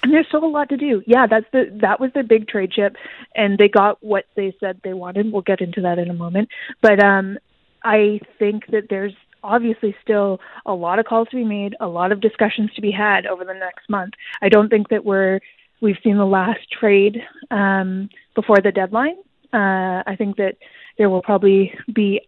And 0.03 0.15
there's 0.15 0.27
still 0.29 0.45
a 0.45 0.47
lot 0.47 0.71
to 0.71 0.79
do. 0.79 1.03
Yeah, 1.07 1.27
that's 1.27 1.47
the 1.53 1.79
that 1.83 2.01
was 2.01 2.11
the 2.15 2.23
big 2.23 2.49
trade 2.49 2.73
chip, 2.73 2.97
and 3.35 3.59
they 3.59 3.69
got 3.69 4.03
what 4.03 4.25
they 4.35 4.55
said 4.59 4.81
they 4.83 4.95
wanted. 4.95 5.31
We'll 5.31 5.43
get 5.43 5.61
into 5.61 5.83
that 5.83 5.99
in 5.99 6.09
a 6.09 6.15
moment. 6.15 6.49
But 6.81 7.03
um, 7.03 7.39
I 7.83 8.21
think 8.39 8.67
that 8.69 8.87
there's 8.89 9.15
obviously 9.43 9.95
still 10.03 10.41
a 10.67 10.73
lot 10.73 10.99
of 10.99 11.07
calls 11.07 11.29
to 11.29 11.37
be 11.37 11.45
made, 11.45 11.75
a 11.81 11.87
lot 11.87 12.13
of 12.13 12.21
discussions 12.21 12.71
to 12.75 12.81
be 12.81 12.91
had 12.91 13.27
over 13.27 13.45
the 13.45 13.55
next 13.55 13.89
month. 13.89 14.15
I 14.43 14.49
don't 14.49 14.69
think 14.69 14.89
that 14.89 15.05
we're 15.05 15.41
we've 15.81 15.97
seen 16.03 16.17
the 16.17 16.27
last 16.27 16.61
trade 16.79 17.19
um, 17.51 18.09
before 18.35 18.59
the 18.63 18.73
deadline. 18.73 19.17
Uh, 19.53 20.03
I 20.07 20.15
think 20.17 20.37
that 20.37 20.57
there 20.99 21.11
will 21.11 21.23
probably 21.23 21.73
be. 21.93 22.21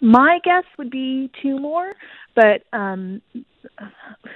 My 0.00 0.38
guess 0.44 0.64
would 0.76 0.90
be 0.90 1.30
two 1.40 1.58
more, 1.58 1.92
but 2.34 2.62
um, 2.76 3.22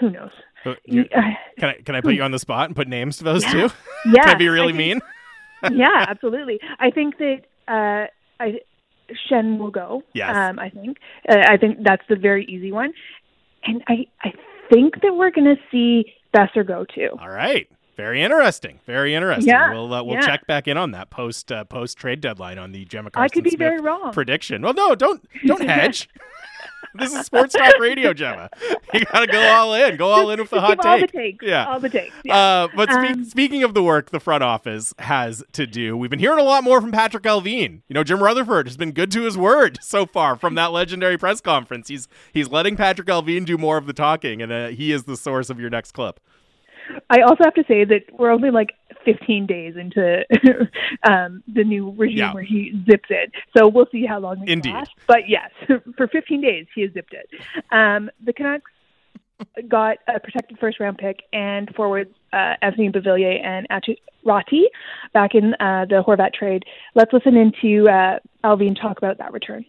who 0.00 0.10
knows? 0.10 0.30
Uh, 0.64 0.74
can 0.84 1.68
I 1.68 1.72
can 1.84 1.94
I 1.94 2.00
put 2.00 2.14
you 2.14 2.22
on 2.22 2.30
the 2.30 2.38
spot 2.38 2.66
and 2.66 2.76
put 2.76 2.88
names 2.88 3.18
to 3.18 3.24
those 3.24 3.44
yeah. 3.44 3.52
two? 3.52 3.70
Yeah, 4.06 4.22
can 4.24 4.28
I 4.30 4.34
be 4.34 4.48
really 4.48 4.72
I 4.72 4.76
mean? 4.76 5.00
yeah, 5.72 6.06
absolutely. 6.08 6.60
I 6.78 6.90
think 6.90 7.18
that 7.18 7.40
uh, 7.66 8.06
I 8.42 8.60
Schenn 9.28 9.58
will 9.58 9.70
go. 9.70 10.02
Yes. 10.12 10.34
Um, 10.36 10.58
I 10.58 10.70
think. 10.70 10.98
Uh, 11.28 11.38
I 11.48 11.56
think 11.56 11.78
that's 11.82 12.02
the 12.08 12.16
very 12.16 12.44
easy 12.46 12.72
one, 12.72 12.92
and 13.64 13.82
I 13.88 14.06
I 14.22 14.32
think 14.70 15.00
that 15.02 15.14
we're 15.14 15.30
going 15.30 15.56
to 15.56 15.60
see 15.70 16.12
Boeser 16.34 16.66
go 16.66 16.84
too. 16.84 17.10
All 17.20 17.30
right. 17.30 17.68
Very 17.96 18.22
interesting. 18.22 18.78
Very 18.86 19.12
interesting. 19.12 19.48
Yeah, 19.48 19.72
we'll 19.72 19.92
uh, 19.92 20.04
we'll 20.04 20.14
yeah. 20.14 20.20
check 20.20 20.46
back 20.46 20.68
in 20.68 20.76
on 20.76 20.92
that 20.92 21.10
post 21.10 21.50
uh, 21.50 21.64
post 21.64 21.98
trade 21.98 22.20
deadline 22.20 22.56
on 22.56 22.70
the 22.70 22.84
Gemma 22.84 23.10
I 23.14 23.28
could 23.28 23.42
be 23.42 23.50
Smith 23.50 23.58
very 23.58 23.80
wrong. 23.80 24.12
prediction. 24.12 24.62
Well, 24.62 24.72
no, 24.72 24.94
don't 24.94 25.20
don't 25.44 25.62
hedge. 25.68 26.08
this 26.94 27.14
is 27.14 27.26
sports 27.26 27.54
talk 27.54 27.78
radio, 27.78 28.12
Gemma. 28.12 28.48
You 28.94 29.04
got 29.04 29.20
to 29.20 29.26
go 29.26 29.40
all 29.40 29.74
in. 29.74 29.96
Go 29.96 30.10
all 30.10 30.30
in 30.30 30.40
with 30.40 30.50
the 30.50 30.60
hot 30.60 30.84
all 30.84 30.98
take. 30.98 31.10
the 31.12 31.18
takes. 31.18 31.44
Yeah. 31.46 31.66
all 31.66 31.80
the 31.80 31.88
takes. 31.88 32.14
Yeah. 32.24 32.36
Uh, 32.36 32.68
but 32.74 32.88
spe- 32.90 32.98
Um, 32.98 33.24
speaking 33.24 33.62
of 33.62 33.74
the 33.74 33.82
work 33.82 34.10
the 34.10 34.20
front 34.20 34.42
office 34.42 34.94
has 34.98 35.44
to 35.52 35.66
do, 35.66 35.96
we've 35.96 36.10
been 36.10 36.18
hearing 36.18 36.38
a 36.38 36.42
lot 36.44 36.64
more 36.64 36.80
from 36.80 36.92
Patrik 36.92 37.22
Allvin. 37.22 37.82
You 37.88 37.94
know, 37.94 38.04
Jim 38.04 38.22
Rutherford 38.22 38.66
has 38.66 38.76
been 38.76 38.92
good 38.92 39.10
to 39.12 39.22
his 39.22 39.36
word 39.36 39.78
so 39.82 40.06
far 40.06 40.36
from 40.36 40.54
that 40.54 40.72
legendary 40.72 41.18
press 41.18 41.40
conference. 41.40 41.88
He's 41.88 42.08
he's 42.32 42.48
letting 42.48 42.76
Patrik 42.76 43.06
Allvin 43.06 43.44
do 43.44 43.58
more 43.58 43.76
of 43.76 43.86
the 43.86 43.92
talking, 43.92 44.40
and 44.42 44.52
uh, 44.52 44.68
he 44.68 44.92
is 44.92 45.04
the 45.04 45.16
source 45.16 45.50
of 45.50 45.60
your 45.60 45.70
next 45.70 45.92
clip. 45.92 46.20
I 47.10 47.20
also 47.22 47.44
have 47.44 47.54
to 47.54 47.64
say 47.68 47.84
that 47.84 48.02
we're 48.18 48.30
only 48.30 48.50
like 48.50 48.70
15 49.04 49.46
days 49.46 49.76
into 49.76 50.24
um, 51.08 51.42
the 51.52 51.64
new 51.64 51.90
regime 51.96 52.18
Yeah. 52.18 52.34
where 52.34 52.42
he 52.42 52.72
zips 52.90 53.08
it. 53.10 53.32
So 53.56 53.68
we'll 53.68 53.88
see 53.92 54.04
how 54.06 54.18
long 54.18 54.42
it 54.42 54.48
Indeed. 54.48 54.74
lasts. 54.74 54.94
But 55.06 55.28
yes, 55.28 55.50
for 55.96 56.08
15 56.08 56.40
days 56.40 56.66
he 56.74 56.82
has 56.82 56.92
zipped 56.92 57.14
it. 57.14 57.28
Um, 57.70 58.10
the 58.24 58.32
Canucks 58.32 58.70
got 59.68 59.98
a 60.08 60.18
protected 60.18 60.58
first 60.58 60.80
round 60.80 60.98
pick 60.98 61.22
and 61.32 61.72
forwards 61.74 62.10
uh, 62.32 62.54
Anthony 62.60 62.90
Beauvillier 62.90 63.40
and 63.44 63.68
Aatu 63.68 63.96
Räty 64.26 64.64
back 65.14 65.34
in 65.34 65.54
uh, 65.54 65.84
the 65.88 66.02
Horvat 66.06 66.34
trade. 66.34 66.64
Let's 66.94 67.12
listen 67.12 67.36
into 67.36 67.88
uh, 67.88 68.18
Allvin 68.44 68.74
talk 68.80 68.98
about 68.98 69.18
that 69.18 69.32
return. 69.32 69.64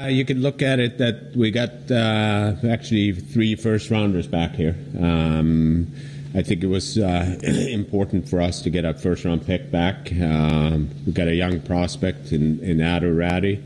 Uh, 0.00 0.06
you 0.06 0.24
could 0.24 0.38
look 0.38 0.62
at 0.62 0.80
it 0.80 0.96
that 0.96 1.32
we 1.36 1.50
got 1.50 1.68
uh, 1.90 2.54
actually 2.66 3.12
three 3.12 3.54
first 3.54 3.90
rounders 3.90 4.26
back 4.26 4.52
here. 4.52 4.74
Um, 4.98 5.88
I 6.32 6.42
think 6.42 6.62
it 6.62 6.68
was 6.68 6.96
uh, 6.96 7.38
important 7.42 8.28
for 8.28 8.40
us 8.40 8.62
to 8.62 8.70
get 8.70 8.84
a 8.84 8.94
first 8.94 9.24
round 9.24 9.44
pick 9.44 9.70
back. 9.70 10.12
Um, 10.12 10.90
we 11.04 11.12
got 11.12 11.26
a 11.26 11.34
young 11.34 11.60
prospect 11.60 12.32
in, 12.32 12.60
in 12.60 12.78
Aatu 12.78 13.14
Räty. 13.14 13.60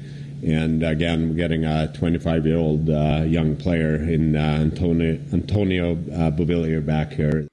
And 0.46 0.82
again, 0.82 1.30
we're 1.30 1.36
getting 1.36 1.64
a 1.64 1.92
25 1.92 2.46
year 2.46 2.58
old 2.58 2.88
uh, 2.88 3.22
young 3.26 3.56
player 3.56 3.96
in 3.96 4.36
uh, 4.36 4.58
Antonio, 4.60 5.18
Antonio 5.32 5.92
uh, 5.92 6.30
Beauvillier 6.30 6.84
back 6.84 7.12
here. 7.12 7.48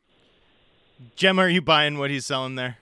Gemma, 1.16 1.44
are 1.44 1.50
you 1.50 1.62
buying 1.62 1.98
what 1.98 2.10
he's 2.10 2.26
selling 2.26 2.56
there? 2.56 2.78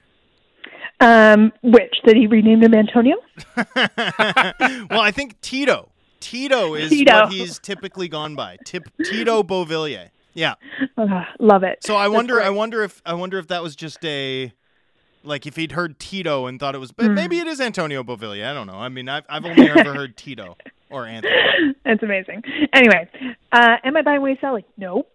Um, 0.99 1.51
which 1.63 1.95
that 2.05 2.15
he 2.15 2.27
renamed 2.27 2.63
him 2.63 2.73
Antonio? 2.73 3.15
well, 3.55 5.01
I 5.01 5.11
think 5.11 5.39
Tito. 5.41 5.89
Tito 6.19 6.75
is 6.75 6.89
Tito. 6.89 7.21
what 7.21 7.31
he's 7.31 7.57
typically 7.59 8.07
gone 8.07 8.35
by. 8.35 8.57
Tip, 8.65 8.89
Tito 9.03 9.41
Beauvillier. 9.41 10.09
Yeah. 10.39 10.55
Uh, 10.97 11.25
love 11.39 11.63
it. 11.63 11.83
So 11.83 11.97
I 11.97 12.05
That's 12.05 12.13
wonder. 12.15 12.41
I 12.41 12.49
wonder 12.49 12.81
if 12.81 13.01
I 13.05 13.13
wonder 13.13 13.37
if 13.39 13.47
that 13.47 13.61
was 13.61 13.75
just 13.75 14.03
a 14.05 14.53
like 15.25 15.45
if 15.45 15.57
he'd 15.57 15.73
heard 15.73 15.99
Tito 15.99 16.45
and 16.45 16.57
thought 16.61 16.75
it 16.75 16.77
was, 16.77 16.93
but 16.93 17.07
Hmm. 17.07 17.13
maybe 17.13 17.39
it 17.39 17.47
is 17.47 17.59
Antonio 17.59 18.03
Beauvillier. 18.03 18.45
I 18.49 18.53
don't 18.53 18.67
know. 18.67 18.75
I 18.77 18.87
mean, 18.87 19.09
I've 19.09 19.25
I've 19.27 19.43
only 19.43 19.69
ever 19.69 19.93
heard 19.93 20.15
Tito 20.15 20.55
or 20.89 21.05
Anthony. 21.05 21.33
That's 21.85 22.01
amazing. 22.01 22.43
Anyway, 22.71 23.09
uh, 23.51 23.75
am 23.83 23.97
I 23.97 24.01
buying 24.01 24.21
Wade 24.21 24.37
Sally? 24.39 24.65
No. 24.77 25.05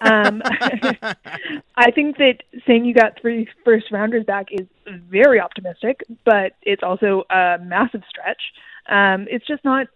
Um, 0.00 0.42
I 1.76 1.90
think 1.94 2.16
that 2.18 2.42
saying 2.66 2.84
you 2.84 2.94
got 2.94 3.20
three 3.20 3.46
first 3.64 3.92
rounders 3.92 4.24
back 4.24 4.46
is 4.50 4.66
very 4.86 5.40
optimistic, 5.40 6.00
but 6.24 6.54
it's 6.62 6.82
also 6.82 7.22
a 7.30 7.58
massive 7.62 8.02
stretch. 8.08 8.42
Um, 8.88 9.26
it's 9.30 9.46
just 9.46 9.64
not. 9.64 9.86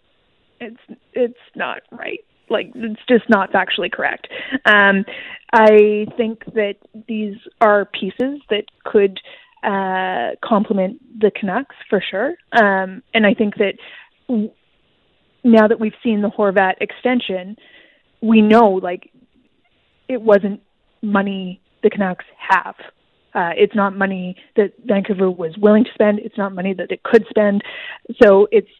It's 0.60 0.78
it's 1.14 1.38
not 1.56 1.80
right. 1.90 2.24
Like 2.50 2.72
it's 2.74 3.00
just 3.08 3.28
not 3.28 3.52
factually 3.52 3.90
correct. 3.90 4.28
Um, 4.64 5.04
I 5.52 6.06
think 6.16 6.44
that 6.54 6.74
these 7.06 7.36
are 7.60 7.86
pieces 7.86 8.40
that 8.50 8.64
could 8.84 9.18
uh, 9.62 10.36
complement 10.44 11.00
the 11.20 11.30
Canucks 11.34 11.74
for 11.88 12.02
sure. 12.10 12.34
Um, 12.52 13.02
and 13.14 13.26
I 13.26 13.34
think 13.34 13.54
that 13.56 13.74
w- 14.28 14.50
now 15.44 15.68
that 15.68 15.80
we've 15.80 15.94
seen 16.02 16.22
the 16.22 16.30
Horvat 16.30 16.74
extension, 16.80 17.56
we 18.20 18.42
know 18.42 18.72
like 18.72 19.10
it 20.08 20.20
wasn't 20.20 20.60
money 21.02 21.60
the 21.82 21.90
Canucks 21.90 22.24
have. 22.38 22.74
Uh, 23.34 23.50
it's 23.56 23.74
not 23.74 23.96
money 23.96 24.36
that 24.56 24.72
Vancouver 24.84 25.30
was 25.30 25.56
willing 25.58 25.84
to 25.84 25.90
spend. 25.94 26.18
It's 26.18 26.38
not 26.38 26.54
money 26.54 26.74
that 26.74 26.90
it 26.90 27.02
could 27.02 27.24
spend. 27.28 27.62
So 28.22 28.48
it's 28.50 28.70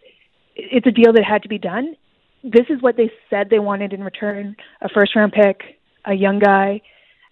it's 0.57 0.87
a 0.87 0.91
deal 0.91 1.13
that 1.13 1.25
had 1.25 1.43
to 1.43 1.49
be 1.49 1.59
done. 1.59 1.95
This 2.43 2.67
is 2.71 2.81
what 2.81 2.97
they 2.97 3.11
said 3.31 3.49
they 3.51 3.59
wanted 3.59 3.93
in 3.93 4.03
return: 4.03 4.57
a 4.81 4.89
first 4.89 5.15
round 5.17 5.33
pick, 5.33 5.81
a 6.05 6.15
young 6.15 6.39
guy 6.39 6.81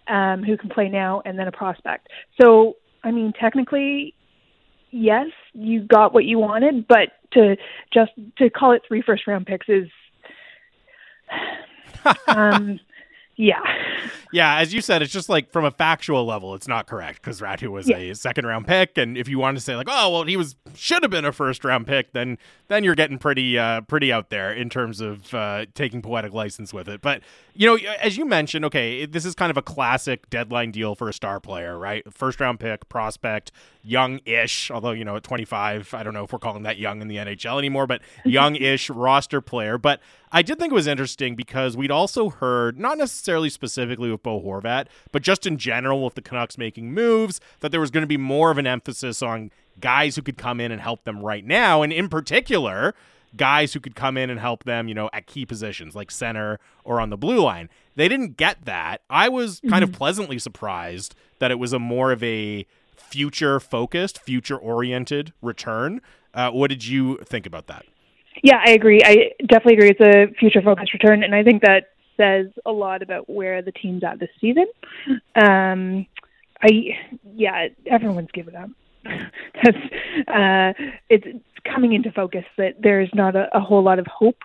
um, 0.07 0.43
who 0.43 0.57
can 0.57 0.69
play 0.69 0.89
now, 0.89 1.21
and 1.25 1.37
then 1.37 1.47
a 1.47 1.51
prospect. 1.51 2.07
So 2.41 2.75
I 3.03 3.11
mean, 3.11 3.33
technically, 3.39 4.13
yes, 4.91 5.27
you 5.53 5.81
got 5.81 6.13
what 6.13 6.25
you 6.25 6.39
wanted, 6.39 6.87
but 6.87 7.09
to 7.33 7.55
just 7.93 8.11
to 8.37 8.49
call 8.49 8.71
it 8.71 8.81
three 8.87 9.01
first 9.01 9.27
round 9.27 9.45
picks 9.45 9.67
is 9.69 9.87
um 12.27 12.79
yeah 13.37 13.59
yeah, 14.33 14.57
as 14.57 14.73
you 14.73 14.81
said, 14.81 15.01
it's 15.01 15.13
just 15.13 15.29
like 15.29 15.51
from 15.53 15.63
a 15.63 15.71
factual 15.71 16.25
level, 16.25 16.53
it's 16.53 16.67
not 16.67 16.85
correct 16.85 17.21
because 17.21 17.39
Räty 17.39 17.69
was 17.69 17.87
Yeah. 17.87 17.95
a 17.95 18.13
second 18.13 18.45
round 18.45 18.67
pick, 18.67 18.97
and 18.97 19.17
if 19.17 19.29
you 19.29 19.39
want 19.39 19.55
to 19.57 19.61
say 19.63 19.73
like, 19.77 19.87
oh 19.89 20.11
well, 20.11 20.23
he 20.25 20.35
was 20.35 20.57
should 20.75 21.01
have 21.01 21.11
been 21.11 21.23
a 21.23 21.31
first 21.31 21.63
round 21.63 21.87
pick, 21.87 22.11
then 22.11 22.37
then 22.67 22.83
you're 22.83 22.93
getting 22.95 23.17
pretty 23.19 23.57
uh, 23.57 23.81
pretty 23.81 24.11
out 24.11 24.29
there 24.29 24.51
in 24.51 24.69
terms 24.69 24.99
of 24.99 25.33
uh, 25.33 25.65
taking 25.75 26.01
poetic 26.01 26.33
license 26.33 26.73
with 26.73 26.89
it. 26.89 27.01
But 27.01 27.21
you 27.53 27.67
know, 27.67 27.77
as 28.01 28.17
you 28.17 28.25
mentioned, 28.25 28.65
okay, 28.65 29.05
this 29.05 29.23
is 29.23 29.33
kind 29.33 29.49
of 29.49 29.55
a 29.55 29.61
classic 29.61 30.29
deadline 30.29 30.71
deal 30.71 30.93
for 30.93 31.07
a 31.07 31.13
star 31.13 31.39
player, 31.39 31.79
right? 31.79 32.03
First 32.13 32.41
round 32.41 32.59
pick, 32.59 32.89
prospect, 32.89 33.53
young-ish, 33.81 34.69
although 34.71 34.91
you 34.91 35.05
know 35.05 35.15
at 35.15 35.23
25, 35.23 35.93
I 35.93 36.03
don't 36.03 36.13
know 36.13 36.25
if 36.25 36.33
we're 36.33 36.39
calling 36.39 36.63
that 36.63 36.77
young 36.77 37.01
in 37.01 37.07
the 37.07 37.15
NHL 37.15 37.57
anymore, 37.57 37.87
but 37.87 38.01
young-ish 38.25 38.89
roster 38.89 39.39
player. 39.39 39.77
But 39.77 40.01
I 40.31 40.41
did 40.41 40.59
think 40.59 40.71
it 40.71 40.75
was 40.75 40.87
interesting 40.87 41.35
because 41.35 41.77
we'd 41.77 41.91
also 41.91 42.29
heard, 42.29 42.77
not 42.77 42.97
necessarily 42.97 43.49
specifically 43.49 44.11
with 44.11 44.23
Bo 44.23 44.41
Horvat, 44.41 44.87
but 45.11 45.21
just 45.21 45.45
in 45.45 45.57
general 45.57 46.03
with 46.03 46.15
the 46.15 46.21
Canucks 46.21 46.57
making 46.57 46.93
moves, 46.93 47.39
that 47.61 47.71
there 47.71 47.79
was 47.79 47.91
going 47.91 48.01
to 48.01 48.07
be 48.07 48.17
more 48.17 48.51
of 48.51 48.57
an 48.57 48.67
emphasis 48.67 49.21
on 49.21 49.51
guys 49.79 50.15
who 50.15 50.21
could 50.21 50.37
come 50.37 50.59
in 50.59 50.71
and 50.71 50.81
help 50.81 51.03
them 51.05 51.21
right 51.21 51.45
now, 51.45 51.81
and 51.81 51.93
in 51.93 52.09
particular 52.09 52.93
guys 53.35 53.73
who 53.73 53.79
could 53.79 53.95
come 53.95 54.17
in 54.17 54.29
and 54.29 54.39
help 54.39 54.63
them, 54.63 54.87
you 54.87 54.93
know, 54.93 55.09
at 55.13 55.27
key 55.27 55.45
positions 55.45 55.95
like 55.95 56.09
center 56.09 56.59
or 56.83 56.99
on 56.99 57.09
the 57.09 57.17
blue 57.17 57.41
line. 57.41 57.69
They 57.95 58.07
didn't 58.07 58.37
get 58.37 58.65
that. 58.65 59.01
I 59.09 59.29
was 59.29 59.61
kind 59.69 59.83
of 59.83 59.91
pleasantly 59.91 60.39
surprised 60.39 61.13
that 61.39 61.51
it 61.51 61.59
was 61.59 61.73
a 61.73 61.79
more 61.79 62.11
of 62.11 62.23
a 62.23 62.65
future 62.95 63.59
focused, 63.59 64.19
future 64.19 64.57
oriented 64.57 65.33
return. 65.41 66.01
Uh, 66.33 66.51
what 66.51 66.69
did 66.69 66.85
you 66.85 67.17
think 67.17 67.45
about 67.45 67.67
that? 67.67 67.85
Yeah, 68.43 68.61
I 68.65 68.71
agree. 68.71 69.01
I 69.03 69.31
definitely 69.39 69.73
agree. 69.73 69.89
It's 69.89 70.01
a 70.01 70.33
future 70.39 70.61
focused 70.61 70.93
return, 70.93 71.23
and 71.23 71.33
I 71.33 71.43
think 71.43 71.61
that 71.63 71.89
says 72.17 72.47
a 72.65 72.71
lot 72.71 73.01
about 73.01 73.29
where 73.29 73.61
the 73.61 73.71
team's 73.71 74.03
at 74.03 74.19
this 74.19 74.29
season. 74.41 74.65
Um, 75.35 76.05
I 76.61 76.69
yeah, 77.35 77.67
everyone's 77.85 78.31
given 78.31 78.55
up. 78.55 78.69
That's 79.03 79.77
uh, 80.27 80.73
it's 81.09 81.25
coming 81.63 81.93
into 81.93 82.11
focus 82.11 82.45
that 82.57 82.75
there's 82.81 83.09
not 83.13 83.35
a, 83.35 83.47
a 83.55 83.59
whole 83.59 83.83
lot 83.83 83.99
of 83.99 84.07
hope 84.07 84.37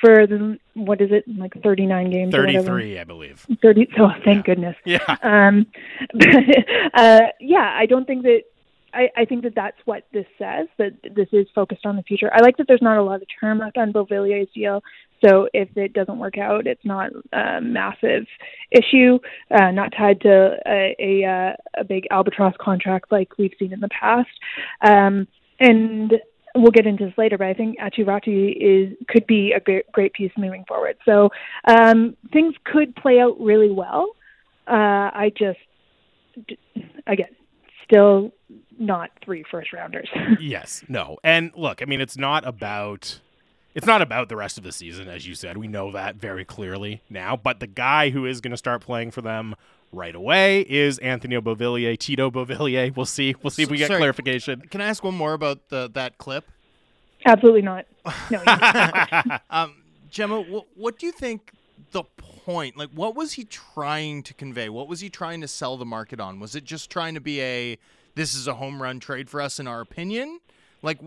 for 0.00 0.26
the 0.26 0.58
what 0.74 1.00
is 1.00 1.10
it 1.10 1.24
like 1.36 1.52
39 1.62 2.10
games 2.10 2.32
33, 2.32 2.98
I 3.00 3.04
believe. 3.04 3.44
30 3.62 3.88
oh 3.98 4.10
thank 4.24 4.46
goodness 4.46 4.76
Yeah. 4.84 4.98
um 5.22 5.66
but, 6.14 6.28
uh 6.94 7.20
yeah 7.40 7.74
i 7.76 7.84
don't 7.86 8.06
think 8.06 8.22
that 8.22 8.42
I, 8.94 9.08
I 9.16 9.24
think 9.24 9.42
that 9.42 9.54
that's 9.54 9.76
what 9.84 10.04
this 10.12 10.26
says 10.38 10.66
that 10.78 10.92
this 11.14 11.28
is 11.32 11.46
focused 11.54 11.84
on 11.84 11.96
the 11.96 12.02
future. 12.02 12.30
I 12.32 12.40
like 12.40 12.56
that 12.56 12.66
there's 12.68 12.82
not 12.82 12.98
a 12.98 13.02
lot 13.02 13.22
of 13.22 13.28
term 13.40 13.58
left 13.58 13.76
on 13.76 13.92
Beauvillier's 13.92 14.48
deal, 14.54 14.82
so 15.24 15.48
if 15.52 15.68
it 15.76 15.92
doesn't 15.92 16.18
work 16.18 16.38
out, 16.38 16.66
it's 16.66 16.84
not 16.84 17.10
a 17.32 17.60
massive 17.60 18.26
issue, 18.70 19.18
uh, 19.50 19.70
not 19.72 19.92
tied 19.96 20.20
to 20.22 20.56
a 20.66 20.96
a, 20.98 21.24
uh, 21.24 21.80
a 21.80 21.84
big 21.84 22.06
albatross 22.10 22.54
contract 22.60 23.10
like 23.10 23.36
we've 23.38 23.54
seen 23.58 23.72
in 23.72 23.80
the 23.80 23.88
past. 23.88 24.30
Um, 24.80 25.26
and 25.60 26.14
we'll 26.54 26.70
get 26.70 26.86
into 26.86 27.06
this 27.06 27.18
later, 27.18 27.36
but 27.36 27.46
I 27.46 27.54
think 27.54 27.78
Aatu 27.78 28.04
Räty 28.04 28.54
is 28.58 28.96
could 29.08 29.26
be 29.26 29.52
a 29.52 29.60
great, 29.60 29.90
great 29.92 30.12
piece 30.12 30.32
moving 30.36 30.64
forward. 30.66 30.96
So 31.04 31.30
um, 31.64 32.16
things 32.32 32.54
could 32.64 32.94
play 32.96 33.20
out 33.20 33.38
really 33.40 33.70
well. 33.70 34.12
Uh, 34.66 35.10
I 35.14 35.32
just, 35.36 35.58
again, 37.06 37.34
still 37.84 38.32
not 38.78 39.10
three 39.24 39.44
first 39.50 39.72
rounders. 39.72 40.08
yes, 40.40 40.84
no. 40.88 41.18
And 41.24 41.50
look, 41.56 41.82
I 41.82 41.84
mean, 41.84 42.00
it's 42.00 42.16
not 42.16 42.46
about 42.46 43.20
it's 43.74 43.86
not 43.86 44.02
about 44.02 44.28
the 44.28 44.36
rest 44.36 44.58
of 44.58 44.64
the 44.64 44.72
season, 44.72 45.08
as 45.08 45.26
you 45.26 45.34
said. 45.34 45.56
We 45.56 45.68
know 45.68 45.92
that 45.92 46.16
very 46.16 46.44
clearly 46.44 47.02
now. 47.10 47.36
But 47.36 47.60
the 47.60 47.66
guy 47.66 48.10
who 48.10 48.24
is 48.26 48.40
going 48.40 48.50
to 48.52 48.56
start 48.56 48.80
playing 48.80 49.10
for 49.12 49.20
them 49.22 49.54
right 49.92 50.14
away 50.14 50.62
is 50.62 50.98
Anthony 50.98 51.36
Beauvillier, 51.36 51.98
Tito 51.98 52.30
Beauvillier. 52.30 52.92
We'll 52.96 53.06
see. 53.06 53.34
We'll 53.42 53.50
see 53.50 53.62
if 53.62 53.70
we 53.70 53.76
get 53.78 53.88
Sorry. 53.88 53.98
clarification. 54.00 54.62
Can 54.70 54.80
I 54.80 54.86
ask 54.86 55.02
one 55.04 55.14
more 55.14 55.32
about 55.34 55.68
the 55.68 55.90
that 55.94 56.18
clip? 56.18 56.44
Absolutely 57.26 57.62
not. 57.62 57.86
No, 58.30 58.42
Um, 59.50 59.74
Gemma, 60.10 60.42
wh- 60.42 60.78
what 60.78 60.98
do 60.98 61.06
you 61.06 61.12
think 61.12 61.52
the 61.92 62.02
point? 62.44 62.76
Like, 62.76 62.90
what 62.90 63.14
was 63.14 63.32
he 63.34 63.44
trying 63.44 64.22
to 64.24 64.34
convey? 64.34 64.68
What 64.68 64.88
was 64.88 65.00
he 65.00 65.08
trying 65.10 65.40
to 65.42 65.48
sell 65.48 65.76
the 65.76 65.84
market 65.84 66.20
on? 66.20 66.40
Was 66.40 66.54
it 66.54 66.64
just 66.64 66.90
trying 66.90 67.14
to 67.14 67.20
be 67.20 67.40
a 67.42 67.78
this 68.18 68.34
is 68.34 68.48
a 68.48 68.54
home 68.54 68.82
run 68.82 68.98
trade 68.98 69.30
for 69.30 69.40
us 69.40 69.60
in 69.60 69.68
our 69.68 69.80
opinion? 69.80 70.40
Like, 70.82 70.98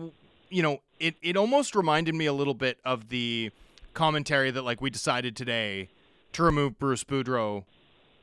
you 0.48 0.62
know, 0.62 0.80
it 0.98 1.14
it 1.22 1.36
almost 1.36 1.76
reminded 1.76 2.14
me 2.14 2.26
a 2.26 2.32
little 2.32 2.54
bit 2.54 2.78
of 2.84 3.10
the 3.10 3.50
commentary 3.92 4.50
that 4.50 4.62
like 4.62 4.80
we 4.80 4.88
decided 4.88 5.36
today 5.36 5.88
to 6.32 6.42
remove 6.42 6.78
Bruce 6.78 7.04
Boudreau 7.04 7.64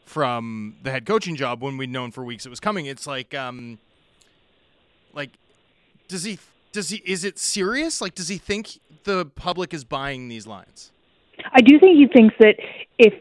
from 0.05 0.75
the 0.81 0.89
head 0.89 1.05
coaching 1.05 1.35
job 1.35 1.61
when 1.61 1.77
we'd 1.77 1.91
known 1.91 2.09
for 2.09 2.23
weeks 2.23 2.45
it 2.45 2.49
was 2.49 2.59
coming. 2.59 2.87
It's 2.87 3.05
like 3.05 3.35
um 3.35 3.77
like 5.13 5.29
does 6.07 6.23
he 6.23 6.39
does 6.71 6.89
he 6.89 6.97
is 7.05 7.23
it 7.23 7.37
serious? 7.37 8.01
Like 8.01 8.15
does 8.15 8.27
he 8.27 8.37
think 8.37 8.79
the 9.03 9.25
public 9.25 9.71
is 9.71 9.83
buying 9.83 10.29
these 10.29 10.47
lines? 10.47 10.91
I 11.53 11.61
do 11.61 11.79
think 11.79 11.97
he 11.97 12.07
thinks 12.07 12.35
that 12.39 12.55
if 12.97 13.13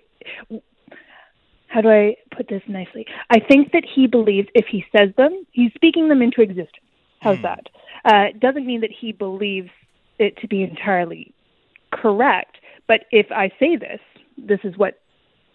how 1.68 1.80
do 1.80 1.88
I 1.88 2.16
put 2.36 2.48
this 2.48 2.62
nicely? 2.66 3.06
I 3.30 3.38
think 3.40 3.72
that 3.72 3.84
he 3.94 4.06
believes 4.06 4.48
if 4.54 4.66
he 4.66 4.84
says 4.96 5.10
them, 5.16 5.46
he's 5.52 5.72
speaking 5.74 6.08
them 6.08 6.22
into 6.22 6.40
existence. 6.40 6.84
How's 7.20 7.40
that? 7.42 7.66
Uh, 8.04 8.28
it 8.30 8.40
doesn't 8.40 8.66
mean 8.66 8.80
that 8.80 8.90
he 8.98 9.12
believes 9.12 9.70
it 10.18 10.36
to 10.38 10.48
be 10.48 10.62
entirely 10.62 11.34
correct, 11.92 12.56
but 12.86 13.04
if 13.10 13.26
I 13.30 13.50
say 13.58 13.76
this, 13.76 14.00
this 14.36 14.60
is 14.64 14.76
what 14.76 15.00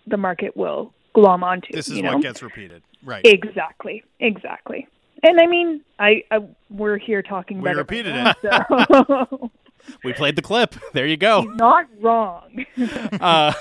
the 0.08 0.18
market 0.18 0.56
will 0.56 0.94
glom 1.14 1.44
onto. 1.44 1.72
This 1.72 1.88
is 1.90 1.98
you 1.98 2.04
what 2.04 2.12
know? 2.14 2.20
gets 2.22 2.42
repeated. 2.44 2.84
Right. 3.04 3.26
Exactly, 3.26 4.04
exactly. 4.20 4.88
And 5.24 5.40
I 5.40 5.48
mean, 5.48 5.82
I, 6.00 6.24
I 6.32 6.40
we're 6.70 6.98
here 6.98 7.22
talking 7.22 7.62
We 7.62 7.70
about 7.70 7.78
repeated 7.78 8.16
it. 8.16 8.20
right 8.20 8.36
now, 8.44 9.28
So 9.30 9.52
We 10.04 10.14
played 10.14 10.36
the 10.36 10.42
clip. 10.42 10.76
There 10.94 11.08
you 11.08 11.18
go. 11.18 11.42
not 11.42 11.88
wrong. 12.00 12.66
uh, 13.20 13.54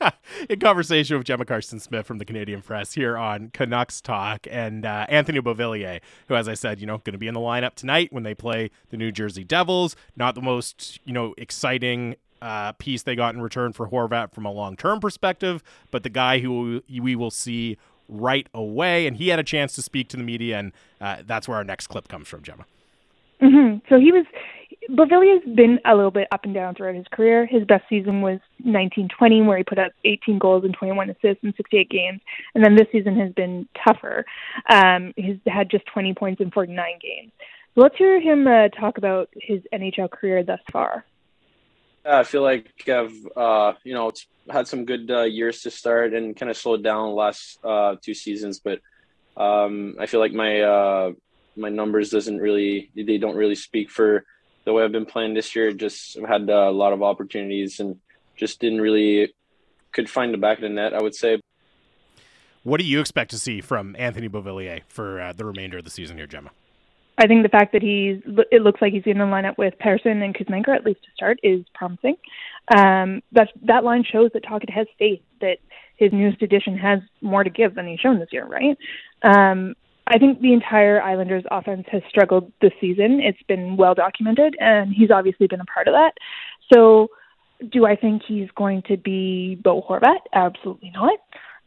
in 0.48 0.60
conversation 0.60 1.16
with 1.18 1.26
Gemma 1.26 1.44
Karstens 1.44 1.82
Smith 1.82 2.06
from 2.06 2.18
the 2.18 2.24
Canadian 2.24 2.62
Press 2.62 2.92
here 2.92 3.16
on 3.18 3.50
Canucks 3.52 4.00
Talk 4.00 4.46
and 4.48 4.86
uh, 4.86 5.06
Anthony 5.08 5.40
Beauvillier, 5.40 6.00
who, 6.28 6.36
as 6.36 6.46
I 6.46 6.54
said, 6.54 6.80
you 6.80 6.86
know, 6.86 6.98
going 6.98 7.14
to 7.14 7.18
be 7.18 7.26
in 7.26 7.34
the 7.34 7.40
lineup 7.40 7.74
tonight 7.74 8.12
when 8.12 8.22
they 8.22 8.34
play 8.34 8.70
the 8.90 8.96
New 8.96 9.10
Jersey 9.10 9.42
Devils. 9.42 9.96
Not 10.14 10.36
the 10.36 10.40
most, 10.42 11.00
you 11.04 11.12
know, 11.12 11.34
exciting 11.36 12.14
uh, 12.40 12.72
piece 12.72 13.02
they 13.02 13.16
got 13.16 13.34
in 13.34 13.40
return 13.42 13.72
for 13.72 13.88
Horvat 13.88 14.32
from 14.32 14.44
a 14.46 14.52
long 14.52 14.76
term 14.76 15.00
perspective, 15.00 15.62
but 15.90 16.04
the 16.04 16.10
guy 16.10 16.38
who 16.38 16.82
we 16.88 17.16
will 17.16 17.30
see 17.32 17.76
right 18.08 18.48
away. 18.54 19.06
And 19.06 19.16
he 19.16 19.28
had 19.28 19.38
a 19.38 19.44
chance 19.44 19.74
to 19.74 19.82
speak 19.82 20.08
to 20.10 20.16
the 20.16 20.22
media, 20.24 20.58
and 20.58 20.72
uh, 21.00 21.22
that's 21.26 21.48
where 21.48 21.56
our 21.56 21.64
next 21.64 21.88
clip 21.88 22.08
comes 22.08 22.28
from, 22.28 22.42
Gemma. 22.42 22.66
hmm 23.40 23.76
So 23.88 23.98
he 23.98 24.12
was. 24.12 24.24
Beauvillier's 24.88 25.42
been 25.54 25.78
a 25.84 25.94
little 25.94 26.10
bit 26.10 26.28
up 26.32 26.44
and 26.44 26.54
down 26.54 26.74
throughout 26.74 26.94
his 26.94 27.06
career. 27.12 27.46
His 27.46 27.64
best 27.64 27.84
season 27.88 28.20
was 28.20 28.40
1920, 28.58 29.42
where 29.42 29.58
he 29.58 29.64
put 29.64 29.78
up 29.78 29.92
18 30.04 30.38
goals 30.38 30.64
and 30.64 30.74
21 30.74 31.10
assists 31.10 31.44
in 31.44 31.54
68 31.56 31.88
games, 31.88 32.20
and 32.54 32.64
then 32.64 32.74
this 32.74 32.88
season 32.90 33.18
has 33.18 33.32
been 33.32 33.68
tougher. 33.86 34.24
Um, 34.68 35.12
he's 35.16 35.38
had 35.46 35.70
just 35.70 35.86
20 35.86 36.14
points 36.14 36.40
in 36.40 36.50
49 36.50 36.98
games. 37.00 37.32
So 37.74 37.80
let's 37.80 37.96
hear 37.96 38.20
him 38.20 38.46
uh, 38.46 38.68
talk 38.68 38.98
about 38.98 39.30
his 39.34 39.62
NHL 39.72 40.10
career 40.10 40.42
thus 40.42 40.60
far. 40.70 41.04
Yeah, 42.04 42.18
I 42.18 42.24
feel 42.24 42.42
like 42.42 42.68
I've 42.88 43.14
uh, 43.36 43.74
you 43.84 43.94
know 43.94 44.10
had 44.50 44.66
some 44.66 44.84
good 44.84 45.10
uh, 45.10 45.22
years 45.22 45.62
to 45.62 45.70
start 45.70 46.12
and 46.12 46.36
kind 46.36 46.50
of 46.50 46.56
slowed 46.56 46.82
down 46.82 47.08
the 47.08 47.14
last 47.14 47.58
uh, 47.64 47.96
two 48.02 48.14
seasons, 48.14 48.58
but 48.58 48.80
um, 49.36 49.96
I 50.00 50.06
feel 50.06 50.20
like 50.20 50.32
my 50.32 50.60
uh, 50.60 51.12
my 51.56 51.68
numbers 51.68 52.10
doesn't 52.10 52.38
really 52.38 52.90
they 52.96 53.18
don't 53.18 53.36
really 53.36 53.54
speak 53.54 53.88
for 53.88 54.24
the 54.64 54.72
way 54.72 54.84
I've 54.84 54.92
been 54.92 55.06
playing 55.06 55.34
this 55.34 55.54
year. 55.54 55.72
Just 55.72 56.18
had 56.26 56.48
uh, 56.48 56.68
a 56.68 56.72
lot 56.72 56.92
of 56.92 57.02
opportunities 57.02 57.80
and 57.80 57.98
just 58.36 58.60
didn't 58.60 58.80
really 58.80 59.32
could 59.92 60.08
find 60.08 60.32
the 60.32 60.38
back 60.38 60.58
of 60.58 60.62
the 60.62 60.68
net. 60.68 60.94
I 60.94 61.02
would 61.02 61.14
say. 61.14 61.40
What 62.64 62.78
do 62.78 62.86
you 62.86 63.00
expect 63.00 63.32
to 63.32 63.38
see 63.38 63.60
from 63.60 63.96
Anthony 63.98 64.28
Beauvillier 64.28 64.82
for 64.86 65.20
uh, 65.20 65.32
the 65.32 65.44
remainder 65.44 65.78
of 65.78 65.84
the 65.84 65.90
season 65.90 66.16
here, 66.16 66.28
Gemma? 66.28 66.50
I 67.18 67.26
think 67.26 67.42
the 67.42 67.48
fact 67.48 67.72
that 67.72 67.82
he's 67.82 68.22
it 68.50 68.62
looks 68.62 68.80
like 68.80 68.92
he's 68.92 69.02
going 69.02 69.18
to 69.18 69.26
line 69.26 69.44
up 69.44 69.58
with 69.58 69.78
Pearson 69.78 70.22
and 70.22 70.34
Kuzmenko 70.34 70.74
at 70.74 70.84
least 70.84 71.02
to 71.04 71.10
start 71.14 71.38
is 71.42 71.64
promising. 71.74 72.16
Um, 72.74 73.22
that 73.32 73.48
that 73.62 73.84
line 73.84 74.04
shows 74.04 74.30
that 74.32 74.44
Tocchet 74.44 74.70
has 74.70 74.86
faith 74.98 75.20
that 75.40 75.58
his 75.96 76.12
newest 76.12 76.42
addition 76.42 76.76
has 76.78 77.00
more 77.20 77.44
to 77.44 77.50
give 77.50 77.74
than 77.74 77.86
he's 77.86 78.00
shown 78.00 78.18
this 78.18 78.32
year, 78.32 78.46
right? 78.46 78.78
Um, 79.22 79.74
I 80.06 80.18
think 80.18 80.40
the 80.40 80.52
entire 80.52 81.00
Islanders 81.00 81.44
offense 81.50 81.86
has 81.92 82.02
struggled 82.08 82.52
this 82.60 82.72
season. 82.80 83.20
It's 83.20 83.42
been 83.46 83.76
well 83.76 83.94
documented, 83.94 84.56
and 84.58 84.92
he's 84.92 85.10
obviously 85.10 85.46
been 85.46 85.60
a 85.60 85.64
part 85.64 85.88
of 85.88 85.94
that. 85.94 86.12
So, 86.72 87.08
do 87.70 87.86
I 87.86 87.94
think 87.94 88.22
he's 88.26 88.48
going 88.56 88.82
to 88.88 88.96
be 88.96 89.56
Bo 89.62 89.82
Horvat? 89.82 90.18
Absolutely 90.32 90.90
not. 90.90 91.18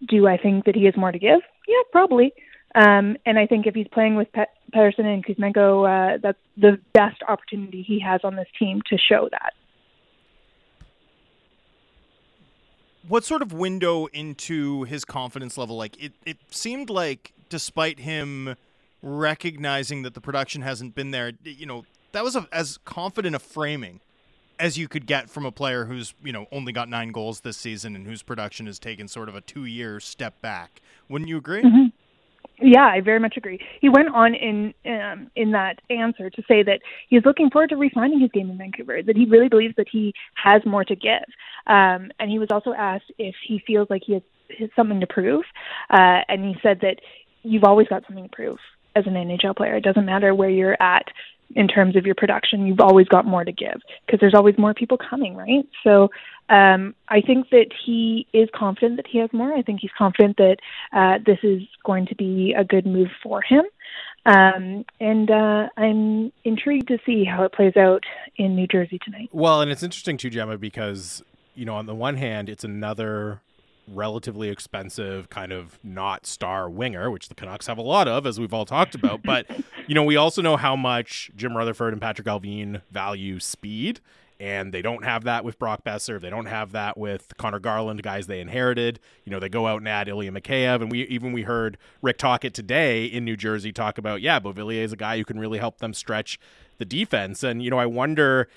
Do 0.07 0.27
I 0.27 0.37
think 0.37 0.65
that 0.65 0.75
he 0.75 0.85
has 0.85 0.97
more 0.97 1.11
to 1.11 1.19
give? 1.19 1.39
Yeah, 1.67 1.81
probably. 1.91 2.33
Um, 2.75 3.15
and 3.25 3.39
I 3.39 3.47
think 3.47 3.65
if 3.65 3.73
he's 3.73 3.87
playing 3.87 4.17
with 4.17 4.31
Pe- 4.33 4.43
Pettersson 4.73 5.05
and 5.05 5.25
Kuzmenko, 5.25 6.15
uh, 6.15 6.17
that's 6.21 6.37
the 6.57 6.77
best 6.93 7.21
opportunity 7.27 7.81
he 7.81 8.01
has 8.01 8.19
on 8.25 8.35
this 8.35 8.49
team 8.59 8.81
to 8.89 8.97
show 8.97 9.29
that. 9.31 9.53
What 13.07 13.23
sort 13.23 13.41
of 13.41 13.53
window 13.53 14.07
into 14.07 14.83
his 14.83 15.05
confidence 15.05 15.57
level? 15.57 15.77
Like 15.77 16.01
it, 16.01 16.13
it 16.25 16.37
seemed 16.51 16.89
like 16.89 17.33
despite 17.49 17.99
him 17.99 18.55
recognizing 19.01 20.01
that 20.03 20.13
the 20.13 20.21
production 20.21 20.61
hasn't 20.61 20.95
been 20.95 21.11
there, 21.11 21.33
you 21.43 21.65
know, 21.65 21.85
that 22.11 22.23
was 22.23 22.35
a, 22.35 22.47
as 22.51 22.77
confident 22.85 23.35
a 23.35 23.39
framing 23.39 23.99
as 24.59 24.77
you 24.77 24.87
could 24.87 25.05
get 25.05 25.29
from 25.29 25.45
a 25.45 25.51
player 25.51 25.85
who's 25.85 26.13
you 26.23 26.31
know 26.31 26.47
only 26.51 26.71
got 26.71 26.87
nine 26.89 27.11
goals 27.11 27.41
this 27.41 27.57
season 27.57 27.95
and 27.95 28.05
whose 28.07 28.23
production 28.23 28.65
has 28.65 28.79
taken 28.79 29.07
sort 29.07 29.29
of 29.29 29.35
a 29.35 29.41
two 29.41 29.65
year 29.65 29.99
step 29.99 30.41
back. 30.41 30.81
Wouldn't 31.09 31.29
you 31.29 31.37
agree? 31.37 31.63
Mm-hmm. 31.63 31.87
Yeah, 32.61 32.85
I 32.85 33.01
very 33.01 33.19
much 33.19 33.35
agree. 33.35 33.59
He 33.81 33.89
went 33.89 34.09
on 34.09 34.33
in 34.33 34.73
um, 34.85 35.29
in 35.35 35.51
that 35.51 35.81
answer 35.89 36.29
to 36.29 36.41
say 36.47 36.63
that 36.63 36.79
he's 37.09 37.25
looking 37.25 37.49
forward 37.49 37.69
to 37.71 37.75
refining 37.75 38.19
his 38.19 38.31
game 38.31 38.49
in 38.49 38.57
Vancouver. 38.57 39.01
That 39.03 39.17
he 39.17 39.25
really 39.25 39.49
believes 39.49 39.75
that 39.75 39.87
he 39.91 40.13
has 40.41 40.61
more 40.65 40.85
to 40.85 40.95
give. 40.95 41.25
Um, 41.67 42.11
and 42.19 42.29
he 42.29 42.39
was 42.39 42.49
also 42.51 42.73
asked 42.73 43.11
if 43.17 43.35
he 43.45 43.61
feels 43.67 43.89
like 43.89 44.03
he 44.05 44.13
has, 44.13 44.21
has 44.57 44.69
something 44.75 45.01
to 45.01 45.07
prove, 45.07 45.43
uh, 45.89 46.21
and 46.29 46.45
he 46.45 46.55
said 46.63 46.79
that 46.81 46.99
you've 47.43 47.65
always 47.65 47.87
got 47.87 48.03
something 48.07 48.23
to 48.23 48.35
prove 48.35 48.57
as 48.95 49.05
an 49.05 49.13
NHL 49.13 49.55
player. 49.55 49.75
It 49.75 49.83
doesn't 49.83 50.05
matter 50.05 50.33
where 50.33 50.49
you're 50.49 50.81
at 50.81 51.05
in 51.55 51.67
terms 51.67 51.95
of 51.95 52.05
your 52.05 52.15
production. 52.15 52.65
You've 52.65 52.79
always 52.79 53.07
got 53.07 53.25
more 53.25 53.43
to 53.43 53.51
give 53.51 53.81
because 54.05 54.19
there's 54.19 54.33
always 54.33 54.57
more 54.57 54.73
people 54.73 54.97
coming, 54.97 55.35
right? 55.35 55.67
So 55.83 56.09
um, 56.49 56.95
I 57.07 57.21
think 57.21 57.49
that 57.49 57.67
he 57.85 58.27
is 58.33 58.49
confident 58.53 58.97
that 58.97 59.07
he 59.07 59.19
has 59.19 59.31
more. 59.33 59.53
I 59.53 59.61
think 59.61 59.81
he's 59.81 59.91
confident 59.97 60.37
that 60.37 60.57
uh, 60.93 61.19
this 61.25 61.39
is 61.43 61.61
going 61.83 62.07
to 62.07 62.15
be 62.15 62.53
a 62.57 62.63
good 62.63 62.85
move 62.85 63.09
for 63.21 63.41
him. 63.41 63.65
Um, 64.25 64.85
and 64.99 65.29
uh, 65.29 65.69
I'm 65.77 66.31
intrigued 66.43 66.87
to 66.87 66.97
see 67.05 67.25
how 67.25 67.43
it 67.43 67.53
plays 67.53 67.77
out 67.77 68.03
in 68.37 68.55
New 68.55 68.67
Jersey 68.67 68.99
tonight. 69.03 69.29
Well, 69.31 69.61
and 69.61 69.71
it's 69.71 69.83
interesting 69.83 70.17
too, 70.17 70.31
Gemma, 70.31 70.57
because 70.57 71.23
you 71.55 71.65
know, 71.65 71.75
on 71.75 71.85
the 71.85 71.95
one 71.95 72.17
hand, 72.17 72.49
it's 72.49 72.63
another 72.63 73.39
relatively 73.87 74.49
expensive 74.49 75.29
kind 75.29 75.51
of 75.51 75.79
not 75.83 76.25
star 76.25 76.69
winger, 76.69 77.09
which 77.11 77.29
the 77.29 77.35
Canucks 77.35 77.67
have 77.67 77.77
a 77.77 77.83
lot 77.83 78.07
of, 78.07 78.25
as 78.25 78.39
we've 78.39 78.53
all 78.53 78.65
talked 78.65 78.95
about. 78.95 79.23
But, 79.23 79.45
you 79.87 79.95
know, 79.95 80.03
we 80.03 80.15
also 80.15 80.41
know 80.41 80.57
how 80.57 80.75
much 80.75 81.31
Jim 81.35 81.55
Rutherford 81.55 81.93
and 81.93 82.01
Patrik 82.01 82.25
Allvin 82.25 82.81
value 82.91 83.39
speed. 83.39 84.01
And 84.37 84.73
they 84.73 84.81
don't 84.81 85.05
have 85.05 85.23
that 85.23 85.45
with 85.45 85.57
Brock 85.57 85.85
Boeser. 85.85 86.19
They 86.19 86.29
don't 86.29 86.47
have 86.47 86.73
that 86.73 86.97
with 86.97 87.37
Conor 87.37 87.59
Garland, 87.59 88.03
guys 88.03 88.27
they 88.27 88.41
inherited. 88.41 88.99
You 89.23 89.31
know, 89.31 89.39
they 89.39 89.47
go 89.47 89.65
out 89.65 89.77
and 89.77 89.87
add 89.87 90.09
Ilya 90.09 90.31
Mikheyev. 90.31 90.81
And 90.81 90.91
we 90.91 91.03
even 91.03 91.31
we 91.31 91.43
heard 91.43 91.77
Rick 92.01 92.17
Tocchet 92.17 92.53
today 92.53 93.05
in 93.05 93.23
New 93.23 93.37
Jersey 93.37 93.71
talk 93.71 93.97
about, 93.97 94.21
yeah, 94.21 94.41
Beauvillier 94.41 94.83
is 94.83 94.91
a 94.91 94.97
guy 94.97 95.17
who 95.17 95.23
can 95.23 95.39
really 95.39 95.59
help 95.59 95.77
them 95.77 95.93
stretch 95.93 96.37
the 96.79 96.85
defense. 96.85 97.43
And, 97.43 97.63
you 97.63 97.69
know, 97.69 97.79
I 97.79 97.85
wonder 97.85 98.49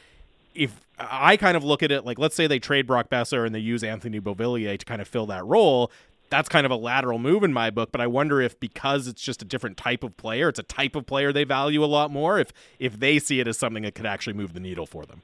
if 0.59 0.81
I 0.99 1.37
kind 1.37 1.57
of 1.57 1.63
look 1.63 1.83
at 1.83 1.93
it 1.93 2.05
like, 2.05 2.19
let's 2.19 2.35
say 2.35 2.47
they 2.47 2.59
trade 2.59 2.87
Brock 2.87 3.09
Boeser 3.09 3.47
and 3.47 3.55
they 3.55 3.61
use 3.61 3.85
Anthony 3.85 4.21
Beauvillier 4.21 4.77
to 4.77 4.85
kind 4.85 5.01
of 5.01 5.07
fill 5.07 5.27
that 5.27 5.47
role. 5.47 5.91
That's 6.31 6.49
kind 6.49 6.67
of 6.67 6.73
a 6.73 6.77
lateral 6.77 7.19
move 7.19 7.43
in 7.45 7.55
my 7.55 7.71
book, 7.71 7.91
but 7.91 8.03
I 8.03 8.07
wonder 8.07 8.41
if 8.43 8.59
because 8.61 9.07
it's 9.07 9.23
just 9.23 9.41
a 9.41 9.47
different 9.47 9.79
type 9.79 10.05
of 10.05 10.17
player, 10.19 10.51
it's 10.51 10.59
a 10.59 10.65
type 10.65 10.95
of 10.95 11.07
player 11.07 11.33
they 11.33 11.45
value 11.45 11.83
a 11.83 11.87
lot 11.87 12.11
more. 12.11 12.39
If 12.39 12.53
if 12.79 12.99
they 12.99 13.19
see 13.19 13.41
it 13.41 13.49
as 13.49 13.57
something 13.57 13.85
that 13.85 13.95
could 13.95 14.05
actually 14.05 14.35
move 14.35 14.53
the 14.53 14.61
needle 14.61 14.85
for 14.85 15.07
them. 15.07 15.23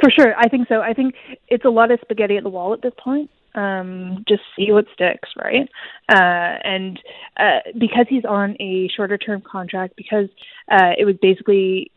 For 0.00 0.10
sure, 0.10 0.34
I 0.38 0.48
think 0.48 0.68
so. 0.68 0.80
I 0.80 0.94
think 0.94 1.14
it's 1.48 1.64
a 1.64 1.68
lot 1.68 1.90
of 1.90 2.00
spaghetti 2.00 2.38
at 2.38 2.42
the 2.42 2.48
wall 2.48 2.72
at 2.72 2.80
this 2.80 2.94
point. 2.96 3.28
Um, 3.54 4.24
just 4.26 4.42
see 4.56 4.72
what 4.72 4.86
sticks, 4.94 5.28
right? 5.36 5.68
Uh, 6.08 6.58
and 6.64 6.98
uh, 7.36 7.60
because 7.78 8.06
he's 8.08 8.24
on 8.24 8.56
a 8.60 8.88
shorter 8.96 9.18
term 9.18 9.42
contract, 9.42 9.94
because 9.96 10.28
uh, 10.70 10.92
it 10.98 11.04
was 11.04 11.16
basically 11.20 11.90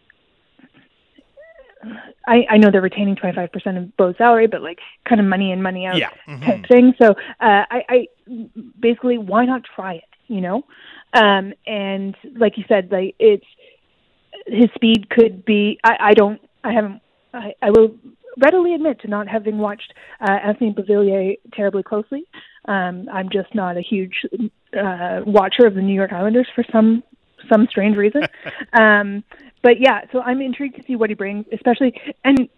I, 2.28 2.46
I 2.50 2.58
know 2.58 2.72
they're 2.72 2.82
retaining 2.82 3.16
25% 3.16 3.78
of 3.78 3.98
Bo's 3.98 4.16
salary, 4.18 4.48
but 4.48 4.62
like 4.62 4.80
kind 5.08 5.22
of 5.22 5.28
money 5.28 5.52
in, 5.52 5.62
money 5.62 5.86
out 5.86 5.98
yeah. 5.98 6.10
mm-hmm. 6.28 6.44
type 6.44 6.68
thing. 6.68 6.94
So 7.02 7.12
uh, 7.12 7.16
I, 7.40 7.82
I 7.90 8.08
basically, 8.80 9.18
why 9.18 9.46
not 9.46 9.64
try 9.76 9.96
it, 9.96 10.04
you 10.28 10.42
know? 10.42 10.64
Um, 11.14 11.54
and 11.66 12.16
like 12.36 12.58
you 12.58 12.66
said, 12.68 12.92
like 12.92 13.16
it's 13.20 13.46
his 14.46 14.68
speed 14.76 15.10
could 15.10 15.46
be, 15.46 15.80
I, 15.84 15.98
I 16.00 16.14
don't, 16.14 16.42
I 16.64 16.74
haven't, 16.74 17.02
I, 17.34 17.54
I 17.62 17.70
will 17.72 17.96
readily 18.38 18.74
admit 18.74 19.02
to 19.02 19.08
not 19.08 19.28
having 19.28 19.58
watched 19.58 19.94
uh, 20.22 20.32
Anthony 20.32 20.74
Beauvillier 20.74 21.38
terribly 21.54 21.84
closely. 21.84 22.26
Um, 22.66 23.08
I'm 23.12 23.30
just 23.30 23.54
not 23.56 23.78
a 23.78 23.82
huge 23.82 24.26
uh, 24.78 25.22
watcher 25.26 25.66
of 25.66 25.76
the 25.76 25.82
New 25.82 25.96
York 25.96 26.12
Islanders 26.12 26.48
for 26.54 26.64
some 26.72 27.04
some 27.50 27.68
strange 27.70 27.96
reason. 27.96 28.24
um, 28.74 29.24
but 29.64 29.80
yeah, 29.80 30.02
so 30.12 30.22
I'm 30.22 30.42
intrigued 30.42 30.76
to 30.76 30.84
see 30.84 30.96
what 30.96 31.10
he 31.10 31.16
brings, 31.16 31.46
especially 31.52 32.00
and 32.24 32.50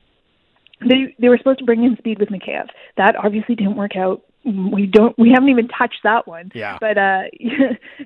they 0.81 1.15
they 1.19 1.29
were 1.29 1.37
supposed 1.37 1.59
to 1.59 1.65
bring 1.65 1.83
in 1.83 1.97
speed 1.97 2.19
with 2.19 2.29
Mikheyev. 2.29 2.67
That 2.97 3.15
obviously 3.15 3.55
didn't 3.55 3.75
work 3.75 3.95
out. 3.95 4.23
We 4.45 4.85
don't 4.85 5.17
we 5.17 5.31
haven't 5.31 5.49
even 5.49 5.67
touched 5.67 5.99
that 6.03 6.27
one. 6.27 6.51
Yeah. 6.53 6.77
But 6.79 6.97
uh, 6.97 7.23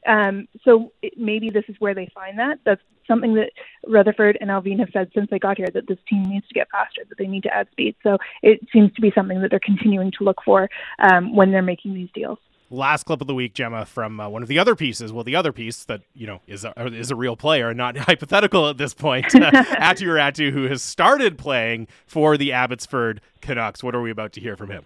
um, 0.08 0.48
so 0.64 0.92
it, 1.02 1.14
maybe 1.18 1.50
this 1.50 1.66
is 1.68 1.76
where 1.80 1.94
they 1.94 2.10
find 2.14 2.40
that. 2.40 2.60
That's 2.66 2.82
something 3.08 3.36
that 3.36 3.52
Rutherford 3.86 4.38
and 4.42 4.50
Allvin 4.50 4.80
have 4.80 4.90
said 4.94 5.12
since 5.14 5.30
they 5.30 5.40
got 5.40 5.58
here 5.58 5.68
that 5.74 5.88
this 5.88 6.00
team 6.10 6.24
needs 6.24 6.48
to 6.48 6.54
get 6.54 6.70
faster, 6.72 7.02
that 7.08 7.18
they 7.18 7.28
need 7.28 7.44
to 7.44 7.54
add 7.54 7.68
speed. 7.72 7.96
So 8.02 8.18
it 8.42 8.62
seems 8.72 8.94
to 8.94 9.02
be 9.02 9.12
something 9.14 9.42
that 9.42 9.52
they're 9.52 9.60
continuing 9.60 10.12
to 10.18 10.24
look 10.24 10.38
for 10.44 10.70
um, 11.00 11.36
when 11.36 11.52
they're 11.52 11.62
making 11.62 11.94
these 11.94 12.10
deals 12.14 12.40
last 12.74 13.04
clip 13.04 13.22
of 13.22 13.28
the 13.28 13.36
week, 13.36 13.54
Gemma, 13.54 13.86
from 13.86 14.20
uh, 14.20 14.28
one 14.28 14.42
of 14.42 14.50
the 14.50 14.60
other 14.60 14.76
pieces. 14.76 15.14
Well, 15.14 15.24
the 15.24 15.36
other 15.36 15.54
piece 15.54 15.86
that 15.86 16.02
you 16.14 16.28
know 16.28 16.42
is 16.48 16.66
a, 16.66 16.74
is 16.88 17.12
a 17.12 17.16
real 17.16 17.38
player, 17.38 17.70
and 17.70 17.78
not 17.78 17.96
hypothetical 18.10 18.70
at 18.70 18.78
this 18.78 18.94
point. 18.94 19.34
Uh, 19.36 19.52
Aatu 19.52 20.08
Räty, 20.08 20.52
who 20.52 20.64
has 20.64 20.82
started 20.82 21.38
playing 21.38 21.88
for 22.06 22.38
the 22.38 22.52
Abbotsford 22.52 23.22
Canucks. 23.42 23.84
What 23.84 23.96
are 23.96 24.02
we 24.02 24.12
about 24.12 24.34
to 24.34 24.42
hear 24.42 24.58
from 24.58 24.72
him? 24.72 24.86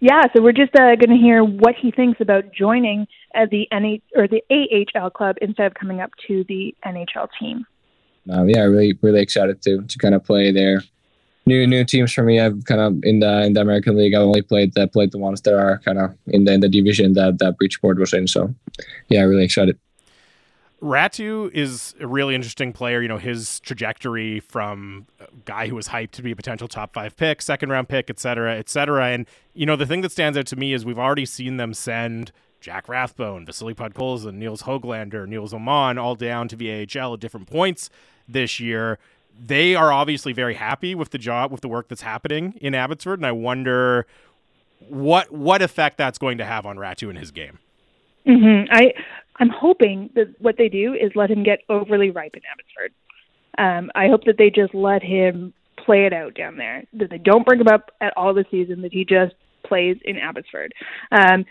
Yeah, 0.00 0.22
so 0.34 0.42
we're 0.42 0.52
just 0.52 0.74
uh, 0.74 0.94
going 0.96 1.10
to 1.10 1.16
hear 1.16 1.42
what 1.42 1.74
he 1.80 1.90
thinks 1.90 2.20
about 2.20 2.52
joining 2.52 3.06
uh, 3.34 3.46
the 3.50 3.66
NH 3.72 4.02
or 4.14 4.28
the 4.28 4.42
AHL 4.50 5.10
club 5.10 5.36
instead 5.40 5.66
of 5.66 5.74
coming 5.74 6.00
up 6.00 6.10
to 6.28 6.44
the 6.48 6.74
NHL 6.84 7.28
team. 7.40 7.64
Um, 8.30 8.48
yeah, 8.48 8.60
really, 8.62 8.98
really 9.02 9.22
excited 9.22 9.62
to 9.62 9.82
to 9.82 9.98
kind 9.98 10.14
of 10.14 10.24
play 10.24 10.52
there 10.52 10.82
new 11.46 11.66
new 11.66 11.84
teams 11.84 12.12
for 12.12 12.22
me. 12.22 12.40
I've 12.40 12.64
kind 12.64 12.80
of 12.80 12.98
in 13.02 13.20
the 13.20 13.42
in 13.42 13.54
the 13.54 13.60
American 13.60 13.96
League. 13.96 14.14
I've 14.14 14.22
only 14.22 14.42
played 14.42 14.74
the 14.74 14.86
played 14.88 15.12
the 15.12 15.18
ones 15.18 15.40
that 15.42 15.54
are 15.54 15.80
kind 15.84 15.98
of 15.98 16.14
in 16.26 16.44
the 16.44 16.52
in 16.52 16.60
the 16.60 16.68
division 16.68 17.14
that 17.14 17.38
that 17.38 17.56
Bridgeport 17.56 17.98
was 17.98 18.12
in. 18.12 18.26
So, 18.26 18.54
yeah, 19.08 19.22
really 19.22 19.44
excited. 19.44 19.78
Räty 20.82 21.50
is 21.52 21.94
a 22.00 22.06
really 22.06 22.34
interesting 22.34 22.72
player. 22.72 23.00
You 23.00 23.08
know, 23.08 23.16
his 23.16 23.60
trajectory 23.60 24.40
from 24.40 25.06
guy 25.46 25.68
who 25.68 25.74
was 25.74 25.88
hyped 25.88 26.10
to 26.12 26.22
be 26.22 26.32
a 26.32 26.36
potential 26.36 26.68
top 26.68 26.92
five 26.92 27.16
pick, 27.16 27.40
second 27.40 27.70
round 27.70 27.88
pick, 27.88 28.10
et 28.10 28.20
cetera, 28.20 28.56
et 28.56 28.68
cetera. 28.68 29.06
And, 29.06 29.26
you 29.54 29.64
know, 29.64 29.76
the 29.76 29.86
thing 29.86 30.02
that 30.02 30.12
stands 30.12 30.36
out 30.36 30.46
to 30.48 30.56
me 30.56 30.74
is 30.74 30.84
we've 30.84 30.98
already 30.98 31.24
seen 31.24 31.56
them 31.56 31.72
send 31.72 32.30
Jack 32.60 32.88
Rathbone, 32.88 33.46
Vasily 33.46 33.74
Podkolzin, 33.74 34.34
Nils 34.34 34.62
Hoglander, 34.62 35.26
Nils 35.26 35.54
Åman 35.54 35.98
all 35.98 36.14
down 36.14 36.46
to 36.48 36.56
the 36.56 36.70
AHL 36.70 37.14
at 37.14 37.20
different 37.20 37.46
points 37.46 37.88
this 38.28 38.60
year 38.60 38.98
they 39.38 39.74
are 39.74 39.92
obviously 39.92 40.32
very 40.32 40.54
happy 40.54 40.94
with 40.94 41.10
the 41.10 41.18
job 41.18 41.52
with 41.52 41.60
the 41.60 41.68
work 41.68 41.88
that's 41.88 42.02
happening 42.02 42.54
in 42.60 42.74
Abbotsford, 42.74 43.18
and 43.18 43.26
I 43.26 43.32
wonder 43.32 44.06
what 44.88 45.32
what 45.32 45.62
effect 45.62 45.98
that's 45.98 46.18
going 46.18 46.38
to 46.38 46.44
have 46.44 46.66
on 46.66 46.76
Räty 46.76 47.08
and 47.08 47.18
his 47.18 47.30
game. 47.30 47.58
Mm-hmm. 48.26 48.72
I 48.72 48.92
I'm 49.38 49.50
hoping 49.50 50.10
that 50.14 50.34
what 50.40 50.56
they 50.56 50.68
do 50.68 50.94
is 50.94 51.12
let 51.14 51.30
him 51.30 51.42
get 51.42 51.60
overly 51.68 52.10
ripe 52.10 52.34
in 52.34 52.42
Abbotsford. 52.50 52.92
Um, 53.58 53.90
I 53.94 54.08
hope 54.08 54.24
that 54.24 54.38
they 54.38 54.50
just 54.50 54.74
let 54.74 55.02
him 55.02 55.52
play 55.76 56.06
it 56.06 56.12
out 56.12 56.34
down 56.34 56.56
there. 56.56 56.84
That 56.94 57.10
they 57.10 57.18
don't 57.18 57.44
bring 57.44 57.60
him 57.60 57.68
up 57.68 57.90
at 58.00 58.12
all 58.16 58.34
this 58.34 58.46
season. 58.50 58.82
That 58.82 58.92
he 58.92 59.04
just 59.04 59.34
plays 59.64 59.96
in 60.04 60.16
Abbotsford. 60.16 60.72
Um, 61.10 61.44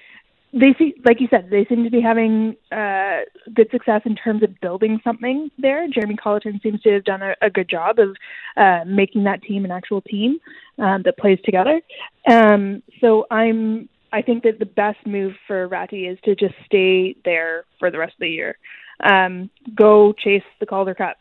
they 0.56 0.74
see, 0.80 0.96
like 1.04 1.20
you 1.20 1.28
said, 1.30 1.50
they 1.52 1.66
seem 1.66 1.84
to 1.84 1.90
be 1.90 2.00
having 2.00 2.56
uh, 2.72 3.20
good 3.54 3.70
success 3.72 4.02
in 4.06 4.16
terms 4.16 4.42
of 4.42 4.58
building 4.62 5.02
something 5.04 5.52
there. 5.58 5.86
Jeremy 5.90 6.16
Colliton 6.16 6.62
seems 6.64 6.82
to 6.82 6.94
have 6.94 7.04
done 7.04 7.22
a, 7.22 7.36
a 7.42 7.50
good 7.50 7.70
job 7.70 8.00
of 8.00 8.16
uh, 8.56 8.86
making 8.88 9.26
that 9.26 9.44
team 9.44 9.66
an 9.66 9.72
actual 9.72 10.02
team 10.02 10.40
um, 10.80 11.02
that 11.04 11.18
plays 11.18 11.40
together. 11.44 11.82
Um, 12.30 12.82
so 13.02 13.26
I'm, 13.30 13.90
I 14.14 14.22
think 14.22 14.44
that 14.44 14.60
the 14.60 14.66
best 14.66 15.06
move 15.06 15.34
for 15.46 15.68
Räty 15.68 16.10
is 16.10 16.18
to 16.24 16.36
just 16.36 16.56
stay 16.66 17.18
there 17.26 17.66
for 17.78 17.92
the 17.92 17.98
rest 17.98 18.14
of 18.14 18.22
the 18.22 18.30
year. 18.30 18.58
Um, 19.02 19.50
go 19.76 20.14
chase 20.14 20.44
the 20.62 20.66
Calder 20.66 20.96
Cup 20.96 21.18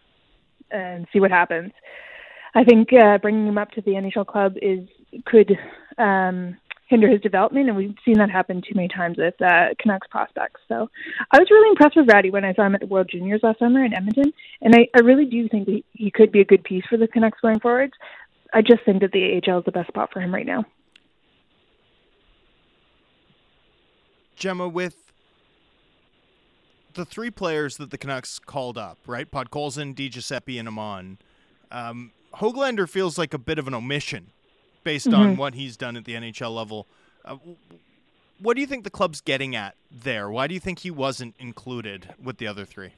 and 0.70 1.09
see 1.12 1.19
what 1.19 1.32
happens. 1.32 1.73
I 2.55 2.62
think 2.62 2.93
uh, 2.93 3.19
bringing 3.19 3.48
him 3.48 3.59
up 3.59 3.73
to 3.73 3.81
the 3.81 3.93
NHL 3.93 4.27
club 4.27 4.55
is 4.62 4.89
could 5.27 5.59
um, 5.98 6.56
hinder 6.95 7.09
his 7.09 7.21
development, 7.21 7.66
and 7.66 7.77
we've 7.77 7.97
seen 8.05 8.19
that 8.19 8.31
happen 8.31 8.62
too 8.62 8.75
many 8.77 8.87
times 8.87 9.19
with 9.19 9.35
uh, 9.43 9.75
Canucks 9.81 10.07
prospects. 10.09 10.61
So 10.69 10.89
I 11.33 11.39
was 11.41 11.49
really 11.51 11.71
impressed 11.71 11.97
with 11.97 12.07
Räty 12.07 12.31
when 12.31 12.45
I 12.45 12.55
saw 12.55 12.65
him 12.65 12.77
at 12.77 12.81
the 12.81 12.87
World 12.87 13.09
Juniors 13.11 13.41
last 13.43 13.59
summer 13.59 13.85
in 13.85 13.93
Edmonton, 13.93 14.33
and 14.62 14.77
I, 14.77 14.87
I 14.95 15.01
really 15.01 15.25
do 15.25 15.49
think 15.49 15.66
that 15.66 15.83
he, 15.93 16.11
could 16.12 16.31
be 16.31 16.41
a 16.41 16.45
good 16.45 16.62
piece 16.62 16.85
for 16.89 16.97
the 16.97 17.09
Canucks 17.09 17.41
going 17.41 17.59
forward. 17.59 17.91
I 18.53 18.62
just 18.62 18.85
think 18.85 19.01
that 19.01 19.11
the 19.11 19.43
AHL 19.45 19.59
is 19.59 19.65
the 19.65 19.73
best 19.73 19.89
spot 19.89 20.11
for 20.12 20.21
him 20.21 20.33
right 20.33 20.47
now. 20.47 20.65
Gemma, 24.37 24.69
with 24.69 25.12
the 26.93 27.05
three 27.05 27.31
players 27.31 27.77
that 27.79 27.91
the 27.91 27.99
Canucks 27.99 28.39
called 28.39 28.79
up, 28.79 28.99
right? 29.07 29.29
Podkolzin, 29.29 29.97
Di 29.97 30.09
Giuseppe, 30.09 30.59
and 30.59 30.69
Åman. 30.69 31.16
Um, 31.73 32.12
Hoglander 32.35 32.89
feels 32.89 33.19
like 33.19 33.35
a 33.35 33.39
bit 33.39 33.59
of 33.59 33.66
an 33.66 33.75
omission 33.75 34.31
based 34.85 35.09
mm-hmm. 35.09 35.20
on 35.20 35.36
what 35.36 35.55
he's 35.55 35.77
done 35.77 35.97
at 35.97 36.05
the 36.05 36.15
NHL 36.15 36.55
level 36.55 36.86
Uh, 37.24 37.36
what 38.40 38.55
do 38.55 38.61
you 38.61 38.66
think 38.66 38.85
the 38.85 38.90
club's 38.90 39.20
getting 39.20 39.56
at 39.56 39.77
there? 39.90 40.28
Why 40.31 40.47
do 40.47 40.55
you 40.55 40.61
think 40.61 40.81
he 40.81 40.90
wasn't 40.90 41.35
included 41.39 42.15
with 42.23 42.39
the 42.39 42.47
other 42.47 42.65
three? 42.65 42.90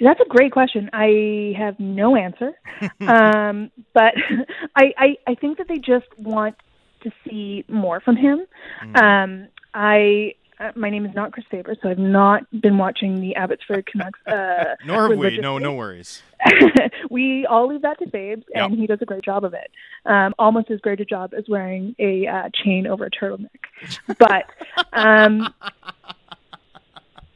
That's 0.00 0.20
a 0.20 0.28
great 0.28 0.52
question. 0.52 0.90
I 0.92 1.54
have 1.58 1.78
no 1.78 2.16
answer, 2.16 2.52
um, 3.00 3.70
but 3.92 4.14
I, 4.76 4.92
I 4.96 5.16
I 5.26 5.34
think 5.34 5.58
that 5.58 5.68
they 5.68 5.78
just 5.78 6.06
want 6.18 6.56
to 7.02 7.10
see 7.24 7.64
more 7.68 8.00
from 8.00 8.16
him. 8.16 8.46
Um, 8.94 9.48
I 9.74 10.34
my 10.76 10.90
name 10.90 11.04
is 11.06 11.14
not 11.14 11.32
Chris 11.32 11.46
Faber, 11.50 11.74
so 11.82 11.88
I've 11.88 11.98
not 11.98 12.42
been 12.60 12.78
watching 12.78 13.20
the 13.20 13.34
Abbotsford 13.36 13.86
Canucks. 13.86 14.18
Uh, 14.26 14.74
Nor 14.86 15.08
have 15.10 15.18
we. 15.18 15.38
No, 15.38 15.58
no 15.58 15.72
worries. 15.74 16.22
we 17.10 17.46
all 17.46 17.68
leave 17.68 17.82
that 17.82 17.98
to 18.00 18.06
Babes, 18.08 18.44
and 18.54 18.74
he 18.74 18.86
does 18.86 18.98
a 19.00 19.04
great 19.04 19.24
job 19.24 19.44
of 19.44 19.54
it. 19.54 19.70
Um, 20.06 20.34
almost 20.38 20.70
as 20.70 20.80
great 20.80 21.00
a 21.00 21.04
job 21.04 21.32
as 21.36 21.44
wearing 21.48 21.94
a 21.98 22.26
uh, 22.26 22.48
chain 22.64 22.86
over 22.86 23.06
a 23.06 23.10
turtleneck. 23.10 23.48
But 24.18 24.46
um, 24.92 25.52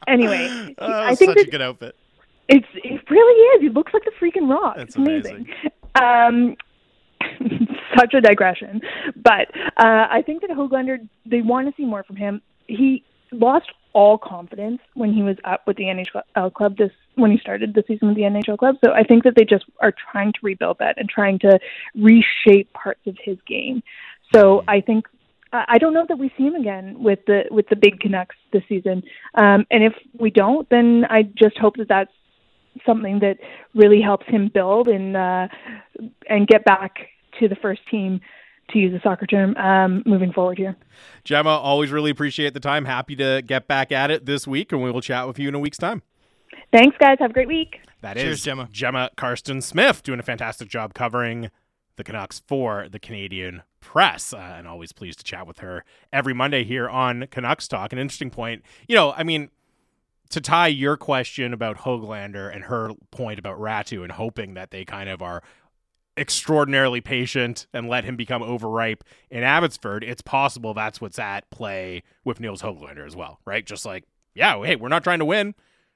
anyway, 0.07 0.75
Oh, 0.77 0.91
I 1.03 1.15
think 1.15 1.31
such 1.31 1.37
a 1.37 1.43
that 1.45 1.51
good 1.51 1.61
outfit. 1.61 1.95
it's 2.47 2.67
it 2.75 3.09
really 3.09 3.41
is. 3.55 3.61
He 3.61 3.69
looks 3.69 3.93
like 3.93 4.03
the 4.05 4.11
freaking 4.19 4.49
rock. 4.49 4.75
That's 4.77 4.89
it's 4.89 4.95
amazing. 4.95 5.47
Um, 5.95 6.55
such 7.97 8.13
a 8.13 8.21
digression, 8.21 8.81
but 9.15 9.49
uh, 9.77 10.07
I 10.09 10.21
think 10.25 10.41
that 10.41 10.51
Hoglander 10.51 11.07
they 11.25 11.41
want 11.41 11.67
to 11.67 11.73
see 11.75 11.85
more 11.85 12.03
from 12.03 12.15
him. 12.15 12.41
He 12.67 13.03
lost 13.31 13.67
all 13.93 14.17
confidence 14.17 14.79
when 14.93 15.11
he 15.11 15.23
was 15.23 15.37
up 15.43 15.65
with 15.65 15.77
the 15.77 15.85
NHL 15.85 16.53
club 16.53 16.77
this 16.77 16.91
when 17.15 17.31
he 17.31 17.39
started 17.39 17.73
the 17.73 17.83
season 17.87 18.09
with 18.09 18.17
the 18.17 18.23
NHL 18.23 18.57
club. 18.57 18.75
So 18.85 18.91
I 18.91 19.03
think 19.03 19.23
that 19.23 19.33
they 19.35 19.43
just 19.43 19.65
are 19.79 19.93
trying 20.11 20.33
to 20.33 20.39
rebuild 20.43 20.77
that 20.79 20.99
and 20.99 21.09
trying 21.09 21.39
to 21.39 21.59
reshape 21.95 22.71
parts 22.73 23.01
of 23.07 23.17
his 23.23 23.37
game. 23.47 23.81
So 24.33 24.63
I 24.67 24.81
think 24.81 25.07
I 25.51 25.65
I 25.67 25.77
don't 25.77 25.93
know 25.93 26.05
that 26.07 26.19
we 26.19 26.31
see 26.37 26.43
him 26.43 26.55
again 26.55 27.01
with 27.01 27.19
the 27.25 27.45
with 27.49 27.67
the 27.69 27.75
big 27.75 27.99
Canucks 27.99 28.35
this 28.53 28.63
season. 28.69 29.03
Um, 29.35 29.65
and 29.71 29.83
if 29.83 29.93
we 30.19 30.29
don't, 30.29 30.69
then 30.69 31.05
I 31.09 31.23
just 31.23 31.57
hope 31.57 31.77
that 31.77 31.87
that's 31.87 32.11
something 32.85 33.19
that 33.19 33.37
really 33.73 34.01
helps 34.01 34.27
him 34.27 34.51
build 34.53 34.87
and 34.87 35.17
uh, 35.17 35.47
and 36.29 36.47
get 36.47 36.65
back 36.65 37.09
to 37.39 37.47
the 37.47 37.55
first 37.55 37.81
team, 37.89 38.21
to 38.69 38.79
use 38.79 38.93
a 38.93 39.01
soccer 39.01 39.25
term, 39.25 39.55
um, 39.57 40.03
moving 40.05 40.31
forward 40.31 40.57
here. 40.57 40.75
Gemma, 41.23 41.49
always 41.49 41.91
really 41.91 42.11
appreciate 42.11 42.53
the 42.53 42.59
time. 42.59 42.85
Happy 42.85 43.15
to 43.15 43.41
get 43.45 43.67
back 43.67 43.91
at 43.91 44.11
it 44.11 44.25
this 44.25 44.47
week, 44.47 44.71
and 44.71 44.81
we 44.81 44.91
will 44.91 45.01
chat 45.01 45.27
with 45.27 45.39
you 45.39 45.47
in 45.47 45.55
a 45.55 45.59
week's 45.59 45.77
time. 45.77 46.01
Thanks, 46.71 46.97
guys. 46.99 47.17
Have 47.19 47.31
a 47.31 47.33
great 47.33 47.47
week. 47.47 47.79
That 48.01 48.17
is 48.17 48.23
Cheers, 48.23 48.43
Gemma. 48.43 48.69
Gemma 48.71 49.09
Karstens 49.17 49.63
Smith 49.63 50.03
doing 50.03 50.19
a 50.19 50.23
fantastic 50.23 50.67
job 50.67 50.93
covering 50.93 51.49
the 51.95 52.03
Canucks 52.03 52.41
for 52.45 52.87
the 52.89 52.99
Canadian 52.99 53.63
press. 53.79 54.33
Uh, 54.33 54.37
and 54.37 54.67
always 54.67 54.91
pleased 54.91 55.19
to 55.19 55.25
chat 55.25 55.47
with 55.47 55.59
her 55.59 55.83
every 56.13 56.33
Monday 56.33 56.63
here 56.63 56.87
on 56.87 57.27
Canucks 57.31 57.67
Talk. 57.67 57.91
An 57.93 57.99
interesting 57.99 58.29
point. 58.29 58.63
You 58.87 58.95
know, 58.95 59.13
I 59.13 59.23
mean, 59.23 59.49
to 60.29 60.41
tie 60.41 60.67
your 60.67 60.97
question 60.97 61.53
about 61.53 61.77
Hoglander 61.77 62.53
and 62.53 62.65
her 62.65 62.91
point 63.11 63.39
about 63.39 63.59
Räty 63.59 64.01
and 64.01 64.11
hoping 64.11 64.53
that 64.53 64.71
they 64.71 64.85
kind 64.85 65.09
of 65.09 65.21
are 65.21 65.41
extraordinarily 66.17 67.01
patient 67.01 67.67
and 67.73 67.87
let 67.87 68.03
him 68.03 68.15
become 68.15 68.41
overripe 68.43 69.03
in 69.29 69.43
Abbotsford, 69.43 70.03
it's 70.03 70.21
possible 70.21 70.73
that's 70.73 70.99
what's 70.99 71.19
at 71.19 71.49
play 71.49 72.03
with 72.25 72.39
Nils 72.39 72.61
Hoglander 72.61 73.05
as 73.05 73.15
well, 73.15 73.39
right? 73.45 73.65
Just 73.65 73.85
like, 73.85 74.03
yeah, 74.33 74.61
hey, 74.63 74.75
we're 74.75 74.89
not 74.89 75.03
trying 75.03 75.19
to 75.19 75.25
win. 75.25 75.55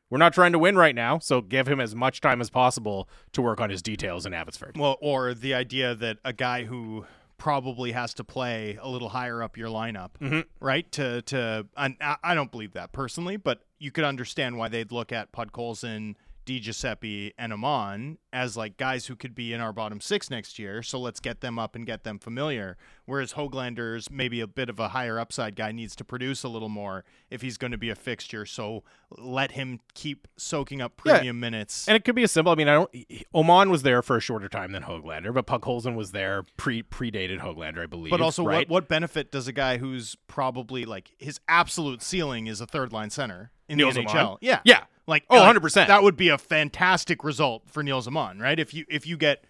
We're 0.10 0.18
not 0.18 0.34
trying 0.34 0.52
to 0.52 0.60
win 0.60 0.76
right 0.76 0.94
now, 0.94 1.20
so 1.20 1.40
give 1.42 1.68
him 1.68 1.80
as 1.80 1.96
much 1.96 2.20
time 2.20 2.42
as 2.42 2.50
possible 2.50 3.08
to 3.32 3.42
work 3.42 3.62
on 3.62 3.70
his 3.70 3.82
details 3.82 4.26
in 4.26 4.34
Abbotsford. 4.34 4.78
Well, 4.78 4.98
or 5.02 5.34
the 5.34 5.54
idea 5.54 5.96
that 5.96 6.18
a 6.26 6.34
guy 6.34 6.66
who 6.66 7.06
probably 7.38 7.94
has 7.94 8.14
to 8.16 8.24
play 8.24 8.78
a 8.82 8.88
little 8.90 9.10
higher 9.10 9.42
up 9.42 9.58
your 9.58 9.70
lineup, 9.70 10.10
Mhm. 10.22 10.46
right? 10.60 10.92
To 10.92 11.22
to 11.24 11.66
I 11.78 11.96
I 12.24 12.36
don't 12.36 12.52
believe 12.52 12.74
that 12.74 12.92
personally, 12.92 13.38
but 13.38 13.64
you 13.80 13.90
could 13.90 14.04
understand 14.04 14.58
why 14.58 14.68
they'd 14.68 14.92
look 14.92 15.12
at 15.12 15.32
Podkolzin, 15.32 16.16
Di 16.46 16.60
Giuseppe, 16.60 17.34
and 17.38 17.54
Åman 17.54 18.18
as 18.34 18.58
like 18.58 18.78
guys 18.78 19.06
who 19.08 19.16
could 19.16 19.36
be 19.36 19.54
in 19.54 19.62
our 19.62 19.72
bottom 19.74 20.00
six 20.02 20.30
next 20.30 20.58
year. 20.58 20.82
So 20.82 21.00
let's 21.00 21.20
get 21.20 21.42
them 21.42 21.60
up 21.60 21.76
and 21.76 21.86
get 21.86 22.04
them 22.04 22.18
familiar. 22.18 22.78
Whereas 23.06 23.34
Hoglander's 23.34 24.10
maybe 24.10 24.40
a 24.42 24.48
bit 24.48 24.70
of 24.70 24.80
a 24.80 24.90
higher 24.90 25.20
upside 25.20 25.56
guy 25.56 25.72
needs 25.72 25.96
to 25.98 26.04
produce 26.06 26.44
a 26.44 26.48
little 26.48 26.70
more 26.70 27.04
if 27.30 27.42
he's 27.42 27.58
going 27.58 27.72
to 27.72 27.78
be 27.78 27.90
a 27.90 27.96
fixture. 27.96 28.46
So 28.46 28.84
let 29.18 29.52
him 29.52 29.80
keep 29.94 30.28
soaking 30.38 30.82
up 30.82 30.94
Yeah. 31.06 31.14
premium 31.18 31.40
minutes. 31.40 31.88
And 31.88 31.96
it 31.96 32.04
could 32.06 32.16
be 32.16 32.24
a 32.24 32.28
simple. 32.28 32.52
I 32.52 32.56
mean, 32.56 32.68
I 32.70 32.74
don't. 32.74 32.92
Åman 33.36 33.70
was 33.70 33.84
there 33.84 34.02
for 34.02 34.18
a 34.18 34.22
shorter 34.22 34.48
time 34.50 34.72
than 34.72 34.84
Hoglander, 34.84 35.34
but 35.34 35.46
Podkolzin 35.46 35.96
was 35.96 36.12
there 36.12 36.44
pre 36.58 36.82
predated 36.84 37.40
Hoglander, 37.40 37.84
I 37.84 37.86
believe. 37.86 38.12
But 38.12 38.22
also, 38.22 38.44
right? 38.46 38.68
what 38.68 38.82
what 38.82 38.88
benefit 38.88 39.32
does 39.32 39.48
a 39.48 39.54
guy 39.54 39.78
who's 39.78 40.16
probably 40.28 40.86
like 40.86 41.12
his 41.20 41.40
absolute 41.48 42.02
ceiling 42.02 42.48
is 42.48 42.62
a 42.62 42.66
third 42.66 42.92
line 42.94 43.10
center 43.10 43.52
in 43.68 43.78
the? 43.78 43.84
NHL? 43.84 44.38
Yeah, 44.42 44.60
Yeah. 44.64 44.84
Like 45.08 45.24
Oh, 45.30 45.38
like, 45.40 45.56
100%. 45.58 45.88
That 45.88 46.04
would 46.04 46.16
be 46.16 46.30
a 46.30 46.38
fantastic 46.38 47.24
result 47.24 47.64
for 47.70 47.84
Nils 47.84 48.08
Åman, 48.08 48.40
right? 48.42 48.60
If 48.60 48.74
you 48.74 48.86
if 48.90 49.06
you 49.08 49.18
get, 49.18 49.44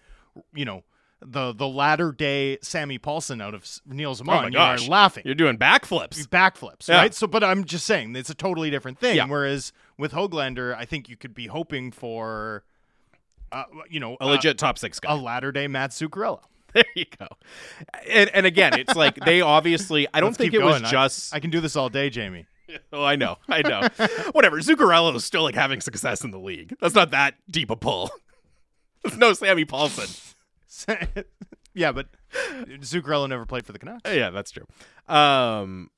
you 0.54 0.64
know, 0.64 0.82
the 1.24 1.52
the 1.52 1.68
latter 1.68 2.10
day 2.10 2.58
Sammy 2.62 2.98
Pahlsson 2.98 3.40
out 3.42 3.54
of 3.54 3.64
Nils 3.86 4.20
Åman, 4.22 4.26
Åman, 4.26 4.44
oh 4.44 4.48
you 4.48 4.58
are 4.58 4.78
laughing. 4.88 5.22
You're 5.26 5.34
doing 5.36 5.58
backflips. 5.58 6.26
Backflips, 6.26 6.88
Yeah. 6.88 6.96
right? 6.96 7.14
So, 7.14 7.26
but 7.26 7.44
I'm 7.44 7.64
just 7.64 7.86
saying 7.86 8.16
it's 8.16 8.30
a 8.30 8.34
totally 8.34 8.70
different 8.70 8.98
thing. 8.98 9.16
Yeah. 9.16 9.26
Whereas 9.26 9.72
with 9.98 10.12
Hoglander, 10.12 10.74
I 10.76 10.84
think 10.84 11.08
you 11.08 11.16
could 11.16 11.34
be 11.34 11.46
hoping 11.46 11.92
for, 11.92 12.64
uh, 13.52 13.64
you 13.88 14.00
know, 14.00 14.16
A 14.20 14.26
legit 14.26 14.58
top 14.58 14.78
six 14.78 14.98
guy. 14.98 15.12
a 15.12 15.16
latter 15.16 15.52
day 15.52 15.68
Matt 15.68 15.90
Zuccarello. 15.90 16.40
There 16.74 16.84
you 16.96 17.04
go. 17.18 17.28
And 18.10 18.30
and 18.30 18.46
again, 18.46 18.72
it's 18.80 18.96
like 18.96 19.16
they 19.16 19.42
obviously. 19.42 20.08
I 20.14 20.20
don't 20.20 20.30
Let's 20.30 20.38
think 20.38 20.54
it 20.54 20.62
was 20.62 20.76
going. 20.80 20.86
I- 20.86 20.90
just. 20.90 21.34
I 21.34 21.38
can 21.38 21.50
do 21.50 21.60
this 21.60 21.76
all 21.76 21.90
day, 21.90 22.08
Jamie. 22.08 22.46
oh, 22.92 23.04
I 23.04 23.16
know, 23.16 23.36
I 23.48 23.62
know. 23.62 23.88
Whatever. 24.32 24.58
Zuccarello 24.58 25.14
is 25.14 25.24
still 25.24 25.42
like 25.42 25.54
having 25.54 25.80
success 25.80 26.22
in 26.24 26.30
the 26.30 26.38
league. 26.38 26.74
That's 26.80 26.94
not 26.94 27.10
that 27.10 27.34
deep 27.50 27.70
a 27.70 27.76
pull. 27.76 28.10
There's 29.02 29.16
no 29.16 29.32
Sammy 29.32 29.64
Pahlsson. 29.64 30.34
yeah, 31.74 31.92
but 31.92 32.08
Zuccarello 32.32 33.28
never 33.28 33.46
played 33.46 33.66
for 33.66 33.72
the 33.72 33.78
Canucks. 33.78 34.10
Yeah, 34.12 34.30
that's 34.30 34.50
true. 34.50 34.66
Um, 35.08 35.90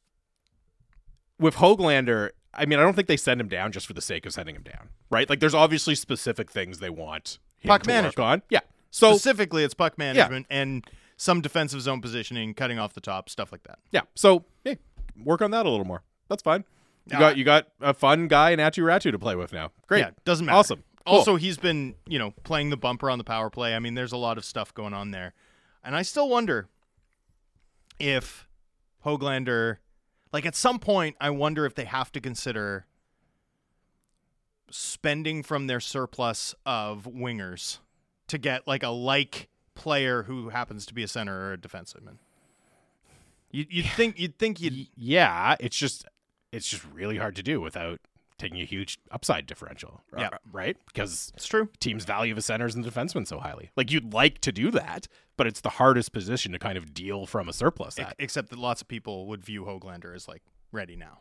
with 1.38 1.56
Hoglander, 1.56 2.30
I 2.54 2.66
mean, 2.66 2.78
I 2.78 2.82
don't 2.82 2.94
think 2.94 3.08
they 3.08 3.16
send 3.16 3.40
him 3.40 3.48
down 3.48 3.72
just 3.72 3.86
for 3.86 3.92
the 3.92 4.00
sake 4.00 4.24
of 4.26 4.32
sending 4.32 4.54
him 4.54 4.62
down, 4.62 4.88
right? 5.10 5.28
Like, 5.28 5.40
there's 5.40 5.54
obviously 5.54 5.94
specific 5.94 6.50
things 6.50 6.78
they 6.78 6.90
want 6.90 7.38
him 7.58 7.68
Puck 7.68 7.82
to 7.82 8.02
work 8.02 8.18
on. 8.18 8.42
Yeah. 8.48 8.60
So 8.90 9.12
Specifically, 9.12 9.64
it's 9.64 9.74
puck 9.74 9.98
management 9.98 10.46
and 10.50 10.84
some 11.16 11.40
defensive 11.40 11.80
zone 11.80 12.00
positioning, 12.00 12.54
cutting 12.54 12.78
off 12.78 12.94
the 12.94 13.00
top, 13.00 13.28
stuff 13.28 13.50
like 13.52 13.64
that. 13.64 13.78
yeah, 13.90 14.02
so 14.14 14.44
hey, 14.64 14.78
work 15.22 15.42
on 15.42 15.50
that 15.50 15.66
a 15.66 15.70
little 15.70 15.84
more. 15.84 16.02
That's 16.34 16.42
fine. 16.42 16.64
You 17.06 17.18
got 17.18 17.36
you 17.36 17.44
got 17.44 17.68
a 17.80 17.94
fun 17.94 18.28
guy 18.28 18.50
in 18.50 18.58
Aatu 18.58 18.82
Räty 18.82 19.12
to 19.12 19.18
play 19.18 19.36
with 19.36 19.52
now. 19.52 19.70
Great. 19.86 20.00
Yeah, 20.00 20.10
doesn't 20.24 20.46
matter. 20.46 20.56
Awesome. 20.56 20.84
Cool. 21.06 21.16
Also, 21.16 21.36
he's 21.36 21.58
been, 21.58 21.94
you 22.06 22.18
know, 22.18 22.30
playing 22.44 22.70
the 22.70 22.78
bumper 22.78 23.10
on 23.10 23.18
the 23.18 23.24
power 23.24 23.50
play. 23.50 23.74
I 23.74 23.78
mean, 23.78 23.94
there's 23.94 24.12
a 24.12 24.16
lot 24.16 24.38
of 24.38 24.44
stuff 24.44 24.72
going 24.72 24.94
on 24.94 25.10
there. 25.10 25.34
And 25.84 25.94
I 25.94 26.00
still 26.00 26.30
wonder 26.30 26.68
if 28.00 28.48
Hoglander, 29.04 29.78
like 30.32 30.46
at 30.46 30.56
some 30.56 30.78
point, 30.78 31.16
I 31.20 31.28
wonder 31.28 31.66
if 31.66 31.74
they 31.74 31.84
have 31.84 32.10
to 32.12 32.20
consider 32.20 32.86
spending 34.70 35.42
from 35.42 35.66
their 35.66 35.80
surplus 35.80 36.54
of 36.64 37.04
wingers 37.04 37.80
to 38.28 38.38
get 38.38 38.66
like 38.66 38.82
a 38.82 38.88
like 38.88 39.50
player 39.74 40.22
who 40.22 40.48
happens 40.48 40.86
to 40.86 40.94
be 40.94 41.02
a 41.02 41.08
center 41.08 41.38
or 41.38 41.52
a 41.52 41.58
defenseman. 41.58 42.16
You, 43.50 43.66
you'd 43.68 43.86
think 43.86 44.18
you'd 44.18 44.38
think 44.38 44.60
you'd 44.60 44.88
yeah, 44.96 45.54
it's 45.60 45.76
just 45.76 46.06
it's 46.54 46.68
just 46.68 46.84
really 46.92 47.18
hard 47.18 47.36
to 47.36 47.42
do 47.42 47.60
without 47.60 48.00
taking 48.38 48.60
a 48.60 48.64
huge 48.64 48.98
upside 49.10 49.46
differential. 49.46 50.02
Yeah. 50.16 50.30
Right? 50.52 50.76
Because 50.86 51.32
it's 51.36 51.46
true. 51.46 51.68
teams 51.78 52.04
value 52.04 52.34
the 52.34 52.42
centers 52.42 52.74
and 52.74 52.84
the 52.84 52.90
defensemen 52.90 53.26
so 53.26 53.38
highly. 53.38 53.70
Like 53.76 53.90
you'd 53.92 54.12
like 54.12 54.40
to 54.40 54.52
do 54.52 54.70
that, 54.72 55.06
but 55.36 55.46
it's 55.46 55.60
the 55.60 55.68
hardest 55.70 56.12
position 56.12 56.52
to 56.52 56.58
kind 56.58 56.76
of 56.76 56.92
deal 56.92 57.26
from 57.26 57.48
a 57.48 57.52
surplus 57.52 57.98
at. 57.98 58.16
Except 58.18 58.50
that 58.50 58.58
lots 58.58 58.80
of 58.82 58.88
people 58.88 59.26
would 59.28 59.44
view 59.44 59.64
Hoglander 59.64 60.14
as 60.14 60.26
like 60.28 60.42
ready 60.72 60.96
now. 60.96 61.20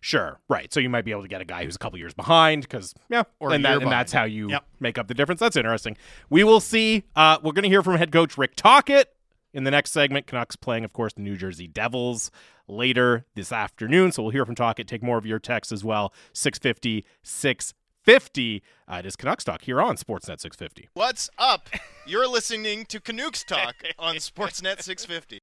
Sure, 0.00 0.40
right. 0.48 0.72
So 0.72 0.80
you 0.80 0.88
might 0.88 1.04
be 1.04 1.12
able 1.12 1.22
to 1.22 1.28
get 1.28 1.40
a 1.40 1.44
guy 1.44 1.64
who's 1.64 1.76
a 1.76 1.78
couple 1.78 1.98
years 1.98 2.14
behind 2.14 2.62
because 2.62 2.94
yeah, 3.08 3.22
Or 3.40 3.52
and, 3.52 3.64
that, 3.64 3.80
and 3.82 3.90
that's 3.90 4.12
how 4.12 4.24
you 4.24 4.50
Yep. 4.50 4.64
make 4.80 4.98
up 4.98 5.06
the 5.08 5.14
difference. 5.14 5.40
That's 5.40 5.56
interesting. 5.56 5.96
We 6.30 6.42
will 6.44 6.60
see. 6.60 7.04
Uh, 7.14 7.38
we're 7.42 7.52
going 7.52 7.62
to 7.64 7.68
hear 7.68 7.82
from 7.82 7.96
head 7.96 8.10
coach 8.12 8.36
Rick 8.36 8.56
Tocchet 8.56 9.12
in 9.52 9.64
the 9.64 9.70
next 9.70 9.92
segment. 9.92 10.26
Canucks 10.26 10.56
playing, 10.56 10.84
of 10.84 10.92
course, 10.92 11.12
the 11.14 11.22
New 11.22 11.36
Jersey 11.36 11.66
Devils 11.68 12.30
later 12.68 13.24
this 13.34 13.52
afternoon. 13.52 14.12
So 14.12 14.22
we'll 14.22 14.32
hear 14.32 14.44
from 14.44 14.54
Tocchet. 14.54 14.86
Take 14.86 15.02
more 15.02 15.18
of 15.18 15.26
your 15.26 15.38
texts 15.38 15.72
as 15.72 15.84
well. 15.84 16.12
650 16.32 17.04
650. 17.22 18.62
Uh, 18.86 18.96
it 18.96 19.06
is 19.06 19.16
Canucks 19.16 19.44
Talk 19.44 19.62
here 19.62 19.80
on 19.80 19.96
Sportsnet 19.96 20.40
650. 20.40 20.88
What's 20.94 21.28
up? 21.38 21.68
You're 22.06 22.28
listening 22.28 22.84
to 22.86 23.00
Canucks 23.00 23.44
Talk 23.44 23.76
on 23.98 24.16
Sportsnet 24.16 24.82
650. 24.82 25.40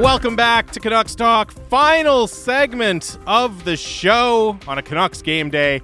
Welcome 0.00 0.34
back 0.34 0.70
to 0.70 0.80
Canucks 0.80 1.14
Talk. 1.14 1.52
Final 1.52 2.26
segment 2.26 3.18
of 3.26 3.64
the 3.64 3.76
show 3.76 4.58
on 4.66 4.78
a 4.78 4.82
Canucks 4.82 5.20
game 5.20 5.50
day. 5.50 5.82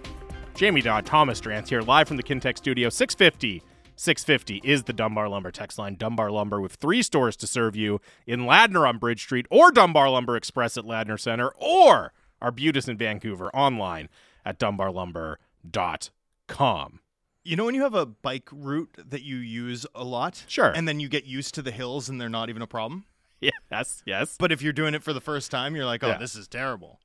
Jamie 0.55 0.81
Dodd, 0.81 1.05
Thomas 1.05 1.39
Drance 1.39 1.69
here, 1.69 1.83
live 1.83 2.09
from 2.09 2.17
the 2.17 2.23
Kintec 2.23 2.57
studio. 2.57 2.89
650. 2.89 3.63
650 3.97 4.67
is 4.67 4.85
the 4.85 4.95
Dunbar 4.95 5.29
Lumber 5.29 5.51
text 5.51 5.79
line. 5.79 5.97
Dunbar 5.97 6.31
Lumber 6.31 6.63
with 6.63 6.77
three 6.77 7.03
stores 7.03 7.37
to 7.37 7.47
serve 7.47 7.77
you 7.77 8.01
in 8.27 8.47
Ladner 8.47 8.89
on 8.89 8.97
Bridge 8.97 9.21
Street 9.21 9.45
or 9.51 9.71
Dunbar 9.71 10.09
Lumber 10.09 10.35
Express 10.35 10.79
at 10.79 10.85
Ladner 10.85 11.21
Center 11.21 11.51
or 11.59 12.15
Arbutus 12.41 12.89
in 12.89 12.97
Vancouver 12.97 13.55
online 13.55 14.09
at 14.47 14.59
dunbarlumber.com. 14.59 17.01
You 17.45 17.57
know 17.57 17.67
when 17.67 17.75
you 17.75 17.83
have 17.83 17.95
a 17.95 18.07
bike 18.07 18.49
route 18.51 18.97
that 18.97 19.25
you 19.25 19.37
use 19.37 19.85
a 19.95 20.05
lot? 20.05 20.45
Sure. 20.49 20.73
And 20.75 20.89
then 20.89 21.01
you 21.01 21.11
get 21.11 21.27
used 21.27 21.55
to 21.57 21.61
the 21.61 21.71
hills 21.71 22.09
and 22.09 22.19
they're 22.19 22.31
not 22.31 22.49
even 22.49 22.63
a 22.63 22.67
problem? 22.67 23.05
Yes, 23.71 24.03
yes. 24.07 24.37
But 24.39 24.53
if 24.53 24.63
you're 24.63 24.73
doing 24.73 24.95
it 24.95 25.03
for 25.03 25.13
the 25.13 25.21
first 25.21 25.51
time, 25.51 25.75
you're 25.77 25.85
like, 25.85 26.03
oh, 26.03 26.09
Yeah. 26.09 26.19
this 26.19 26.35
is 26.35 26.49
terrible. 26.49 27.01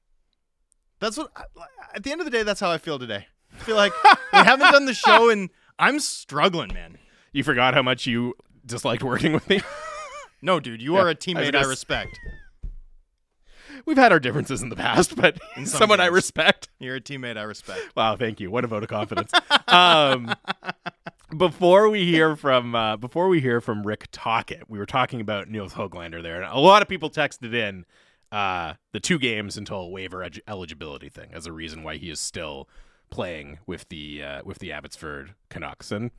That's 0.99 1.17
what, 1.17 1.31
at 1.93 2.03
the 2.03 2.11
end 2.11 2.21
of 2.21 2.25
the 2.25 2.31
day, 2.31 2.43
that's 2.43 2.59
how 2.59 2.69
I 2.71 2.77
feel 2.77 2.99
today. 2.99 3.27
I 3.53 3.63
feel 3.63 3.75
like 3.75 3.91
we 4.33 4.39
haven't 4.39 4.71
done 4.71 4.85
the 4.85 4.93
show 4.93 5.29
and 5.29 5.49
I'm 5.79 5.99
struggling, 5.99 6.73
man. 6.73 6.97
You 7.33 7.43
forgot 7.43 7.73
how 7.73 7.81
much 7.81 8.05
you 8.05 8.35
disliked 8.65 9.03
working 9.03 9.33
with 9.33 9.47
me? 9.49 9.61
No, 10.43 10.59
dude, 10.59 10.81
you 10.81 10.95
Yeah, 10.95 11.01
are 11.01 11.09
a 11.09 11.15
teammate 11.15 11.49
I, 11.49 11.51
gonna 11.51 11.67
respect. 11.67 12.19
We've 13.85 13.95
had 13.97 14.11
our 14.11 14.19
differences 14.19 14.63
in 14.63 14.69
the 14.69 14.75
past, 14.75 15.15
but 15.15 15.37
someone 15.65 15.99
I 15.99 16.07
respect. 16.07 16.69
You're 16.79 16.95
a 16.95 16.99
teammate 17.01 17.37
I 17.37 17.43
respect. 17.43 17.95
Wow, 17.95 18.15
thank 18.17 18.39
you. 18.39 18.49
What 18.49 18.63
a 18.63 18.67
vote 18.67 18.81
of 18.81 18.89
confidence. 18.89 19.31
um, 19.67 20.33
before 21.37 21.89
we 21.89 22.05
hear 22.05 22.35
from 22.35 22.75
uh, 22.75 22.97
before 22.97 23.27
we 23.27 23.41
hear 23.41 23.61
from 23.61 23.85
Rick 23.85 24.07
Tocchet, 24.11 24.69
we 24.69 24.77
were 24.77 24.85
talking 24.85 25.21
about 25.21 25.47
Niels 25.47 25.73
Hoglander 25.73 26.21
there, 26.21 26.41
and 26.41 26.51
a 26.51 26.59
lot 26.59 26.81
of 26.81 26.87
people 26.87 27.09
texted 27.09 27.53
in 27.53 27.85
uh, 28.31 28.73
the 28.91 28.99
two 28.99 29.19
games 29.19 29.57
until 29.57 29.91
waiver 29.91 30.23
eg- 30.23 30.41
eligibility 30.47 31.09
thing 31.09 31.29
as 31.33 31.45
a 31.45 31.51
reason 31.51 31.83
why 31.83 31.97
he 31.97 32.09
is 32.09 32.19
still 32.19 32.67
playing 33.09 33.59
with 33.65 33.87
the 33.89 34.23
uh, 34.23 34.41
with 34.43 34.59
the 34.59 34.71
Abbotsford 34.71 35.35
Canucks. 35.49 35.91
And 35.91 36.11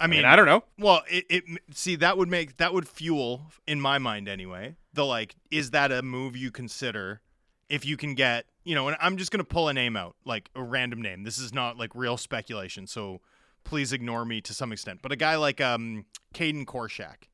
I 0.00 0.06
mean, 0.06 0.24
I 0.24 0.36
don't 0.36 0.46
know. 0.46 0.64
Well, 0.78 1.02
it, 1.08 1.24
it 1.28 1.44
see 1.72 1.96
that 1.96 2.18
would 2.18 2.28
make 2.28 2.56
that 2.56 2.72
would 2.72 2.88
fuel 2.88 3.46
in 3.66 3.80
my 3.80 3.98
mind 3.98 4.28
anyway. 4.28 4.76
The 4.94 5.04
like, 5.04 5.36
is 5.50 5.70
that 5.70 5.92
a 5.92 6.02
move 6.02 6.36
you 6.36 6.50
consider 6.50 7.20
if 7.68 7.86
you 7.86 7.96
can 7.96 8.14
get 8.14 8.46
you 8.64 8.74
know? 8.74 8.88
And 8.88 8.96
I'm 9.00 9.16
just 9.16 9.30
gonna 9.30 9.44
pull 9.44 9.68
a 9.68 9.74
name 9.74 9.96
out, 9.96 10.16
like 10.24 10.50
a 10.54 10.62
random 10.62 11.02
name. 11.02 11.24
This 11.24 11.38
is 11.38 11.52
not 11.52 11.76
like 11.76 11.94
real 11.94 12.16
speculation, 12.16 12.86
so 12.86 13.20
please 13.64 13.92
ignore 13.92 14.24
me 14.24 14.40
to 14.42 14.54
some 14.54 14.72
extent. 14.72 15.00
But 15.02 15.12
a 15.12 15.16
guy 15.16 15.36
like 15.36 15.60
um 15.60 16.06
Kaedan 16.34 16.64
Korczak, 16.64 17.28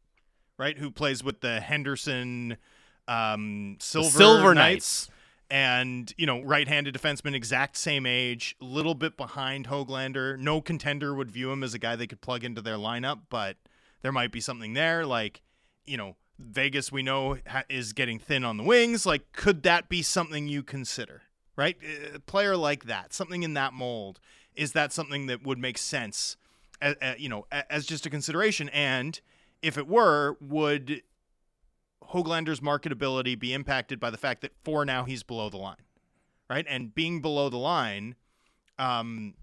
right, 0.59 0.78
who 0.78 0.90
plays 0.90 1.22
with 1.22 1.40
the 1.40 1.60
Henderson 1.60 2.56
um 3.06 3.76
Silver 3.80 4.10
Silver 4.10 4.55
Knights. 4.55 5.10
And 5.50 6.12
you 6.18 6.26
know, 6.26 6.42
right-handed 6.42 6.94
defenseman, 6.94 7.34
exact 7.34 7.78
same 7.78 8.05
age, 8.05 8.55
little 8.60 8.94
bit 8.94 9.16
behind 9.16 9.66
Hoglander. 9.66 10.38
No 10.38 10.60
contender 10.60 11.14
would 11.14 11.30
view 11.30 11.50
him 11.50 11.62
as 11.62 11.72
a 11.72 11.78
guy 11.78 11.96
they 11.96 12.06
could 12.06 12.20
plug 12.20 12.44
into 12.44 12.60
their 12.60 12.76
lineup, 12.76 13.20
but 13.30 13.56
there 14.02 14.12
might 14.12 14.30
be 14.30 14.40
something 14.40 14.74
there. 14.74 15.06
Like, 15.06 15.40
you 15.86 15.96
know, 15.96 16.16
Vegas 16.38 16.92
we 16.92 17.02
know 17.02 17.38
ha- 17.46 17.64
is 17.70 17.94
getting 17.94 18.18
thin 18.18 18.44
on 18.44 18.59
the 18.59 18.62
wings. 18.62 19.06
Like, 19.06 19.32
could 19.32 19.62
that 19.62 19.88
be 19.88 20.02
something 20.02 20.48
you 20.48 20.62
consider? 20.62 21.22
Right, 21.56 21.76
a 22.14 22.20
player 22.20 22.56
like 22.56 22.84
that, 22.84 23.12
something 23.12 23.42
in 23.42 23.55
that 23.55 23.72
mold. 23.72 24.20
Is 24.59 24.72
that 24.72 24.93
something 24.93 25.26
that 25.26 25.43
would 25.44 25.59
make 25.59 25.78
sense? 25.78 26.36
a- 26.80 26.94
a- 27.02 27.18
you 27.18 27.28
know, 27.28 27.44
as 27.51 27.85
just 27.86 28.06
a 28.06 28.10
consideration. 28.10 28.68
And 28.68 29.20
if 29.62 29.76
it 29.76 29.89
were, 29.89 30.36
would 30.40 31.02
Hoglander's 32.10 32.60
marketability 32.60 33.39
be 33.39 33.52
impacted 33.52 33.98
by 33.98 34.10
the 34.10 34.16
fact 34.16 34.43
that 34.43 34.52
for 34.64 34.85
now 34.85 35.05
he's 35.05 35.22
below 35.24 35.51
the 35.51 35.56
line, 35.56 35.82
right? 36.48 36.64
And 36.68 36.94
being 36.94 37.20
below 37.20 37.48
the 37.48 37.56
line 37.59 38.14
um, 38.78 39.35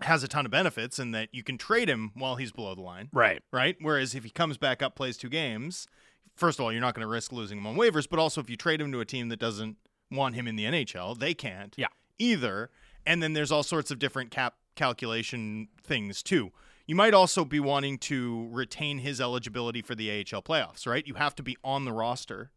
has 0.00 0.22
a 0.24 0.28
ton 0.28 0.46
of 0.46 0.50
benefits 0.50 0.98
in 0.98 1.10
that 1.10 1.28
you 1.32 1.42
can 1.42 1.58
trade 1.58 1.88
him 1.90 2.10
while 2.14 2.36
he's 2.36 2.52
below 2.52 2.74
the 2.74 2.80
line, 2.80 3.08
Right. 3.12 3.42
right? 3.52 3.76
Whereas 3.80 4.14
if 4.14 4.24
he 4.24 4.30
comes 4.30 4.56
back 4.56 4.82
up, 4.82 4.96
plays 4.96 5.16
two 5.18 5.28
games, 5.28 5.86
first 6.34 6.58
of 6.58 6.64
all, 6.64 6.72
you're 6.72 6.80
not 6.80 6.94
going 6.94 7.04
to 7.06 7.10
risk 7.12 7.32
losing 7.32 7.58
him 7.58 7.66
on 7.66 7.76
waivers, 7.76 8.08
but 8.08 8.18
also 8.18 8.40
if 8.40 8.48
you 8.48 8.56
trade 8.56 8.80
him 8.80 8.90
to 8.92 9.00
a 9.00 9.04
team 9.04 9.28
that 9.28 9.38
doesn't 9.38 9.76
want 10.10 10.34
him 10.36 10.48
in 10.48 10.56
the 10.56 10.64
NHL, 10.64 11.14
they 11.18 11.34
can't 11.34 11.74
Yeah. 11.76 11.88
either. 12.18 12.70
And 13.06 13.22
then 13.22 13.32
there's 13.32 13.50
all 13.52 13.62
sorts 13.62 13.90
of 13.90 13.98
different 13.98 14.30
cap 14.30 14.54
calculation 14.76 15.68
things 15.82 16.22
too. 16.22 16.50
You 16.86 16.94
might 16.94 17.14
also 17.14 17.44
be 17.44 17.60
wanting 17.60 17.98
to 17.98 18.48
retain 18.50 18.98
his 18.98 19.20
eligibility 19.20 19.82
for 19.82 19.94
the 19.94 20.10
AHL 20.10 20.42
playoffs, 20.42 20.86
right? 20.86 21.06
You 21.06 21.14
have 21.14 21.34
to 21.36 21.42
be 21.42 21.56
on 21.62 21.84
the 21.84 21.92
roster, 21.92 22.50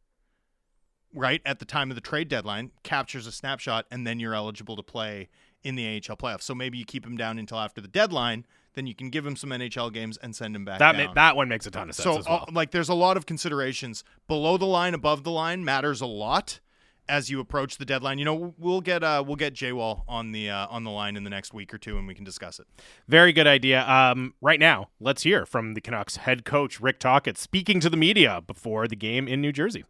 right, 1.14 1.42
at 1.46 1.60
the 1.60 1.66
time 1.66 1.92
of 1.92 1.96
the 1.96 2.02
trade 2.02 2.28
deadline, 2.28 2.72
captures 2.84 3.28
a 3.28 3.32
snapshot, 3.32 3.86
and 3.92 4.06
then 4.06 4.20
you're 4.20 4.34
eligible 4.34 4.76
to 4.76 4.84
play 4.84 5.30
in 5.64 5.76
the 5.76 5.86
AHL 5.88 6.18
playoffs. 6.18 6.44
So 6.44 6.54
maybe 6.56 6.78
you 6.78 6.86
keep 6.86 7.06
him 7.06 7.18
down 7.18 7.38
until 7.40 7.60
after 7.60 7.82
the 7.82 7.88
deadline, 7.88 8.46
then 8.74 8.88
you 8.88 8.94
can 8.96 9.10
give 9.10 9.26
him 9.26 9.36
some 9.36 9.52
NHL 9.52 9.92
games 9.94 10.18
and 10.18 10.36
send 10.36 10.56
him 10.56 10.66
back 10.66 10.80
That 10.80 10.94
down. 10.94 11.08
ma- 11.08 11.14
that 11.14 11.36
one 11.36 11.48
makes 11.48 11.66
a 11.66 11.72
ton 11.72 11.90
of 11.90 11.96
sense 11.96 12.04
So, 12.04 12.18
as 12.20 12.26
well. 12.28 12.46
uh, 12.48 12.52
like, 12.52 12.72
there's 12.72 12.90
a 12.90 12.94
lot 12.96 13.18
of 13.18 13.26
considerations. 13.26 14.04
Below 14.28 14.58
the 14.58 14.66
line, 14.66 14.94
above 14.94 15.24
the 15.24 15.32
line 15.32 15.64
matters 15.64 16.02
a 16.02 16.06
lot 16.06 16.60
as 17.08 17.30
you 17.30 17.40
approach 17.40 17.78
the 17.78 17.86
deadline. 17.86 18.20
You 18.20 18.26
know, 18.26 18.54
we'll 18.58 18.82
get 18.82 19.04
uh, 19.04 19.24
we'll 19.26 19.36
get 19.36 19.54
J-Wall 19.54 20.06
on 20.08 20.32
the 20.32 20.50
uh, 20.50 20.68
on 20.68 20.84
the 20.84 20.92
line 20.92 21.16
in 21.16 21.24
the 21.24 21.30
next 21.30 21.54
week 21.54 21.74
or 21.74 21.78
two, 21.78 21.98
and 21.98 22.08
we 22.08 22.16
can 22.16 22.24
discuss 22.24 22.60
it. 22.60 22.68
Very 23.08 23.34
good 23.34 23.48
idea. 23.48 23.88
Um, 23.88 24.34
right 24.42 24.60
now, 24.60 24.90
let's 25.00 25.24
hear 25.24 25.46
from 25.46 25.74
the 25.74 25.82
Canucks 25.82 26.18
head 26.18 26.46
coach 26.46 26.80
Rick 26.80 27.00
Tocchet 27.00 27.38
speaking 27.38 27.80
to 27.80 27.90
the 27.90 27.98
media 27.98 28.42
before 28.46 28.88
the 28.88 28.96
game 28.96 29.28
in 29.28 29.42
New 29.42 29.52
Jersey. 29.52 29.84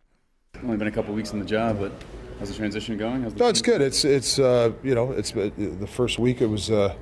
Only 0.63 0.77
been 0.77 0.87
a 0.87 0.91
couple 0.91 1.13
weeks 1.13 1.33
in 1.33 1.39
the 1.39 1.45
job, 1.45 1.79
but 1.79 1.91
how's 2.39 2.49
the 2.49 2.55
transition 2.55 2.97
going? 2.97 3.23
How's 3.23 3.33
the 3.33 3.39
No, 3.39 3.49
it's 3.49 3.61
good. 3.61 3.81
It's 3.81 4.05
it's 4.05 4.39
uh, 4.39 4.71
you 4.83 4.95
know 4.95 5.11
it's 5.11 5.35
uh, 5.35 5.49
the 5.57 5.87
first 5.87 6.19
week. 6.19 6.41
It 6.41 6.47
was 6.47 6.71
uh, 6.71 6.95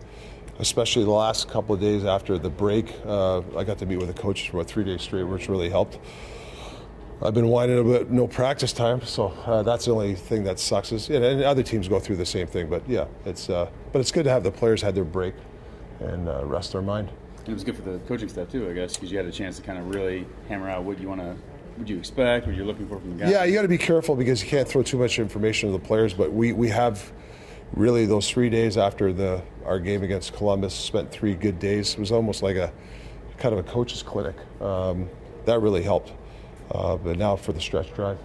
especially 0.59 1.03
the 1.03 1.11
last 1.11 1.49
couple 1.49 1.75
of 1.75 1.81
days 1.81 2.05
after 2.05 2.37
the 2.37 2.49
break. 2.49 2.93
Uh, 3.05 3.41
I 3.57 3.63
got 3.63 3.77
to 3.79 3.85
meet 3.85 3.97
with 3.97 4.07
the 4.07 4.21
coaches 4.21 4.47
for 4.47 4.57
about 4.57 4.67
three 4.67 4.83
days 4.83 5.01
straight, 5.01 5.23
which 5.23 5.49
really 5.49 5.69
helped. 5.69 5.99
I've 7.23 7.33
been 7.33 7.47
whining 7.47 7.79
about 7.79 8.11
no 8.11 8.27
practice 8.27 8.73
time, 8.73 9.01
so 9.01 9.27
uh, 9.45 9.63
that's 9.63 9.85
the 9.85 9.91
only 9.91 10.13
thing 10.13 10.43
that 10.43 10.59
sucks. 10.59 10.91
Is 10.91 11.09
and, 11.09 11.23
and 11.23 11.41
other 11.43 11.63
teams 11.63 11.87
go 11.87 11.97
through 11.97 12.17
the 12.17 12.25
same 12.25 12.47
thing, 12.47 12.69
but 12.69 12.87
yeah, 12.87 13.05
it's 13.25 13.49
uh, 13.49 13.69
but 13.93 13.99
it's 13.99 14.11
good 14.11 14.25
to 14.25 14.29
have 14.29 14.43
the 14.43 14.51
players 14.51 14.81
had 14.81 14.93
their 14.93 15.05
break 15.05 15.33
and 16.01 16.27
uh, 16.27 16.43
rest 16.43 16.73
their 16.73 16.81
mind. 16.81 17.09
It 17.47 17.53
was 17.53 17.63
good 17.63 17.77
for 17.77 17.81
the 17.81 17.99
coaching 17.99 18.27
staff 18.27 18.49
too, 18.49 18.69
I 18.69 18.73
guess, 18.73 18.95
because 18.95 19.09
you 19.09 19.17
had 19.17 19.25
a 19.25 19.31
chance 19.31 19.55
to 19.55 19.63
kind 19.63 19.79
of 19.79 19.95
really 19.95 20.27
hammer 20.49 20.69
out 20.69 20.83
what 20.83 20.99
you 20.99 21.07
want 21.07 21.21
to, 21.21 21.37
what 21.77 21.87
you 21.87 21.97
expect, 21.97 22.45
what 22.45 22.57
you're 22.57 22.65
looking 22.65 22.89
for 22.89 22.99
from 22.99 23.17
the 23.17 23.23
guys. 23.23 23.31
Yeah, 23.31 23.45
you 23.45 23.53
got 23.53 23.61
to 23.61 23.69
be 23.69 23.77
careful 23.77 24.17
because 24.17 24.43
you 24.43 24.49
can't 24.49 24.67
throw 24.67 24.83
too 24.83 24.97
much 24.97 25.17
information 25.17 25.69
to 25.69 25.77
the 25.77 25.85
players. 25.85 26.13
But 26.13 26.33
we, 26.33 26.51
we 26.51 26.67
have 26.69 27.13
really 27.73 28.05
those 28.05 28.29
three 28.29 28.49
days 28.49 28.77
after 28.77 29.13
the 29.13 29.41
our 29.65 29.79
game 29.79 30.03
against 30.03 30.33
Columbus 30.33 30.75
spent 30.75 31.09
three 31.09 31.35
good 31.35 31.57
days. 31.57 31.93
It 31.93 31.99
was 31.99 32.11
almost 32.11 32.43
like 32.43 32.57
a 32.57 32.73
kind 33.37 33.53
of 33.53 33.59
a 33.59 33.63
coach's 33.63 34.03
clinic. 34.03 34.35
Um, 34.61 35.09
that 35.45 35.61
really 35.61 35.83
helped. 35.83 36.11
Uh, 36.73 36.97
but 36.97 37.17
now 37.17 37.35
for 37.35 37.53
the 37.53 37.61
stretch 37.61 37.93
drive. 37.93 38.17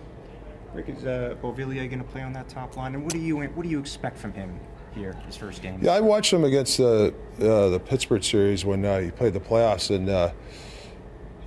Rick, 0.74 0.88
is 0.88 1.04
uh, 1.04 1.34
Beauvillier 1.42 1.88
going 1.88 1.98
to 1.98 2.04
play 2.04 2.22
on 2.22 2.32
that 2.34 2.48
top 2.48 2.76
line? 2.76 2.94
And 2.94 3.02
what 3.02 3.12
do 3.12 3.18
you 3.18 3.36
what 3.38 3.62
do 3.62 3.68
you 3.68 3.78
expect 3.78 4.18
from 4.18 4.32
him 4.32 4.58
here, 4.94 5.14
his 5.26 5.36
first 5.36 5.62
game? 5.62 5.78
Yeah, 5.82 5.92
I 5.92 6.00
watched 6.00 6.32
him 6.32 6.44
against 6.44 6.78
the 6.78 7.14
uh, 7.40 7.68
the 7.70 7.80
Pittsburgh 7.80 8.22
series 8.22 8.64
when 8.64 8.84
uh, 8.84 9.00
he 9.00 9.10
played 9.10 9.32
the 9.32 9.40
playoffs, 9.40 9.94
and 9.94 10.08
uh, 10.08 10.32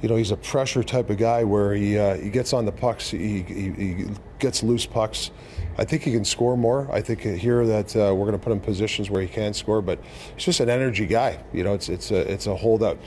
you 0.01 0.09
know 0.09 0.15
he's 0.15 0.31
a 0.31 0.37
pressure 0.37 0.83
type 0.83 1.09
of 1.09 1.17
guy 1.17 1.43
where 1.43 1.73
he 1.73 1.97
uh, 1.97 2.15
he 2.15 2.29
gets 2.29 2.53
on 2.53 2.65
the 2.65 2.71
pucks, 2.71 3.11
he, 3.11 3.43
he, 3.43 3.71
he 3.71 4.07
gets 4.39 4.63
loose 4.63 4.85
pucks. 4.85 5.31
I 5.77 5.85
think 5.85 6.03
he 6.03 6.11
can 6.11 6.25
score 6.25 6.57
more. 6.57 6.91
I 6.91 7.01
think 7.01 7.21
here 7.21 7.65
that 7.65 7.95
uh, 7.95 8.13
we're 8.13 8.25
going 8.25 8.33
to 8.33 8.39
put 8.39 8.51
him 8.51 8.57
in 8.57 8.63
positions 8.63 9.09
where 9.09 9.21
he 9.21 9.27
can 9.27 9.53
score, 9.53 9.81
but 9.81 9.99
he's 10.35 10.45
just 10.45 10.59
an 10.59 10.69
energy 10.69 11.05
guy. 11.05 11.43
You 11.53 11.63
know, 11.63 11.73
it's 11.73 11.89
it's 11.89 12.11
a 12.11 12.31
it's 12.31 12.47
a 12.47 12.55
holdout 12.55 12.97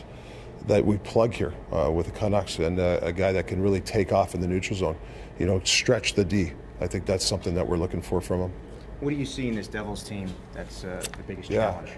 that 0.66 0.84
we 0.84 0.96
plug 0.98 1.34
here 1.34 1.52
uh, 1.72 1.90
with 1.90 2.06
the 2.06 2.12
Canucks 2.12 2.58
and 2.58 2.78
uh, 2.78 2.98
a 3.02 3.12
guy 3.12 3.32
that 3.32 3.46
can 3.46 3.60
really 3.60 3.80
take 3.80 4.12
off 4.12 4.34
in 4.34 4.40
the 4.40 4.46
neutral 4.46 4.78
zone. 4.78 4.96
You 5.38 5.46
know, 5.46 5.60
stretch 5.64 6.14
the 6.14 6.24
D. 6.24 6.52
I 6.80 6.86
think 6.86 7.06
that's 7.06 7.24
something 7.24 7.54
that 7.54 7.66
we're 7.66 7.76
looking 7.76 8.00
for 8.02 8.20
from 8.20 8.40
him. 8.40 8.52
What 9.00 9.10
do 9.10 9.16
you 9.16 9.26
see 9.26 9.48
in 9.48 9.54
this 9.54 9.68
Devils 9.68 10.02
team 10.02 10.32
that's 10.52 10.84
uh, 10.84 11.04
the 11.16 11.22
biggest 11.24 11.50
Yeah. 11.50 11.70
challenge? 11.72 11.90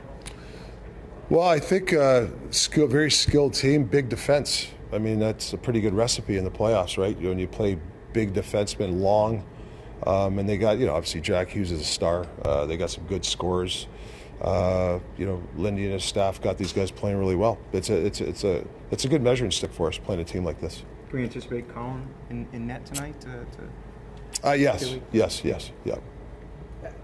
Well, 1.28 1.46
I 1.46 1.58
think 1.58 1.92
uh, 1.92 2.26
skill, 2.50 2.86
very 2.86 3.10
skilled 3.10 3.54
team, 3.54 3.84
big 3.84 4.08
defense. 4.08 4.68
I 4.92 4.98
mean, 4.98 5.18
that's 5.18 5.52
a 5.52 5.58
pretty 5.58 5.80
good 5.80 5.94
recipe 5.94 6.36
in 6.36 6.44
the 6.44 6.50
playoffs, 6.50 6.96
right? 6.98 7.16
When 7.20 7.38
you 7.38 7.48
play 7.48 7.78
big 8.12 8.32
defensemen, 8.32 9.00
long, 9.00 9.44
um, 10.06 10.38
and 10.38 10.48
they 10.48 10.56
got 10.56 10.78
you 10.78 10.86
know 10.86 10.94
obviously 10.94 11.20
Jack 11.20 11.48
Hughes 11.48 11.72
is 11.72 11.80
a 11.80 11.84
star. 11.84 12.26
Uh, 12.44 12.64
they 12.66 12.76
got 12.76 12.90
some 12.90 13.04
good 13.06 13.24
scorers. 13.24 13.88
Uh, 14.40 15.00
you 15.16 15.24
know, 15.26 15.42
Lindy 15.56 15.84
and 15.84 15.94
his 15.94 16.04
staff 16.04 16.40
got 16.42 16.58
these 16.58 16.72
guys 16.72 16.90
playing 16.90 17.18
really 17.18 17.36
well. 17.36 17.58
It's 17.72 17.88
a 17.90 17.96
it's 18.06 18.20
a, 18.20 18.28
it's 18.28 18.44
a 18.44 18.64
it's 18.90 19.04
a 19.04 19.08
good 19.08 19.22
measuring 19.22 19.50
stick 19.50 19.72
for 19.72 19.88
us 19.88 19.98
playing 19.98 20.20
a 20.20 20.24
team 20.24 20.44
like 20.44 20.60
this. 20.60 20.82
Can 21.08 21.18
we 21.18 21.24
anticipate 21.24 21.68
Colin 21.72 22.06
in, 22.30 22.46
in 22.52 22.66
net 22.66 22.84
tonight? 22.84 23.18
To, 23.22 23.28
to 23.28 24.48
Uh, 24.48 24.52
yes, 24.52 24.96
yes, 25.12 25.42
yes, 25.44 25.72
yeah. 25.84 25.96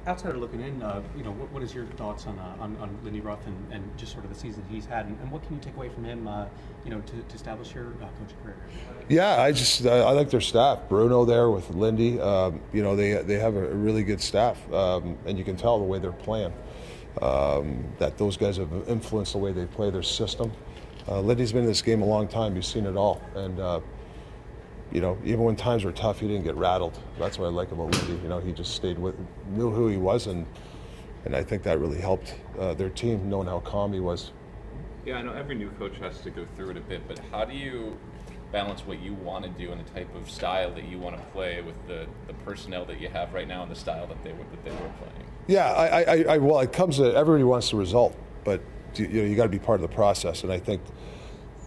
outside 0.07 0.35
of 0.35 0.41
looking 0.41 0.61
in, 0.61 0.83
uh, 0.83 1.01
you 1.17 1.23
know, 1.23 1.31
what, 1.33 1.51
what 1.53 1.63
is 1.63 1.73
your 1.75 1.87
thoughts 1.87 2.27
on, 2.27 2.39
uh, 2.39 2.57
on 2.61 2.77
on 2.77 2.99
Lindy 3.05 3.21
Ruff 3.21 3.47
and, 3.47 3.73
and 3.73 3.97
just 3.97 4.13
sort 4.13 4.25
of 4.25 4.33
the 4.33 4.39
season 4.39 4.63
he's 4.69 4.85
had, 4.85 5.07
and, 5.07 5.19
and 5.21 5.31
what 5.31 5.43
can 5.45 5.55
you 5.55 5.61
take 5.61 5.75
away 5.77 5.89
from 5.89 6.05
him, 6.05 6.29
uh, 6.29 6.47
you 6.85 6.91
know, 6.91 7.01
to, 7.01 7.23
to 7.23 7.35
establish 7.35 7.75
your 7.75 7.87
uh, 8.03 8.07
coaching 8.19 8.37
career? 8.43 8.57
Yeah, 9.09 9.41
I 9.41 9.53
just 9.53 9.87
I 9.87 10.11
like 10.11 10.31
their 10.31 10.41
staff. 10.41 10.81
Bruno 10.89 11.25
there 11.25 11.51
with 11.51 11.71
Lindy, 11.71 12.21
um, 12.21 12.61
you 12.73 12.83
know, 12.83 12.95
they 12.97 13.15
they 13.23 13.39
have 13.39 13.57
a 13.57 13.75
really 13.75 14.05
good 14.05 14.21
staff, 14.21 14.59
um, 14.73 15.17
and 15.27 15.39
you 15.39 15.45
can 15.45 15.57
tell 15.57 15.79
the 15.79 15.85
way 15.85 15.99
they're 15.99 16.13
playing 16.13 16.53
um, 17.21 17.85
that 17.99 18.17
those 18.17 18.37
guys 18.37 18.57
have 18.57 18.71
influenced 18.89 19.33
the 19.33 19.39
way 19.39 19.53
they 19.53 19.67
play 19.67 19.91
their 19.91 20.03
system. 20.03 20.53
Uh, 21.09 21.21
Lindy's 21.21 21.53
been 21.53 21.63
in 21.63 21.69
this 21.69 21.83
game 21.83 22.01
a 22.03 22.07
long 22.07 22.29
time. 22.29 22.55
You've 22.55 22.65
seen 22.65 22.87
it 22.87 22.97
all, 22.97 23.21
and 23.35 23.59
uh, 23.59 23.81
you 24.93 25.01
know, 25.01 25.19
even 25.25 25.43
when 25.43 25.57
times 25.57 25.85
were 25.85 25.93
tough, 25.93 26.21
he 26.21 26.29
didn't 26.29 26.45
get 26.45 26.55
rattled. 26.55 26.99
That's 27.19 27.39
what 27.39 27.47
I 27.47 27.51
like 27.51 27.73
about 27.73 27.95
Lindy. 27.95 28.23
You 28.23 28.29
know, 28.29 28.39
he 28.39 28.53
just 28.53 28.75
stayed 28.75 28.99
with, 28.99 29.17
knew 29.49 29.71
who 29.71 29.89
he 29.89 29.97
was, 29.97 30.27
and 30.27 30.47
and 31.25 31.37
I 31.37 31.43
think 31.43 31.63
that 31.65 31.79
really 31.79 32.01
helped 32.01 32.35
uh, 32.59 32.75
their 32.75 32.89
team, 32.89 33.29
knowing 33.29 33.47
how 33.47 33.61
calm 33.61 33.93
he 33.93 34.01
was. 34.01 34.33
Yeah, 35.05 35.17
I 35.17 35.23
know 35.23 35.33
every 35.33 35.55
new 35.55 35.71
coach 35.71 35.97
has 35.99 36.21
to 36.23 36.31
go 36.31 36.47
through 36.57 36.71
it 36.71 36.77
a 36.77 36.81
bit, 36.81 37.07
but 37.09 37.21
how 37.31 37.45
do 37.45 37.55
you 37.55 37.97
balance 38.53 38.87
what 38.87 39.01
you 39.01 39.15
want 39.15 39.45
to 39.45 39.51
do 39.51 39.73
and 39.73 39.85
the 39.85 39.91
type 39.91 40.15
of 40.15 40.31
style 40.31 40.73
that 40.75 40.85
you 40.85 40.99
want 40.99 41.17
to 41.17 41.23
play 41.27 41.63
with 41.63 41.75
the, 41.87 42.07
the 42.27 42.35
personnel 42.45 42.85
that 42.85 43.01
you 43.01 43.09
have 43.09 43.33
right 43.33 43.49
now 43.49 43.63
and 43.63 43.71
the 43.71 43.77
style 43.77 44.07
that 44.07 44.23
they 44.23 44.31
that 44.31 44.65
they 44.65 44.71
were 44.71 44.93
playing? 44.99 45.32
Yeah, 45.53 45.71
I, 45.71 46.03
I, 46.03 46.25
I 46.31 46.39
well, 46.39 46.61
it 46.61 46.73
comes 46.73 46.97
to 46.97 47.15
everybody 47.15 47.45
wants 47.45 47.73
the 47.73 47.77
result, 47.77 48.17
but 48.43 48.63
you, 48.95 49.05
you 49.05 49.23
know 49.23 49.29
you 49.29 49.37
got 49.37 49.43
to 49.43 49.51
be 49.51 49.59
part 49.59 49.83
of 49.83 49.83
the 49.83 49.95
process, 49.95 50.45
and 50.45 50.51
I 50.51 50.59
think 50.59 50.81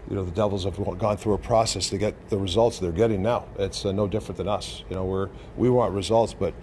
you 0.10 0.16
know 0.16 0.26
the 0.26 0.32
Devils 0.32 0.64
have 0.64 0.76
gone 0.98 1.18
through 1.18 1.34
a 1.34 1.38
process 1.38 1.90
to 1.90 2.00
get 2.00 2.30
the 2.30 2.38
results 2.40 2.80
they're 2.80 2.92
getting 2.92 3.22
now. 3.22 3.46
It's 3.60 3.86
uh, 3.86 3.92
no 3.92 4.08
different 4.08 4.38
than 4.38 4.48
us. 4.48 4.84
You 4.90 4.96
know, 4.96 5.06
we're 5.06 5.30
we 5.56 5.70
want 5.70 5.94
results, 5.94 6.34
but 6.34 6.56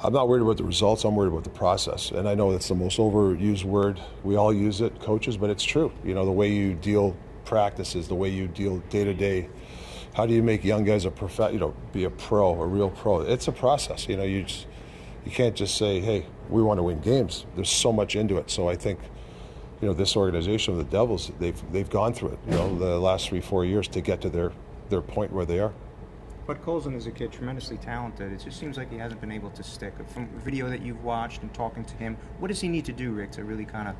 I'm 0.00 0.12
not 0.12 0.28
worried 0.28 0.42
about 0.42 0.58
the 0.58 0.64
results. 0.64 1.02
I'm 1.02 1.16
worried 1.16 1.32
about 1.32 1.42
the 1.42 1.50
process, 1.50 2.12
and 2.12 2.28
I 2.28 2.36
know 2.36 2.52
that's 2.52 2.68
the 2.68 2.76
most 2.76 2.98
overused 2.98 3.64
word. 3.64 4.00
We 4.22 4.36
all 4.36 4.54
use 4.54 4.80
it, 4.80 5.00
coaches, 5.00 5.36
but 5.36 5.50
it's 5.50 5.64
true. 5.64 5.90
You 6.04 6.14
know, 6.14 6.24
the 6.24 6.30
way 6.30 6.52
you 6.52 6.74
deal 6.74 7.16
practices, 7.44 8.06
the 8.06 8.14
way 8.14 8.28
you 8.28 8.46
deal 8.46 8.78
day 8.90 9.02
to 9.02 9.12
day. 9.12 9.48
How 10.14 10.26
do 10.26 10.34
you 10.34 10.42
make 10.42 10.62
young 10.62 10.84
guys 10.84 11.04
a 11.04 11.10
prof- 11.10 11.52
you 11.52 11.58
know, 11.58 11.74
be 11.92 12.04
a 12.04 12.10
pro, 12.10 12.62
a 12.62 12.66
real 12.66 12.90
pro? 12.90 13.22
It's 13.22 13.48
a 13.48 13.52
process. 13.52 14.06
You 14.08 14.18
know, 14.18 14.24
you 14.24 14.44
just 14.44 14.66
you 15.24 15.30
can't 15.30 15.54
just 15.54 15.76
say, 15.76 16.00
"Hey, 16.00 16.26
we 16.48 16.62
want 16.62 16.78
to 16.78 16.82
win 16.82 17.00
games." 17.00 17.46
There's 17.54 17.70
so 17.70 17.92
much 17.92 18.16
into 18.16 18.38
it. 18.38 18.50
So 18.50 18.68
I 18.68 18.76
think, 18.76 18.98
you 19.80 19.88
know, 19.88 19.94
this 19.94 20.16
organization, 20.16 20.72
of 20.72 20.78
the 20.78 20.84
Devils, 20.84 21.30
they've 21.38 21.72
they've 21.72 21.90
gone 21.90 22.12
through 22.12 22.30
it. 22.30 22.38
You 22.48 22.52
know, 22.56 22.78
the 22.78 22.98
last 22.98 23.28
three, 23.28 23.40
four 23.40 23.64
years 23.64 23.88
to 23.88 24.00
get 24.00 24.20
to 24.22 24.28
their 24.28 24.52
their 24.88 25.02
point 25.02 25.32
where 25.32 25.44
they 25.44 25.60
are. 25.60 25.72
Podkolzin 26.46 26.96
is 26.96 27.06
a 27.06 27.10
kid 27.12 27.32
tremendously 27.32 27.76
talented. 27.76 28.32
It 28.32 28.42
just 28.44 28.58
seems 28.58 28.76
like 28.76 28.90
he 28.90 28.98
hasn't 28.98 29.20
been 29.20 29.30
able 29.30 29.50
to 29.50 29.62
stick. 29.62 29.94
From 30.08 30.26
video 30.40 30.68
that 30.68 30.82
you've 30.82 31.02
watched 31.04 31.42
and 31.42 31.54
talking 31.54 31.84
to 31.84 31.94
him, 31.96 32.16
what 32.40 32.48
does 32.48 32.60
he 32.60 32.68
need 32.68 32.84
to 32.86 32.92
do, 32.92 33.12
Rick, 33.12 33.30
to 33.32 33.44
really 33.44 33.64
kind 33.64 33.88
of, 33.88 33.94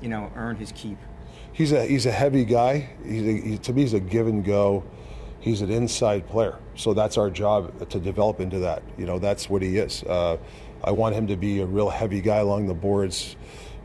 you 0.00 0.08
know, 0.08 0.32
earn 0.34 0.56
his 0.56 0.72
keep? 0.72 0.98
He's 1.52 1.72
a 1.72 1.84
he's 1.84 2.06
a 2.06 2.12
heavy 2.12 2.44
guy. 2.44 2.88
He's 3.04 3.22
a, 3.22 3.48
he, 3.48 3.58
to 3.58 3.72
me, 3.72 3.82
he's 3.82 3.92
a 3.92 4.00
give 4.00 4.26
and 4.26 4.44
go. 4.44 4.82
He's 5.44 5.60
an 5.60 5.70
inside 5.70 6.26
player, 6.26 6.56
so 6.74 6.94
that's 6.94 7.18
our 7.18 7.28
job 7.28 7.90
to 7.90 8.00
develop 8.00 8.40
into 8.40 8.60
that. 8.60 8.82
You 8.96 9.04
know, 9.04 9.18
that's 9.18 9.50
what 9.50 9.60
he 9.60 9.76
is. 9.76 10.02
Uh, 10.02 10.38
I 10.82 10.90
want 10.90 11.14
him 11.14 11.26
to 11.26 11.36
be 11.36 11.60
a 11.60 11.66
real 11.66 11.90
heavy 11.90 12.22
guy 12.22 12.38
along 12.38 12.66
the 12.66 12.72
boards. 12.72 13.36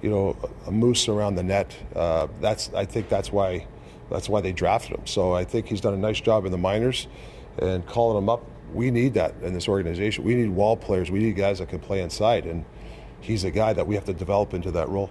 You 0.01 0.09
know, 0.09 0.37
a 0.67 0.71
moose 0.71 1.09
around 1.09 1.35
the 1.35 1.43
net. 1.43 1.75
Uh, 1.93 2.27
that's 2.39 2.73
I 2.73 2.85
think 2.85 3.09
that's 3.09 3.33
why 3.33 3.67
that's 4.09 4.29
why 4.29 4.39
they 4.39 4.53
drafted 4.53 4.99
him. 4.99 5.05
So 5.05 5.33
I 5.33 5.43
think 5.43 5.65
he's 5.67 5.81
done 5.81 5.93
a 5.93 5.97
nice 5.97 6.21
job 6.21 6.45
in 6.45 6.53
the 6.53 6.57
minors 6.57 7.09
and 7.57 7.85
calling 7.85 8.17
him 8.17 8.29
up. 8.29 8.41
We 8.73 8.89
need 8.89 9.15
that 9.15 9.35
in 9.41 9.53
this 9.53 9.67
organization. 9.67 10.23
We 10.23 10.35
need 10.35 10.51
wall 10.51 10.77
players. 10.77 11.11
We 11.11 11.19
need 11.19 11.35
guys 11.35 11.59
that 11.59 11.67
can 11.67 11.79
play 11.79 12.01
inside, 12.01 12.45
and 12.45 12.63
he's 13.19 13.43
a 13.43 13.51
guy 13.51 13.73
that 13.73 13.85
we 13.85 13.95
have 13.95 14.05
to 14.05 14.13
develop 14.13 14.53
into 14.53 14.71
that 14.71 14.87
role. 14.87 15.09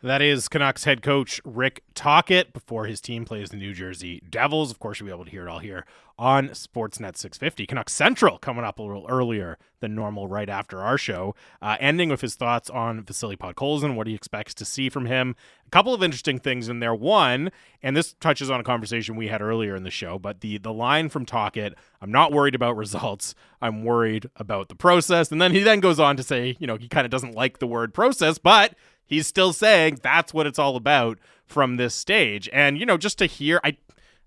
That 0.00 0.22
is 0.22 0.48
Canucks 0.48 0.84
head 0.84 1.02
coach 1.02 1.40
Rick 1.44 1.82
Tocchet 1.92 2.52
before 2.52 2.86
his 2.86 3.00
team 3.00 3.24
plays 3.24 3.50
the 3.50 3.56
New 3.56 3.74
Jersey 3.74 4.22
Devils. 4.30 4.70
Of 4.70 4.78
course, 4.78 5.00
you'll 5.00 5.08
be 5.08 5.12
able 5.12 5.24
to 5.24 5.30
hear 5.32 5.48
it 5.48 5.50
all 5.50 5.58
here 5.58 5.84
on 6.16 6.50
Sportsnet 6.50 7.16
650. 7.16 7.66
Canucks 7.66 7.94
Central 7.94 8.38
coming 8.38 8.62
up 8.62 8.78
a 8.78 8.82
little 8.82 9.06
earlier 9.08 9.58
than 9.80 9.96
normal 9.96 10.28
right 10.28 10.48
after 10.48 10.78
our 10.78 10.98
show, 10.98 11.34
uh, 11.60 11.76
ending 11.80 12.10
with 12.10 12.20
his 12.20 12.36
thoughts 12.36 12.70
on 12.70 13.02
Vasily 13.02 13.36
Podkolzin, 13.36 13.96
what 13.96 14.06
he 14.06 14.14
expects 14.14 14.54
to 14.54 14.64
see 14.64 14.88
from 14.88 15.06
him. 15.06 15.34
A 15.66 15.70
couple 15.70 15.92
of 15.92 16.02
interesting 16.02 16.38
things 16.38 16.68
in 16.68 16.78
there. 16.78 16.94
One, 16.94 17.50
and 17.82 17.96
this 17.96 18.14
touches 18.20 18.52
on 18.52 18.60
a 18.60 18.64
conversation 18.64 19.16
we 19.16 19.26
had 19.26 19.42
earlier 19.42 19.74
in 19.74 19.82
the 19.82 19.90
show, 19.90 20.16
but 20.16 20.42
the 20.42 20.58
the 20.58 20.72
line 20.72 21.08
from 21.08 21.26
Tocchet, 21.26 21.74
I'm 22.00 22.12
not 22.12 22.30
worried 22.30 22.54
about 22.54 22.76
results. 22.76 23.34
I'm 23.60 23.82
worried 23.82 24.30
about 24.36 24.68
the 24.68 24.76
process. 24.76 25.32
And 25.32 25.42
then 25.42 25.50
he 25.50 25.64
then 25.64 25.80
goes 25.80 25.98
on 25.98 26.16
to 26.18 26.22
say, 26.22 26.56
you 26.60 26.68
know, 26.68 26.76
he 26.76 26.86
kind 26.86 27.04
of 27.04 27.10
doesn't 27.10 27.34
like 27.34 27.58
the 27.58 27.66
word 27.66 27.92
process, 27.92 28.38
but 28.38 28.74
he's 29.08 29.26
still 29.26 29.52
saying 29.52 29.98
that's 30.02 30.32
what 30.32 30.46
it's 30.46 30.58
all 30.58 30.76
about 30.76 31.18
from 31.46 31.76
this 31.76 31.94
stage. 31.94 32.48
And, 32.52 32.78
you 32.78 32.86
know, 32.86 32.96
just 32.96 33.18
to 33.18 33.26
hear, 33.26 33.60
I, 33.64 33.76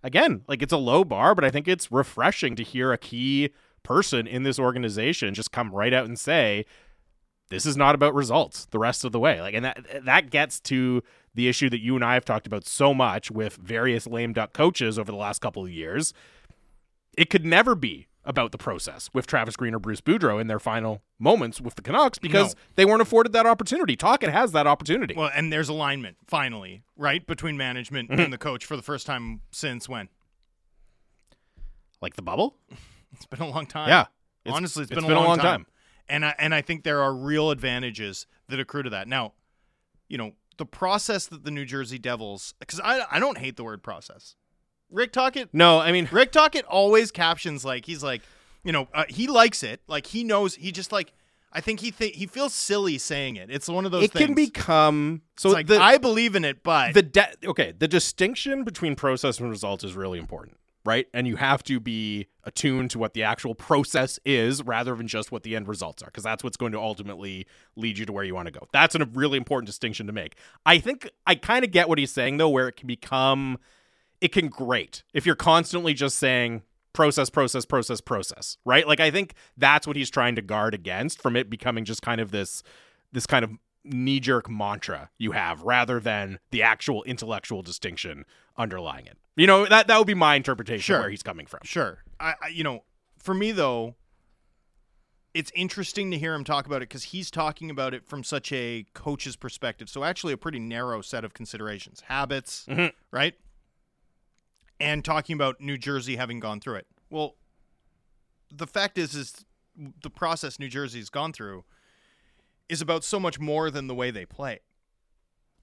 again, 0.04 0.42
like 0.48 0.62
it's 0.62 0.74
a 0.74 0.78
low 0.78 1.06
bar, 1.06 1.34
but 1.36 1.46
I 1.46 1.50
think 1.50 1.68
it's 1.68 1.92
refreshing 1.92 2.56
to 2.58 2.64
hear 2.64 2.92
a 2.92 2.98
key 2.98 3.52
person 3.84 4.28
in 4.28 4.44
this 4.44 4.60
organization 4.60 5.34
just 5.34 5.52
come 5.52 5.72
right 5.72 5.94
out 5.94 6.06
and 6.06 6.20
say, 6.20 6.66
this 7.50 7.66
is 7.66 7.78
not 7.78 7.96
about 7.96 8.16
results 8.16 8.66
the 8.72 8.80
rest 8.80 9.06
of 9.06 9.12
the 9.12 9.20
way. 9.20 9.42
Like, 9.42 9.54
and 9.54 9.66
that, 9.66 9.86
that 10.06 10.30
gets 10.30 10.60
to 10.62 11.04
the 11.36 11.48
issue 11.48 11.70
that 11.70 11.82
you 11.82 11.96
and 11.96 12.04
I 12.04 12.16
have 12.16 12.26
talked 12.26 12.48
about 12.48 12.66
so 12.66 12.94
much 12.94 13.30
with 13.30 13.56
various 13.56 14.08
lame 14.08 14.34
duck 14.34 14.54
coaches 14.54 14.98
over 14.98 15.12
the 15.12 15.18
last 15.18 15.40
couple 15.40 15.64
of 15.64 15.72
years. 15.72 16.14
It 17.18 17.30
could 17.30 17.46
never 17.46 17.76
be 17.76 18.08
about 18.24 18.52
the 18.52 18.58
process 18.58 19.10
with 19.14 19.26
Travis 19.26 19.56
Green 19.56 19.74
or 19.74 19.80
Bruce 19.80 20.02
Boudreau 20.02 20.40
in 20.40 20.48
their 20.48 20.60
final 20.60 21.02
moments 21.18 21.60
with 21.60 21.76
the 21.76 21.82
Canucks 21.82 22.20
because 22.20 22.54
No. 22.56 22.62
they 22.76 22.86
weren't 22.86 23.02
afforded 23.02 23.34
that 23.34 23.46
opportunity. 23.48 23.96
Tocchet 23.96 24.30
has 24.32 24.52
that 24.52 24.68
opportunity. 24.68 25.16
Well, 25.18 25.32
and 25.34 25.52
there's 25.52 25.70
alignment 25.70 26.18
finally, 26.28 26.84
right, 26.96 27.26
between 27.26 27.58
management 27.58 28.10
Mhm. 28.12 28.24
and 28.26 28.34
the 28.34 28.38
coach 28.38 28.64
for 28.66 28.76
the 28.76 28.84
first 28.84 29.08
time 29.08 29.42
since 29.52 29.90
when? 29.90 30.10
Like 32.02 32.16
the 32.16 32.22
bubble? 32.22 32.58
It's 33.14 33.26
been 33.26 33.42
a 33.42 33.50
long 33.50 33.66
time. 33.66 33.90
Yeah. 33.90 34.06
It's- 34.46 34.56
honestly, 34.56 34.84
it's 34.84 34.92
it's 34.92 35.02
been, 35.02 35.08
been 35.10 35.18
a 35.18 35.20
a 35.20 35.20
long, 35.20 35.28
long 35.28 35.38
time. 35.38 35.46
time. 35.64 35.66
And 36.08 36.26
I 36.26 36.34
and 36.40 36.56
I 36.56 36.62
think 36.62 36.84
there 36.86 37.02
are 37.04 37.14
real 37.14 37.52
advantages 37.52 38.26
that 38.48 38.58
accrue 38.58 38.84
to 38.84 38.90
that. 38.92 39.06
Now, 39.10 39.34
you 40.08 40.18
know, 40.18 40.32
the 40.58 40.66
process 40.66 41.26
that 41.28 41.44
the 41.44 41.52
New 41.52 41.66
Jersey 41.66 42.00
Devils, 42.00 42.54
because 42.60 42.80
I 42.80 43.06
I 43.12 43.20
don't 43.20 43.38
hate 43.38 43.58
the 43.58 43.66
word 43.66 43.84
process. 43.84 44.38
Rick 44.92 45.12
Tocchet, 45.14 45.50
no, 45.54 45.80
I 45.80 45.92
mean 45.92 46.08
Rick 46.12 46.32
Tocchet 46.32 46.66
always 46.66 47.12
captions 47.12 47.64
like 47.66 47.86
he's 47.86 48.04
like, 48.04 48.22
you 48.64 48.72
know, 48.72 48.88
uh, 48.94 49.06
he 49.10 49.28
likes 49.28 49.64
it. 49.64 49.82
Like 49.88 50.06
he 50.08 50.24
knows 50.24 50.56
he 50.56 50.72
just 50.72 50.92
like. 50.92 51.14
I 51.54 51.60
think 51.60 51.82
he 51.82 51.92
th- 51.92 52.16
he 52.16 52.28
feels 52.28 52.54
silly 52.54 52.98
saying 52.98 53.36
it. 53.36 53.50
It's 53.52 53.68
one 53.68 53.86
of 53.86 53.92
those. 53.92 54.06
it 54.06 54.14
can 54.14 54.34
become 54.34 55.22
so 55.36 55.50
like, 55.50 55.68
the, 55.68 55.82
I 55.82 55.98
believe 55.98 56.36
in 56.38 56.46
it, 56.46 56.64
but 56.64 56.94
the 56.94 57.02
de- 57.02 57.34
okay 57.46 57.74
the 57.78 57.90
distinction 57.90 58.64
between 58.64 58.96
process 58.96 59.38
and 59.38 59.50
result 59.50 59.84
is 59.84 59.94
really 59.94 60.18
important 60.18 60.56
right 60.86 61.08
and 61.14 61.28
you 61.28 61.36
have 61.36 61.62
to 61.64 61.80
be 61.80 62.28
attuned 62.46 62.90
to 62.92 62.98
what 62.98 63.14
the 63.14 63.22
actual 63.22 63.54
process 63.54 64.18
is 64.26 64.64
rather 64.64 64.96
than 64.96 65.08
just 65.08 65.32
what 65.32 65.44
the 65.44 65.56
end 65.56 65.68
results 65.68 66.02
are 66.02 66.08
because 66.08 66.24
that's 66.24 66.44
what's 66.44 66.58
going 66.58 66.72
to 66.72 66.80
ultimately 66.80 67.46
lead 67.76 67.98
you 67.98 68.06
to 68.06 68.12
where 68.14 68.24
you 68.24 68.34
want 68.34 68.48
to 68.48 68.52
go 68.52 68.66
that's 68.72 68.96
a 68.96 69.06
really 69.14 69.38
important 69.38 69.68
distinction 69.68 70.08
to 70.08 70.14
make 70.14 70.36
i 70.66 70.80
think 70.80 71.10
i 71.28 71.36
kind 71.36 71.64
of 71.64 71.72
get 71.72 71.88
what 71.88 72.00
he's 72.00 72.12
saying 72.12 72.38
though 72.38 72.50
where 72.50 72.68
it 72.68 72.76
can 72.76 72.88
become 72.88 73.60
it 74.22 74.32
can 74.32 74.48
grate 74.48 75.04
if 75.14 75.26
you're 75.26 75.36
constantly 75.36 75.94
just 75.94 76.18
saying 76.18 76.62
process 76.94 77.30
process 77.30 77.66
process 77.66 78.02
process 78.02 78.58
right 78.66 78.88
like 78.88 79.00
i 79.00 79.10
think 79.12 79.34
that's 79.58 79.88
what 79.88 79.96
he's 79.96 80.10
trying 80.10 80.36
to 80.36 80.42
guard 80.42 80.74
against 80.74 81.22
from 81.22 81.36
it 81.36 81.50
becoming 81.50 81.84
just 81.86 82.02
kind 82.02 82.22
of 82.22 82.32
this 82.32 82.64
this 83.12 83.26
kind 83.26 83.44
of 83.44 83.52
knee-jerk 83.84 84.50
mantra 84.50 85.10
you 85.18 85.32
have 85.32 85.62
rather 85.64 86.00
than 86.00 86.38
the 86.52 86.62
actual 86.62 87.02
intellectual 87.04 87.62
distinction 87.62 88.26
underlying 88.58 89.06
it 89.08 89.18
you 89.36 89.48
know 89.48 89.66
that 89.66 89.88
that 89.88 89.98
would 89.98 90.06
be 90.08 90.14
my 90.14 90.36
interpretation 90.36 90.82
Sure. 90.84 90.98
of 90.98 91.04
where 91.04 91.10
he's 91.10 91.24
coming 91.24 91.46
from 91.48 91.62
Sure. 91.64 92.04
I, 92.20 92.36
I 92.44 92.48
you 92.50 92.64
know, 92.64 92.84
for 93.18 93.34
me 93.34 93.52
though, 93.52 93.96
it's 95.34 95.52
interesting 95.56 96.12
to 96.12 96.18
hear 96.18 96.34
him 96.34 96.44
talk 96.44 96.66
about 96.66 96.78
it 96.78 96.90
because 96.90 97.04
he's 97.06 97.32
talking 97.32 97.70
about 97.72 97.94
it 97.94 98.06
from 98.06 98.24
such 98.24 98.52
a 98.52 98.86
coach's 98.94 99.36
perspective. 99.38 99.90
So 99.90 100.04
actually, 100.04 100.34
a 100.34 100.38
pretty 100.38 100.60
narrow 100.60 101.02
set 101.02 101.24
of 101.24 101.34
considerations, 101.34 102.02
habits, 102.02 102.66
Mhm. 102.70 102.92
right? 103.12 103.36
And 104.82 105.06
talking 105.06 105.36
about 105.36 105.62
New 105.62 105.78
Jersey 105.78 106.16
having 106.16 106.40
gone 106.40 106.60
through 106.60 106.76
it. 106.76 106.88
Well, 107.10 107.36
the 108.52 108.68
fact 108.68 108.98
is, 108.98 109.16
is 109.16 109.46
the 110.02 110.10
process 110.10 110.60
New 110.60 110.70
Jersey's 110.70 111.10
gone 111.10 111.34
through 111.34 111.64
is 112.70 112.82
about 112.82 113.04
so 113.04 113.20
much 113.20 113.40
more 113.40 113.70
than 113.70 113.88
the 113.88 113.96
way 113.96 114.12
they 114.12 114.26
play, 114.26 114.60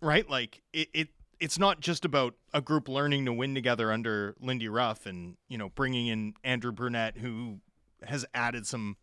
right? 0.01 0.29
Like 0.29 0.63
it, 0.73 0.89
it 0.93 1.09
it's 1.41 1.59
not 1.59 1.81
just 1.81 2.05
about 2.05 2.35
a 2.53 2.61
group 2.61 2.89
learning 2.89 3.25
to 3.27 3.33
win 3.33 3.55
together 3.55 3.93
under 3.93 4.35
Lindy 4.41 4.69
Ruff 4.69 5.07
and 5.07 5.37
you 5.49 5.59
know 5.59 5.71
bringing 5.71 6.09
in 6.09 6.35
Andrew 6.45 6.73
Brunette 6.73 7.19
who 7.19 7.61
has 8.05 8.25
added 8.35 8.67
some 8.67 8.97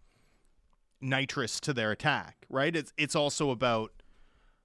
nitrous 1.01 1.59
to 1.61 1.73
their 1.73 1.91
attack, 1.91 2.45
right? 2.49 2.75
It's 2.75 2.93
it's 2.97 3.15
also 3.15 3.49
about 3.51 3.91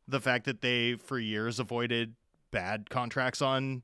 the 0.06 0.20
fact 0.20 0.44
that 0.46 0.60
they 0.60 0.94
for 0.94 1.18
years 1.18 1.58
avoided 1.58 2.14
bad 2.50 2.90
contracts 2.90 3.40
on 3.40 3.82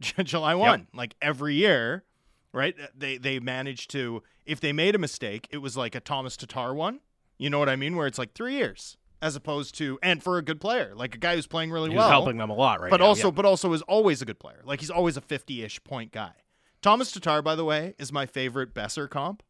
July 0.24 0.54
1. 0.54 0.88
Like 0.94 1.14
every 1.22 1.54
year, 1.54 2.04
right? 2.52 2.74
They 2.96 3.18
they 3.18 3.38
managed 3.40 3.90
to 3.90 4.22
if 4.46 4.60
they 4.60 4.72
made 4.72 4.94
a 4.94 4.98
mistake, 4.98 5.48
it 5.50 5.58
was 5.58 5.76
like 5.76 5.94
a 5.94 6.00
Tomas 6.00 6.36
Tatar 6.36 6.74
one, 6.74 7.00
You 7.38 7.50
know 7.50 7.58
what 7.58 7.68
I 7.68 7.76
mean? 7.76 7.96
Where 7.96 8.06
it's 8.06 8.18
like 8.18 8.34
three 8.34 8.54
years 8.54 8.96
as 9.22 9.36
opposed 9.36 9.74
to 9.76 9.98
and 10.02 10.22
for 10.22 10.36
a 10.36 10.42
good 10.42 10.60
player, 10.60 10.92
like 10.94 11.14
a 11.14 11.18
guy 11.18 11.34
who's 11.34 11.46
playing 11.46 11.70
really 11.70 11.90
Who's 11.90 11.96
well, 11.96 12.10
helping 12.10 12.36
them 12.36 12.50
a 12.50 12.54
lot 12.54 12.80
right 12.80 12.90
But 12.90 13.00
now, 13.00 13.06
also, 13.06 13.28
yeah. 13.28 13.32
but 13.32 13.44
also 13.46 13.72
is 13.72 13.82
always 13.82 14.20
a 14.20 14.24
good 14.26 14.38
player. 14.38 14.60
Like 14.64 14.80
he's 14.80 14.90
always 14.90 15.16
a 15.16 15.20
fifty-ish 15.22 15.82
point 15.84 16.12
guy. 16.12 16.32
Tomas 16.82 17.10
Tatar, 17.10 17.40
by 17.40 17.54
the 17.54 17.64
way, 17.64 17.94
is 17.98 18.12
my 18.12 18.26
favorite 18.26 18.74
Boeser 18.74 19.08
comp. 19.08 19.42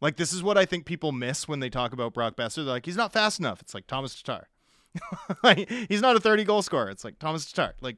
Like 0.00 0.16
this 0.16 0.32
is 0.32 0.42
what 0.42 0.56
I 0.56 0.64
think 0.64 0.86
people 0.86 1.12
miss 1.12 1.48
when 1.48 1.60
they 1.60 1.68
talk 1.68 1.92
about 1.92 2.14
Brock 2.14 2.36
Boeser. 2.36 2.56
They're 2.56 2.64
like, 2.66 2.86
he's 2.86 2.96
not 2.96 3.12
fast 3.12 3.38
enough. 3.40 3.60
It's 3.60 3.74
like 3.74 3.86
Tomas 3.86 4.14
Tatar. 4.14 4.48
like, 5.42 5.68
he's 5.88 6.00
not 6.00 6.16
a 6.16 6.20
30 6.20 6.44
goal 6.44 6.62
scorer. 6.62 6.88
It's 6.90 7.04
like 7.04 7.18
Tomas 7.18 7.50
Tatar. 7.50 7.74
Like 7.80 7.96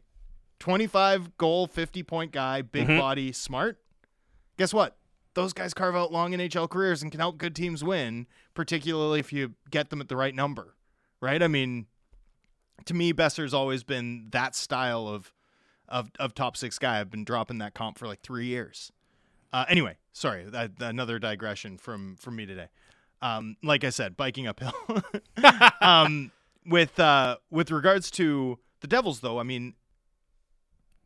25 0.63 1.37
goal, 1.39 1.67
50 1.67 2.05
point 2.05 2.31
guy, 2.31 2.63
big 2.63 2.87
Mhm. 2.87 2.97
body, 2.97 3.33
smart. 3.33 3.83
Guess 4.57 4.73
what? 4.73 4.97
Those 5.35 5.53
guys 5.53 5.75
carve 5.75 5.97
out 5.97 6.13
long 6.13 6.35
NHL 6.35 6.69
careers 6.69 7.03
and 7.03 7.11
can 7.11 7.19
help 7.19 7.37
good 7.37 7.57
teams 7.57 7.83
win, 7.83 8.29
particularly 8.55 9.19
if 9.19 9.33
you 9.33 9.55
get 9.73 9.91
them 9.91 10.01
at 10.01 10.09
the 10.09 10.15
right 10.17 10.33
number. 10.33 10.77
Right? 11.21 11.43
I 11.43 11.49
mean, 11.49 11.87
to 12.85 12.95
me, 12.95 13.13
Boeser's 13.13 13.53
always 13.53 13.83
been 13.83 14.29
that 14.31 14.55
style 14.55 15.09
of 15.09 15.33
of 15.89 16.13
of 16.21 16.33
top 16.33 16.57
six 16.57 16.79
guy. 16.79 17.01
I've 17.01 17.11
been 17.11 17.25
dropping 17.25 17.59
that 17.59 17.75
comp 17.75 17.99
for 17.99 18.07
like 18.07 18.21
three 18.23 18.47
years. 18.47 18.93
Uh, 19.53 19.65
anyway, 19.69 19.97
sorry, 20.13 20.45
that, 20.45 20.71
another 20.81 21.19
digression 21.19 21.77
from 21.77 22.15
from 22.15 22.37
me 22.37 22.47
today. 22.47 22.69
Um, 23.21 23.57
like 23.65 23.83
I 23.83 23.91
said, 23.91 24.17
biking 24.17 24.47
uphill. 24.47 24.73
um, 25.81 26.31
with 26.65 27.01
uh, 27.01 27.39
with 27.51 27.73
regards 27.73 28.13
to 28.13 28.61
the 28.81 28.87
Devils, 28.87 29.21
though, 29.21 29.41
I 29.41 29.43
mean, 29.43 29.75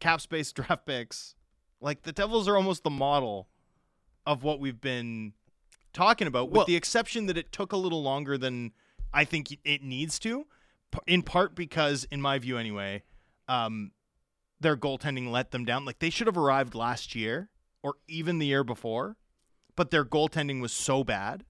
cap 0.00 0.20
space 0.20 0.52
draft 0.52 0.86
picks, 0.86 1.34
like 1.80 2.02
the 2.02 2.12
Devils 2.12 2.48
are 2.48 2.56
almost 2.56 2.82
the 2.82 2.90
model 2.90 3.48
of 4.26 4.42
what 4.42 4.60
we've 4.60 4.80
been 4.80 5.32
talking 5.92 6.26
about, 6.26 6.48
with 6.48 6.56
Well- 6.56 6.66
the 6.66 6.76
exception 6.76 7.26
that 7.26 7.36
it 7.36 7.52
took 7.52 7.72
a 7.72 7.76
little 7.76 8.02
longer 8.02 8.36
than 8.36 8.72
I 9.12 9.24
think 9.24 9.56
it 9.64 9.82
needs 9.82 10.18
to, 10.20 10.46
in 11.06 11.22
part 11.22 11.54
because, 11.54 12.04
in 12.10 12.20
my 12.20 12.38
view, 12.38 12.58
anyway, 12.58 13.02
um, 13.48 13.92
their 14.60 14.76
goaltending 14.76 15.30
let 15.30 15.50
them 15.50 15.64
down. 15.64 15.84
Like 15.84 15.98
they 15.98 16.10
should 16.10 16.26
have 16.26 16.36
arrived 16.36 16.74
last 16.74 17.14
year 17.14 17.50
or 17.82 17.94
even 18.08 18.38
the 18.38 18.46
year 18.46 18.64
before, 18.64 19.16
but 19.76 19.90
their 19.90 20.04
goaltending 20.04 20.60
was 20.60 20.72
so 20.72 21.04
bad 21.04 21.44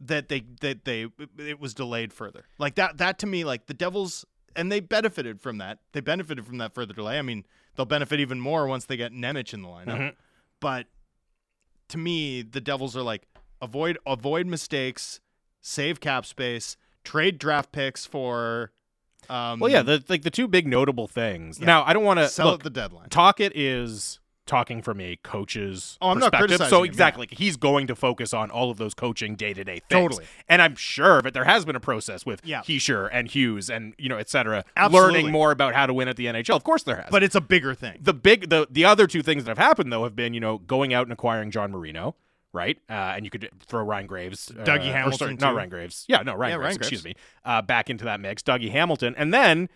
that 0.00 0.28
they 0.28 0.44
that 0.60 0.84
they 0.84 1.06
it 1.38 1.58
was 1.58 1.74
delayed 1.74 2.12
further. 2.12 2.44
Like 2.58 2.76
that 2.76 2.98
that 2.98 3.18
to 3.20 3.26
me 3.26 3.44
like 3.44 3.66
the 3.66 3.74
Devils 3.74 4.24
and 4.56 4.70
they 4.72 4.80
benefited 4.80 5.40
from 5.40 5.58
that. 5.58 5.78
They 5.92 6.00
benefited 6.00 6.46
from 6.46 6.58
that 6.58 6.74
further 6.74 6.94
delay. 6.94 7.18
I 7.18 7.22
mean, 7.22 7.44
they'll 7.76 7.86
benefit 7.86 8.20
even 8.20 8.40
more 8.40 8.66
once 8.66 8.84
they 8.86 8.96
get 8.96 9.12
Nemec 9.12 9.52
in 9.54 9.62
the 9.62 9.68
lineup. 9.68 9.86
Mhm. 9.98 10.14
But 10.60 10.86
to 11.88 11.98
me, 11.98 12.42
the 12.42 12.60
Devils 12.60 12.96
are 12.96 13.02
like 13.02 13.26
avoid 13.60 13.98
avoid 14.06 14.46
mistakes, 14.46 15.20
save 15.60 16.00
cap 16.00 16.26
space, 16.26 16.76
trade 17.04 17.38
draft 17.38 17.72
picks 17.72 18.06
for 18.06 18.72
um 19.28 19.60
Well, 19.60 19.70
yeah, 19.70 19.82
the 19.82 20.04
like 20.08 20.22
the 20.22 20.30
two 20.30 20.48
big 20.48 20.66
notable 20.66 21.08
things. 21.08 21.58
Yeah. 21.58 21.66
Now, 21.66 21.84
I 21.84 21.92
don't 21.92 22.04
want 22.04 22.18
to 22.20 22.28
Sell 22.28 22.54
at 22.54 22.62
the 22.62 22.70
deadline. 22.70 23.08
Talk 23.08 23.40
is 23.40 24.20
talking 24.48 24.82
from 24.82 25.00
a 25.00 25.14
coach's 25.22 25.96
Oh, 26.00 26.08
I'm 26.10 26.18
not 26.18 26.32
perspective. 26.32 26.48
criticizing 26.58 26.70
so 26.70 26.78
him, 26.78 26.84
yeah. 26.86 26.90
exactly, 26.90 27.28
he's 27.30 27.56
going 27.56 27.86
to 27.86 27.94
focus 27.94 28.34
on 28.34 28.50
all 28.50 28.70
of 28.72 28.78
those 28.78 28.94
coaching 28.94 29.36
day 29.36 29.54
to 29.54 29.62
day 29.62 29.74
things. 29.74 29.84
Totally. 29.90 30.24
And 30.48 30.60
I'm 30.60 30.74
sure 30.74 31.22
that 31.22 31.34
there 31.34 31.44
has 31.44 31.64
been 31.64 31.76
a 31.76 31.80
process 31.80 32.26
with 32.26 32.40
Yeah. 32.44 32.62
Hischier 32.62 33.08
and 33.12 33.28
Hughes 33.30 33.70
and 33.70 33.94
you 33.98 34.08
know, 34.08 34.16
et 34.16 34.28
cetera, 34.28 34.64
Absolutely. 34.76 35.12
learning 35.20 35.32
more 35.32 35.52
about 35.52 35.74
how 35.74 35.86
to 35.86 35.94
win 35.94 36.08
at 36.08 36.16
the 36.16 36.26
NHL. 36.26 36.56
Of 36.56 36.64
course, 36.64 36.82
there 36.82 36.96
has. 36.96 37.06
but 37.10 37.22
it's 37.22 37.34
a 37.36 37.40
bigger 37.40 37.74
thing. 37.74 37.98
the 38.00 38.14
big 38.14 38.48
the 38.48 38.66
the 38.70 38.84
other 38.84 39.06
two 39.06 39.22
things 39.22 39.44
that 39.44 39.50
have 39.56 39.64
happened 39.64 39.92
though 39.92 40.02
have 40.04 40.16
been 40.16 40.34
you 40.34 40.40
know 40.40 40.58
going 40.58 40.92
out 40.92 41.04
and 41.04 41.12
acquiring 41.12 41.50
John 41.52 41.70
Marino. 41.70 42.16
Right, 42.50 42.78
uh, 42.88 42.94
and 43.14 43.26
you 43.26 43.30
could 43.30 43.46
throw 43.66 43.82
Ryan 43.82 44.06
Graves, 44.06 44.50
uh, 44.58 44.64
Dougie 44.64 44.90
Hamilton, 44.90 45.18
sorry, 45.18 45.52
not. 45.52 45.54
Ryan 45.54 45.68
Graves. 45.68 46.06
Yeah, 46.08 46.22
no, 46.22 46.34
Ryan 46.34 46.52
Yeah, 46.52 46.56
Graves. 46.56 46.64
Ryan 46.68 46.76
excuse 46.78 47.04
me. 47.04 47.14
Uh, 47.44 47.60
back 47.60 47.90
into 47.90 48.06
that 48.06 48.20
mix, 48.20 48.42
Dougie 48.42 48.70
Hamilton, 48.70 49.14
and 49.18 49.34
then 49.34 49.68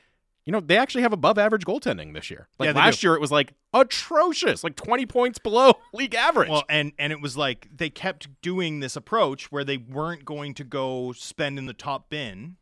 you 0.45 0.53
know 0.53 0.61
they 0.61 0.77
actually 0.77 1.03
have 1.03 1.13
above 1.13 1.39
average 1.39 1.65
goaltending 1.65 2.15
this 2.15 2.31
year. 2.31 2.49
Like 2.59 2.69
Yeah, 2.69 2.73
last 2.81 3.01
do. 3.01 3.07
year, 3.09 3.15
it 3.15 3.21
was 3.21 3.31
like 3.31 3.53
atrocious, 3.73 4.65
like 4.65 4.77
twenty 4.77 5.07
points 5.07 5.39
below 5.39 5.75
league 5.93 6.15
average. 6.15 6.49
Well, 6.49 6.65
and 6.69 6.93
and 6.99 7.13
it 7.13 7.21
was 7.21 7.37
like 7.37 7.69
they 7.75 7.91
kept 7.91 8.29
doing 8.43 8.81
this 8.81 8.97
approach 8.97 9.53
where 9.53 9.65
they 9.65 9.77
weren't 9.77 10.25
going 10.25 10.55
to 10.55 10.65
go 10.65 11.13
spend 11.13 11.59
in 11.59 11.67
the 11.67 11.75
top 11.75 12.09
bin. 12.11 12.57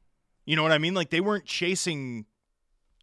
You 0.44 0.56
know 0.56 0.62
what 0.62 0.72
I 0.72 0.78
mean? 0.78 0.94
Like 0.94 1.10
they 1.10 1.20
weren't 1.20 1.44
chasing 1.46 2.26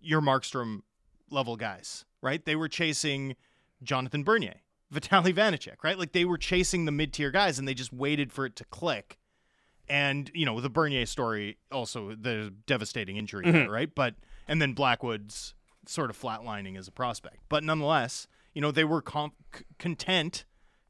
your 0.01 0.21
Markstrom 0.21 0.81
level 1.29 1.55
guys, 1.55 2.05
right? 2.21 2.43
They 2.45 2.55
were 2.55 2.67
chasing 2.69 3.35
Jonathan 3.83 4.23
Bernier, 4.23 4.61
Vitek 4.93 5.33
Vanecek, 5.33 5.83
right? 5.83 5.97
Like 5.97 6.11
they 6.11 6.25
were 6.25 6.37
chasing 6.37 6.85
the 6.85 6.91
mid 6.91 7.13
tier 7.13 7.31
guys, 7.31 7.57
and 7.57 7.67
they 7.67 7.73
just 7.73 7.91
waited 7.93 8.31
for 8.31 8.45
it 8.45 8.55
to 8.57 8.65
click. 8.65 9.17
And 9.89 10.29
you 10.33 10.45
know 10.45 10.59
the 10.59 10.69
Bernier 10.69 11.05
story, 11.05 11.57
also 11.71 12.09
the 12.13 12.53
devastating 12.65 13.15
injury, 13.17 13.45
Mhm. 13.45 13.51
there, 13.53 13.69
right? 13.71 13.93
But 13.93 14.15
and 14.48 14.61
then 14.61 14.74
Blackwood's 14.74 15.53
sort 15.86 16.10
of 16.10 16.19
flatlining 16.19 16.78
as 16.78 16.88
a 16.88 16.91
prospect, 16.91 17.38
but 17.49 17.64
nonetheless, 17.64 18.28
you 18.53 18.61
know 18.61 18.72
they 18.72 18.84
were 18.84 19.02
comp- 19.02 19.36
content 19.78 20.45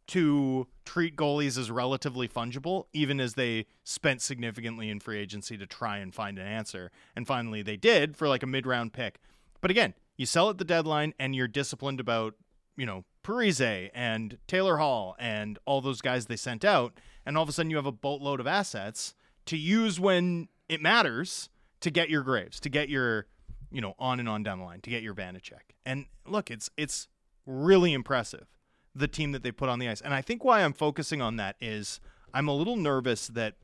to 0.08 0.68
treat 0.86 1.16
goalies 1.16 1.58
as 1.58 1.70
relatively 1.70 2.28
fungible, 2.28 2.86
even 2.94 3.20
as 3.20 3.34
they 3.34 3.66
spent 3.84 4.22
significantly 4.22 4.90
in 4.90 5.00
free 5.00 5.20
agency 5.20 5.58
to 5.58 5.68
try 5.68 5.98
and 5.98 6.16
find 6.16 6.40
an 6.40 6.48
answer. 6.48 6.92
And 7.16 7.28
finally, 7.28 7.62
they 7.62 7.76
did 7.76 8.16
for 8.16 8.28
like 8.28 8.42
a 8.42 8.48
mid 8.48 8.66
round 8.66 8.94
pick. 8.94 9.20
But 9.62 9.70
again, 9.70 9.94
you 10.16 10.26
sell 10.26 10.50
at 10.50 10.58
the 10.58 10.64
deadline 10.64 11.14
and 11.20 11.36
you're 11.36 11.48
disciplined 11.48 12.00
about, 12.00 12.36
you 12.78 12.86
know, 12.86 13.04
Parise 13.24 13.90
and 13.94 14.38
Taylor 14.48 14.78
Hall 14.78 15.16
and 15.20 15.60
all 15.66 15.82
those 15.82 16.02
guys 16.02 16.26
they 16.26 16.38
sent 16.38 16.64
out. 16.64 16.94
And 17.26 17.36
all 17.36 17.44
of 17.44 17.50
a 17.50 17.52
sudden, 17.52 17.70
you 17.70 17.76
have 17.76 17.86
a 17.86 17.92
boatload 17.92 18.40
of 18.40 18.48
assets 18.48 19.14
to 19.48 19.58
use 19.58 20.00
when 20.00 20.48
it 20.70 20.82
matters 20.82 21.50
to 21.82 21.92
get 21.92 22.10
your 22.10 22.24
Graves, 22.24 22.60
to 22.62 22.70
get 22.70 22.88
your, 22.88 23.28
you 23.72 23.82
know, 23.82 23.94
on 24.00 24.20
and 24.20 24.28
on 24.30 24.44
down 24.44 24.60
the 24.60 24.66
line, 24.66 24.82
to 24.82 24.90
get 24.90 25.04
your 25.04 25.14
Vanecek. 25.14 25.74
And 25.86 26.06
look, 26.26 26.50
it's 26.52 26.70
it's 26.78 27.08
really 27.46 27.94
impressive 27.94 28.48
the 28.96 29.08
team 29.08 29.32
that 29.32 29.44
they 29.44 29.52
put 29.52 29.70
on 29.70 29.80
the 29.80 29.88
ice. 29.88 30.02
And 30.02 30.14
I 30.14 30.22
think 30.22 30.44
why 30.44 30.64
I'm 30.64 30.74
focusing 30.74 31.22
on 31.22 31.36
that 31.38 31.56
is 31.62 32.00
I'm 32.34 32.48
a 32.48 32.54
little 32.54 32.76
nervous 32.78 33.28
that 33.28 33.56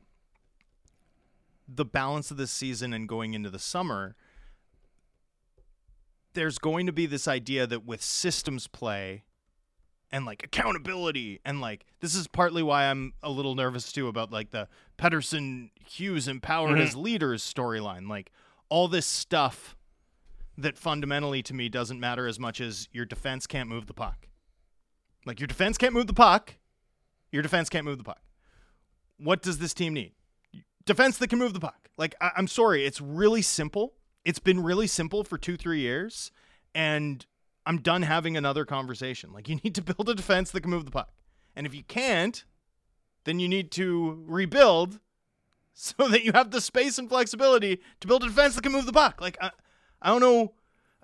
the 1.66 1.84
balance 1.84 2.30
of 2.30 2.36
this 2.36 2.50
season 2.52 2.92
and 2.92 3.08
going 3.08 3.34
into 3.34 3.50
the 3.50 3.58
summer, 3.58 4.14
there's 6.34 6.58
going 6.58 6.86
to 6.86 6.92
be 6.92 7.06
this 7.06 7.28
idea 7.28 7.66
that 7.66 7.84
with 7.84 8.02
systems 8.02 8.66
play 8.66 9.24
and 10.10 10.24
like 10.24 10.44
accountability 10.44 11.40
and 11.44 11.60
like 11.60 11.84
this 12.00 12.14
is 12.14 12.26
partly 12.26 12.62
why 12.62 12.84
I'm 12.84 13.14
a 13.22 13.30
little 13.30 13.54
nervous 13.54 13.92
too 13.92 14.08
about 14.08 14.30
like 14.32 14.50
the 14.50 14.68
Pettersson 14.98 15.70
Hughes 15.86 16.28
empowered 16.28 16.76
Mhm. 16.78 16.82
as 16.82 16.96
leaders 16.96 17.42
storyline. 17.42 18.08
Like 18.08 18.30
all 18.68 18.88
this 18.88 19.06
stuff 19.06 19.76
that 20.56 20.78
fundamentally 20.78 21.42
to 21.42 21.54
me 21.54 21.68
doesn't 21.68 21.98
matter 22.00 22.26
as 22.26 22.38
much 22.38 22.60
as 22.60 22.88
your 22.92 23.04
defense 23.04 23.46
can't 23.46 23.68
move 23.68 23.86
the 23.86 23.94
puck. 23.94 24.28
Like 25.26 25.40
your 25.40 25.46
defense 25.46 25.78
can't 25.78 25.94
move 25.94 26.06
the 26.06 26.14
puck. 26.14 26.56
Your 27.32 27.42
defense 27.42 27.68
can't 27.68 27.84
move 27.84 27.98
the 27.98 28.04
puck. 28.04 28.22
What 29.18 29.42
does 29.42 29.58
this 29.58 29.74
team 29.74 29.94
need? 29.94 30.12
Defense 30.84 31.18
that 31.18 31.28
can 31.28 31.38
move 31.38 31.54
the 31.54 31.60
puck. 31.60 31.88
Like 31.96 32.14
I- 32.20 32.32
I'm 32.36 32.46
sorry, 32.46 32.84
it's 32.84 33.00
really 33.00 33.42
simple. 33.42 33.94
It's 34.24 34.38
been 34.38 34.62
really 34.62 34.86
simple 34.86 35.24
for 35.24 35.36
two, 35.38 35.56
three 35.56 35.80
years, 35.80 36.30
and 36.74 37.24
I'm 37.66 37.78
done 37.78 38.02
having 38.02 38.36
another 38.36 38.64
conversation. 38.64 39.32
Like 39.32 39.48
you 39.48 39.56
need 39.64 39.74
to 39.74 39.82
build 39.82 40.08
a 40.08 40.14
defense 40.14 40.50
that 40.50 40.60
can 40.60 40.70
move 40.70 40.84
the 40.84 40.90
puck, 40.90 41.12
and 41.56 41.66
if 41.66 41.74
you 41.74 41.82
can't, 41.84 42.44
then 43.24 43.38
you 43.40 43.48
need 43.48 43.70
to 43.72 44.22
rebuild 44.26 45.00
so 45.74 46.08
that 46.08 46.24
you 46.24 46.32
have 46.32 46.50
the 46.50 46.60
space 46.60 46.98
and 46.98 47.08
flexibility 47.08 47.80
to 48.00 48.06
build 48.06 48.22
a 48.22 48.26
defense 48.28 48.54
that 48.54 48.62
can 48.62 48.72
move 48.72 48.86
the 48.86 48.92
puck. 48.92 49.20
Like 49.20 49.36
I, 49.40 49.50
I 50.04 50.08
don't 50.10 50.20
know. 50.20 50.52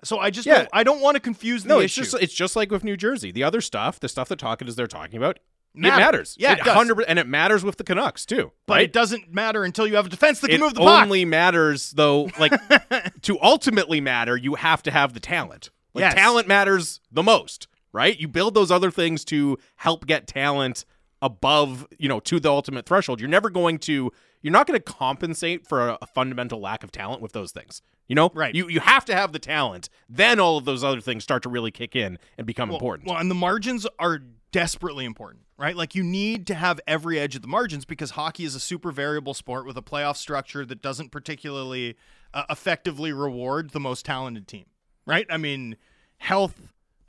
So 0.03 0.17
I 0.19 0.29
just 0.29 0.45
Yeah. 0.47 0.55
don't, 0.59 0.69
I 0.73 0.83
don't 0.83 1.01
want 1.01 1.15
to 1.15 1.19
confuse 1.19 1.63
the 1.63 1.69
no, 1.69 1.79
it's 1.79 1.93
just 1.93 2.13
it's 2.21 2.33
just 2.33 2.55
like 2.55 2.71
with 2.71 2.83
New 2.83 2.95
Jersey. 2.97 3.31
The 3.31 3.43
other 3.43 3.59
stuff, 3.61 3.99
the 3.99 4.07
stuff 4.09 4.29
that 4.29 4.39
Tocchet 4.39 4.67
is 4.69 4.75
they're 4.75 4.87
talking 4.87 5.17
about, 5.17 5.39
Matter. 5.75 5.95
it 5.95 5.99
matters. 5.99 6.35
Yeah, 6.39 6.53
it. 6.53 6.65
100 6.65 7.05
and 7.07 7.19
it 7.19 7.27
matters 7.27 7.63
with 7.63 7.77
the 7.77 7.83
Canucks 7.83 8.25
too. 8.25 8.51
but 8.65 8.75
right? 8.75 8.83
it 8.85 8.93
doesn't 8.93 9.31
matter 9.33 9.63
until 9.63 9.85
you 9.87 9.95
have 9.97 10.05
a 10.07 10.09
defense 10.09 10.39
that 10.39 10.47
can 10.47 10.55
it 10.57 10.59
move 10.63 10.73
the 10.73 10.79
puck. 10.81 11.03
only 11.03 11.23
matters 11.25 11.91
though 11.91 12.29
like 12.39 12.51
to 13.21 13.37
ultimately 13.41 14.01
matter 14.01 14.35
you 14.37 14.55
have 14.55 14.81
to 14.83 14.91
have 14.91 15.13
the 15.13 15.19
talent 15.19 15.69
like 15.93 16.01
Yes. 16.03 16.13
talent 16.15 16.47
matters 16.47 16.99
the 17.11 17.23
most 17.23 17.67
right 17.93 18.19
you 18.19 18.27
build 18.27 18.53
those 18.53 18.71
other 18.71 18.89
things 18.91 19.23
to 19.25 19.57
help 19.77 20.05
get 20.07 20.25
talent 20.27 20.83
above 21.21 21.87
you 21.99 22.09
know 22.09 22.19
to 22.21 22.39
the 22.39 22.49
ultimate 22.49 22.85
threshold 22.85 23.19
you're 23.19 23.29
never 23.29 23.49
going 23.49 23.77
to 23.77 24.11
you're 24.41 24.51
not 24.51 24.65
going 24.65 24.77
to 24.79 24.83
compensate 24.83 25.67
for 25.67 25.89
a, 25.89 25.97
a 26.01 26.07
fundamental 26.07 26.59
lack 26.59 26.83
of 26.83 26.91
talent 26.91 27.21
with 27.21 27.31
those 27.33 27.51
things 27.51 27.81
you 28.11 28.15
know 28.15 28.29
Right. 28.33 28.53
you 28.53 28.67
you 28.67 28.81
have 28.81 29.05
to 29.05 29.15
have 29.15 29.31
the 29.31 29.39
talent 29.39 29.87
then 30.09 30.37
all 30.37 30.57
of 30.57 30.65
those 30.65 30.83
other 30.83 30.99
things 30.99 31.23
start 31.23 31.43
to 31.43 31.49
really 31.49 31.71
kick 31.71 31.95
in 31.95 32.19
and 32.37 32.45
become 32.45 32.67
well, 32.69 32.75
important 32.77 33.07
Well, 33.07 33.17
and 33.17 33.31
the 33.31 33.35
margins 33.35 33.87
are 33.97 34.19
desperately 34.51 35.05
important, 35.05 35.43
right? 35.57 35.77
Like 35.77 35.95
you 35.95 36.03
need 36.03 36.45
to 36.47 36.55
have 36.55 36.81
every 36.85 37.17
edge 37.17 37.37
of 37.37 37.41
the 37.41 37.47
margins 37.47 37.85
because 37.85 38.11
hockey 38.11 38.43
is 38.43 38.53
a 38.53 38.59
super 38.59 38.91
variable 38.91 39.33
sport 39.33 39.65
with 39.65 39.77
a 39.77 39.81
playoff 39.81 40.17
structure 40.17 40.65
that 40.65 40.81
doesn't 40.81 41.09
particularly 41.09 41.95
uh, 42.33 42.43
effectively 42.49 43.13
reward 43.13 43.69
the 43.69 43.79
most 43.79 44.03
talented 44.03 44.45
team, 44.49 44.65
right? 45.05 45.25
I 45.29 45.37
mean, 45.37 45.77
health, 46.17 46.55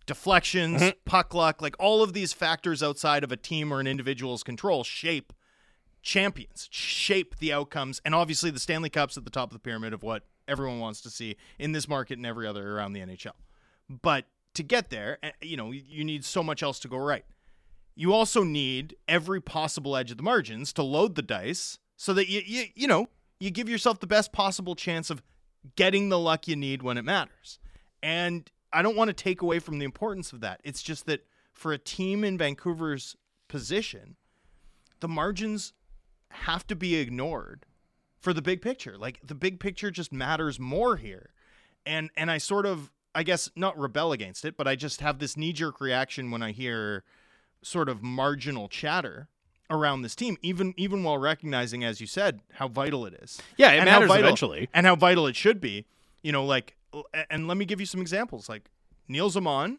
deflections, 0.06 0.80
Mm-hmm. 0.82 0.98
puck 1.04 1.34
luck, 1.34 1.60
like 1.60 1.74
all 1.80 2.00
of 2.04 2.12
these 2.12 2.32
factors 2.32 2.80
outside 2.80 3.24
of 3.24 3.32
a 3.32 3.36
team 3.36 3.72
or 3.72 3.80
an 3.80 3.88
individual's 3.88 4.44
control 4.44 4.84
shape 4.84 5.32
champions, 6.00 6.68
shape 6.70 7.38
the 7.38 7.52
outcomes, 7.52 8.00
and 8.04 8.14
obviously 8.14 8.50
the 8.52 8.60
Stanley 8.60 8.90
Cup's 8.90 9.16
at 9.16 9.24
the 9.24 9.30
top 9.30 9.48
of 9.50 9.52
the 9.54 9.58
pyramid 9.60 9.92
of 9.92 10.04
what 10.04 10.22
everyone 10.48 10.80
wants 10.80 11.00
to 11.02 11.10
see 11.10 11.36
in 11.58 11.72
this 11.72 11.88
market 11.88 12.18
and 12.18 12.26
every 12.26 12.46
other 12.46 12.76
around 12.76 12.92
the 12.92 13.00
NHL. 13.00 13.32
But 13.88 14.26
to 14.54 14.62
get 14.62 14.90
there, 14.90 15.18
eh, 15.22 15.32
you 15.40 15.56
know, 15.56 15.70
you 15.70 16.04
need 16.04 16.24
so 16.24 16.42
much 16.42 16.62
else 16.62 16.78
to 16.80 16.88
go 16.88 16.96
right. 16.96 17.24
You 17.94 18.12
also 18.12 18.42
need 18.42 18.96
every 19.06 19.40
possible 19.40 19.96
edge 19.96 20.10
of 20.10 20.16
the 20.16 20.22
margins 20.22 20.72
to 20.74 20.82
load 20.82 21.14
the 21.14 21.22
dice 21.22 21.78
so 21.96 22.14
that 22.14 22.28
you 22.28 22.42
you, 22.44 22.64
you 22.74 22.86
know, 22.86 23.08
you 23.38 23.50
give 23.50 23.68
yourself 23.68 24.00
the 24.00 24.06
best 24.06 24.32
possible 24.32 24.74
chance 24.74 25.10
of 25.10 25.22
getting 25.76 26.08
the 26.08 26.18
luck 26.18 26.48
you 26.48 26.56
need 26.56 26.82
when 26.82 26.98
it 26.98 27.04
matters. 27.04 27.58
And 28.02 28.50
I 28.72 28.82
don't 28.82 28.96
want 28.96 29.08
to 29.08 29.14
take 29.14 29.42
away 29.42 29.58
from 29.58 29.78
the 29.78 29.84
importance 29.84 30.32
of 30.32 30.40
that. 30.40 30.60
It's 30.64 30.82
just 30.82 31.06
that 31.06 31.26
for 31.52 31.72
a 31.72 31.78
team 31.78 32.24
in 32.24 32.38
Vancouver's 32.38 33.16
position, 33.48 34.16
the 35.00 35.08
margins 35.08 35.72
have 36.30 36.66
to 36.68 36.76
be 36.76 36.96
ignored 36.96 37.66
for 38.22 38.32
the 38.32 38.40
big 38.40 38.62
picture. 38.62 38.96
Like 38.96 39.20
the 39.22 39.34
big 39.34 39.60
picture 39.60 39.90
just 39.90 40.12
matters 40.12 40.58
more 40.58 40.96
here. 40.96 41.30
And 41.84 42.10
and 42.16 42.30
I 42.30 42.38
sort 42.38 42.64
of 42.64 42.90
I 43.14 43.24
guess 43.24 43.50
not 43.54 43.78
rebel 43.78 44.12
against 44.12 44.44
it, 44.44 44.56
but 44.56 44.66
I 44.66 44.76
just 44.76 45.00
have 45.02 45.18
this 45.18 45.36
knee 45.36 45.52
jerk 45.52 45.80
reaction 45.80 46.30
when 46.30 46.42
I 46.42 46.52
hear 46.52 47.04
sort 47.60 47.88
of 47.88 48.02
marginal 48.02 48.68
chatter 48.68 49.28
around 49.68 50.02
this 50.02 50.14
team, 50.14 50.36
even 50.40 50.72
even 50.76 51.02
while 51.02 51.18
recognizing, 51.18 51.84
as 51.84 52.00
you 52.00 52.06
said, 52.06 52.40
how 52.54 52.68
vital 52.68 53.04
it 53.04 53.14
is. 53.14 53.40
Yeah, 53.56 53.72
it 53.72 53.78
and 53.78 53.86
matters 53.86 54.08
how 54.08 54.14
vital, 54.14 54.24
eventually. 54.24 54.68
and 54.72 54.86
how 54.86 54.96
vital 54.96 55.26
it 55.26 55.36
should 55.36 55.60
be. 55.60 55.86
You 56.22 56.30
know, 56.30 56.44
like, 56.44 56.76
and 57.28 57.48
let 57.48 57.56
me 57.56 57.64
give 57.64 57.80
you 57.80 57.86
some 57.86 58.00
examples, 58.00 58.48
like 58.48 58.70
Nils 59.08 59.34
Åman, 59.34 59.78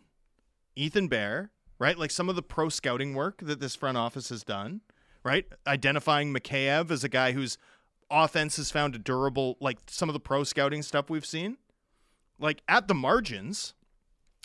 Ethan 0.76 1.08
Bear, 1.08 1.52
right? 1.80 1.98
Like 1.98 2.12
some 2.12 2.28
of 2.28 2.36
the 2.36 2.44
pro 2.44 2.68
scouting 2.68 3.14
work 3.14 3.40
that 3.42 3.62
this 3.62 3.76
front 3.76 3.98
office 3.98 4.30
has 4.30 4.44
done, 4.44 4.82
right? 5.24 5.46
Identifying 5.66 6.34
Mikheyev 6.34 6.92
as 6.92 7.04
a 7.04 7.10
guy 7.10 7.32
whose 7.32 7.58
offense 8.10 8.58
has 8.58 8.72
found 8.72 8.96
a 8.96 9.00
durable, 9.00 9.58
like 9.60 9.80
some 9.88 10.10
of 10.10 10.14
the 10.14 10.20
pro 10.20 10.44
scouting 10.44 10.82
stuff 10.82 11.10
we've 11.10 11.26
seen, 11.26 11.58
like 12.40 12.62
at 12.68 12.88
the 12.88 12.94
margins, 12.94 13.74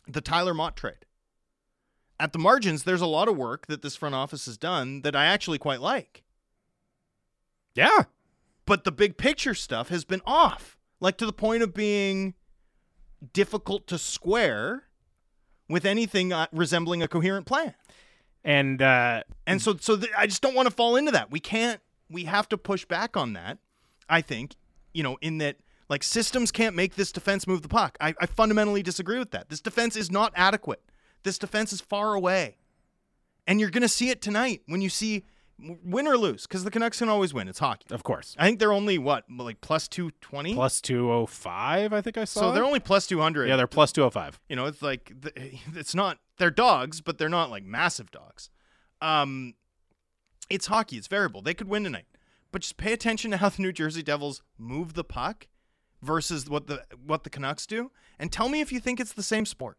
the 0.06 0.20
Tyler 0.20 0.54
Motte 0.54 0.76
trade 0.76 1.06
at 2.20 2.32
the 2.32 2.38
margins, 2.38 2.82
there's 2.82 3.00
a 3.00 3.06
lot 3.06 3.28
of 3.28 3.36
work 3.36 3.66
that 3.66 3.82
this 3.82 3.96
front 3.96 4.14
office 4.14 4.46
has 4.46 4.56
done 4.56 5.02
that 5.02 5.14
I 5.14 5.26
actually 5.26 5.58
quite 5.58 5.80
like. 5.80 6.24
Yeah. 7.74 8.04
But 8.66 8.84
the 8.84 8.92
big 8.92 9.16
picture 9.16 9.54
stuff 9.54 9.88
has 9.88 10.04
been 10.04 10.22
off, 10.26 10.76
like 11.00 11.16
to 11.18 11.26
the 11.26 11.32
point 11.32 11.62
of 11.62 11.72
being 11.72 12.34
difficult 13.32 13.86
to 13.88 13.98
square 13.98 14.84
with 15.68 15.84
anything 15.84 16.32
uh, 16.32 16.46
resembling 16.52 17.02
a 17.02 17.08
coherent 17.08 17.46
plan. 17.46 17.74
And 18.44 18.80
uh 18.80 19.24
and 19.46 19.60
so 19.60 19.76
so 19.78 19.96
th- 19.96 20.12
I 20.16 20.26
just 20.26 20.40
don't 20.40 20.54
want 20.54 20.68
to 20.68 20.74
fall 20.74 20.96
into 20.96 21.10
that. 21.10 21.30
We 21.30 21.40
can't 21.40 21.80
we 22.10 22.24
have 22.24 22.48
to 22.48 22.58
push 22.58 22.84
back 22.84 23.16
on 23.16 23.34
that. 23.34 23.58
I 24.08 24.20
think, 24.20 24.56
you 24.92 25.02
know, 25.02 25.18
in 25.20 25.38
that 25.38 25.56
like 25.88 26.02
systems 26.02 26.50
can't 26.50 26.76
make 26.76 26.94
this 26.94 27.12
defense 27.12 27.46
move 27.46 27.62
the 27.62 27.68
puck. 27.68 27.96
I, 28.00 28.14
I 28.20 28.26
fundamentally 28.26 28.82
disagree 28.82 29.18
with 29.18 29.30
that. 29.32 29.48
This 29.48 29.60
defense 29.60 29.96
is 29.96 30.10
not 30.10 30.32
adequate. 30.34 30.82
This 31.22 31.38
defense 31.38 31.72
is 31.72 31.80
far 31.80 32.14
away. 32.14 32.58
And 33.46 33.60
you're 33.60 33.70
going 33.70 33.82
to 33.82 33.88
see 33.88 34.10
it 34.10 34.20
tonight 34.20 34.62
when 34.66 34.80
you 34.80 34.90
see 34.90 35.24
win 35.58 36.06
or 36.06 36.16
lose 36.16 36.46
because 36.46 36.64
the 36.64 36.70
Canucks 36.70 36.98
can 36.98 37.08
always 37.08 37.34
win. 37.34 37.48
It's 37.48 37.58
hockey. 37.58 37.86
Of 37.90 38.04
course. 38.04 38.36
I 38.38 38.46
think 38.46 38.58
they're 38.58 38.72
only 38.72 38.98
what, 38.98 39.24
like 39.30 39.60
plus 39.60 39.88
220? 39.88 40.54
Plus 40.54 40.80
205, 40.80 41.92
I 41.92 42.00
think 42.00 42.18
I 42.18 42.24
saw. 42.24 42.40
So 42.40 42.52
they're 42.52 42.64
only 42.64 42.80
plus 42.80 43.06
200. 43.06 43.48
Yeah, 43.48 43.56
they're 43.56 43.66
plus 43.66 43.92
205. 43.92 44.40
You 44.48 44.56
know, 44.56 44.66
it's 44.66 44.82
like 44.82 45.12
it's 45.74 45.94
not 45.94 46.18
they're 46.38 46.50
dogs, 46.50 47.00
but 47.00 47.18
they're 47.18 47.28
not 47.28 47.50
like 47.50 47.64
massive 47.64 48.10
dogs. 48.10 48.50
Um 49.00 49.54
it's 50.50 50.66
hockey, 50.66 50.96
it's 50.96 51.06
variable. 51.06 51.42
They 51.42 51.54
could 51.54 51.68
win 51.68 51.84
tonight. 51.84 52.06
But 52.50 52.62
just 52.62 52.76
pay 52.78 52.92
attention 52.92 53.30
to 53.32 53.36
how 53.36 53.50
the 53.50 53.60
New 53.62 53.72
Jersey 53.72 54.02
Devils 54.02 54.42
move 54.56 54.94
the 54.94 55.04
puck 55.04 55.46
versus 56.02 56.48
what 56.48 56.66
the 56.66 56.84
what 57.04 57.24
the 57.24 57.30
Canucks 57.30 57.66
do 57.66 57.90
and 58.18 58.32
tell 58.32 58.48
me 58.48 58.60
if 58.60 58.72
you 58.72 58.80
think 58.80 59.00
it's 59.00 59.12
the 59.12 59.22
same 59.22 59.44
sport. 59.44 59.76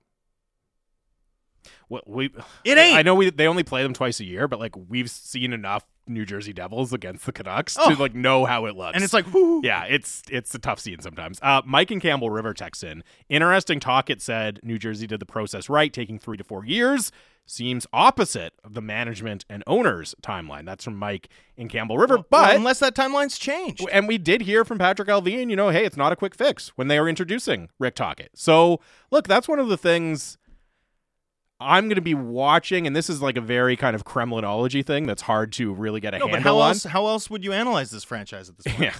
Well, 1.90 2.04
we 2.06 2.26
It 2.64 2.78
ain't. 2.78 2.96
I 2.98 3.02
know 3.02 3.16
we 3.16 3.30
they 3.32 3.48
only 3.48 3.64
play 3.64 3.84
them 3.84 3.94
twice 3.94 4.20
a 4.20 4.26
year, 4.26 4.48
but 4.48 4.60
like 4.60 4.76
we've 4.88 5.10
seen 5.10 5.52
enough 5.52 5.84
New 6.08 6.26
Jersey 6.26 6.54
Devils 6.54 6.94
against 6.94 7.26
the 7.26 7.32
Canucks 7.32 7.76
Oh. 7.80 7.94
to 7.94 8.00
like 8.02 8.16
know 8.16 8.46
how 8.46 8.66
it 8.66 8.76
looks. 8.76 8.96
And 8.96 9.04
it's 9.04 9.14
like, 9.14 9.32
whoo. 9.34 9.62
yeah, 9.64 9.84
it's 9.86 10.22
it's 10.30 10.54
a 10.56 10.60
tough 10.60 10.80
scene 10.80 11.00
sometimes. 11.00 11.40
Uh, 11.41 11.62
Mike 11.66 11.91
and 11.91 12.02
Campbell 12.02 12.30
River 12.30 12.54
text 12.54 12.84
in 12.84 13.04
interesting 13.28 13.80
talk. 13.80 14.10
It 14.10 14.22
said 14.22 14.60
New 14.64 14.78
Jersey 14.78 15.08
did 15.08 15.20
the 15.20 15.26
process 15.26 15.68
right, 15.70 15.91
taking 15.91 16.18
three 16.20 16.38
to 16.38 16.44
four 16.44 16.66
years. 16.66 17.12
Seems 17.50 17.88
opposite 17.92 18.54
of 18.64 18.76
the 18.76 18.82
management 18.82 19.44
and 19.50 19.64
owners 19.66 20.14
timeline. 20.22 20.66
That's 20.66 20.84
from 20.84 20.98
Mike 20.98 21.30
in 21.58 21.68
Campbell 21.68 21.98
River. 21.98 22.18
Well, 22.18 22.26
but 22.30 22.56
unless 22.56 22.80
that 22.80 22.96
timeline's 22.96 23.40
changed. 23.40 23.88
and 23.92 24.08
we 24.08 24.18
did 24.20 24.42
hear 24.42 24.64
from 24.64 24.78
Patrik 24.78 25.08
Allvin, 25.08 25.50
you 25.50 25.56
know, 25.56 25.70
hey, 25.70 25.84
it's 25.84 25.98
not 25.98 26.12
a 26.12 26.16
quick 26.16 26.36
fix 26.36 26.70
when 26.78 26.90
they 26.90 27.00
were 27.00 27.10
introducing 27.10 27.70
Rick 27.80 27.96
Tocchet. 27.96 28.30
So, 28.36 28.80
look, 29.12 29.28
that's 29.28 29.48
one 29.48 29.58
of 29.58 29.68
the 29.68 29.78
things 29.78 30.38
I'm 31.60 31.86
going 31.86 31.96
to 31.96 32.02
be 32.02 32.14
watching, 32.14 32.88
and 32.88 32.96
this 32.96 33.10
is 33.10 33.22
like 33.22 33.36
a 33.36 33.42
very 33.42 33.76
kind 33.76 33.96
of 33.96 34.06
Kremlinology 34.06 34.86
thing 34.86 35.08
that's 35.08 35.24
hard 35.24 35.52
to 35.54 35.74
really 35.74 36.00
get 36.00 36.14
a 36.14 36.20
No, 36.20 36.28
but 36.28 36.36
handle 36.36 36.58
how 36.58 36.62
on. 36.62 36.70
else 36.70 36.84
how 36.84 37.08
else 37.08 37.30
would 37.30 37.44
you 37.44 37.52
analyze 37.52 37.92
this 37.92 38.04
franchise 38.04 38.48
at 38.48 38.58
this 38.58 38.72
point? 38.74 38.80
yeah. 38.94 38.96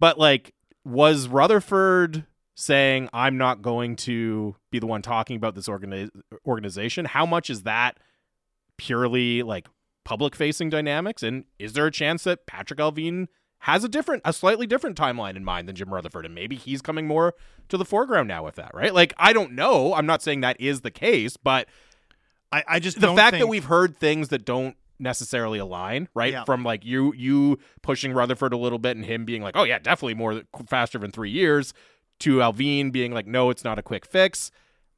But 0.00 0.18
like, 0.18 0.52
was 0.84 1.28
Rutherford 1.28 2.26
saying, 2.54 3.08
I'm 3.12 3.36
not 3.36 3.62
going 3.62 3.96
to 3.96 4.56
be 4.70 4.78
the 4.78 4.86
one 4.86 5.02
talking 5.02 5.36
about 5.36 5.54
this 5.54 5.68
organi- 5.68 6.10
organization? 6.46 7.04
How 7.04 7.26
much 7.26 7.50
is 7.50 7.62
that 7.62 7.98
purely 8.76 9.42
like 9.42 9.68
public 10.04 10.36
facing 10.36 10.70
dynamics? 10.70 11.22
And 11.22 11.44
is 11.58 11.72
there 11.72 11.86
a 11.86 11.90
chance 11.90 12.24
that 12.24 12.46
Patrik 12.46 12.78
Allvin 12.78 13.28
has 13.60 13.82
a 13.82 13.88
different, 13.88 14.22
a 14.24 14.32
slightly 14.32 14.66
different 14.66 14.96
timeline 14.96 15.36
in 15.36 15.44
mind 15.44 15.68
than 15.68 15.76
Jim 15.76 15.92
Rutherford? 15.92 16.26
And 16.26 16.34
maybe 16.34 16.56
he's 16.56 16.82
coming 16.82 17.06
more 17.06 17.34
to 17.68 17.76
the 17.76 17.84
foreground 17.84 18.28
now 18.28 18.44
with 18.44 18.54
that, 18.56 18.72
right? 18.74 18.94
Like, 18.94 19.14
I 19.18 19.32
don't 19.32 19.52
know. 19.52 19.94
I'm 19.94 20.06
not 20.06 20.22
saying 20.22 20.42
that 20.42 20.60
is 20.60 20.82
the 20.82 20.90
case, 20.90 21.36
but 21.36 21.68
I, 22.52 22.64
I 22.68 22.78
just 22.78 23.00
the 23.00 23.14
fact 23.14 23.38
that 23.38 23.48
we've 23.48 23.64
heard 23.64 23.96
things 23.96 24.28
that 24.28 24.44
don't 24.44 24.76
necessarily 25.00 25.58
align, 25.58 26.08
right? 26.14 26.32
Yeah. 26.32 26.44
From 26.44 26.62
like 26.62 26.84
you 26.84 27.12
you 27.14 27.58
pushing 27.82 28.12
Rutherford 28.12 28.52
a 28.52 28.56
little 28.56 28.78
bit 28.78 28.96
and 28.96 29.04
him 29.04 29.24
being 29.24 29.42
like, 29.42 29.56
"Oh 29.56 29.64
yeah, 29.64 29.80
definitely 29.80 30.14
more 30.14 30.42
faster 30.68 30.98
than 30.98 31.10
3 31.10 31.30
years," 31.30 31.74
to 32.20 32.38
Allvin 32.42 32.90
being 32.92 33.12
like, 33.12 33.26
"No, 33.26 33.50
it's 33.50 33.64
not 33.64 33.78
a 33.78 33.82
quick 33.82 34.06
fix." 34.06 34.50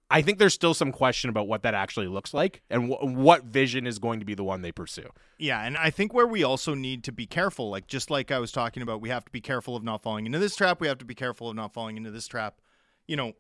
I 0.09 0.23
think 0.23 0.39
there's 0.39 0.55
still 0.55 0.73
some 0.75 0.93
question 0.93 1.31
about 1.31 1.49
what 1.49 1.63
that 1.65 1.75
actually 1.75 2.07
looks 2.07 2.33
like 2.33 2.63
and 2.71 2.89
wh- 2.93 3.03
what 3.03 3.43
vision 3.43 3.89
is 3.89 3.99
going 3.99 4.21
to 4.21 4.25
be 4.25 4.35
the 4.35 4.45
one 4.45 4.63
they 4.63 4.71
pursue. 4.71 5.11
Yeah, 5.37 5.63
and 5.65 5.77
I 5.77 5.91
think 5.91 6.15
where 6.15 6.29
we 6.29 6.45
also 6.45 6.75
need 6.75 7.03
to 7.05 7.13
be 7.13 7.27
careful, 7.27 7.71
like 7.71 7.89
just 7.89 8.09
like 8.09 8.31
I 8.31 8.39
was 8.39 8.53
talking 8.53 8.85
about, 8.85 9.01
we 9.01 9.09
have 9.09 9.25
to 9.25 9.33
be 9.33 9.41
careful 9.41 9.75
of 9.75 9.83
not 9.83 10.03
falling 10.05 10.25
into 10.25 10.39
this 10.39 10.55
trap. 10.55 10.81
We 10.81 10.87
have 10.87 10.99
to 10.99 11.05
be 11.05 11.17
careful 11.17 11.49
of 11.51 11.57
not 11.57 11.75
falling 11.75 11.97
into 11.97 12.13
this 12.13 12.29
trap. 12.29 12.61
You 13.09 13.17
know, 13.17 13.33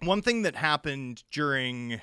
one 0.00 0.22
thing 0.22 0.42
that 0.42 0.54
happened 0.54 1.24
during 1.32 2.00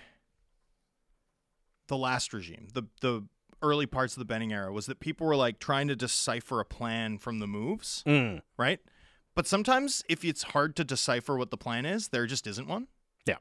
the 1.87 1.97
last 1.97 2.33
regime, 2.33 2.67
the 2.73 2.83
the 3.01 3.25
early 3.61 3.85
parts 3.85 4.13
of 4.15 4.19
the 4.19 4.25
Benning 4.25 4.51
era, 4.51 4.73
was 4.73 4.85
that 4.87 4.99
people 4.99 5.27
were 5.27 5.35
like 5.35 5.59
trying 5.59 5.87
to 5.87 5.95
decipher 5.95 6.59
a 6.59 6.65
plan 6.65 7.17
from 7.19 7.39
the 7.39 7.47
moves, 7.47 8.03
Mm. 8.07 8.41
right? 8.57 8.79
But 9.35 9.47
sometimes 9.47 10.03
if 10.09 10.25
it's 10.25 10.43
hard 10.43 10.75
to 10.75 10.83
decipher 10.83 11.37
what 11.37 11.51
the 11.51 11.57
plan 11.57 11.85
is, 11.85 12.09
there 12.09 12.25
just 12.27 12.45
isn't 12.47 12.67
one. 12.67 12.87
Yeah. 13.25 13.37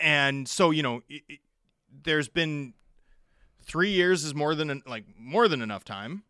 And 0.00 0.48
so, 0.48 0.70
you 0.70 0.82
know, 0.82 1.02
it, 1.08 1.22
it- 1.28 1.40
there's 2.04 2.28
been 2.28 2.74
three 3.62 3.90
years 3.90 4.22
is 4.24 4.34
more 4.34 4.54
than 4.54 4.82
like 4.86 5.04
more 5.18 5.48
than 5.48 5.62
enough 5.62 5.84
time, 5.84 6.22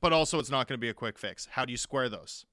but 0.00 0.12
also 0.12 0.38
it's 0.38 0.50
not 0.50 0.68
going 0.68 0.78
to 0.78 0.80
be 0.80 0.88
a 0.88 0.94
quick 0.94 1.18
fix. 1.18 1.48
How 1.52 1.64
do 1.64 1.72
you 1.72 1.76
square 1.76 2.08
those? 2.08 2.46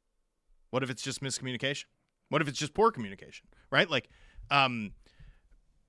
What 0.72 0.82
if 0.82 0.90
it's 0.90 1.04
just 1.04 1.22
miscommunication? 1.22 1.86
What 2.30 2.42
if 2.42 2.48
it's 2.48 2.58
just 2.58 2.74
poor 2.74 2.92
communication? 2.92 3.48
Right? 3.72 3.90
Like, 3.90 4.10
um, 4.50 4.94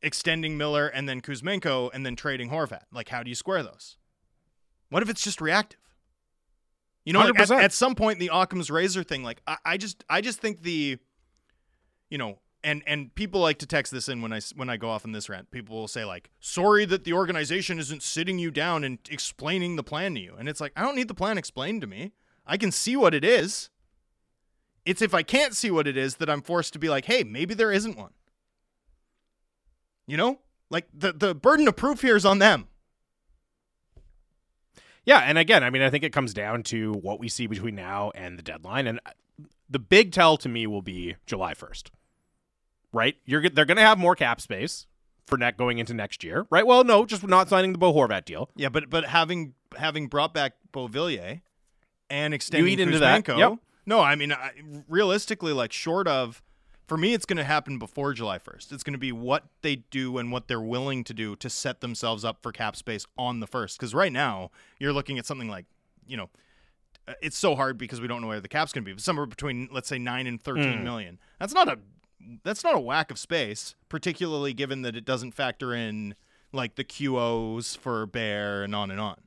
extending 0.02 0.56
Miller 0.58 0.86
and 0.86 1.08
then 1.08 1.20
Kuzmenko 1.22 1.90
and 1.94 2.04
then 2.04 2.14
trading 2.16 2.50
Horvat. 2.50 2.82
Like, 2.92 3.08
how 3.08 3.22
do 3.22 3.30
you 3.30 3.34
square 3.34 3.62
those? 3.62 3.96
What 4.90 5.02
if 5.02 5.08
it's 5.08 5.22
just 5.22 5.40
reactive? 5.40 5.80
You 7.04 7.14
know, 7.14 7.20
like, 7.20 7.38
at, 7.38 7.50
at 7.50 7.72
some 7.72 7.94
point 7.94 8.18
the 8.18 8.30
Occam's 8.32 8.70
razor 8.70 9.02
thing, 9.02 9.22
like 9.22 9.40
I, 9.46 9.56
I 9.64 9.76
just 9.76 10.04
I 10.08 10.20
just 10.20 10.38
think 10.38 10.62
the 10.62 10.98
you 12.10 12.18
know, 12.18 12.40
and 12.62 12.82
and 12.86 13.14
people 13.14 13.40
like 13.40 13.58
to 13.58 13.66
text 13.66 13.92
this 13.92 14.08
in 14.08 14.20
when 14.20 14.32
I 14.32 14.40
when 14.54 14.68
I 14.68 14.76
go 14.76 14.90
off 14.90 15.04
on 15.04 15.12
this 15.12 15.28
rant. 15.28 15.50
People 15.50 15.76
will 15.76 15.88
say 15.88 16.04
like, 16.04 16.30
"Sorry 16.40 16.84
that 16.84 17.04
the 17.04 17.12
organization 17.14 17.78
isn't 17.78 18.02
sitting 18.02 18.38
you 18.38 18.50
down 18.50 18.84
and 18.84 18.98
explaining 19.10 19.76
the 19.76 19.82
plan 19.82 20.14
to 20.14 20.20
you." 20.20 20.34
And 20.38 20.48
it's 20.48 20.60
like, 20.60 20.72
I 20.76 20.82
don't 20.82 20.96
need 20.96 21.08
the 21.08 21.14
plan 21.14 21.38
explained 21.38 21.80
to 21.80 21.86
me. 21.86 22.12
I 22.46 22.56
can 22.56 22.70
see 22.70 22.96
what 22.96 23.14
it 23.14 23.24
is. 23.24 23.70
It's 24.84 25.00
if 25.00 25.14
I 25.14 25.22
can't 25.22 25.54
see 25.54 25.70
what 25.70 25.86
it 25.86 25.96
is 25.96 26.16
that 26.16 26.28
I'm 26.28 26.42
forced 26.42 26.72
to 26.74 26.78
be 26.78 26.88
like, 26.88 27.06
"Hey, 27.06 27.24
maybe 27.24 27.54
there 27.54 27.72
isn't 27.72 27.96
one." 27.96 28.12
You 30.06 30.16
know, 30.16 30.40
like 30.68 30.88
the 30.92 31.12
the 31.12 31.34
burden 31.34 31.66
of 31.66 31.76
proof 31.76 32.02
here 32.02 32.16
is 32.16 32.26
on 32.26 32.40
them. 32.40 32.66
Yeah, 35.04 35.20
and 35.20 35.38
again, 35.38 35.64
I 35.64 35.70
mean, 35.70 35.82
I 35.82 35.90
think 35.90 36.04
it 36.04 36.12
comes 36.12 36.34
down 36.34 36.62
to 36.64 36.92
what 36.92 37.18
we 37.18 37.28
see 37.28 37.46
between 37.46 37.74
now 37.74 38.10
and 38.14 38.38
the 38.38 38.42
deadline, 38.42 38.86
and 38.86 39.00
uh, 39.06 39.10
the 39.68 39.78
big 39.78 40.12
tell 40.12 40.36
to 40.38 40.48
me 40.48 40.66
will 40.66 40.82
be 40.82 41.16
July 41.26 41.54
first. 41.54 41.90
Right? 42.92 43.16
You're 43.24 43.48
they're 43.48 43.64
going 43.64 43.76
to 43.76 43.82
have 43.82 43.98
more 43.98 44.16
cap 44.16 44.40
space 44.40 44.86
for 45.26 45.38
net 45.38 45.56
going 45.56 45.78
into 45.78 45.94
next 45.94 46.24
year, 46.24 46.46
right? 46.50 46.66
Well, 46.66 46.84
no, 46.84 47.06
just 47.06 47.26
not 47.26 47.48
signing 47.48 47.72
the 47.72 47.78
Bo 47.78 47.94
Horvat 47.94 48.24
deal. 48.24 48.50
Yeah, 48.56 48.68
but 48.68 48.90
but 48.90 49.04
having 49.06 49.54
having 49.78 50.08
brought 50.08 50.34
back 50.34 50.54
Beauvillier 50.72 51.40
and 52.10 52.34
extending 52.34 52.72
eat 52.72 52.80
into 52.80 52.98
that. 52.98 53.26
Yep. 53.26 53.58
No, 53.86 54.00
I 54.00 54.16
mean 54.16 54.32
I, 54.32 54.52
realistically, 54.88 55.52
like 55.52 55.72
short 55.72 56.08
of, 56.08 56.42
for 56.90 56.96
me, 56.96 57.14
it's 57.14 57.24
going 57.24 57.36
to 57.36 57.44
happen 57.44 57.78
before 57.78 58.12
July 58.12 58.38
first. 58.38 58.72
It's 58.72 58.82
going 58.82 58.94
to 58.94 58.98
be 58.98 59.12
what 59.12 59.44
they 59.62 59.76
do 59.76 60.18
and 60.18 60.32
what 60.32 60.48
they're 60.48 60.60
willing 60.60 61.04
to 61.04 61.14
do 61.14 61.36
to 61.36 61.48
set 61.48 61.80
themselves 61.80 62.24
up 62.24 62.42
for 62.42 62.50
cap 62.50 62.74
space 62.74 63.06
on 63.16 63.38
the 63.38 63.46
first. 63.46 63.78
Because 63.78 63.94
right 63.94 64.10
now 64.12 64.50
you're 64.80 64.92
looking 64.92 65.16
at 65.16 65.24
something 65.24 65.48
like, 65.48 65.66
you 66.04 66.16
know, 66.16 66.30
uh, 67.06 67.12
it's 67.22 67.38
so 67.38 67.54
hard 67.54 67.78
because 67.78 68.00
we 68.00 68.08
don't 68.08 68.20
know 68.22 68.26
where 68.26 68.40
the 68.40 68.48
cap's 68.48 68.72
going 68.72 68.82
to 68.82 68.86
be. 68.88 68.92
But 68.92 69.04
somewhere 69.04 69.26
between 69.26 69.68
let's 69.70 69.86
say 69.86 69.98
nine 70.00 70.26
and 70.26 70.42
thirteen 70.42 70.78
Mm. 70.80 70.82
million. 70.82 71.18
That's 71.38 71.54
not 71.54 71.68
a 71.68 71.78
that's 72.42 72.64
not 72.64 72.74
a 72.74 72.80
whack 72.80 73.12
of 73.12 73.20
space, 73.20 73.76
particularly 73.88 74.52
given 74.52 74.82
that 74.82 74.96
it 74.96 75.04
doesn't 75.04 75.30
factor 75.30 75.72
in 75.72 76.16
like 76.52 76.74
the 76.74 76.82
QOs 76.82 77.78
for 77.78 78.04
Bear 78.04 78.64
and 78.64 78.74
on 78.74 78.90
and 78.90 78.98
on. 78.98 79.20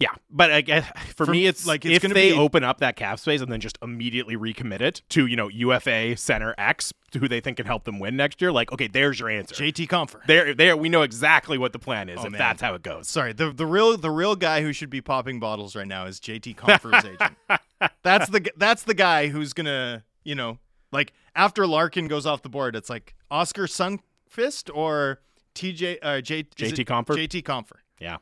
Yeah, 0.00 0.10
but 0.28 0.50
I 0.50 0.60
guess 0.60 0.84
for, 1.14 1.24
For- 1.24 1.30
me, 1.32 1.46
it's 1.46 1.66
like, 1.66 1.84
it's 1.84 2.04
if 2.04 2.12
they 2.12 2.32
be- 2.32 2.36
open 2.36 2.64
up 2.64 2.78
that 2.80 2.96
cap 2.96 3.20
space 3.20 3.40
and 3.40 3.50
then 3.50 3.60
just 3.60 3.78
immediately 3.80 4.36
recommit 4.36 4.80
it 4.80 5.02
to 5.10 5.26
you 5.26 5.36
know 5.36 5.46
UFA 5.48 6.16
center 6.16 6.52
X, 6.58 6.92
who 7.16 7.28
they 7.28 7.40
think 7.40 7.58
can 7.58 7.66
help 7.66 7.84
them 7.84 8.00
win 8.00 8.16
next 8.16 8.42
year. 8.42 8.50
Like, 8.50 8.72
okay, 8.72 8.88
there's 8.88 9.20
your 9.20 9.28
answer. 9.30 9.54
JT 9.54 9.86
Compher. 9.88 10.20
There, 10.26 10.52
there, 10.52 10.76
we 10.76 10.88
know 10.88 11.02
exactly 11.02 11.58
what 11.58 11.72
the 11.72 11.78
plan 11.78 12.08
is 12.08 12.18
Oh, 12.18 12.26
if 12.26 12.32
man. 12.32 12.38
that's 12.40 12.60
how 12.60 12.74
it 12.74 12.82
goes. 12.82 13.08
Sorry, 13.08 13.32
the 13.32 13.52
the 13.52 13.66
real 13.66 13.96
the 13.96 14.10
real 14.10 14.34
guy 14.34 14.62
who 14.62 14.72
should 14.72 14.90
be 14.90 15.00
popping 15.00 15.38
bottles 15.38 15.76
right 15.76 15.86
now 15.86 16.06
is 16.06 16.18
JT 16.18 16.56
Compher's 16.56 17.04
agent. 17.04 17.36
That's 18.02 18.28
the 18.30 18.50
that's 18.56 18.84
the 18.84 18.94
guy 18.94 19.28
who's 19.28 19.52
gonna 19.52 20.04
you 20.24 20.34
know 20.34 20.58
like 20.90 21.12
after 21.36 21.66
Larkin 21.66 22.08
goes 22.08 22.24
off 22.24 22.40
the 22.42 22.48
board, 22.48 22.74
it's 22.76 22.88
like 22.88 23.14
Oskar 23.30 23.66
Sundqvist 23.66 24.70
or 24.74 25.20
TJ 25.54 25.98
uh, 26.02 26.20
J, 26.20 26.44
JT 26.44 26.78
it 26.80 26.86
Compher? 26.86 27.14
JT 27.16 27.42
Compher. 27.44 27.76
Yeah, 28.00 28.16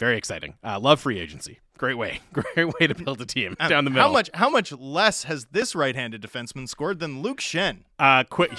very 0.00 0.16
exciting. 0.16 0.54
Uh, 0.64 0.80
love 0.80 0.98
free 1.00 1.20
agency. 1.20 1.60
Great 1.78 1.94
way, 1.96 2.20
great 2.32 2.74
way 2.80 2.86
to 2.88 2.94
build 2.94 3.20
a 3.22 3.24
team 3.26 3.56
Um, 3.60 3.68
down 3.70 3.84
the 3.84 3.90
middle. 3.90 4.08
How 4.08 4.12
much 4.12 4.28
how 4.34 4.50
much 4.50 4.72
less 4.72 5.22
has 5.24 5.46
this 5.52 5.74
right-handed 5.74 6.20
defenseman 6.20 6.68
scored 6.68 6.98
than 6.98 7.22
Luke 7.22 7.38
Schenn? 7.40 7.84
Uh, 7.98 8.24
quick, 8.28 8.50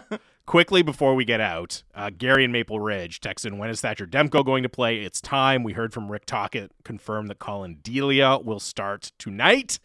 quickly 0.46 0.82
before 0.82 1.14
we 1.14 1.24
get 1.24 1.40
out, 1.40 1.82
uh, 1.94 2.10
Gary 2.16 2.44
and 2.44 2.52
Maple 2.52 2.78
Ridge 2.78 3.20
texted, 3.20 3.56
"When 3.58 3.70
is 3.70 3.80
Thatcher 3.80 4.06
Demko 4.06 4.44
going 4.44 4.62
to 4.62 4.68
play? 4.68 4.98
It's 4.98 5.20
time." 5.20 5.64
We 5.64 5.72
heard 5.72 5.92
from 5.92 6.10
Rick 6.10 6.26
Tocchet 6.26 6.70
confirm 6.84 7.26
that 7.28 7.38
Collin 7.38 7.78
Delia 7.82 8.38
will 8.38 8.60
start 8.60 9.10
tonight. 9.18 9.78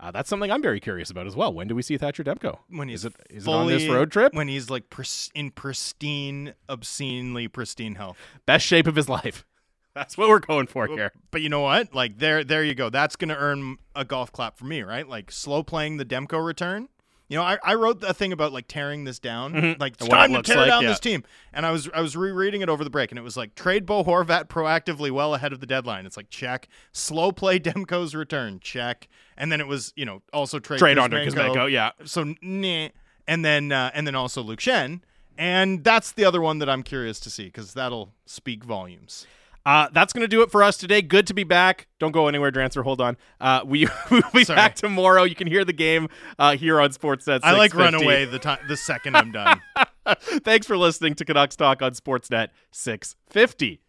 Uh, 0.00 0.12
that's 0.12 0.28
something 0.28 0.50
I'm 0.50 0.62
very 0.62 0.78
curious 0.78 1.10
about 1.10 1.26
as 1.26 1.34
well. 1.34 1.52
When 1.52 1.66
do 1.66 1.74
we 1.74 1.82
see 1.82 1.98
Thatcher 1.98 2.22
Demko? 2.22 2.60
When 2.70 2.88
he's 2.88 3.00
is 3.00 3.06
it 3.06 3.14
is 3.30 3.46
it 3.48 3.50
on 3.50 3.66
this 3.66 3.86
road 3.88 4.12
trip? 4.12 4.32
When 4.32 4.46
he's 4.48 4.70
like 4.70 4.88
pris- 4.90 5.30
in 5.34 5.50
pristine, 5.50 6.54
obscenely 6.68 7.48
pristine 7.48 7.96
health. 7.96 8.16
Best 8.46 8.64
shape 8.64 8.86
of 8.86 8.94
his 8.94 9.08
life. 9.08 9.44
That's 9.94 10.16
what 10.16 10.28
we're 10.28 10.38
going 10.38 10.66
for 10.66 10.86
here. 10.86 11.12
But 11.30 11.42
you 11.42 11.48
know 11.48 11.60
what? 11.60 11.94
Like 11.94 12.18
there, 12.18 12.44
there 12.44 12.62
you 12.62 12.74
go. 12.74 12.90
That's 12.90 13.16
gonna 13.16 13.36
earn 13.38 13.78
a 13.96 14.04
golf 14.04 14.30
clap 14.32 14.56
for 14.56 14.64
me, 14.64 14.82
right? 14.82 15.08
Like 15.08 15.30
slow 15.32 15.62
playing 15.62 15.96
the 15.96 16.04
Demko 16.04 16.44
return. 16.44 16.88
You 17.28 17.36
know, 17.36 17.42
I, 17.42 17.58
I 17.62 17.74
wrote 17.74 18.02
a 18.02 18.14
thing 18.14 18.32
about 18.32 18.52
like 18.52 18.68
tearing 18.68 19.04
this 19.04 19.18
down, 19.18 19.52
Mhm. 19.52 19.78
like 19.78 19.94
it's 19.94 20.02
what 20.02 20.12
it 20.12 20.32
time 20.32 20.32
to 20.32 20.42
tear 20.42 20.56
like, 20.56 20.68
down 20.68 20.82
yeah. 20.82 20.88
this 20.88 21.00
team. 21.00 21.24
And 21.52 21.66
I 21.66 21.72
was 21.72 21.88
I 21.92 22.00
was 22.00 22.16
rereading 22.16 22.62
it 22.62 22.70
over 22.70 22.84
the 22.84 22.90
break, 22.90 23.12
and 23.12 23.18
it 23.18 23.22
was 23.22 23.36
like 23.36 23.54
trade 23.54 23.84
Bo 23.84 24.02
Horvat 24.02 24.44
proactively 24.46 25.10
well 25.10 25.34
ahead 25.34 25.52
of 25.52 25.60
the 25.60 25.66
deadline. 25.66 26.06
It's 26.06 26.16
like 26.16 26.30
check, 26.30 26.68
slow 26.92 27.30
play 27.32 27.58
Demko's 27.60 28.14
return, 28.14 28.60
check, 28.60 29.08
and 29.36 29.52
then 29.52 29.60
it 29.60 29.66
was 29.66 29.92
you 29.94 30.06
know 30.06 30.22
also 30.32 30.58
trade 30.58 30.78
Trade 30.78 30.96
Andrei 30.98 31.26
Kuzmenko, 31.26 31.70
yeah. 31.70 31.90
So 32.04 32.34
nah, 32.40 32.88
and 33.26 33.44
then 33.44 33.72
uh, 33.72 33.90
and 33.92 34.06
then 34.06 34.14
also 34.14 34.40
Luke 34.42 34.60
Schenn, 34.60 35.02
and 35.36 35.84
that's 35.84 36.12
the 36.12 36.24
other 36.24 36.40
one 36.40 36.60
that 36.60 36.70
I'm 36.70 36.82
curious 36.82 37.20
to 37.20 37.30
see 37.30 37.44
because 37.44 37.74
that'll 37.74 38.14
speak 38.24 38.64
volumes. 38.64 39.26
Uh, 39.66 39.88
that's 39.92 40.12
going 40.12 40.22
to 40.22 40.28
do 40.28 40.42
it 40.42 40.50
for 40.50 40.62
us 40.62 40.76
today. 40.76 41.02
Good 41.02 41.26
to 41.26 41.34
be 41.34 41.44
back. 41.44 41.88
Don't 41.98 42.12
go 42.12 42.26
anywhere, 42.26 42.50
Drancer. 42.50 42.82
Hold 42.82 43.00
on. 43.00 43.16
Uh, 43.40 43.60
we 43.66 43.86
will 44.10 44.22
be 44.32 44.44
Sorry. 44.44 44.56
back 44.56 44.74
tomorrow. 44.74 45.24
You 45.24 45.34
can 45.34 45.46
hear 45.46 45.64
the 45.64 45.72
game 45.72 46.08
uh, 46.38 46.56
here 46.56 46.80
on 46.80 46.90
Sportsnet. 46.90 47.40
I 47.42 47.52
like 47.52 47.72
650. 47.72 48.06
Runaway 48.06 48.24
the 48.24 48.38
time 48.38 48.58
the 48.68 48.76
second 48.76 49.16
I'm 49.16 49.32
done. 49.32 49.60
Thanks 50.44 50.66
for 50.66 50.76
listening 50.76 51.14
to 51.16 51.24
Canucks 51.24 51.56
Talk 51.56 51.82
on 51.82 51.92
Sportsnet 51.92 52.48
650. 52.72 53.80